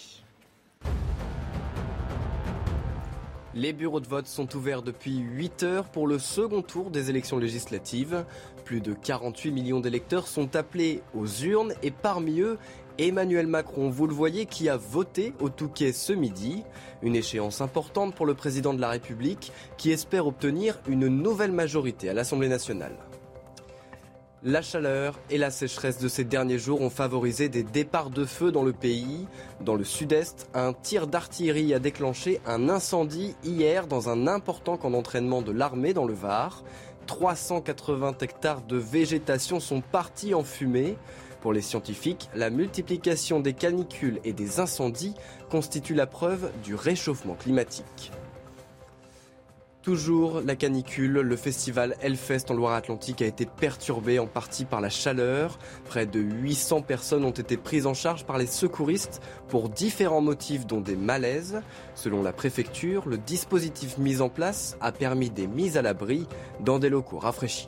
Les 3.54 3.72
bureaux 3.72 3.98
de 3.98 4.06
vote 4.06 4.28
sont 4.28 4.54
ouverts 4.54 4.82
depuis 4.82 5.18
8 5.18 5.64
heures 5.64 5.84
pour 5.86 6.06
le 6.06 6.20
second 6.20 6.62
tour 6.62 6.88
des 6.88 7.10
élections 7.10 7.36
législatives. 7.36 8.24
Plus 8.64 8.80
de 8.80 8.92
48 8.92 9.50
millions 9.50 9.80
d'électeurs 9.80 10.28
sont 10.28 10.54
appelés 10.54 11.02
aux 11.14 11.26
urnes 11.26 11.74
et 11.82 11.90
parmi 11.90 12.40
eux, 12.40 12.58
Emmanuel 12.98 13.48
Macron, 13.48 13.90
vous 13.90 14.06
le 14.06 14.14
voyez, 14.14 14.46
qui 14.46 14.68
a 14.68 14.76
voté 14.76 15.32
au 15.40 15.48
Touquet 15.48 15.92
ce 15.92 16.12
midi. 16.12 16.62
Une 17.02 17.16
échéance 17.16 17.60
importante 17.60 18.14
pour 18.14 18.24
le 18.24 18.34
président 18.34 18.72
de 18.72 18.80
la 18.80 18.90
République 18.90 19.50
qui 19.76 19.90
espère 19.90 20.28
obtenir 20.28 20.78
une 20.86 21.08
nouvelle 21.08 21.52
majorité 21.52 22.08
à 22.08 22.14
l'Assemblée 22.14 22.48
nationale. 22.48 22.94
La 24.42 24.62
chaleur 24.62 25.20
et 25.28 25.36
la 25.36 25.50
sécheresse 25.50 25.98
de 25.98 26.08
ces 26.08 26.24
derniers 26.24 26.58
jours 26.58 26.80
ont 26.80 26.88
favorisé 26.88 27.50
des 27.50 27.62
départs 27.62 28.08
de 28.08 28.24
feu 28.24 28.50
dans 28.50 28.62
le 28.62 28.72
pays. 28.72 29.26
Dans 29.60 29.74
le 29.74 29.84
sud-est, 29.84 30.48
un 30.54 30.72
tir 30.72 31.06
d'artillerie 31.06 31.74
a 31.74 31.78
déclenché 31.78 32.40
un 32.46 32.70
incendie 32.70 33.36
hier 33.44 33.86
dans 33.86 34.08
un 34.08 34.26
important 34.26 34.78
camp 34.78 34.88
d'entraînement 34.88 35.42
de 35.42 35.52
l'armée 35.52 35.92
dans 35.92 36.06
le 36.06 36.14
Var. 36.14 36.64
380 37.06 38.14
hectares 38.22 38.62
de 38.62 38.78
végétation 38.78 39.60
sont 39.60 39.82
partis 39.82 40.32
en 40.32 40.42
fumée. 40.42 40.96
Pour 41.42 41.52
les 41.52 41.60
scientifiques, 41.60 42.30
la 42.34 42.48
multiplication 42.48 43.40
des 43.40 43.52
canicules 43.52 44.20
et 44.24 44.32
des 44.32 44.58
incendies 44.58 45.14
constitue 45.50 45.94
la 45.94 46.06
preuve 46.06 46.50
du 46.64 46.74
réchauffement 46.74 47.34
climatique. 47.34 48.10
Toujours 49.82 50.42
la 50.42 50.56
canicule, 50.56 51.12
le 51.12 51.36
festival 51.36 51.96
Hellfest 52.02 52.50
en 52.50 52.54
Loire-Atlantique 52.54 53.22
a 53.22 53.26
été 53.26 53.46
perturbé 53.46 54.18
en 54.18 54.26
partie 54.26 54.66
par 54.66 54.82
la 54.82 54.90
chaleur. 54.90 55.58
Près 55.86 56.04
de 56.04 56.20
800 56.20 56.82
personnes 56.82 57.24
ont 57.24 57.30
été 57.30 57.56
prises 57.56 57.86
en 57.86 57.94
charge 57.94 58.26
par 58.26 58.36
les 58.36 58.46
secouristes 58.46 59.22
pour 59.48 59.70
différents 59.70 60.20
motifs 60.20 60.66
dont 60.66 60.82
des 60.82 60.96
malaises. 60.96 61.62
Selon 61.94 62.22
la 62.22 62.34
préfecture, 62.34 63.08
le 63.08 63.16
dispositif 63.16 63.96
mis 63.96 64.20
en 64.20 64.28
place 64.28 64.76
a 64.82 64.92
permis 64.92 65.30
des 65.30 65.46
mises 65.46 65.78
à 65.78 65.82
l'abri 65.82 66.26
dans 66.60 66.78
des 66.78 66.90
locaux 66.90 67.18
rafraîchis. 67.18 67.66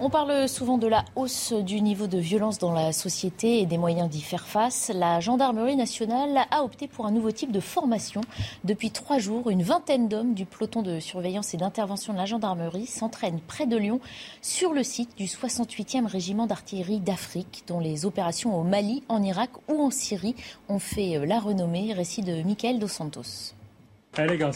On 0.00 0.10
parle 0.10 0.48
souvent 0.48 0.78
de 0.78 0.86
la 0.86 1.04
hausse 1.16 1.52
du 1.52 1.80
niveau 1.80 2.06
de 2.06 2.18
violence 2.18 2.58
dans 2.58 2.72
la 2.72 2.92
société 2.92 3.60
et 3.60 3.66
des 3.66 3.78
moyens 3.78 4.08
d'y 4.08 4.22
faire 4.22 4.46
face. 4.46 4.92
La 4.94 5.18
gendarmerie 5.18 5.74
nationale 5.74 6.46
a 6.52 6.62
opté 6.62 6.86
pour 6.86 7.06
un 7.06 7.10
nouveau 7.10 7.32
type 7.32 7.50
de 7.50 7.58
formation. 7.58 8.20
Depuis 8.62 8.92
trois 8.92 9.18
jours, 9.18 9.50
une 9.50 9.62
vingtaine 9.62 10.08
d'hommes 10.08 10.34
du 10.34 10.46
peloton 10.46 10.82
de 10.82 11.00
surveillance 11.00 11.52
et 11.52 11.56
d'intervention 11.56 12.12
de 12.12 12.18
la 12.18 12.26
gendarmerie 12.26 12.86
s'entraînent 12.86 13.40
près 13.40 13.66
de 13.66 13.76
Lyon 13.76 14.00
sur 14.40 14.72
le 14.72 14.84
site 14.84 15.16
du 15.16 15.24
68e 15.24 16.06
régiment 16.06 16.46
d'artillerie 16.46 17.00
d'Afrique, 17.00 17.64
dont 17.66 17.80
les 17.80 18.06
opérations 18.06 18.58
au 18.58 18.62
Mali, 18.62 19.02
en 19.08 19.22
Irak 19.22 19.50
ou 19.68 19.82
en 19.82 19.90
Syrie 19.90 20.36
ont 20.68 20.78
fait 20.78 21.26
la 21.26 21.40
renommée. 21.40 21.92
Récit 21.92 22.22
de 22.22 22.42
Michael 22.42 22.78
Dos 22.78 22.86
Santos. 22.86 23.54
Allez 24.16 24.36
les 24.36 24.38
gars, 24.38 24.50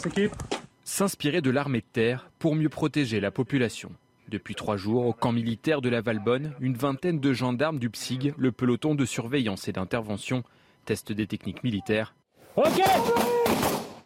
S'inspirer 0.85 1.41
de 1.41 1.49
l'armée 1.49 1.79
de 1.79 1.85
terre 1.91 2.29
pour 2.39 2.55
mieux 2.55 2.69
protéger 2.69 3.19
la 3.19 3.31
population. 3.31 3.89
Depuis 4.29 4.55
trois 4.55 4.77
jours, 4.77 5.05
au 5.05 5.13
camp 5.13 5.31
militaire 5.31 5.81
de 5.81 5.89
la 5.89 6.01
Valbonne, 6.01 6.53
une 6.59 6.75
vingtaine 6.75 7.19
de 7.19 7.33
gendarmes 7.33 7.77
du 7.77 7.89
PSIG, 7.89 8.33
le 8.37 8.51
peloton 8.51 8.95
de 8.95 9.05
surveillance 9.05 9.67
et 9.67 9.73
d'intervention, 9.73 10.43
testent 10.85 11.11
des 11.11 11.27
techniques 11.27 11.63
militaires. 11.63 12.15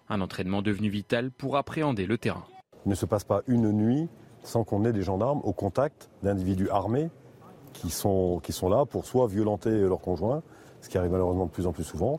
Un 0.10 0.22
entraînement 0.22 0.62
devenu 0.62 0.90
vital 0.90 1.32
pour 1.32 1.58
appréhender 1.58 2.06
le 2.06 2.18
terrain. 2.18 2.46
Il 2.86 2.90
ne 2.90 2.96
se 2.96 3.06
passe 3.06 3.24
pas 3.24 3.42
une 3.48 3.72
nuit 3.72 4.08
sans 4.44 4.64
qu'on 4.64 4.86
ait 4.86 4.94
des 4.94 5.02
gendarmes 5.02 5.42
au 5.44 5.54
contact 5.54 6.10
d'individus 6.24 6.70
armés 6.70 7.10
qui 7.74 7.90
sont, 7.90 8.40
qui 8.42 8.54
sont 8.54 8.70
là 8.70 8.86
pour 8.86 9.06
soit 9.06 9.28
violenter 9.28 9.70
leurs 9.70 10.02
conjoints, 10.02 10.42
ce 10.82 10.90
qui 10.90 10.98
arrive 10.98 11.12
malheureusement 11.12 11.46
de 11.46 11.52
plus 11.52 11.68
en 11.68 11.74
plus 11.74 11.84
souvent, 11.84 12.18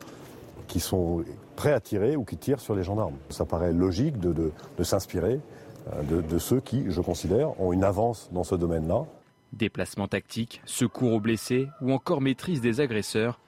qui 0.67 0.79
sont 0.79 1.23
prêts 1.55 1.73
à 1.73 1.79
tirer 1.79 2.15
ou 2.15 2.23
qui 2.23 2.37
tirent 2.37 2.59
sur 2.59 2.75
les 2.75 2.83
gendarmes. 2.83 3.15
Ça 3.29 3.45
paraît 3.45 3.73
logique 3.73 4.19
de, 4.19 4.51
de 4.77 4.83
s'inspirer 4.83 5.39
euh, 5.93 6.21
de, 6.21 6.37
ceux 6.37 6.59
qui, 6.59 6.85
je 6.89 7.01
considère, 7.01 7.59
ont 7.59 7.73
une 7.73 7.83
avance 7.83 8.29
dans 8.31 8.43
ce 8.43 8.55
domaine-là. 8.55 9.05
Déplacement 9.53 10.07
tactique, 10.07 10.61
secours 10.65 11.13
aux 11.13 11.19
blessés 11.19 11.67
ou 11.81 11.91
encore 11.91 12.21
maîtrise 12.21 12.61
des 12.61 12.81
agresseurs. 12.81 13.39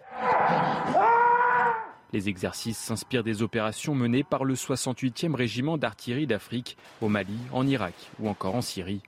Les 2.13 2.27
exercices 2.27 2.77
s'inspirent 2.77 3.23
des 3.23 3.41
opérations 3.41 3.95
menées 3.95 4.23
par 4.23 4.43
le 4.43 4.55
68e 4.55 5.33
régiment 5.33 5.77
d'artillerie 5.77 6.27
d'Afrique 6.27 6.77
au 7.01 7.07
Mali, 7.07 7.37
en 7.53 7.65
Irak 7.65 7.93
ou 8.19 8.27
encore 8.27 8.55
en 8.55 8.61
Syrie. 8.61 9.01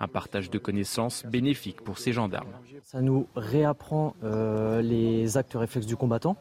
Un 0.00 0.08
partage 0.08 0.50
de 0.50 0.58
connaissances 0.58 1.24
bénéfique 1.26 1.80
pour 1.82 1.98
ces 1.98 2.12
gendarmes. 2.12 2.50
Ça 2.84 3.00
nous 3.00 3.28
réapprend 3.36 4.14
euh, 4.24 4.82
les 4.82 5.36
actes 5.36 5.54
réflexes 5.54 5.86
du 5.86 5.96
combattant 5.96 6.36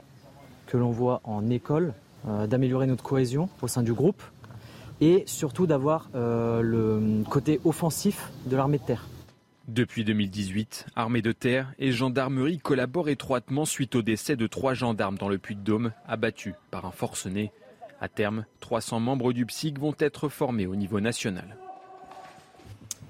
que 0.66 0.78
l'on 0.78 0.92
voit 0.92 1.22
en 1.24 1.50
école, 1.50 1.94
euh, 2.28 2.48
d'améliorer 2.48 2.86
notre 2.86 3.04
cohésion 3.04 3.50
au 3.62 3.68
sein 3.68 3.84
du 3.84 3.94
groupe, 3.94 4.22
et 5.02 5.24
surtout 5.26 5.68
d'avoir 5.68 6.10
euh, 6.16 6.62
le 6.62 7.24
côté 7.30 7.60
offensif 7.64 8.32
de 8.46 8.56
l'armée 8.56 8.78
de 8.80 8.84
terre. 8.84 9.08
Depuis 9.68 10.04
2018, 10.04 10.88
armée 10.96 11.22
de 11.22 11.32
terre 11.32 11.74
et 11.78 11.92
gendarmerie 11.92 12.58
collaborent 12.58 13.10
étroitement 13.10 13.66
suite 13.66 13.96
au 13.96 14.02
décès 14.02 14.36
de 14.36 14.48
trois 14.48 14.74
gendarmes 14.74 15.18
dans 15.18 15.30
le 15.30 15.38
Puy-de-Dôme, 15.38 15.92
abattus 16.08 16.56
par 16.72 16.86
un 16.86 16.92
forcené. 16.92 17.52
À 18.02 18.08
terme, 18.08 18.46
300 18.62 19.00
membres 19.00 19.32
du 19.32 19.46
PSIC 19.46 19.78
vont 19.78 19.94
être 20.00 20.28
formés 20.28 20.66
au 20.66 20.76
niveau 20.76 21.00
national. 21.00 21.58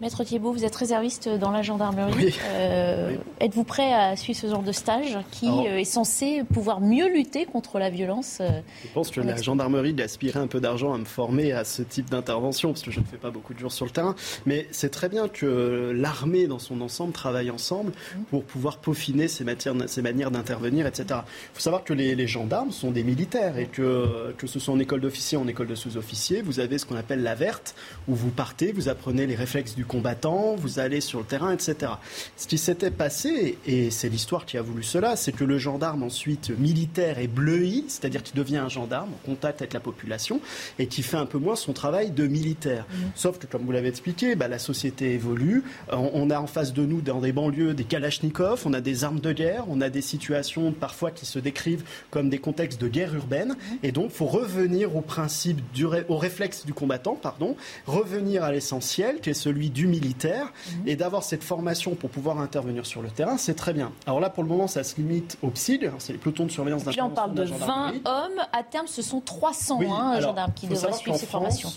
Maître 0.02 0.24
Thiebaud, 0.24 0.54
vous 0.54 0.64
êtes 0.64 0.76
réserviste 0.78 1.28
dans 1.28 1.52
la 1.52 1.62
gendarmerie. 1.62 2.34
Euh, 2.52 3.18
êtes-vous 3.42 3.66
prêt 3.66 3.94
à 3.94 4.16
suivre 4.16 4.40
ce 4.40 4.48
genre 4.48 4.64
de 4.64 4.72
stage 4.72 5.18
qui 5.30 5.50
euh, 5.50 5.78
est 5.78 5.84
censé 5.84 6.44
pouvoir 6.54 6.80
mieux 6.80 7.10
lutter 7.14 7.46
contre 7.46 7.80
la 7.80 7.90
violence 7.90 8.38
euh, 8.40 8.62
Je 8.84 8.88
pense 8.94 9.12
que 9.12 9.20
la 9.20 9.36
gendarmerie 9.36 9.96
aspirait 10.02 10.40
un 10.40 10.48
peu 10.48 10.62
d'argent 10.62 10.94
à 10.94 10.98
me 10.98 11.06
former 11.06 11.52
à 11.52 11.66
ce 11.66 11.82
type 11.82 12.10
d'intervention, 12.10 12.70
parce 12.70 12.82
que 12.82 12.92
je 12.92 13.02
ne 13.02 13.06
fais 13.06 13.18
pas 13.18 13.30
beaucoup 13.30 13.54
de 13.54 13.60
jours 13.60 13.74
sur 13.74 13.86
le 13.86 13.92
terrain. 13.92 14.16
Mais 14.46 14.68
c'est 14.72 14.90
très 14.90 15.10
bien 15.10 15.28
que 15.28 15.92
l'armée 15.94 16.48
dans 16.48 16.60
son 16.60 16.80
ensemble 16.80 17.12
travaille 17.12 17.52
ensemble 17.52 17.92
pour 18.30 18.46
pouvoir 18.46 18.78
peaufiner 18.78 19.28
ses, 19.28 19.44
matières, 19.44 19.76
ses 19.88 20.02
manières 20.02 20.32
d'intervenir, 20.32 20.88
etc. 20.88 21.06
Il 21.10 21.56
faut 21.56 21.62
savoir 21.62 21.84
que 21.84 21.94
les, 21.94 22.16
les, 22.16 22.28
gendarmes 22.28 22.72
sont 22.72 22.92
des 22.92 23.04
militaires 23.04 23.58
et 23.58 23.66
que, 23.66 24.34
que 24.38 24.48
ce 24.48 24.60
soit 24.60 24.74
en 24.74 24.80
école 24.80 25.02
d'officier 25.02 25.38
ou 25.38 25.42
en 25.42 25.48
école 25.48 25.68
de 25.68 25.76
sous-officier, 25.76 26.42
vous 26.42 26.62
avez 26.62 26.78
ce 26.78 26.86
qu'on 26.86 26.96
appelle 26.96 27.22
la 27.22 27.36
verte, 27.36 27.76
où 28.08 28.16
vous 28.16 28.30
partez, 28.30 28.72
vous 28.72 28.88
apprenez 28.88 29.28
les 29.28 29.36
réflexes 29.36 29.76
du 29.76 29.86
combattants, 29.90 30.56
vous 30.56 30.80
allez 30.80 31.02
sur 31.02 31.20
le 31.20 31.26
terrain, 31.26 31.52
etc. 31.52 31.92
Ce 32.38 32.48
qui 32.48 32.58
s'était 32.58 32.92
passé, 32.92 33.58
et 33.66 33.92
c'est 33.92 34.08
l'histoire 34.08 34.46
qui 34.46 34.58
a 34.58 34.62
voulu 34.62 34.84
cela, 34.84 35.18
c'est 35.18 35.34
que 35.34 35.44
le 35.44 35.58
gendarme 35.58 36.04
ensuite 36.04 36.52
militaire 36.58 37.20
est 37.20 37.28
bleui, 37.28 37.86
c'est-à-dire 37.90 38.24
qu'il 38.24 38.36
devient 38.36 38.58
un 38.58 38.70
gendarme 38.70 39.10
en 39.10 39.26
contact 39.26 39.62
avec 39.62 39.74
la 39.74 39.80
population 39.80 40.40
et 40.78 40.88
qui 40.88 41.04
fait 41.04 41.18
un 41.18 41.26
peu 41.26 41.40
moins 41.40 41.56
son 41.56 41.74
travail 41.74 42.12
de 42.12 42.28
militaire. 42.28 42.86
Mmh. 42.90 42.96
Sauf 43.16 43.40
que, 43.40 43.48
comme 43.48 43.64
vous 43.64 43.72
l'avez 43.72 43.90
expliqué, 43.90 44.36
bah, 44.36 44.48
la 44.48 44.60
société 44.60 45.14
évolue. 45.14 45.64
On 45.92 46.30
a 46.30 46.40
en 46.40 46.48
face 46.48 46.72
de 46.74 46.86
nous, 46.86 47.02
dans 47.02 47.20
des 47.20 47.32
banlieues, 47.32 47.74
des 47.74 47.84
kalachnikovs, 47.84 48.62
on 48.66 48.74
a 48.74 48.82
des 48.82 49.04
armes 49.04 49.20
de 49.20 49.34
guerre, 49.34 49.66
on 49.68 49.82
a 49.82 49.90
des 49.90 50.02
situations 50.02 50.72
parfois 50.72 51.12
qui 51.12 51.26
se 51.26 51.40
décrivent 51.40 51.84
comme 52.12 52.30
des 52.30 52.40
contextes 52.40 52.80
de 52.80 52.88
guerre 52.88 53.16
urbaine. 53.16 53.50
Mmh. 53.50 53.76
Et 53.84 53.92
donc, 53.92 54.12
il 54.12 54.16
faut 54.16 54.28
revenir 54.28 54.96
au 54.96 55.02
principe, 55.02 55.60
du 55.74 55.86
au 55.86 56.18
réflexe 56.18 56.66
du 56.66 56.74
combattant, 56.74 57.16
pardon, 57.16 57.56
revenir 57.88 58.44
à 58.44 58.52
l'essentiel, 58.52 59.20
qui 59.22 59.32
est 59.32 59.34
celui 59.34 59.70
du 59.70 59.79
militaire, 59.88 60.46
mmh. 60.46 60.88
et 60.88 60.96
d'avoir 60.96 61.24
cette 61.24 61.44
formation 61.44 61.96
pour 61.96 62.10
pouvoir 62.10 62.40
intervenir 62.40 62.86
sur 62.86 63.02
le 63.02 63.10
terrain, 63.10 63.38
c'est 63.38 63.56
très 63.56 63.74
bien. 63.74 63.92
Alors 64.06 64.20
là, 64.20 64.30
pour 64.30 64.44
le 64.44 64.50
moment, 64.50 64.68
ça 64.68 64.84
se 64.84 64.96
limite 64.98 65.38
au 65.42 65.50
PSIG, 65.50 65.86
hein, 65.86 65.94
c'est 66.00 66.14
les 66.14 66.20
pelotons 66.20 66.46
de 66.46 66.52
surveillance 66.52 66.86
Là, 66.86 67.06
on 67.06 67.10
parle 67.10 67.34
de, 67.34 67.44
20 67.44 67.94
hommes. 68.06 68.42
À 68.52 68.64
terme, 68.64 68.88
ce 68.88 69.02
sont 69.02 69.22
300 69.22 69.82
hein, 69.82 70.20
gendarmes 70.20 70.54
qui 70.54 70.68
devraient 70.68 70.94
suivre 70.94 71.18
ces 71.18 71.26
formations. 71.26 71.72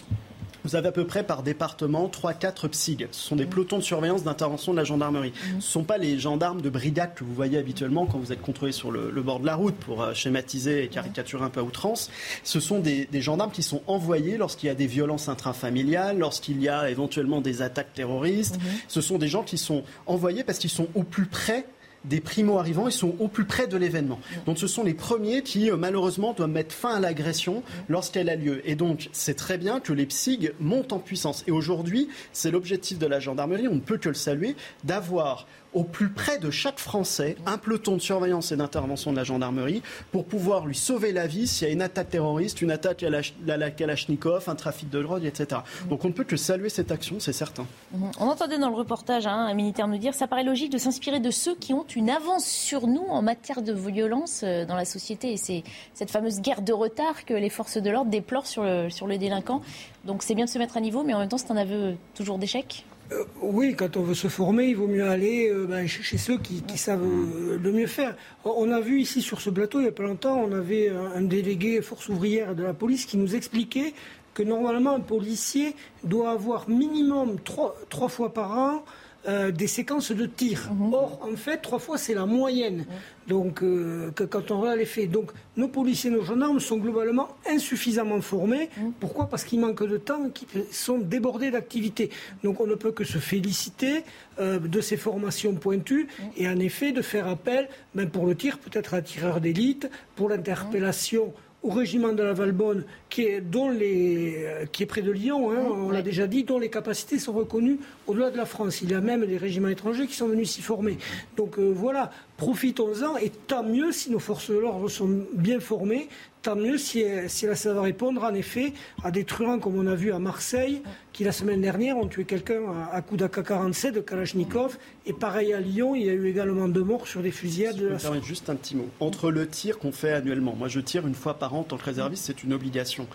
Vous 0.64 0.76
avez 0.76 0.88
à 0.88 0.92
peu 0.92 1.06
près 1.06 1.24
par 1.24 1.42
département 1.42 2.08
3-4 2.08 2.68
PSIG. 2.68 3.08
Ce 3.10 3.20
sont 3.20 3.36
des 3.36 3.44
mmh. 3.44 3.48
pelotons 3.48 3.78
de 3.78 3.82
surveillance 3.82 4.22
d'intervention 4.22 4.72
de 4.72 4.78
la 4.78 4.84
gendarmerie. 4.84 5.30
Mmh. 5.30 5.50
Ce 5.50 5.54
ne 5.56 5.60
sont 5.60 5.84
pas 5.84 5.98
les 5.98 6.18
gendarmes 6.18 6.60
de 6.60 6.70
brigade 6.70 7.14
que 7.14 7.24
vous 7.24 7.34
voyez 7.34 7.58
habituellement 7.58 8.06
quand 8.06 8.18
vous 8.18 8.32
êtes 8.32 8.42
contrôlé 8.42 8.72
sur 8.72 8.90
le, 8.90 9.10
bord 9.22 9.40
de 9.40 9.46
la 9.46 9.54
route 9.54 9.74
pour 9.74 10.02
euh, 10.02 10.14
schématiser 10.14 10.84
et 10.84 10.88
caricaturer 10.88 11.44
un 11.44 11.50
peu 11.50 11.60
à 11.60 11.62
outrance. 11.62 12.10
Ce 12.44 12.60
sont 12.60 12.80
des, 12.80 13.06
des 13.06 13.20
gendarmes 13.20 13.50
qui 13.50 13.62
sont 13.62 13.82
envoyés 13.86 14.36
lorsqu'il 14.36 14.68
y 14.68 14.70
a 14.70 14.74
des 14.74 14.86
violences 14.86 15.28
intrafamiliales, 15.28 16.18
lorsqu'il 16.18 16.60
y 16.60 16.68
a 16.68 16.90
éventuellement 16.90 17.40
des 17.40 17.62
attaques 17.62 17.94
terroristes. 17.94 18.56
Mmh. 18.56 18.66
Ce 18.88 19.00
sont 19.00 19.18
des 19.18 19.28
gens 19.28 19.42
qui 19.42 19.58
sont 19.58 19.84
envoyés 20.06 20.44
parce 20.44 20.58
qu'ils 20.58 20.70
sont 20.70 20.88
au 20.94 21.02
plus 21.02 21.26
près 21.26 21.66
des 22.04 22.20
primo-arrivants, 22.20 22.88
ils 22.88 22.92
sont 22.92 23.14
au 23.18 23.28
plus 23.28 23.44
près 23.44 23.66
de 23.66 23.76
l'événement. 23.76 24.18
Donc 24.46 24.58
ce 24.58 24.66
sont 24.66 24.82
les 24.82 24.94
premiers 24.94 25.42
qui, 25.42 25.70
euh, 25.70 25.76
malheureusement, 25.76 26.32
doivent 26.32 26.50
mettre 26.50 26.74
fin 26.74 26.94
à 26.94 27.00
l'agression 27.00 27.62
lorsqu'elle 27.88 28.28
a 28.28 28.36
lieu. 28.36 28.60
Et 28.68 28.74
donc 28.74 29.08
c'est 29.12 29.36
très 29.36 29.58
bien 29.58 29.80
que 29.80 29.92
les 29.92 30.06
PSIG 30.06 30.52
montent 30.60 30.92
en 30.92 30.98
puissance. 30.98 31.44
Et 31.46 31.50
aujourd'hui, 31.50 32.08
c'est 32.32 32.50
l'objectif 32.50 32.98
de 32.98 33.06
la 33.06 33.20
gendarmerie, 33.20 33.68
on 33.68 33.76
ne 33.76 33.80
peut 33.80 33.98
que 33.98 34.08
le 34.08 34.14
saluer, 34.14 34.56
d'avoir 34.84 35.46
au 35.74 35.84
plus 35.84 36.10
près 36.10 36.38
de 36.38 36.50
chaque 36.50 36.78
Français 36.78 37.36
un 37.46 37.58
peloton 37.58 37.96
de 37.96 38.00
surveillance 38.00 38.52
et 38.52 38.56
d'intervention 38.56 39.12
de 39.12 39.16
la 39.16 39.24
gendarmerie 39.24 39.82
pour 40.10 40.24
pouvoir 40.24 40.66
lui 40.66 40.74
sauver 40.74 41.12
la 41.12 41.26
vie 41.26 41.46
s'il 41.46 41.66
y 41.66 41.70
a 41.70 41.72
une 41.72 41.82
attaque 41.82 42.10
terroriste, 42.10 42.62
une 42.62 42.70
attaque 42.70 43.02
à 43.02 43.10
la, 43.10 43.70
Kalachnikov, 43.70 44.48
un 44.48 44.54
trafic 44.54 44.90
de 44.90 45.02
drogue, 45.02 45.24
etc. 45.24 45.60
Donc 45.88 46.04
on 46.04 46.08
ne 46.08 46.12
peut 46.12 46.24
que 46.24 46.36
saluer 46.36 46.68
cette 46.68 46.90
action, 46.90 47.20
c'est 47.20 47.32
certain. 47.32 47.66
Mhm. 47.92 48.10
On 48.20 48.26
entendait 48.26 48.58
dans 48.58 48.68
le 48.68 48.76
reportage 48.76 49.26
hein, 49.26 49.46
un 49.50 49.54
militaire 49.54 49.88
nous 49.88 49.98
dire 49.98 50.14
ça 50.14 50.26
paraît 50.26 50.44
logique 50.44 50.72
de 50.72 50.78
s'inspirer 50.78 51.20
de 51.20 51.30
ceux 51.30 51.54
qui 51.54 51.72
ont 51.72 51.86
une 51.94 52.10
avance 52.10 52.46
sur 52.46 52.86
nous 52.86 53.06
en 53.08 53.22
matière 53.22 53.62
de 53.62 53.72
violence 53.72 54.42
euh, 54.44 54.64
dans 54.64 54.76
la 54.76 54.84
société. 54.84 55.32
Et 55.32 55.36
c'est 55.36 55.62
cette 55.94 56.10
fameuse 56.10 56.40
guerre 56.40 56.62
de 56.62 56.72
retard 56.72 57.24
que 57.24 57.34
les 57.34 57.50
forces 57.50 57.78
de 57.78 57.90
l'ordre 57.90 58.10
déplorent 58.10 58.46
sur 58.46 58.62
le, 58.62 58.90
sur 58.90 59.06
le 59.06 59.18
délinquant. 59.18 59.62
Donc 60.04 60.22
c'est 60.22 60.34
bien 60.34 60.44
de 60.44 60.50
se 60.50 60.58
mettre 60.58 60.76
à 60.76 60.80
niveau, 60.80 61.02
mais 61.04 61.14
en 61.14 61.20
même 61.20 61.28
temps 61.28 61.38
c'est 61.38 61.50
un 61.50 61.56
aveu 61.56 61.94
toujours 62.14 62.38
d'échec 62.38 62.84
euh, 63.12 63.24
oui, 63.40 63.74
quand 63.76 63.96
on 63.96 64.02
veut 64.02 64.14
se 64.14 64.28
former, 64.28 64.66
il 64.66 64.76
vaut 64.76 64.86
mieux 64.86 65.08
aller 65.08 65.50
euh, 65.50 65.66
ben, 65.66 65.86
chez, 65.86 66.18
ceux 66.18 66.38
qui, 66.38 66.62
savent 66.76 67.02
euh, 67.02 67.58
le 67.62 67.72
mieux 67.72 67.86
faire. 67.86 68.16
On 68.44 68.70
a 68.72 68.80
vu 68.80 69.00
ici 69.00 69.22
sur 69.22 69.40
ce 69.40 69.50
plateau, 69.50 69.80
il 69.80 69.84
n'y 69.84 69.88
a 69.88 69.92
pas 69.92 70.02
longtemps, 70.02 70.38
on 70.38 70.52
avait 70.52 70.88
un, 70.88 71.22
délégué 71.22 71.80
force 71.82 72.08
ouvrière 72.08 72.54
de 72.54 72.62
la 72.62 72.74
police 72.74 73.06
qui 73.06 73.16
nous 73.16 73.34
expliquait 73.34 73.94
que 74.34 74.42
normalement 74.42 74.94
un 74.94 75.00
policier 75.00 75.74
doit 76.04 76.30
avoir 76.30 76.68
minimum 76.68 77.36
trois 77.44 78.08
fois 78.08 78.32
par 78.32 78.58
an 78.58 78.84
euh, 79.28 79.52
des 79.52 79.68
séquences 79.68 80.10
de 80.10 80.26
tir. 80.26 80.68
Mhm. 80.72 80.94
Or, 80.94 81.20
en 81.22 81.36
fait, 81.36 81.58
trois 81.58 81.78
fois, 81.78 81.96
c'est 81.96 82.14
la 82.14 82.26
moyenne. 82.26 82.78
Mhm. 82.78 82.86
Donc, 83.28 83.62
euh, 83.62 84.10
que, 84.10 84.24
quand 84.24 84.50
on 84.50 84.60
regarde 84.60 84.78
les 84.78 84.84
faits. 84.84 85.12
Donc, 85.12 85.30
nos 85.56 85.68
policiers, 85.68 86.10
nos 86.10 86.22
gendarmes 86.22 86.58
sont 86.58 86.78
globalement 86.78 87.28
insuffisamment 87.48 88.20
formés. 88.20 88.68
Mhm. 88.76 88.92
Pourquoi? 88.98 89.26
Parce 89.26 89.44
qu'ils 89.44 89.60
manquent 89.60 89.86
de 89.86 89.96
temps, 89.96 90.28
qu'ils 90.30 90.64
sont 90.72 90.98
débordés 90.98 91.52
d'activités. 91.52 92.10
Donc, 92.42 92.60
on 92.60 92.66
ne 92.66 92.74
peut 92.74 92.90
que 92.90 93.04
se 93.04 93.18
féliciter 93.18 94.02
euh, 94.40 94.58
de 94.58 94.80
ces 94.80 94.96
formations 94.96 95.54
pointues 95.54 96.08
et, 96.36 96.48
en 96.48 96.58
effet, 96.58 96.90
de 96.90 97.02
faire 97.02 97.28
appel, 97.28 97.68
même 97.94 98.10
pour 98.10 98.26
le 98.26 98.34
tir, 98.34 98.58
peut-être 98.58 98.92
à 98.94 99.02
tireur 99.02 99.40
d'élite, 99.40 99.88
pour 100.16 100.30
l'interpellation 100.30 101.32
au 101.62 101.70
régiment 101.70 102.12
de 102.12 102.22
la 102.22 102.32
Valbonne, 102.32 102.84
qui 103.08 103.22
est, 103.22 103.40
dont 103.40 103.70
les, 103.70 104.66
qui 104.72 104.82
est 104.82 104.86
près 104.86 105.02
de 105.02 105.12
Lyon, 105.12 105.52
hein, 105.52 105.62
on 105.64 105.90
l'a 105.90 106.02
déjà 106.02 106.26
dit, 106.26 106.44
dont 106.44 106.58
les 106.58 106.70
capacités 106.70 107.18
sont 107.18 107.32
reconnues 107.32 107.78
au-delà 108.06 108.30
de 108.30 108.36
la 108.36 108.46
France. 108.46 108.82
Il 108.82 108.90
y 108.90 108.94
a 108.94 109.00
même 109.00 109.26
des 109.26 109.36
régiments 109.36 109.68
étrangers 109.68 110.06
qui 110.06 110.14
sont 110.14 110.28
venus 110.28 110.50
s'y 110.50 110.62
former. 110.62 110.98
Donc 111.36 111.58
euh, 111.58 111.72
voilà, 111.74 112.10
profitons-en 112.36 113.16
et 113.16 113.30
tant 113.30 113.62
mieux 113.62 113.92
si 113.92 114.10
nos 114.10 114.18
forces 114.18 114.50
de 114.50 114.56
l'ordre 114.56 114.88
sont 114.88 115.24
bien 115.34 115.60
formées, 115.60 116.08
tant 116.42 116.56
mieux 116.56 116.76
si, 116.76 117.04
si 117.28 117.46
ça 117.54 117.72
va 117.72 117.82
répondre 117.82 118.24
en 118.24 118.34
effet 118.34 118.72
à 119.04 119.10
des 119.10 119.24
truands 119.24 119.58
comme 119.58 119.76
on 119.76 119.86
a 119.86 119.94
vu 119.94 120.12
à 120.12 120.18
Marseille, 120.18 120.82
qui 121.12 121.24
la 121.24 121.32
semaine 121.32 121.60
dernière 121.60 121.96
ont 121.96 122.06
tué 122.06 122.24
quelqu'un 122.24 122.62
à, 122.92 123.00
coup 123.02 123.16
d'AK-47 123.16 123.92
de 123.92 124.00
Kalachnikov. 124.00 124.78
Et 125.06 125.12
pareil 125.12 125.52
à 125.52 125.60
Lyon, 125.60 125.94
il 125.94 126.04
y 126.04 126.10
a 126.10 126.12
eu 126.12 126.26
également 126.26 126.68
deux 126.68 126.82
morts 126.82 127.06
sur 127.06 127.22
des 127.22 127.30
fusillades. 127.30 127.76
De 127.76 127.88
la... 127.88 128.20
juste 128.20 128.50
un 128.50 128.56
petit 128.56 128.76
mot. 128.76 128.88
Entre 129.00 129.30
le 129.30 129.46
tir 129.46 129.78
qu'on 129.78 129.92
fait 129.92 130.12
annuellement, 130.12 130.54
moi 130.56 130.68
je 130.68 130.80
tire 130.80 131.06
une 131.06 131.14
fois 131.14 131.34
par 131.34 131.54
an 131.54 131.60
en 131.60 131.64
tant 131.64 131.76
que 131.76 131.84
réserviste, 131.84 132.24
c'est 132.24 132.42
une 132.42 132.52
obligation. 132.52 133.06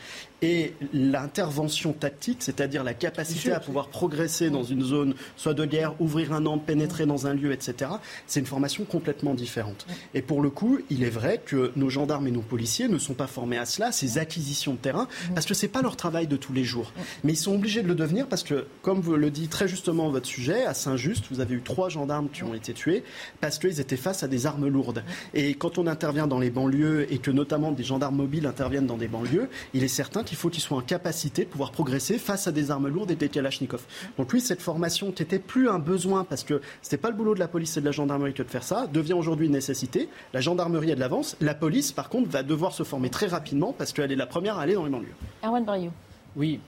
Et 0.43 0.73
l'intervention 0.93 1.93
tactique, 1.93 2.37
c'est-à-dire 2.41 2.83
la 2.83 2.93
capacité 2.93 3.51
à 3.51 3.59
pouvoir 3.59 3.87
progresser 3.87 4.51
dans 4.51 4.63
une 4.63 4.83
zone, 4.83 5.15
soit 5.35 5.55
de 5.55 5.65
guerre, 5.65 5.99
ouvrir 5.99 6.31
un 6.31 6.45
angle, 6.45 6.63
pénétrer 6.63 7.07
dans 7.07 7.25
un 7.25 7.33
lieu, 7.33 7.51
etc., 7.51 7.91
c'est 8.27 8.39
une 8.39 8.45
formation 8.45 8.83
complètement 8.83 9.33
différente. 9.33 9.87
Et 10.13 10.21
pour 10.21 10.43
le 10.43 10.51
coup, 10.51 10.79
il 10.91 11.03
est 11.03 11.09
vrai 11.09 11.41
que 11.43 11.71
nos 11.75 11.89
gendarmes 11.89 12.27
et 12.27 12.31
nos 12.31 12.41
policiers 12.41 12.87
ne 12.87 12.99
sont 12.99 13.15
pas 13.15 13.25
formés 13.25 13.57
à 13.57 13.65
cela, 13.65 13.91
ces 13.91 14.19
acquisitions 14.19 14.73
de 14.73 14.77
terrain, 14.77 15.07
parce 15.33 15.47
que 15.47 15.55
ce 15.55 15.65
n'est 15.65 15.71
pas 15.71 15.81
leur 15.81 15.95
travail 15.95 16.27
de 16.27 16.37
tous 16.37 16.53
les 16.53 16.63
jours. 16.63 16.93
Mais 17.23 17.33
ils 17.33 17.37
sont 17.37 17.55
obligés 17.55 17.81
de 17.81 17.87
le 17.87 17.95
devenir 17.95 18.27
parce 18.27 18.43
que, 18.43 18.67
comme 18.83 19.01
vous 19.01 19.15
le 19.15 19.31
dit 19.31 19.47
très 19.47 19.67
justement 19.67 20.09
votre 20.09 20.27
sujet, 20.27 20.65
à 20.65 20.75
Saint-Just, 20.75 21.25
vous 21.31 21.39
avez 21.39 21.55
eu 21.55 21.61
trois 21.61 21.89
gendarmes 21.89 22.29
qui 22.29 22.43
ont 22.43 22.53
été 22.53 22.73
tués 22.73 23.03
parce 23.41 23.57
qu'ils 23.57 23.79
étaient 23.79 23.97
face 23.97 24.21
à 24.21 24.27
des 24.27 24.45
armes 24.45 24.67
lourdes. 24.67 25.03
Et 25.33 25.55
quand 25.55 25.79
on 25.79 25.87
intervient 25.87 26.27
dans 26.27 26.39
les 26.39 26.51
banlieues 26.51 27.11
et 27.11 27.17
que 27.17 27.31
notamment 27.31 27.71
des 27.71 27.83
gendarmes 27.83 28.17
mobiles 28.17 28.45
interviennent 28.45 28.85
dans 28.85 28.97
des 28.97 29.07
banlieues, 29.07 29.49
il 29.73 29.83
est 29.83 29.87
certain 29.87 30.23
qu'il 30.27 30.37
faut 30.37 30.49
qu'ils 30.49 30.61
soient 30.61 30.77
en 30.77 30.81
capacité 30.81 31.45
de 31.45 31.49
pouvoir 31.49 31.71
progresser 31.71 32.17
face 32.17 32.47
à 32.47 32.51
des 32.51 32.69
armes 32.69 32.89
lourdes 32.89 33.11
et 33.11 33.15
des 33.15 33.29
Kalachnikov. 33.29 33.81
Donc 34.17 34.33
oui, 34.33 34.41
cette 34.41 34.61
formation 34.61 35.11
qui 35.11 35.23
n'était 35.23 35.39
plus 35.39 35.69
un 35.69 35.79
besoin 35.79 36.25
parce 36.25 36.43
que 36.43 36.61
c'était 36.81 36.97
pas 36.97 37.09
le 37.09 37.15
boulot 37.15 37.33
de 37.33 37.39
la 37.39 37.47
police 37.47 37.77
et 37.77 37.79
de 37.79 37.85
la 37.85 37.91
gendarmerie 37.91 38.33
que 38.33 38.43
de 38.43 38.49
faire 38.49 38.63
ça, 38.63 38.87
devient 38.87 39.13
aujourd'hui 39.13 39.47
une 39.47 39.53
nécessité. 39.53 40.09
La 40.33 40.41
gendarmerie 40.41 40.91
a 40.91 40.95
de 40.95 40.99
l'avance. 40.99 41.37
La 41.39 41.55
police, 41.55 41.93
par 41.93 42.09
contre, 42.09 42.29
va 42.29 42.43
devoir 42.43 42.73
se 42.73 42.83
former 42.83 43.09
très 43.09 43.27
rapidement 43.27 43.73
parce 43.73 43.93
qu'elle 43.93 44.11
est 44.11 44.17
la 44.17 44.27
première 44.27 44.57
à 44.57 44.63
aller 44.63 44.73
dans 44.73 44.83
les 44.83 44.91
banlieues. 44.91 45.15
Erwan 45.43 45.63
Barrio. 45.63 45.91
Oui, 46.35 46.59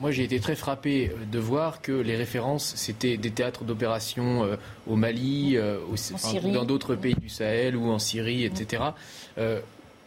moi 0.00 0.10
j'ai 0.12 0.22
été 0.22 0.38
très 0.38 0.54
frappé 0.54 1.10
euh, 1.10 1.24
de 1.30 1.38
voir 1.38 1.82
que 1.82 1.92
les 1.92 2.16
références, 2.16 2.74
c'était 2.76 3.16
des 3.16 3.30
théâtres 3.30 3.64
d'opération 3.64 4.44
euh, 4.44 4.56
au 4.86 4.96
Mali, 4.96 5.56
euh, 5.56 5.80
dans 6.52 6.64
d'autres 6.64 6.94
pays 6.94 7.16
du 7.16 7.28
Sahel 7.28 7.76
ou 7.76 7.90
en 7.90 7.98
Syrie, 7.98 8.44
etc. 8.44 8.82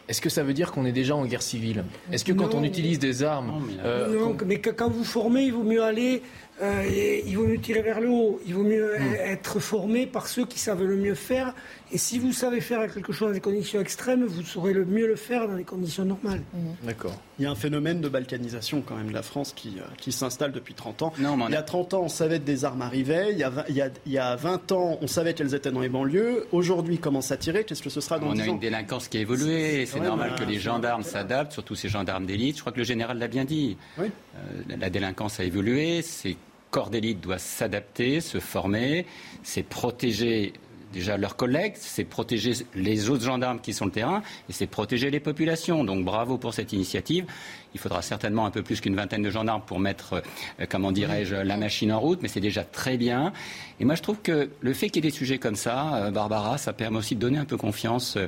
est-ce 0.07 0.21
que 0.21 0.29
ça 0.29 0.43
veut 0.43 0.53
dire 0.53 0.71
qu'on 0.71 0.85
est 0.85 0.91
déjà 0.91 1.15
en 1.15 1.25
guerre 1.25 1.41
civile? 1.41 1.83
Est-ce 2.11 2.25
que 2.25 2.33
quand 2.33 2.53
on 2.53 2.63
utilise 2.63 2.99
des 2.99 3.23
armes... 3.23 3.61
Non, 3.83 4.35
mais 4.45 4.59
quand 4.59 4.89
vous 4.89 5.03
formez, 5.03 5.43
il 5.43 5.53
vaut 5.53 5.63
mieux 5.63 5.83
aller 5.83 6.21
il 6.61 7.35
vaut 7.35 7.45
mieux 7.47 7.59
tirer 7.59 7.81
vers 7.81 7.99
le 7.99 8.09
haut, 8.09 8.39
il 8.45 8.53
vaut 8.53 8.63
mieux 8.63 8.95
hmm. 8.97 9.15
être 9.25 9.59
formé 9.59 10.05
par 10.05 10.27
ceux 10.27 10.45
qui 10.45 10.59
savent 10.59 10.83
le 10.83 10.95
mieux 10.95 11.15
faire 11.15 11.53
et 11.93 11.97
si 11.97 12.19
vous 12.19 12.31
savez 12.31 12.61
faire 12.61 12.91
quelque 12.91 13.11
chose 13.11 13.29
dans 13.29 13.33
des 13.33 13.41
conditions 13.41 13.81
extrêmes, 13.81 14.23
vous 14.23 14.43
saurez 14.43 14.71
le 14.71 14.85
mieux 14.85 15.07
le 15.07 15.17
faire 15.17 15.47
dans 15.47 15.57
des 15.57 15.65
conditions 15.65 16.05
normales. 16.05 16.41
Mhm. 16.53 16.75
D'accord. 16.83 17.19
Il 17.37 17.43
y 17.43 17.45
a 17.45 17.51
un 17.51 17.55
phénomène 17.55 17.99
de 17.99 18.07
balkanisation 18.07 18.81
quand 18.81 18.95
même 18.95 19.09
de 19.09 19.13
la 19.13 19.23
France 19.23 19.51
qui, 19.53 19.75
euh, 19.77 19.83
qui 19.97 20.13
s'installe 20.13 20.53
depuis 20.53 20.73
30 20.73 21.01
ans. 21.01 21.13
Non, 21.19 21.37
il 21.49 21.53
y 21.53 21.57
a 21.57 21.61
30 21.61 21.93
ans, 21.93 22.03
on 22.03 22.07
savait 22.07 22.39
que 22.39 22.45
des 22.45 22.63
armes 22.63 22.81
arrivaient. 22.81 23.33
Il 23.33 23.39
y, 23.39 23.43
a 23.43 23.49
20, 23.49 23.63
il, 23.67 24.11
y 24.11 24.17
a, 24.17 24.35
20 24.37 24.71
ans, 24.71 24.99
on 25.01 25.07
savait 25.07 25.33
qu'elles 25.33 25.53
étaient 25.53 25.71
dans 25.71 25.81
les 25.81 25.89
banlieues. 25.89 26.47
Aujourd'hui, 26.53 26.97
commence 26.97 27.31
à 27.31 27.37
tirer. 27.37 27.65
Qu'est-ce 27.65 27.83
que 27.83 27.89
ce 27.89 27.99
sera 27.99 28.19
dans 28.19 28.27
On 28.27 28.39
a 28.39 28.45
une 28.45 28.59
délinquance 28.59 29.09
qui 29.09 29.17
a 29.17 29.21
évolué. 29.21 29.85
C'est 29.85 29.99
normal 29.99 30.35
que 30.39 30.45
les 30.45 30.59
gendarmes 30.59 31.03
s'adaptent, 31.03 31.51
surtout 31.51 31.75
ces 31.75 31.89
gendarmes 31.89 32.25
d'élite. 32.25 32.55
Je 32.55 32.61
crois 32.61 32.71
que 32.71 32.79
le 32.79 32.85
général 32.85 33.17
l'a 33.17 33.27
bien 33.27 33.43
dit. 33.43 33.75
Oui. 33.97 34.07
Euh, 34.35 34.75
la 34.79 34.89
délinquance 34.89 35.41
a 35.41 35.43
évolué. 35.43 36.01
C'est 36.03 36.37
corps 36.71 36.89
d'élite 36.89 37.21
doit 37.21 37.37
s'adapter, 37.37 38.21
se 38.21 38.39
former, 38.39 39.05
c'est 39.43 39.63
protéger 39.63 40.53
déjà 40.91 41.17
leurs 41.17 41.35
collègues, 41.35 41.73
c'est 41.75 42.03
protéger 42.03 42.53
les 42.75 43.09
autres 43.09 43.23
gendarmes 43.23 43.59
qui 43.59 43.73
sont 43.73 43.85
le 43.85 43.91
terrain 43.91 44.21
et 44.49 44.53
c'est 44.53 44.67
protéger 44.67 45.09
les 45.09 45.19
populations. 45.19 45.83
Donc 45.83 46.05
bravo 46.05 46.37
pour 46.37 46.53
cette 46.53 46.73
initiative. 46.73 47.25
Il 47.73 47.79
faudra 47.79 48.01
certainement 48.01 48.45
un 48.45 48.51
peu 48.51 48.61
plus 48.61 48.81
qu'une 48.81 48.95
vingtaine 48.95 49.21
de 49.21 49.29
gendarmes 49.29 49.61
pour 49.65 49.79
mettre, 49.79 50.21
euh, 50.59 50.65
comment 50.69 50.91
dirais-je, 50.91 51.35
la 51.35 51.57
machine 51.57 51.91
en 51.91 51.99
route, 51.99 52.19
mais 52.21 52.27
c'est 52.27 52.41
déjà 52.41 52.63
très 52.63 52.97
bien. 52.97 53.31
Et 53.79 53.85
moi, 53.85 53.95
je 53.95 54.01
trouve 54.01 54.19
que 54.21 54.49
le 54.59 54.73
fait 54.73 54.89
qu'il 54.89 55.03
y 55.03 55.07
ait 55.07 55.11
des 55.11 55.15
sujets 55.15 55.37
comme 55.37 55.55
ça, 55.55 55.95
euh, 55.95 56.11
Barbara, 56.11 56.57
ça 56.57 56.73
permet 56.73 56.97
aussi 56.97 57.15
de 57.15 57.21
donner 57.21 57.37
un 57.37 57.45
peu 57.45 57.57
confiance 57.57 58.17
euh, 58.17 58.27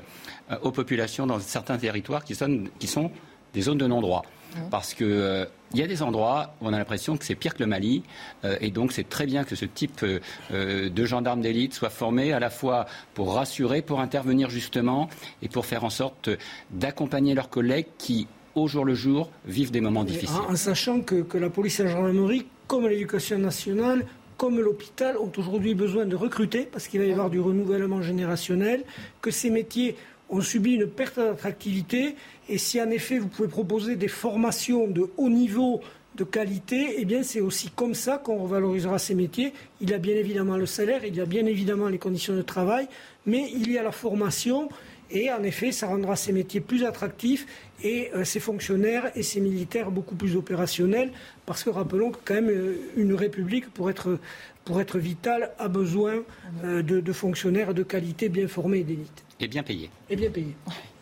aux 0.61 0.71
populations 0.71 1.27
dans 1.27 1.39
certains 1.39 1.77
territoires 1.77 2.23
qui 2.23 2.35
sont 2.35 3.11
des 3.53 3.61
zones 3.61 3.77
de 3.77 3.87
non-droit. 3.87 4.23
Parce 4.69 4.93
qu'il 4.93 5.07
euh, 5.09 5.45
y 5.73 5.81
a 5.81 5.87
des 5.87 6.01
endroits 6.01 6.55
où 6.61 6.67
on 6.67 6.73
a 6.73 6.77
l'impression 6.77 7.17
que 7.17 7.25
c'est 7.25 7.35
pire 7.35 7.53
que 7.53 7.63
le 7.63 7.67
Mali. 7.67 8.03
Euh, 8.43 8.57
et 8.61 8.71
donc, 8.71 8.91
c'est 8.91 9.07
très 9.07 9.25
bien 9.25 9.43
que 9.43 9.55
ce 9.55 9.65
type 9.65 10.03
euh, 10.03 10.89
de 10.89 11.05
gendarmes 11.05 11.41
d'élite 11.41 11.73
soit 11.73 11.89
formé 11.89 12.33
à 12.33 12.39
la 12.39 12.49
fois 12.49 12.85
pour 13.13 13.35
rassurer, 13.35 13.81
pour 13.81 13.99
intervenir 13.99 14.49
justement 14.49 15.09
et 15.41 15.49
pour 15.49 15.65
faire 15.65 15.83
en 15.83 15.89
sorte 15.89 16.29
d'accompagner 16.71 17.33
leurs 17.33 17.49
collègues 17.49 17.87
qui, 17.97 18.27
au 18.55 18.67
jour 18.67 18.85
le 18.85 18.95
jour, 18.95 19.29
vivent 19.45 19.71
des 19.71 19.81
moments 19.81 20.03
difficiles. 20.03 20.35
En, 20.47 20.55
sachant 20.55 21.01
que, 21.01 21.25
la 21.37 21.49
police 21.49 21.79
et 21.79 21.83
la 21.83 21.89
gendarmerie, 21.89 22.45
comme 22.67 22.87
l'éducation 22.87 23.39
nationale, 23.39 24.05
comme 24.37 24.59
l'hôpital, 24.59 25.17
ont 25.17 25.31
aujourd'hui 25.37 25.75
besoin 25.75 26.05
de 26.05 26.15
recruter 26.15 26.67
parce 26.71 26.87
qu'il 26.87 26.99
va 26.99 27.05
y 27.05 27.11
avoir 27.11 27.29
du 27.29 27.39
renouvellement 27.39 28.01
générationnel, 28.01 28.83
que 29.21 29.31
ces 29.31 29.49
métiers 29.49 29.95
ont 30.29 30.41
subi 30.41 30.73
une 30.73 30.87
perte 30.87 31.17
d'attractivité. 31.19 32.15
Et 32.49 32.57
si 32.57 32.81
en 32.81 32.89
effet 32.89 33.19
vous 33.19 33.27
pouvez 33.27 33.47
proposer 33.47 33.95
des 33.95 34.07
formations 34.07 34.87
de 34.87 35.09
haut 35.17 35.29
niveau, 35.29 35.81
de 36.15 36.23
qualité, 36.23 36.95
eh 36.99 37.05
bien 37.05 37.23
c'est 37.23 37.41
aussi 37.41 37.69
comme 37.69 37.93
ça 37.93 38.17
qu'on 38.17 38.37
revalorisera 38.37 38.99
ces 38.99 39.15
métiers. 39.15 39.53
Il 39.81 39.89
y 39.89 39.93
a 39.93 39.97
bien 39.97 40.15
évidemment 40.15 40.57
le 40.57 40.65
salaire, 40.65 41.05
il 41.05 41.15
y 41.15 41.21
a 41.21 41.25
bien 41.25 41.45
évidemment 41.45 41.87
les 41.87 41.97
conditions 41.97 42.35
de 42.35 42.41
travail, 42.41 42.87
mais 43.25 43.49
il 43.53 43.71
y 43.71 43.77
a 43.77 43.83
la 43.83 43.91
formation. 43.91 44.69
Et 45.11 45.31
en 45.31 45.43
effet, 45.43 45.71
ça 45.71 45.87
rendra 45.87 46.15
ces 46.15 46.31
métiers 46.31 46.59
plus 46.59 46.85
attractifs 46.85 47.45
et 47.83 48.09
euh, 48.15 48.23
ces 48.23 48.39
fonctionnaires 48.39 49.11
et 49.15 49.21
ces 49.21 49.41
militaires 49.41 49.91
beaucoup 49.91 50.15
plus 50.15 50.35
opérationnels. 50.35 51.11
Parce 51.45 51.63
que 51.63 51.69
rappelons 51.69 52.11
que 52.11 52.17
quand 52.25 52.33
même 52.33 52.49
euh, 52.49 52.77
une 52.95 53.13
république, 53.13 53.69
pour 53.69 53.91
être, 53.91 54.17
pour 54.65 54.81
être 54.81 54.97
vitale, 54.97 55.51
a 55.59 55.67
besoin 55.67 56.23
euh, 56.63 56.81
de, 56.81 56.99
de 56.99 57.13
fonctionnaires 57.13 57.75
de 57.75 57.83
qualité 57.83 58.27
bien 58.27 58.47
formés 58.47 58.79
et 58.79 58.83
d'élite. 58.83 59.23
Et 59.39 59.47
bien 59.47 59.61
payé. 59.61 59.91
Et 60.09 60.15
bien 60.15 60.31
payé. 60.31 60.55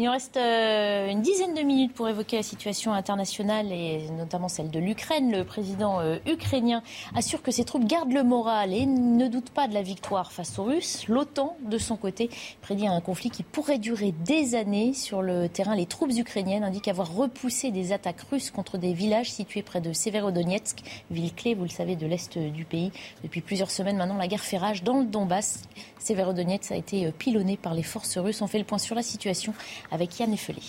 Il 0.00 0.04
nous 0.04 0.12
reste 0.12 0.38
euh, 0.38 1.10
une 1.10 1.20
dizaine 1.20 1.52
de 1.52 1.60
minutes 1.60 1.92
pour 1.92 2.08
évoquer 2.08 2.36
la 2.36 2.42
situation 2.42 2.94
internationale 2.94 3.70
et 3.70 4.08
notamment 4.16 4.48
celle 4.48 4.70
de 4.70 4.78
l'Ukraine. 4.78 5.30
Le 5.30 5.44
président 5.44 6.00
euh, 6.00 6.16
ukrainien 6.26 6.82
assure 7.14 7.42
que 7.42 7.50
ses 7.50 7.64
troupes 7.64 7.84
gardent 7.84 8.14
le 8.14 8.22
moral 8.22 8.72
et 8.72 8.86
ne 8.86 9.28
doute 9.28 9.50
pas 9.50 9.68
de 9.68 9.74
la 9.74 9.82
victoire 9.82 10.32
face 10.32 10.58
aux 10.58 10.64
Russes. 10.64 11.06
L'OTAN, 11.06 11.54
de 11.60 11.76
son 11.76 11.98
côté, 11.98 12.30
prédit 12.62 12.86
un 12.86 13.02
conflit 13.02 13.28
qui 13.28 13.42
pourrait 13.42 13.76
durer 13.76 14.14
des 14.24 14.54
années 14.54 14.94
sur 14.94 15.20
le 15.20 15.50
terrain. 15.50 15.74
Les 15.74 15.84
troupes 15.84 16.16
ukrainiennes 16.16 16.64
indiquent 16.64 16.88
avoir 16.88 17.14
repoussé 17.14 17.70
des 17.70 17.92
attaques 17.92 18.22
russes 18.30 18.50
contre 18.50 18.78
des 18.78 18.94
villages 18.94 19.30
situés 19.30 19.60
près 19.60 19.82
de 19.82 19.92
Severodonetsk, 19.92 20.78
ville 21.10 21.34
clé, 21.34 21.52
vous 21.54 21.64
le 21.64 21.68
savez, 21.68 21.96
de 21.96 22.06
l'est 22.06 22.38
du 22.38 22.64
pays. 22.64 22.90
Depuis 23.22 23.42
plusieurs 23.42 23.70
semaines 23.70 23.98
maintenant, 23.98 24.16
la 24.16 24.28
guerre 24.28 24.40
fait 24.40 24.56
rage 24.56 24.82
dans 24.82 25.00
le 25.00 25.04
Donbass. 25.04 25.64
Severodonetsk 25.98 26.72
a 26.72 26.76
été 26.76 27.04
euh, 27.04 27.10
pilonné 27.10 27.58
par 27.58 27.74
les 27.74 27.82
forces 27.82 28.16
russes. 28.16 28.40
On 28.40 28.46
fait 28.46 28.58
le 28.58 28.64
point 28.64 28.78
sur 28.78 28.94
la 28.94 29.02
situation 29.02 29.52
avec 29.90 30.18
Yann 30.18 30.32
Effelé. 30.32 30.62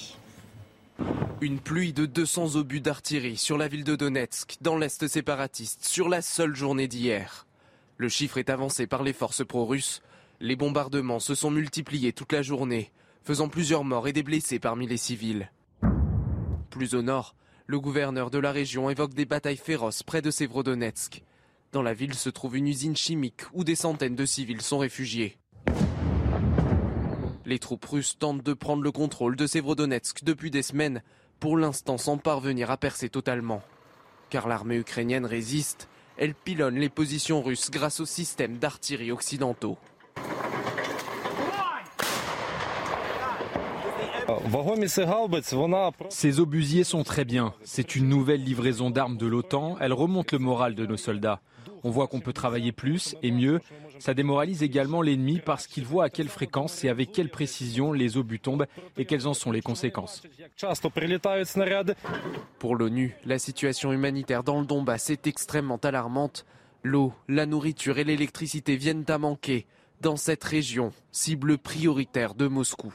Une 1.42 1.60
pluie 1.60 1.94
de 1.94 2.06
200 2.06 2.56
obus 2.56 2.82
d'artillerie 2.82 3.38
sur 3.38 3.58
la 3.58 3.68
ville 3.68 3.84
de 3.84 3.96
Donetsk, 3.96 4.58
dans 4.62 4.78
l'Est 4.78 5.08
séparatiste, 5.08 5.86
sur 5.86 6.10
la 6.10 6.22
seule 6.22 6.56
journée 6.56 6.88
d'hier. 6.88 7.48
Le 7.98 8.10
chiffre 8.10 8.38
est 8.38 8.50
avancé 8.50 8.88
par 8.88 9.04
les 9.04 9.14
forces 9.14 9.46
pro-russes. 9.46 10.02
Les 10.40 10.56
bombardements 10.56 11.20
se 11.20 11.36
sont 11.36 11.52
multipliés 11.52 12.14
toute 12.14 12.34
la 12.34 12.42
journée, 12.42 12.92
faisant 13.24 13.50
plusieurs 13.50 13.84
morts 13.84 14.08
et 14.08 14.14
des 14.14 14.24
blessés 14.24 14.60
parmi 14.60 14.88
les 14.88 14.98
civils. 14.98 15.52
Plus 16.70 16.96
au 16.96 17.02
nord, 17.02 17.36
le 17.68 17.80
gouverneur 17.80 18.32
de 18.32 18.40
la 18.40 18.52
région 18.52 18.90
évoque 18.90 19.14
des 19.14 19.26
batailles 19.26 19.58
féroces 19.58 20.04
près 20.04 20.22
de 20.22 20.32
Severodonetsk. 20.32 21.24
Dans 21.72 21.82
la 21.82 21.94
ville 21.94 22.16
se 22.16 22.30
trouve 22.30 22.58
une 22.58 22.68
usine 22.68 22.96
chimique 22.96 23.42
où 23.54 23.64
des 23.64 23.76
centaines 23.76 24.16
de 24.16 24.26
civils 24.26 24.62
sont 24.62 24.80
réfugiés. 24.80 25.38
Les 27.52 27.60
troupes 27.60 27.84
russes 27.84 28.18
tentent 28.18 28.44
de 28.44 28.54
prendre 28.54 28.82
le 28.82 28.94
contrôle 28.94 29.36
de 29.36 29.46
Severodonetsk 29.46 30.24
depuis 30.24 30.52
des 30.52 30.62
semaines, 30.62 31.04
pour 31.42 31.58
l'instant 31.58 31.98
sans 31.98 32.18
parvenir 32.18 32.72
à 32.72 32.78
percer 32.78 33.10
totalement. 33.10 33.62
Car 34.30 34.48
l'armée 34.48 34.78
ukrainienne 34.78 35.26
résiste, 35.26 35.90
elle 36.16 36.34
pilonne 36.34 36.76
les 36.76 36.88
positions 36.88 37.42
russes 37.42 37.70
grâce 37.70 38.00
au 38.00 38.06
système 38.06 38.58
d'artillerie 38.58 39.12
occidentaux. 39.12 39.78
Ces 46.08 46.40
obusiers 46.40 46.86
sont 46.86 47.04
très 47.04 47.26
bien. 47.26 47.54
C'est 47.66 47.98
une 47.98 48.08
nouvelle 48.08 48.46
livraison 48.46 48.92
d'armes 48.92 49.18
de 49.18 49.28
l'OTAN. 49.28 49.76
Elle 49.82 49.92
remonte 49.92 50.32
le 50.32 50.40
moral 50.40 50.74
de 50.74 50.86
nos 50.86 50.96
soldats. 50.96 51.42
On 51.84 51.90
voit 51.90 52.08
qu'on 52.08 52.22
peut 52.22 52.32
travailler 52.32 52.72
plus 52.72 53.18
et 53.24 53.32
mieux. 53.32 53.60
Ça 54.02 54.16
démoralise 54.16 54.64
également 54.64 55.04
l'ennemi 55.04 55.40
parce 55.46 55.68
qu'il 55.68 55.86
voit 55.86 56.06
à 56.06 56.10
quelle 56.10 56.28
fréquence 56.28 56.84
et 56.84 56.90
avec 56.90 57.12
quelle 57.12 57.30
précision 57.30 57.94
les 57.94 58.18
obus 58.18 58.40
tombent 58.40 58.66
et 58.98 59.06
quelles 59.06 59.28
en 59.28 59.36
sont 59.36 59.52
les 59.52 59.62
conséquences. 59.62 60.24
Pour 62.58 62.76
l'ONU, 62.76 63.16
la 63.26 63.38
situation 63.38 63.94
humanitaire 63.94 64.44
dans 64.44 64.60
le 64.60 64.66
Donbass 64.66 65.12
est 65.12 65.28
extrêmement 65.28 65.78
alarmante. 65.78 66.48
L'eau, 66.82 67.14
la 67.28 67.46
nourriture 67.46 68.00
et 68.00 68.04
l'électricité 68.04 68.76
viennent 68.76 69.06
à 69.08 69.20
manquer 69.20 69.68
dans 70.02 70.16
cette 70.16 70.44
région, 70.46 70.92
cible 71.12 71.60
prioritaire 71.60 72.34
de 72.34 72.48
Moscou. 72.48 72.92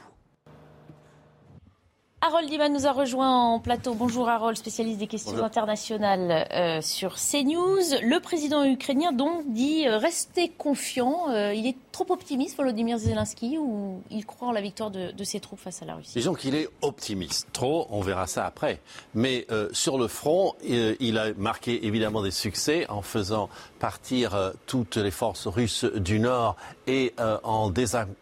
Harold 2.19 2.51
Iman 2.51 2.73
nous 2.73 2.87
a 2.87 2.93
rejoint 2.93 3.31
en 3.31 3.59
plateau. 3.59 3.93
Bonjour 3.93 4.27
Harold, 4.27 4.57
spécialiste 4.57 4.97
des 4.97 5.05
questions 5.05 5.43
internationales 5.43 6.47
euh, 6.51 6.81
sur 6.81 7.13
CNews. 7.13 7.77
Le 8.01 8.19
président 8.19 8.65
ukrainien 8.65 9.11
donc 9.11 9.43
dit 9.53 9.87
euh, 9.87 9.99
rester 9.99 10.49
confiant. 10.49 11.29
Euh, 11.29 11.53
il 11.53 11.67
est 11.67 11.75
trop 11.91 12.07
optimiste, 12.09 12.57
Volodymyr 12.57 12.97
Zelensky, 12.97 13.59
ou 13.59 14.01
il 14.09 14.25
croit 14.25 14.47
en 14.47 14.51
la 14.51 14.61
victoire 14.61 14.89
de, 14.89 15.23
ses 15.23 15.39
troupes 15.39 15.59
face 15.59 15.83
à 15.83 15.85
la 15.85 15.93
Russie? 15.93 16.13
Disons 16.15 16.33
qu'il 16.33 16.55
est 16.55 16.67
optimiste. 16.81 17.49
Trop, 17.53 17.85
on 17.91 18.01
verra 18.01 18.25
ça 18.25 18.47
après. 18.47 18.81
Mais 19.13 19.45
sur 19.71 19.99
le 19.99 20.07
front, 20.07 20.53
il 20.63 21.17
a 21.17 21.33
marqué 21.35 21.85
évidemment 21.85 22.23
des 22.23 22.31
succès 22.31 22.87
en 22.89 23.03
faisant 23.03 23.49
partir 23.79 24.53
toutes 24.65 24.97
les 24.97 25.11
forces 25.11 25.47
russes 25.47 25.85
du 25.85 26.19
Nord 26.19 26.55
et 26.87 27.13
en 27.43 27.71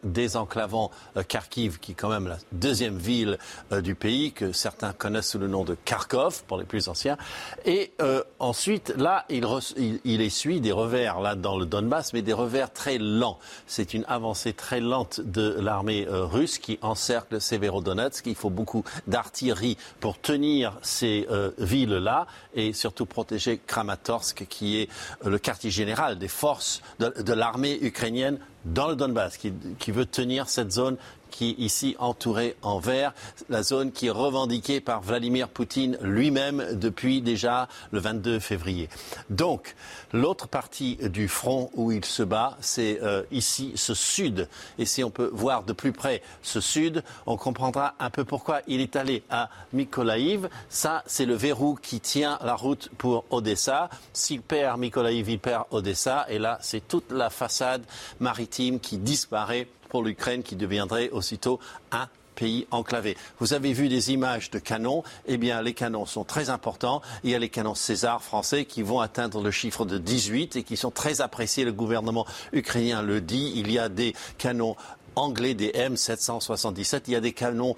désenclavant 0.04 0.92
Kharkiv, 1.28 1.80
qui 1.80 1.92
est 1.94 1.96
quand 1.96 2.10
même 2.10 2.28
la 2.28 2.38
deuxième 2.52 2.98
ville 2.98 3.38
du 3.72 3.96
pays 3.96 4.32
que 4.32 4.52
certains 4.52 4.94
connaissent 4.94 5.30
sous 5.30 5.40
le 5.40 5.48
nom 5.48 5.64
de 5.64 5.76
Kharkov 5.86 6.44
pour 6.48 6.58
les 6.58 6.66
plus 6.66 6.88
anciens. 6.88 7.18
Et 7.66 7.94
euh, 8.02 8.24
ensuite, 8.40 8.94
là, 8.98 9.26
il, 9.30 10.22
essuie 10.22 10.62
des 10.62 10.72
revers 10.72 11.20
là 11.20 11.36
dans 11.36 11.58
le 11.58 11.66
Donbass, 11.66 12.14
mais 12.14 12.22
des 12.22 12.34
revers 12.34 12.72
très 12.72 12.98
lents. 12.98 13.40
C'est 13.68 13.94
une 13.94 14.06
avancée 14.08 14.54
très 14.54 14.80
lente 14.80 15.22
de 15.22 15.56
l'armée 15.60 16.08
euh, 16.08 16.26
russe 16.26 16.58
qui 16.58 16.80
encercle 16.82 17.42
Severodonetsk. 17.42 18.26
Il 18.28 18.36
faut 18.36 18.50
beaucoup 18.50 18.84
d'artillerie 19.08 19.78
pour 20.00 20.20
tenir 20.20 20.78
ces 20.82 21.28
euh, 21.30 21.52
villes-là 21.58 22.28
et 22.54 22.74
surtout 22.74 23.06
protéger 23.06 23.60
Kramatorsk, 23.66 24.46
qui 24.48 24.82
est 24.82 24.90
le 25.24 25.38
quartier 25.46 25.70
général 25.70 26.18
des 26.18 26.28
forces 26.28 26.82
de, 27.00 27.34
l'armée 27.34 27.78
ukrainienne 27.82 28.40
dans 28.66 28.88
le 28.88 28.96
Donbass, 28.96 29.38
qui, 29.38 29.92
veut 29.92 30.08
tenir 30.08 30.50
cette 30.50 30.72
zone 30.72 30.98
qui 31.36 31.50
est 31.50 31.62
ici 31.62 31.98
entourée 32.00 32.56
en 32.62 32.80
vert, 32.80 33.14
la 33.50 33.62
zone 33.62 33.92
qui 33.92 34.08
est 34.08 34.12
revendiquée 34.12 34.80
par 34.80 35.02
Vladimir 35.02 35.50
Poutine 35.50 35.98
lui-même 36.02 36.66
depuis 36.72 37.22
déjà 37.22 37.68
le 37.92 38.00
22 38.00 38.40
février. 38.40 38.88
Donc, 39.30 39.76
l'autre 40.14 40.48
partie 40.48 40.96
du 40.96 41.28
front 41.28 41.72
où 41.74 41.92
il 41.92 42.06
se 42.06 42.24
bat, 42.24 42.58
c'est 42.62 43.00
euh, 43.04 43.24
ici 43.32 43.74
ce 43.76 43.94
sud. 43.94 44.48
Et 44.80 44.86
si 44.86 45.04
on 45.04 45.10
peut 45.10 45.30
voir 45.34 45.64
de 45.64 45.74
plus 45.74 45.92
près 45.92 46.22
ce 46.42 46.62
sud, 46.62 47.04
on 47.26 47.36
comprendra 47.36 47.96
un 48.00 48.10
peu 48.10 48.24
pourquoi 48.24 48.62
il 48.68 48.80
est 48.80 48.96
allé 48.96 49.24
à 49.30 49.50
Mykolaïv. 49.74 50.48
Ça, 50.70 51.04
c'est 51.06 51.26
le 51.26 51.36
verrou 51.36 51.76
qui 51.76 52.00
tient 52.00 52.40
la 52.46 52.56
route 52.56 52.90
pour 52.98 53.26
Odessa. 53.30 53.90
S'il 54.14 54.42
perd 54.42 54.80
Mykolaïv, 54.80 55.30
il 55.30 55.40
perd 55.40 55.66
Odessa. 55.72 56.28
Et 56.30 56.40
là, 56.40 56.60
c'est 56.62 56.88
toute 56.88 57.12
la 57.12 57.30
façade 57.30 57.84
maritime 58.22 58.80
qui 58.80 58.98
disparaît 58.98 59.68
pour 59.96 60.04
l'Ukraine 60.04 60.44
qui 60.44 60.58
deviendrait 60.58 61.10
aussitôt 61.12 61.58
un 61.94 62.10
pays 62.36 62.68
enclavé. 62.70 63.16
Vous 63.40 63.54
avez 63.54 63.72
vu 63.72 63.88
des 63.88 64.12
images 64.12 64.52
de 64.52 64.60
canons. 64.60 65.04
Eh 65.26 65.38
bien, 65.38 65.62
les 65.62 65.74
canons 65.74 66.06
sont 66.06 66.26
très 66.26 66.50
importants. 66.50 67.02
Il 67.24 67.30
y 67.30 67.34
a 67.34 67.40
les 67.40 67.48
canons 67.48 67.76
César 67.76 68.22
français 68.22 68.66
qui 68.66 68.82
vont 68.82 69.00
atteindre 69.00 69.42
le 69.42 69.52
chiffre 69.52 69.86
de 69.86 69.98
18 69.98 70.58
et 70.58 70.64
qui 70.64 70.76
sont 70.76 70.92
très 70.92 71.22
appréciés. 71.22 71.64
Le 71.64 71.72
gouvernement 71.72 72.26
ukrainien 72.52 73.04
le 73.04 73.22
dit. 73.22 73.54
Il 73.56 73.72
y 73.72 73.80
a 73.80 73.88
des 73.88 74.14
canons 74.38 74.76
anglais, 75.16 75.54
des 75.54 75.70
M777. 75.70 77.04
Il 77.08 77.14
y 77.14 77.16
a 77.16 77.22
des 77.22 77.32
canons 77.32 77.78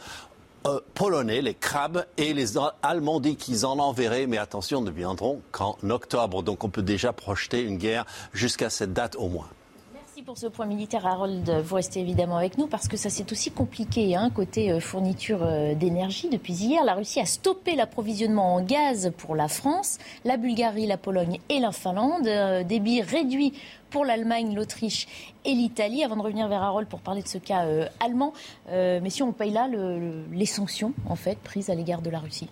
euh, 0.65 0.79
polonais, 0.95 1.43
les 1.43 1.53
crabes, 1.53 2.03
et 2.17 2.33
les 2.33 2.57
Allemands 2.81 3.19
disent 3.19 3.37
qu'ils 3.37 3.63
en 3.67 3.77
enverraient, 3.77 4.25
mais 4.25 4.39
attention, 4.39 4.81
ne 4.81 4.89
viendront 4.89 5.43
qu'en 5.51 5.77
octobre. 5.87 6.41
Donc 6.41 6.63
on 6.63 6.69
peut 6.69 6.81
déjà 6.81 7.13
projeter 7.13 7.61
une 7.61 7.77
guerre 7.77 8.07
jusqu'à 8.33 8.71
cette 8.71 8.93
date 8.93 9.15
au 9.17 9.29
moins 9.29 9.49
pour 10.27 10.37
ce 10.37 10.47
point 10.47 10.65
militaire, 10.65 11.07
Harold. 11.07 11.49
Vous 11.63 11.75
restez 11.75 12.01
évidemment 12.01 12.35
avec 12.35 12.57
nous 12.57 12.67
parce 12.67 12.89
que 12.89 12.97
ça 12.97 13.09
c'est 13.09 13.31
aussi 13.31 13.49
compliqué 13.49 14.13
hein, 14.17 14.29
côté 14.29 14.73
euh, 14.73 14.81
fourniture 14.81 15.39
euh, 15.41 15.73
d'énergie. 15.73 16.27
Depuis 16.27 16.51
hier, 16.51 16.83
la 16.83 16.95
Russie 16.95 17.21
a 17.21 17.25
stoppé 17.25 17.75
l'approvisionnement 17.75 18.55
en 18.55 18.61
gaz 18.61 19.13
pour 19.17 19.37
la 19.37 19.47
France, 19.47 19.99
la 20.25 20.35
Bulgarie, 20.35 20.85
la 20.85 20.97
Pologne 20.97 21.39
et 21.47 21.61
la 21.61 21.71
Finlande. 21.71 22.27
Euh, 22.27 22.65
débit 22.65 23.01
réduit 23.01 23.53
pour 23.89 24.03
l'Allemagne, 24.03 24.53
l'Autriche 24.53 25.07
et 25.45 25.53
l'Italie. 25.53 26.03
Avant 26.03 26.17
de 26.17 26.23
revenir 26.23 26.49
vers 26.49 26.61
Harold 26.61 26.89
pour 26.89 26.99
parler 26.99 27.21
de 27.21 27.29
ce 27.29 27.37
cas 27.37 27.65
allemand, 28.01 28.33
mais 28.69 29.09
si 29.09 29.23
on 29.23 29.31
paye 29.31 29.51
là 29.51 29.69
les 29.69 30.45
sanctions 30.45 30.91
en 31.07 31.15
fait 31.15 31.37
prises 31.37 31.69
à 31.69 31.75
l'égard 31.75 32.01
de 32.01 32.09
la 32.09 32.19
Russie. 32.19 32.49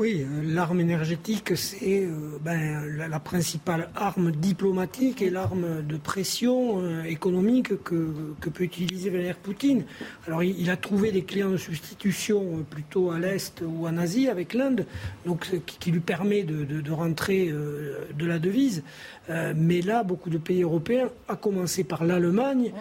Oui, 0.00 0.22
euh, 0.22 0.42
l'arme 0.52 0.80
énergétique, 0.80 1.56
c'est 1.56 2.02
euh, 2.02 2.36
ben, 2.40 2.84
la, 2.96 3.20
principale 3.20 3.90
arme 3.94 4.32
diplomatique 4.32 5.22
et 5.22 5.30
l'arme 5.30 5.86
de 5.86 5.96
pression 5.96 6.80
euh, 6.82 7.04
économique 7.04 7.80
que, 7.84 8.10
peut 8.40 8.64
utiliser 8.64 9.10
Vladimir 9.10 9.36
Poutine. 9.36 9.84
Alors, 10.26 10.42
il, 10.42 10.68
a 10.68 10.76
trouvé 10.76 11.12
des 11.12 11.22
clients 11.22 11.50
de 11.50 11.56
substitution 11.56 12.66
plutôt 12.68 13.12
à 13.12 13.20
l'Est 13.20 13.62
ou 13.64 13.86
en 13.86 13.96
Asie 13.96 14.26
avec 14.28 14.52
l'Inde, 14.52 14.84
donc 15.26 15.48
qui, 15.64 15.92
lui 15.92 16.00
permet 16.00 16.42
de, 16.42 16.90
rentrer 16.90 17.52
de 17.52 18.26
la 18.26 18.38
devise. 18.38 18.82
mais 19.28 19.80
là, 19.80 20.02
beaucoup 20.02 20.30
de 20.30 20.38
pays 20.38 20.62
européens, 20.62 21.08
à 21.28 21.36
commencer 21.36 21.84
par 21.84 22.04
l'Allemagne, 22.04 22.72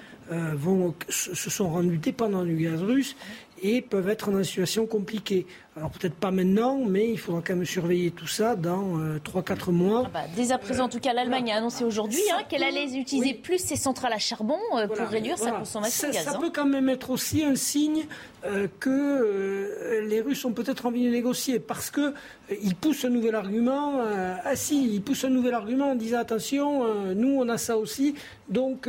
se 1.10 1.50
sont 1.50 1.70
rendus 1.70 1.98
dépendants 1.98 2.44
du 2.44 2.56
gaz 2.56 2.82
russe 2.82 3.16
et 3.64 3.82
peuvent 3.82 4.10
être 4.10 4.30
dans 4.30 4.40
une 4.40 4.44
situation 4.44 4.86
compliquée. 4.86 5.48
Alors 5.76 5.90
peut-être 5.90 6.14
pas 6.14 6.30
maintenant, 6.30 6.78
mais 6.88 7.10
il 7.10 7.18
faudra 7.18 7.42
quand 7.42 7.56
même 7.56 7.66
surveiller 7.66 8.12
tout 8.12 8.28
ça 8.28 8.56
dans 8.56 9.00
3-4 9.18 9.70
euh, 9.70 9.72
mois. 9.72 10.04
Ah 10.06 10.10
bah, 10.14 10.24
dès 10.36 10.52
à 10.52 10.60
présent, 10.60 10.86
en 10.86 10.90
tout 10.90 11.00
cas, 11.00 11.14
l'Allemagne 11.14 11.52
a 11.52 11.56
annoncé 11.56 11.84
aujourd'hui 11.84 12.22
hein, 12.32 12.44
qu'elle 12.48 12.64
allait 12.64 12.96
utiliser 12.96 13.34
plus 13.34 13.58
ses 13.58 13.76
centrales 13.76 14.14
à 14.14 14.20
charbon 14.20 14.60
euh, 14.78 14.86
pour 14.88 15.08
réduire 15.08 15.40
sa 15.40 15.52
consommation 15.52 16.10
de 16.10 16.14
gaz. 16.14 16.26
Ça 16.26 16.34
hein. 16.36 16.40
peut 16.40 16.52
quand 16.54 16.68
même 16.68 16.90
être 16.90 17.10
aussi 17.10 17.44
un 17.44 17.56
signe 17.56 18.06
euh, 18.46 18.68
que 18.80 20.04
les 20.08 20.22
Russes 20.22 20.46
ont 20.46 20.52
peut-être 20.52 20.86
envie 20.86 21.06
de 21.06 21.10
négocier 21.10 21.60
parce 21.60 21.90
que 21.90 22.14
ils 22.62 22.76
poussent 22.76 23.06
un 23.06 23.10
nouvel 23.10 23.34
argument. 23.34 24.02
ah 24.44 24.56
si, 24.56 24.94
ils 24.94 25.02
poussent 25.02 25.24
un 25.24 25.30
nouvel 25.30 25.56
argument 25.56 25.92
en 25.92 25.96
disant 25.96 26.20
attention, 26.20 26.84
nous 27.16 27.40
on 27.40 27.48
a 27.48 27.58
ça 27.58 27.78
aussi, 27.78 28.16
donc 28.50 28.88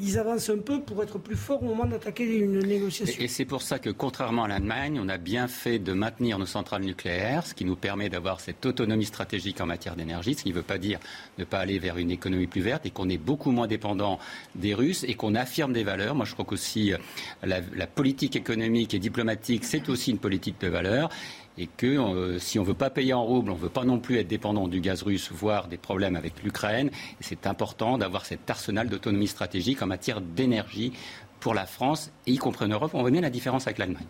ils 0.00 0.18
avancent 0.18 0.48
un 0.48 0.58
peu 0.58 0.80
pour 0.80 1.02
être 1.02 1.18
plus 1.18 1.36
forts 1.36 1.62
au 1.62 1.66
moment 1.66 1.84
d'attaquer 1.84 2.24
une 2.24 2.60
négociation. 2.60 3.22
Et 3.22 3.28
c'est 3.28 3.44
pour 3.44 3.60
ça 3.60 3.78
que 3.78 3.90
contrairement 3.90 4.44
à 4.44 4.48
l'Allemagne, 4.48 4.98
on 5.02 5.08
a 5.10 5.18
bien 5.18 5.46
fait 5.46 5.67
de 5.76 5.92
maintenir 5.92 6.38
nos 6.38 6.46
centrales 6.46 6.82
nucléaires, 6.82 7.46
ce 7.46 7.52
qui 7.52 7.64
nous 7.64 7.76
permet 7.76 8.08
d'avoir 8.08 8.40
cette 8.40 8.64
autonomie 8.64 9.04
stratégique 9.04 9.60
en 9.60 9.66
matière 9.66 9.96
d'énergie, 9.96 10.34
ce 10.34 10.44
qui 10.44 10.48
ne 10.48 10.54
veut 10.54 10.62
pas 10.62 10.78
dire 10.78 10.98
ne 11.36 11.44
pas 11.44 11.58
aller 11.58 11.78
vers 11.78 11.98
une 11.98 12.10
économie 12.10 12.46
plus 12.46 12.62
verte 12.62 12.86
et 12.86 12.90
qu'on 12.90 13.08
est 13.08 13.18
beaucoup 13.18 13.50
moins 13.50 13.66
dépendant 13.66 14.18
des 14.54 14.74
Russes 14.74 15.04
et 15.06 15.14
qu'on 15.14 15.34
affirme 15.34 15.72
des 15.72 15.84
valeurs. 15.84 16.14
Moi, 16.14 16.24
je 16.24 16.32
crois 16.32 16.46
qu'aussi 16.46 16.92
euh, 16.92 16.98
la, 17.42 17.60
la 17.76 17.86
politique 17.86 18.36
économique 18.36 18.94
et 18.94 18.98
diplomatique, 18.98 19.64
c'est 19.64 19.88
aussi 19.90 20.10
une 20.12 20.18
politique 20.18 20.60
de 20.60 20.68
valeurs 20.68 21.10
et 21.58 21.66
que 21.66 21.86
euh, 21.86 22.38
si 22.38 22.58
on 22.58 22.62
ne 22.62 22.68
veut 22.68 22.74
pas 22.74 22.90
payer 22.90 23.12
en 23.12 23.24
rouble, 23.24 23.50
on 23.50 23.56
ne 23.56 23.60
veut 23.60 23.68
pas 23.68 23.84
non 23.84 23.98
plus 23.98 24.18
être 24.18 24.28
dépendant 24.28 24.68
du 24.68 24.80
gaz 24.80 25.02
russe, 25.02 25.30
voire 25.32 25.66
des 25.66 25.76
problèmes 25.76 26.16
avec 26.16 26.42
l'Ukraine. 26.42 26.90
C'est 27.20 27.46
important 27.46 27.98
d'avoir 27.98 28.24
cet 28.24 28.48
arsenal 28.48 28.88
d'autonomie 28.88 29.26
stratégique 29.26 29.82
en 29.82 29.86
matière 29.86 30.20
d'énergie 30.20 30.92
pour 31.40 31.54
la 31.54 31.66
France, 31.66 32.10
et 32.26 32.32
y 32.32 32.36
compris 32.36 32.64
en 32.64 32.68
Europe. 32.68 32.92
On 32.94 33.00
voit 33.00 33.10
bien 33.10 33.20
la 33.20 33.30
différence 33.30 33.66
avec 33.66 33.78
l'Allemagne. 33.78 34.06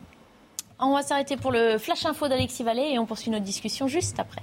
On 0.81 0.93
va 0.93 1.03
s'arrêter 1.03 1.37
pour 1.37 1.51
le 1.51 1.77
flash 1.77 2.07
info 2.07 2.29
d'Alexis 2.29 2.63
Vallée 2.63 2.91
et 2.93 2.99
on 2.99 3.07
poursuit 3.07 3.31
notre 3.31 3.45
discussion 3.45 3.89
juste 3.89 4.21
après. 4.21 4.43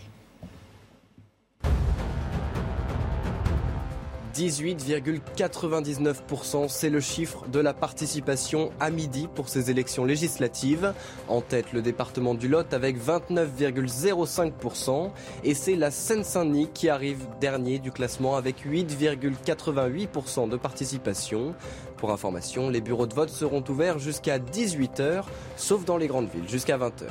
18,99%, 4.36 6.68
c'est 6.68 6.90
le 6.90 7.00
chiffre 7.00 7.46
de 7.48 7.60
la 7.60 7.74
participation 7.74 8.72
à 8.82 8.90
midi 8.90 9.30
pour 9.34 9.48
ces 9.48 9.72
élections 9.72 10.04
législatives. 10.04 10.94
En 11.30 11.40
tête, 11.40 11.72
le 11.72 11.82
département 11.82 12.34
du 12.34 12.50
Lot 12.50 12.74
avec 12.74 12.98
29,05%. 13.00 15.12
Et 15.46 15.54
c'est 15.54 15.78
la 15.78 15.90
Seine-Saint-Denis 15.90 16.68
qui 16.74 16.90
arrive 16.90 17.26
dernier 17.40 17.80
du 17.80 17.94
classement 17.94 18.36
avec 18.36 18.66
8,88% 18.66 20.50
de 20.50 20.58
participation. 20.58 21.56
Pour 21.96 22.12
information, 22.12 22.70
les 22.70 22.82
bureaux 22.82 23.08
de 23.08 23.14
vote 23.14 23.30
seront 23.30 23.64
ouverts 23.70 24.00
jusqu'à 24.00 24.38
18h, 24.38 25.24
sauf 25.56 25.86
dans 25.86 25.96
les 25.96 26.08
grandes 26.08 26.28
villes, 26.30 26.50
jusqu'à 26.50 26.78
20h. 26.78 27.06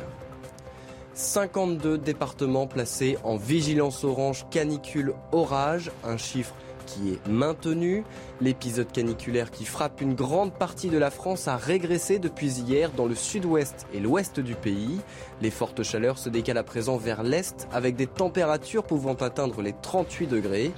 52 1.14 1.96
départements 1.96 2.66
placés 2.66 3.16
en 3.24 3.36
vigilance 3.36 4.04
orange 4.04 4.46
canicule 4.50 5.14
orage, 5.32 5.90
un 6.04 6.16
chiffre 6.16 6.54
qui 6.84 7.10
est 7.10 7.28
maintenu. 7.28 8.04
L'épisode 8.40 8.90
caniculaire 8.90 9.50
qui 9.50 9.64
frappe 9.64 10.00
une 10.00 10.14
grande 10.14 10.52
partie 10.52 10.88
de 10.88 10.98
la 10.98 11.10
France 11.10 11.48
a 11.48 11.56
régressé 11.56 12.18
depuis 12.18 12.60
hier 12.60 12.90
dans 12.90 13.06
le 13.06 13.14
sud-ouest 13.14 13.86
et 13.92 14.00
l'ouest 14.00 14.40
du 14.40 14.54
pays. 14.54 15.00
Les 15.40 15.50
fortes 15.50 15.82
chaleurs 15.82 16.18
se 16.18 16.28
décalent 16.28 16.58
à 16.58 16.62
présent 16.62 16.96
vers 16.96 17.22
l'est 17.22 17.68
avec 17.72 17.96
des 17.96 18.06
températures 18.06 18.84
pouvant 18.84 19.14
atteindre 19.14 19.62
les 19.62 19.72
38 19.72 20.26
degrés. 20.26 20.72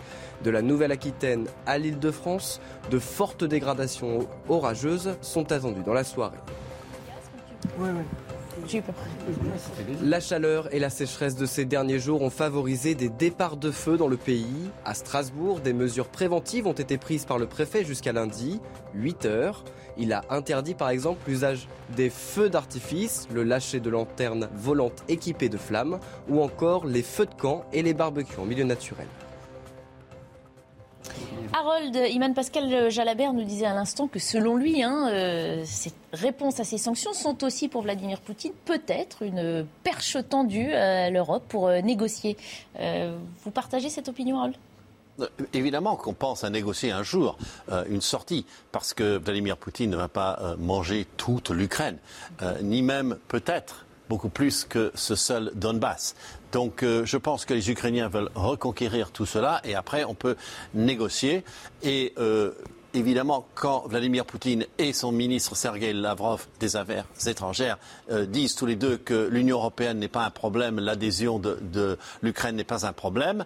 De 0.45 0.51
la 0.51 0.63
Nouvelle-Aquitaine 0.63 1.47
à 1.65 1.79
l'île 1.79 1.99
de 1.99 2.11
France, 2.11 2.61
de 2.91 2.99
fortes 2.99 3.45
dégradations 3.45 4.29
orageuses 4.49 5.17
sont 5.23 5.51
attendues 5.53 5.83
dans 5.83 5.95
la 5.95 6.05
soirée. 6.05 6.37
La 10.03 10.21
chaleur 10.21 10.73
et 10.75 10.79
la 10.79 10.91
sécheresse 10.91 11.37
de 11.37 11.47
ces 11.47 11.65
derniers 11.65 11.99
jours 11.99 12.23
ont 12.23 12.31
favorisé 12.31 12.95
des 12.95 13.09
départs 13.09 13.57
de 13.57 13.71
feu 13.71 13.97
dans 13.97 14.09
le 14.09 14.17
pays. 14.17 14.71
À 14.85 14.95
Strasbourg, 14.95 15.61
des 15.61 15.73
mesures 15.73 16.09
préventives 16.09 16.67
ont 16.67 16.73
été 16.73 16.99
prises 16.99 17.25
par 17.25 17.39
le 17.39 17.47
préfet 17.47 17.85
jusqu'à 17.85 18.13
lundi, 18.13 18.61
8 18.95 19.27
heures. 19.27 19.65
Il 19.99 20.13
a 20.13 20.23
interdit 20.31 20.75
par 20.75 20.91
exemple 20.91 21.21
l'usage 21.29 21.69
des 21.97 22.11
feux 22.11 22.51
d'artifice, 22.51 23.29
le 23.33 23.43
lâcher 23.45 23.81
de 23.81 23.91
lanternes 23.91 24.49
volantes 24.55 25.05
équipées 25.09 25.49
de 25.49 25.59
flammes 25.59 25.99
ou 26.29 26.43
encore 26.43 26.87
les 26.87 27.03
feux 27.03 27.27
de 27.27 27.35
camp 27.35 27.65
et 27.73 27.83
les 27.83 27.95
barbecues 27.95 28.39
en 28.39 28.45
milieu 28.45 28.65
naturel. 28.65 29.07
Harold, 31.77 31.97
Iman 32.11 32.33
Pascal 32.35 32.91
Jalabert 32.91 33.33
nous 33.33 33.45
disait 33.45 33.67
à 33.67 33.75
l'instant 33.75 34.09
que 34.09 34.19
selon 34.19 34.57
lui, 34.57 34.83
hein, 34.83 35.09
euh, 35.11 35.63
ces 35.65 35.93
réponses 36.13 36.61
à 36.61 36.65
ces 36.65 36.79
sanctions 36.79 37.13
sont 37.13 37.45
aussi 37.45 37.69
pour 37.69 37.83
Vladimir 37.83 38.21
Poutine 38.21 38.53
peut-être 38.65 39.23
une 39.23 39.67
perche 39.83 40.17
tendue 40.29 40.73
à 40.73 41.11
l'Europe 41.11 41.45
pour 41.49 41.69
euh, 41.69 41.81
négocier. 41.81 42.37
Euh, 42.81 43.17
vous 43.45 43.51
partagez 43.51 43.91
cette 43.91 44.09
opinion, 44.09 44.39
Harold? 44.39 44.57
Évidemment 45.55 45.97
qu'on 45.97 46.13
pense 46.13 46.45
à 46.45 46.51
négocier 46.51 46.93
un 46.93 47.03
jour 47.03 47.39
une 47.89 48.03
sortie, 48.03 48.45
parce 48.71 48.93
que 48.93 49.17
Vladimir 49.17 49.57
Poutine 49.57 49.89
ne 49.89 49.97
va 49.97 50.09
pas 50.09 50.57
manger 50.59 51.07
toute 51.17 51.49
l'Ukraine, 51.49 51.97
ni 52.61 52.83
même 52.83 53.17
peut-être 53.29 53.86
beaucoup 54.09 54.29
plus 54.29 54.65
que 54.65 54.93
ce 54.95 55.15
seul 55.15 55.53
Donbass. 55.55 56.15
Donc 56.53 56.83
euh, 56.83 57.05
je 57.05 57.17
pense 57.17 57.45
que 57.45 57.55
les 57.55 57.71
Ukrainiens 57.71 58.09
veulent 58.09 58.31
reconquérir 58.35 59.11
tout 59.11 59.27
cela 59.27 59.61
et 59.65 59.75
après 59.75 60.05
on 60.05 60.15
peut 60.15 60.37
négocier. 60.75 61.45
Et 61.83 62.13
euh, 62.19 62.53
évidemment, 62.95 63.47
quand 63.55 63.87
Vladimir 63.89 64.25
Poutine 64.25 64.65
et 64.79 64.93
son 64.93 65.13
ministre 65.13 65.57
Sergei 65.57 65.93
Lavrov 65.93 66.47
des 66.61 66.77
Affaires 66.77 67.07
étrangères 67.27 67.79
euh, 68.11 68.27
disent 68.27 68.55
tous 68.55 68.67
les 68.67 68.77
deux 68.77 68.97
que 68.97 69.29
l'Union 69.31 69.59
européenne 69.59 69.99
n'est 69.99 70.09
pas 70.09 70.25
un 70.25 70.31
problème, 70.31 70.79
l'adhésion 70.79 71.39
de 71.39 71.99
l'Ukraine 72.23 72.57
n'est 72.57 72.65
pas 72.65 72.87
un 72.87 72.93
problème, 72.93 73.45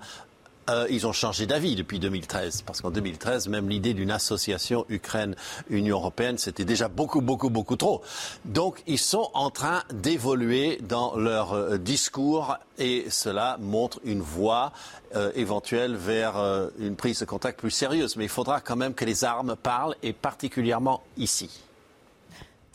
euh, 0.71 0.87
ils 0.91 1.07
ont 1.07 1.13
changé 1.13 1.47
d'avis 1.47 1.75
depuis 1.75 1.99
2013, 1.99 2.63
parce 2.63 2.81
qu'en 2.81 2.91
2013, 2.91 3.49
même 3.49 3.69
l'idée 3.69 3.93
d'une 3.93 4.11
association 4.11 4.87
Ukraine-Union 4.89 5.97
européenne, 5.97 6.39
c'était 6.39 6.65
déjà 6.65 6.89
beaucoup, 6.89 7.21
beaucoup, 7.21 7.51
beaucoup 7.51 7.77
trop. 7.77 8.03
Donc, 8.45 8.83
ils 8.87 8.99
sont 8.99 9.31
en 9.35 9.51
train 9.51 9.83
d'évoluer 9.93 10.79
dans 10.83 11.17
leur 11.17 11.53
euh, 11.53 11.79
discours 11.79 12.57
et 12.79 13.07
cela 13.11 13.59
montre 13.61 14.01
une 14.05 14.21
voie 14.21 14.73
euh, 15.15 15.33
éventuelle 15.35 15.97
vers 15.97 16.37
une 16.79 16.97
prise 16.97 17.21
de 17.21 17.25
contact 17.25 17.59
plus 17.59 17.71
sérieuse. 17.71 18.17
Mais 18.17 18.25
il 18.25 18.31
faudra 18.31 18.61
quand 18.61 18.77
même 18.77 18.95
que 18.95 19.05
les 19.05 19.25
armes 19.25 19.57
parlent, 19.57 19.97
et 20.03 20.13
particulièrement 20.13 21.03
ici. 21.19 21.51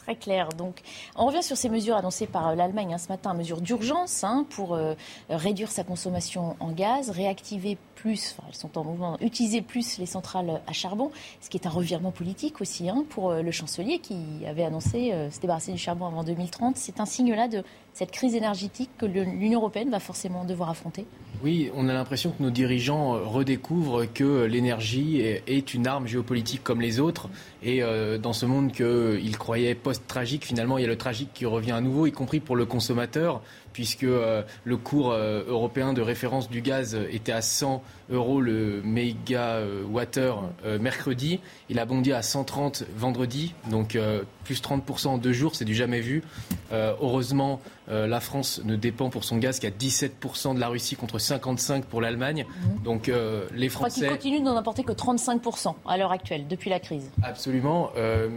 Très 0.05 0.15
clair. 0.15 0.49
Donc, 0.49 0.81
on 1.15 1.25
revient 1.25 1.41
sur 1.41 1.57
ces 1.57 1.67
mesures 1.67 1.95
annoncées 1.95 2.27
par 2.27 2.49
euh, 2.49 2.55
l'Allemagne 2.55 2.93
hein, 2.93 2.99
ce 2.99 3.07
matin, 3.07 3.33
mesures 3.33 3.59
d'urgence 3.59 4.23
hein, 4.23 4.45
pour 4.51 4.75
euh, 4.75 4.93
réduire 5.31 5.71
sa 5.71 5.83
consommation 5.83 6.55
en 6.59 6.71
gaz, 6.71 7.09
réactiver 7.09 7.79
plus, 8.05 8.35
enfin, 8.37 8.47
elles 8.47 8.55
sont 8.55 8.77
en 8.77 8.83
mouvement, 8.83 9.17
utiliser 9.19 9.63
plus 9.63 9.97
les 9.97 10.05
centrales 10.05 10.61
à 10.67 10.73
charbon, 10.73 11.09
ce 11.41 11.49
qui 11.49 11.57
est 11.57 11.65
un 11.65 11.71
revirement 11.71 12.11
politique 12.11 12.61
aussi 12.61 12.87
hein, 12.87 13.03
pour 13.09 13.31
euh, 13.31 13.41
le 13.41 13.49
chancelier 13.49 13.97
qui 13.97 14.15
avait 14.47 14.63
annoncé 14.63 15.11
se 15.31 15.39
débarrasser 15.39 15.71
du 15.71 15.79
charbon 15.79 16.05
avant 16.05 16.23
2030. 16.23 16.77
C'est 16.77 16.99
un 16.99 17.07
signe 17.07 17.33
là 17.33 17.47
de 17.47 17.63
cette 17.93 18.11
crise 18.11 18.35
énergétique 18.35 18.91
que 18.99 19.07
l'Union 19.07 19.59
européenne 19.59 19.89
va 19.89 19.99
forcément 19.99 20.45
devoir 20.45 20.69
affronter. 20.69 21.07
Oui, 21.43 21.71
on 21.73 21.89
a 21.89 21.93
l'impression 21.93 22.31
que 22.31 22.43
nos 22.43 22.51
dirigeants 22.51 23.13
redécouvrent 23.13 24.05
que 24.13 24.43
l'énergie 24.43 25.21
est 25.21 25.73
une 25.73 25.87
arme 25.87 26.05
géopolitique 26.05 26.61
comme 26.63 26.81
les 26.81 26.99
autres. 26.99 27.29
Et 27.63 27.81
dans 28.21 28.33
ce 28.33 28.45
monde 28.45 28.73
qu'ils 28.73 29.37
croyaient 29.37 29.75
post 29.75 30.01
post-tragique, 30.01 30.45
finalement, 30.45 30.77
il 30.77 30.81
y 30.81 30.85
a 30.85 30.89
le 30.89 30.97
tragique 30.97 31.29
qui 31.33 31.45
revient 31.45 31.71
à 31.71 31.81
nouveau, 31.81 32.05
y 32.05 32.11
compris 32.11 32.41
pour 32.41 32.57
le 32.57 32.65
consommateur, 32.65 33.41
puisque 33.75 34.03
le 34.03 34.77
cours 34.77 35.11
européen 35.11 35.91
de 35.91 36.01
référence 36.01 36.49
du 36.49 36.61
gaz 36.61 36.97
était 37.11 37.33
à 37.33 37.41
100 37.41 37.83
euros 38.09 38.41
le 38.41 38.81
mégawatt-heure 38.83 40.43
mercredi. 40.79 41.39
Il 41.69 41.79
a 41.79 41.85
bondi 41.85 42.13
à 42.13 42.21
130 42.21 42.83
vendredi, 42.95 43.53
donc 43.69 43.97
plus 44.43 44.61
30% 44.61 45.07
en 45.07 45.17
deux 45.17 45.33
jours, 45.33 45.55
c'est 45.55 45.65
du 45.65 45.75
jamais 45.75 46.01
vu. 46.01 46.23
heureusement, 46.71 47.61
la 47.87 48.19
France 48.19 48.61
ne 48.63 48.75
dépend 48.75 49.09
pour 49.09 49.23
son 49.23 49.37
gaz 49.37 49.59
qu'à 49.59 49.69
17% 49.69 50.55
de 50.55 50.59
la 50.59 50.67
Russie 50.67 50.95
contre 50.95 51.17
55% 51.17 51.81
pour 51.83 52.01
l'Allemagne. 52.01 52.45
Mhm. 52.45 52.83
Donc 52.83 53.11
les 53.53 53.69
Français... 53.69 54.01
Je 54.01 54.05
crois 54.05 54.17
qu'ils 54.17 54.31
continuent 54.31 54.45
d'en 54.45 54.57
apporter 54.57 54.83
que 54.83 54.93
35% 54.93 55.75
à 55.87 55.97
l'heure 55.97 56.11
actuelle, 56.11 56.47
depuis 56.47 56.69
la 56.69 56.79
crise. 56.79 57.09
Absolument. 57.23 57.91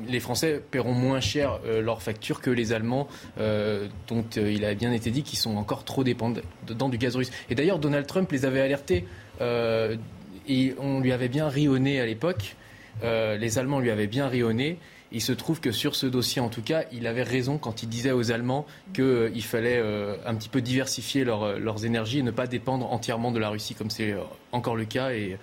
les 0.06 0.20
Français 0.20 0.62
paieront 0.70 0.94
moins 0.94 1.20
cher 1.20 1.58
leurs 1.82 2.02
factures 2.02 2.40
que 2.40 2.50
les 2.50 2.72
Allemands, 2.72 3.08
dont 3.36 4.24
il 4.36 4.64
a 4.64 4.74
bien 4.74 4.92
été 4.92 5.10
dit 5.10 5.22
qui 5.22 5.36
sont 5.36 5.56
encore 5.56 5.84
trop 5.84 6.04
dépendants 6.04 6.88
du 6.88 6.98
gaz 6.98 7.16
russe. 7.16 7.30
Et 7.50 7.54
d'ailleurs, 7.54 7.78
Donald 7.78 8.06
Trump 8.06 8.30
les 8.32 8.44
avait 8.44 8.60
alertés 8.60 9.04
euh, 9.04 9.27
et 9.40 10.74
on 10.78 11.00
lui 11.00 11.12
avait 11.12 11.28
bien 11.28 11.48
rionné 11.48 12.00
à 12.00 12.06
l'époque. 12.06 12.56
Euh, 13.04 13.36
les 13.36 13.58
Allemands 13.58 13.80
lui 13.80 13.90
avaient 13.90 14.06
bien 14.06 14.28
rionné. 14.28 14.78
Il 15.12 15.22
se 15.22 15.32
trouve 15.32 15.60
que 15.60 15.72
sur 15.72 15.94
ce 15.94 16.06
dossier, 16.06 16.40
en 16.40 16.48
tout 16.48 16.62
cas, 16.62 16.84
il 16.92 17.06
avait 17.06 17.22
raison 17.22 17.56
quand 17.56 17.82
il 17.82 17.88
disait 17.88 18.12
aux 18.12 18.30
Allemands 18.30 18.66
qu'il 18.92 19.04
euh, 19.04 19.40
fallait 19.40 19.82
un 20.26 20.34
petit 20.34 20.48
peu 20.48 20.60
diversifier 20.60 21.24
leurs 21.24 21.84
énergies 21.84 22.18
et 22.18 22.22
ne 22.22 22.30
pas 22.30 22.46
dépendre 22.46 22.92
entièrement 22.92 23.32
de 23.32 23.38
la 23.38 23.48
Russie, 23.48 23.74
comme 23.74 23.90
c'est 23.90 24.14
encore 24.52 24.76
le 24.76 24.84
cas. 24.84 25.12
Et, 25.12 25.38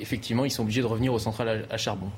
effectivement, 0.00 0.44
ils 0.44 0.50
sont 0.50 0.62
obligés 0.62 0.80
de 0.80 0.86
revenir 0.86 1.12
aux 1.12 1.18
centrales 1.18 1.66
à 1.70 1.76
charbon 1.76 2.10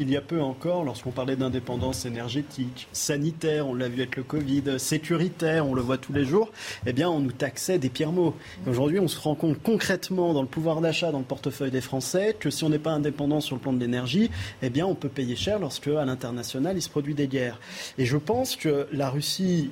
il 0.00 0.08
y 0.10 0.16
a 0.16 0.22
peu 0.22 0.40
encore, 0.40 0.82
lorsqu'on 0.82 1.10
parlait 1.10 1.36
d'indépendance 1.36 2.06
énergétique, 2.06 2.88
sanitaire, 2.92 3.68
on 3.68 3.74
l'a 3.74 3.86
vu 3.88 4.00
avec 4.00 4.16
le 4.16 4.22
Covid, 4.22 4.78
sécuritaire, 4.78 5.68
on 5.68 5.74
le 5.74 5.82
voit 5.82 5.98
tous 5.98 6.14
les 6.14 6.24
jours, 6.24 6.50
eh 6.86 6.94
bien, 6.94 7.10
on 7.10 7.20
nous 7.20 7.32
taxait 7.32 7.78
des 7.78 7.90
pires 7.90 8.10
mots. 8.10 8.34
Aujourd'hui, 8.66 8.98
on 8.98 9.08
se 9.08 9.20
rend 9.20 9.34
compte 9.34 9.62
concrètement 9.62 10.32
dans 10.32 10.40
le 10.40 10.48
pouvoir 10.48 10.80
d'achat, 10.80 11.12
dans 11.12 11.18
le 11.18 11.24
portefeuille 11.24 11.70
des 11.70 11.82
Français, 11.82 12.34
que 12.38 12.48
si 12.48 12.64
on 12.64 12.70
n'est 12.70 12.78
pas 12.78 12.92
indépendant 12.92 13.40
sur 13.40 13.56
le 13.56 13.60
plan 13.60 13.74
de 13.74 13.78
l'énergie, 13.78 14.30
eh 14.62 14.70
bien, 14.70 14.86
on 14.86 14.94
peut 14.94 15.10
payer 15.10 15.36
cher 15.36 15.58
lorsque, 15.58 15.88
à 15.88 16.04
l'international, 16.06 16.78
il 16.78 16.82
se 16.82 16.88
produit 16.88 17.14
des 17.14 17.28
guerres. 17.28 17.60
Et 17.98 18.06
je 18.06 18.16
pense 18.16 18.56
que 18.56 18.86
la 18.92 19.10
Russie 19.10 19.70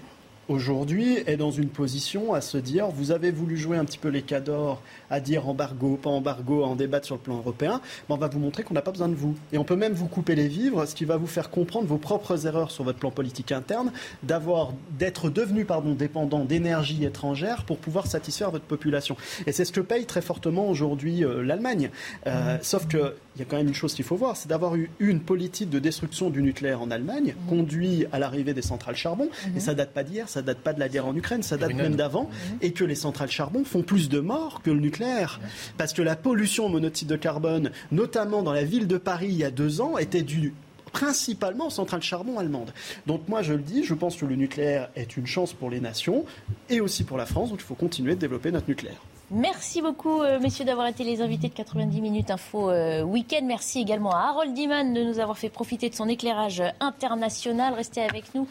aujourd'hui 0.48 1.18
est 1.26 1.36
dans 1.36 1.50
une 1.50 1.68
position 1.68 2.34
à 2.34 2.40
se 2.40 2.58
dire 2.58 2.88
vous 2.88 3.10
avez 3.10 3.30
voulu 3.30 3.56
jouer 3.56 3.76
un 3.76 3.84
petit 3.84 3.98
peu 3.98 4.08
les 4.08 4.22
cadors, 4.22 4.82
à 5.10 5.20
dire 5.20 5.48
embargo, 5.48 5.98
pas 6.02 6.10
embargo, 6.10 6.64
à 6.64 6.66
en 6.66 6.76
débattre 6.76 7.06
sur 7.06 7.16
le 7.16 7.20
plan 7.20 7.36
européen, 7.36 7.80
mais 8.08 8.14
on 8.14 8.18
va 8.18 8.28
vous 8.28 8.38
montrer 8.38 8.62
qu'on 8.62 8.74
n'a 8.74 8.82
pas 8.82 8.90
besoin 8.90 9.08
de 9.08 9.14
vous. 9.14 9.36
Et 9.52 9.58
on 9.58 9.64
peut 9.64 9.76
même 9.76 9.92
vous 9.92 10.06
couper 10.06 10.34
les 10.34 10.48
vivres, 10.48 10.86
ce 10.86 10.94
qui 10.94 11.04
va 11.04 11.16
vous 11.16 11.26
faire 11.26 11.50
comprendre 11.50 11.86
vos 11.86 11.98
propres 11.98 12.46
erreurs 12.46 12.70
sur 12.70 12.84
votre 12.84 12.98
plan 12.98 13.10
politique 13.10 13.52
interne, 13.52 13.92
d'avoir 14.22 14.72
d'être 14.98 15.30
devenu 15.30 15.64
pardon 15.64 15.94
dépendant 15.94 16.44
d'énergie 16.44 17.04
étrangère 17.04 17.64
pour 17.64 17.78
pouvoir 17.78 18.06
satisfaire 18.06 18.50
votre 18.50 18.64
population. 18.64 19.16
Et 19.46 19.52
c'est 19.52 19.64
ce 19.64 19.72
que 19.72 19.80
paye 19.80 20.06
très 20.06 20.22
fortement 20.22 20.68
aujourd'hui 20.68 21.24
euh, 21.24 21.42
l'Allemagne. 21.42 21.90
Euh, 22.26 22.56
mmh. 22.56 22.58
Sauf 22.62 22.88
que 22.88 23.14
il 23.38 23.42
y 23.42 23.44
a 23.44 23.46
quand 23.48 23.56
même 23.56 23.68
une 23.68 23.74
chose 23.74 23.94
qu'il 23.94 24.04
faut 24.04 24.16
voir, 24.16 24.36
c'est 24.36 24.48
d'avoir 24.48 24.74
eu 24.74 24.90
une 24.98 25.20
politique 25.20 25.70
de 25.70 25.78
destruction 25.78 26.28
du 26.28 26.42
nucléaire 26.42 26.82
en 26.82 26.90
Allemagne, 26.90 27.34
mmh. 27.36 27.48
conduit 27.48 28.04
à 28.10 28.18
l'arrivée 28.18 28.52
des 28.52 28.62
centrales 28.62 28.96
charbon, 28.96 29.26
mmh. 29.26 29.56
et 29.56 29.60
ça 29.60 29.74
date 29.74 29.92
pas 29.92 30.02
d'hier, 30.02 30.28
ça 30.28 30.42
date 30.42 30.58
pas 30.58 30.72
de 30.72 30.80
la 30.80 30.88
guerre 30.88 31.06
en 31.06 31.14
Ukraine, 31.14 31.44
ça 31.44 31.56
date 31.56 31.74
même 31.74 31.94
d'avant, 31.94 32.24
mmh. 32.24 32.56
et 32.62 32.72
que 32.72 32.82
les 32.82 32.96
centrales 32.96 33.30
charbon 33.30 33.64
font 33.64 33.82
plus 33.82 34.08
de 34.08 34.18
morts 34.18 34.60
que 34.62 34.70
le 34.70 34.80
nucléaire. 34.80 35.40
Parce 35.76 35.92
que 35.92 36.02
la 36.02 36.16
pollution 36.16 36.66
au 36.66 36.68
monoxyde 36.68 37.08
de 37.08 37.16
carbone, 37.16 37.70
notamment 37.92 38.42
dans 38.42 38.52
la 38.52 38.64
ville 38.64 38.88
de 38.88 38.98
Paris 38.98 39.28
il 39.30 39.36
y 39.36 39.44
a 39.44 39.52
deux 39.52 39.80
ans, 39.80 39.98
était 39.98 40.22
due 40.22 40.52
principalement 40.90 41.68
aux 41.68 41.70
centrales 41.70 42.02
charbon 42.02 42.38
allemandes. 42.38 42.72
Donc 43.06 43.28
moi 43.28 43.42
je 43.42 43.52
le 43.52 43.62
dis, 43.62 43.84
je 43.84 43.94
pense 43.94 44.16
que 44.16 44.24
le 44.24 44.34
nucléaire 44.34 44.88
est 44.96 45.16
une 45.16 45.26
chance 45.26 45.52
pour 45.52 45.70
les 45.70 45.80
nations 45.80 46.24
et 46.70 46.80
aussi 46.80 47.04
pour 47.04 47.18
la 47.18 47.26
France, 47.26 47.50
donc 47.50 47.60
il 47.60 47.64
faut 47.64 47.76
continuer 47.76 48.16
de 48.16 48.20
développer 48.20 48.50
notre 48.50 48.68
nucléaire. 48.68 49.00
Merci 49.30 49.82
beaucoup, 49.82 50.22
euh, 50.22 50.40
messieurs, 50.40 50.64
d'avoir 50.64 50.86
été 50.86 51.04
les 51.04 51.20
invités 51.20 51.48
de 51.48 51.52
90 51.52 52.00
minutes 52.00 52.30
info 52.30 52.70
euh, 52.70 53.02
week-end. 53.02 53.44
Merci 53.44 53.78
également 53.78 54.10
à 54.10 54.20
Harold 54.20 54.54
Diman 54.54 54.94
de 54.94 55.02
nous 55.02 55.18
avoir 55.18 55.36
fait 55.36 55.50
profiter 55.50 55.90
de 55.90 55.94
son 55.94 56.08
éclairage 56.08 56.62
international. 56.80 57.74
Restez 57.74 58.00
avec 58.00 58.34
nous 58.34 58.48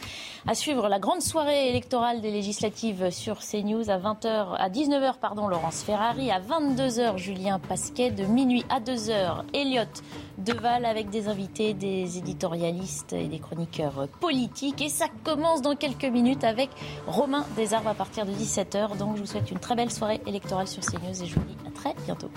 à 0.48 0.54
suivre 0.54 0.88
la 0.88 0.99
grande 0.99 1.22
soirée 1.24 1.70
électorale 1.70 2.22
des 2.22 2.30
législatives 2.30 3.10
sur 3.10 3.40
CNews 3.40 3.90
à 3.90 3.98
20h, 3.98 4.56
à 4.56 4.70
19h, 4.70 5.16
pardon, 5.20 5.48
Laurence 5.48 5.82
Ferrari, 5.82 6.30
à 6.30 6.40
22h, 6.40 7.18
Julien 7.18 7.58
Pasquet, 7.58 8.12
de 8.12 8.26
minuit 8.26 8.64
à 8.70 8.80
2h, 8.80 9.45
Elliot 9.56 9.90
Deval 10.38 10.86
avec 10.86 11.10
des 11.10 11.28
invités, 11.28 11.74
des 11.74 12.20
éditorialistes 12.20 13.14
et 13.14 13.28
des 13.28 13.40
chroniqueurs 13.40 14.08
politiques. 14.20 14.84
Et 14.84 14.90
ça 14.90 15.08
commence 15.24 15.64
dans 15.64 15.76
quelques 15.76 16.06
minutes 16.06 16.44
avec 16.44 16.70
Romain 17.08 17.44
Desarbes 17.56 17.88
à 17.88 17.95
partir 17.95 18.28
de 18.28 18.32
17h. 18.32 18.95
Donc 18.98 19.16
je 19.16 19.22
vous 19.22 19.28
souhaite 19.28 19.49
une 19.49 19.58
très 19.58 19.74
belle 19.76 19.90
soirée 19.90 20.22
électorale 20.28 20.66
sur 20.68 20.84
CNews 20.84 21.23
et 21.23 21.26
je 21.26 21.35
vous 21.35 21.45
dis 21.45 21.57
à 21.65 21.72
très 21.72 21.94
bientôt. 22.06 22.30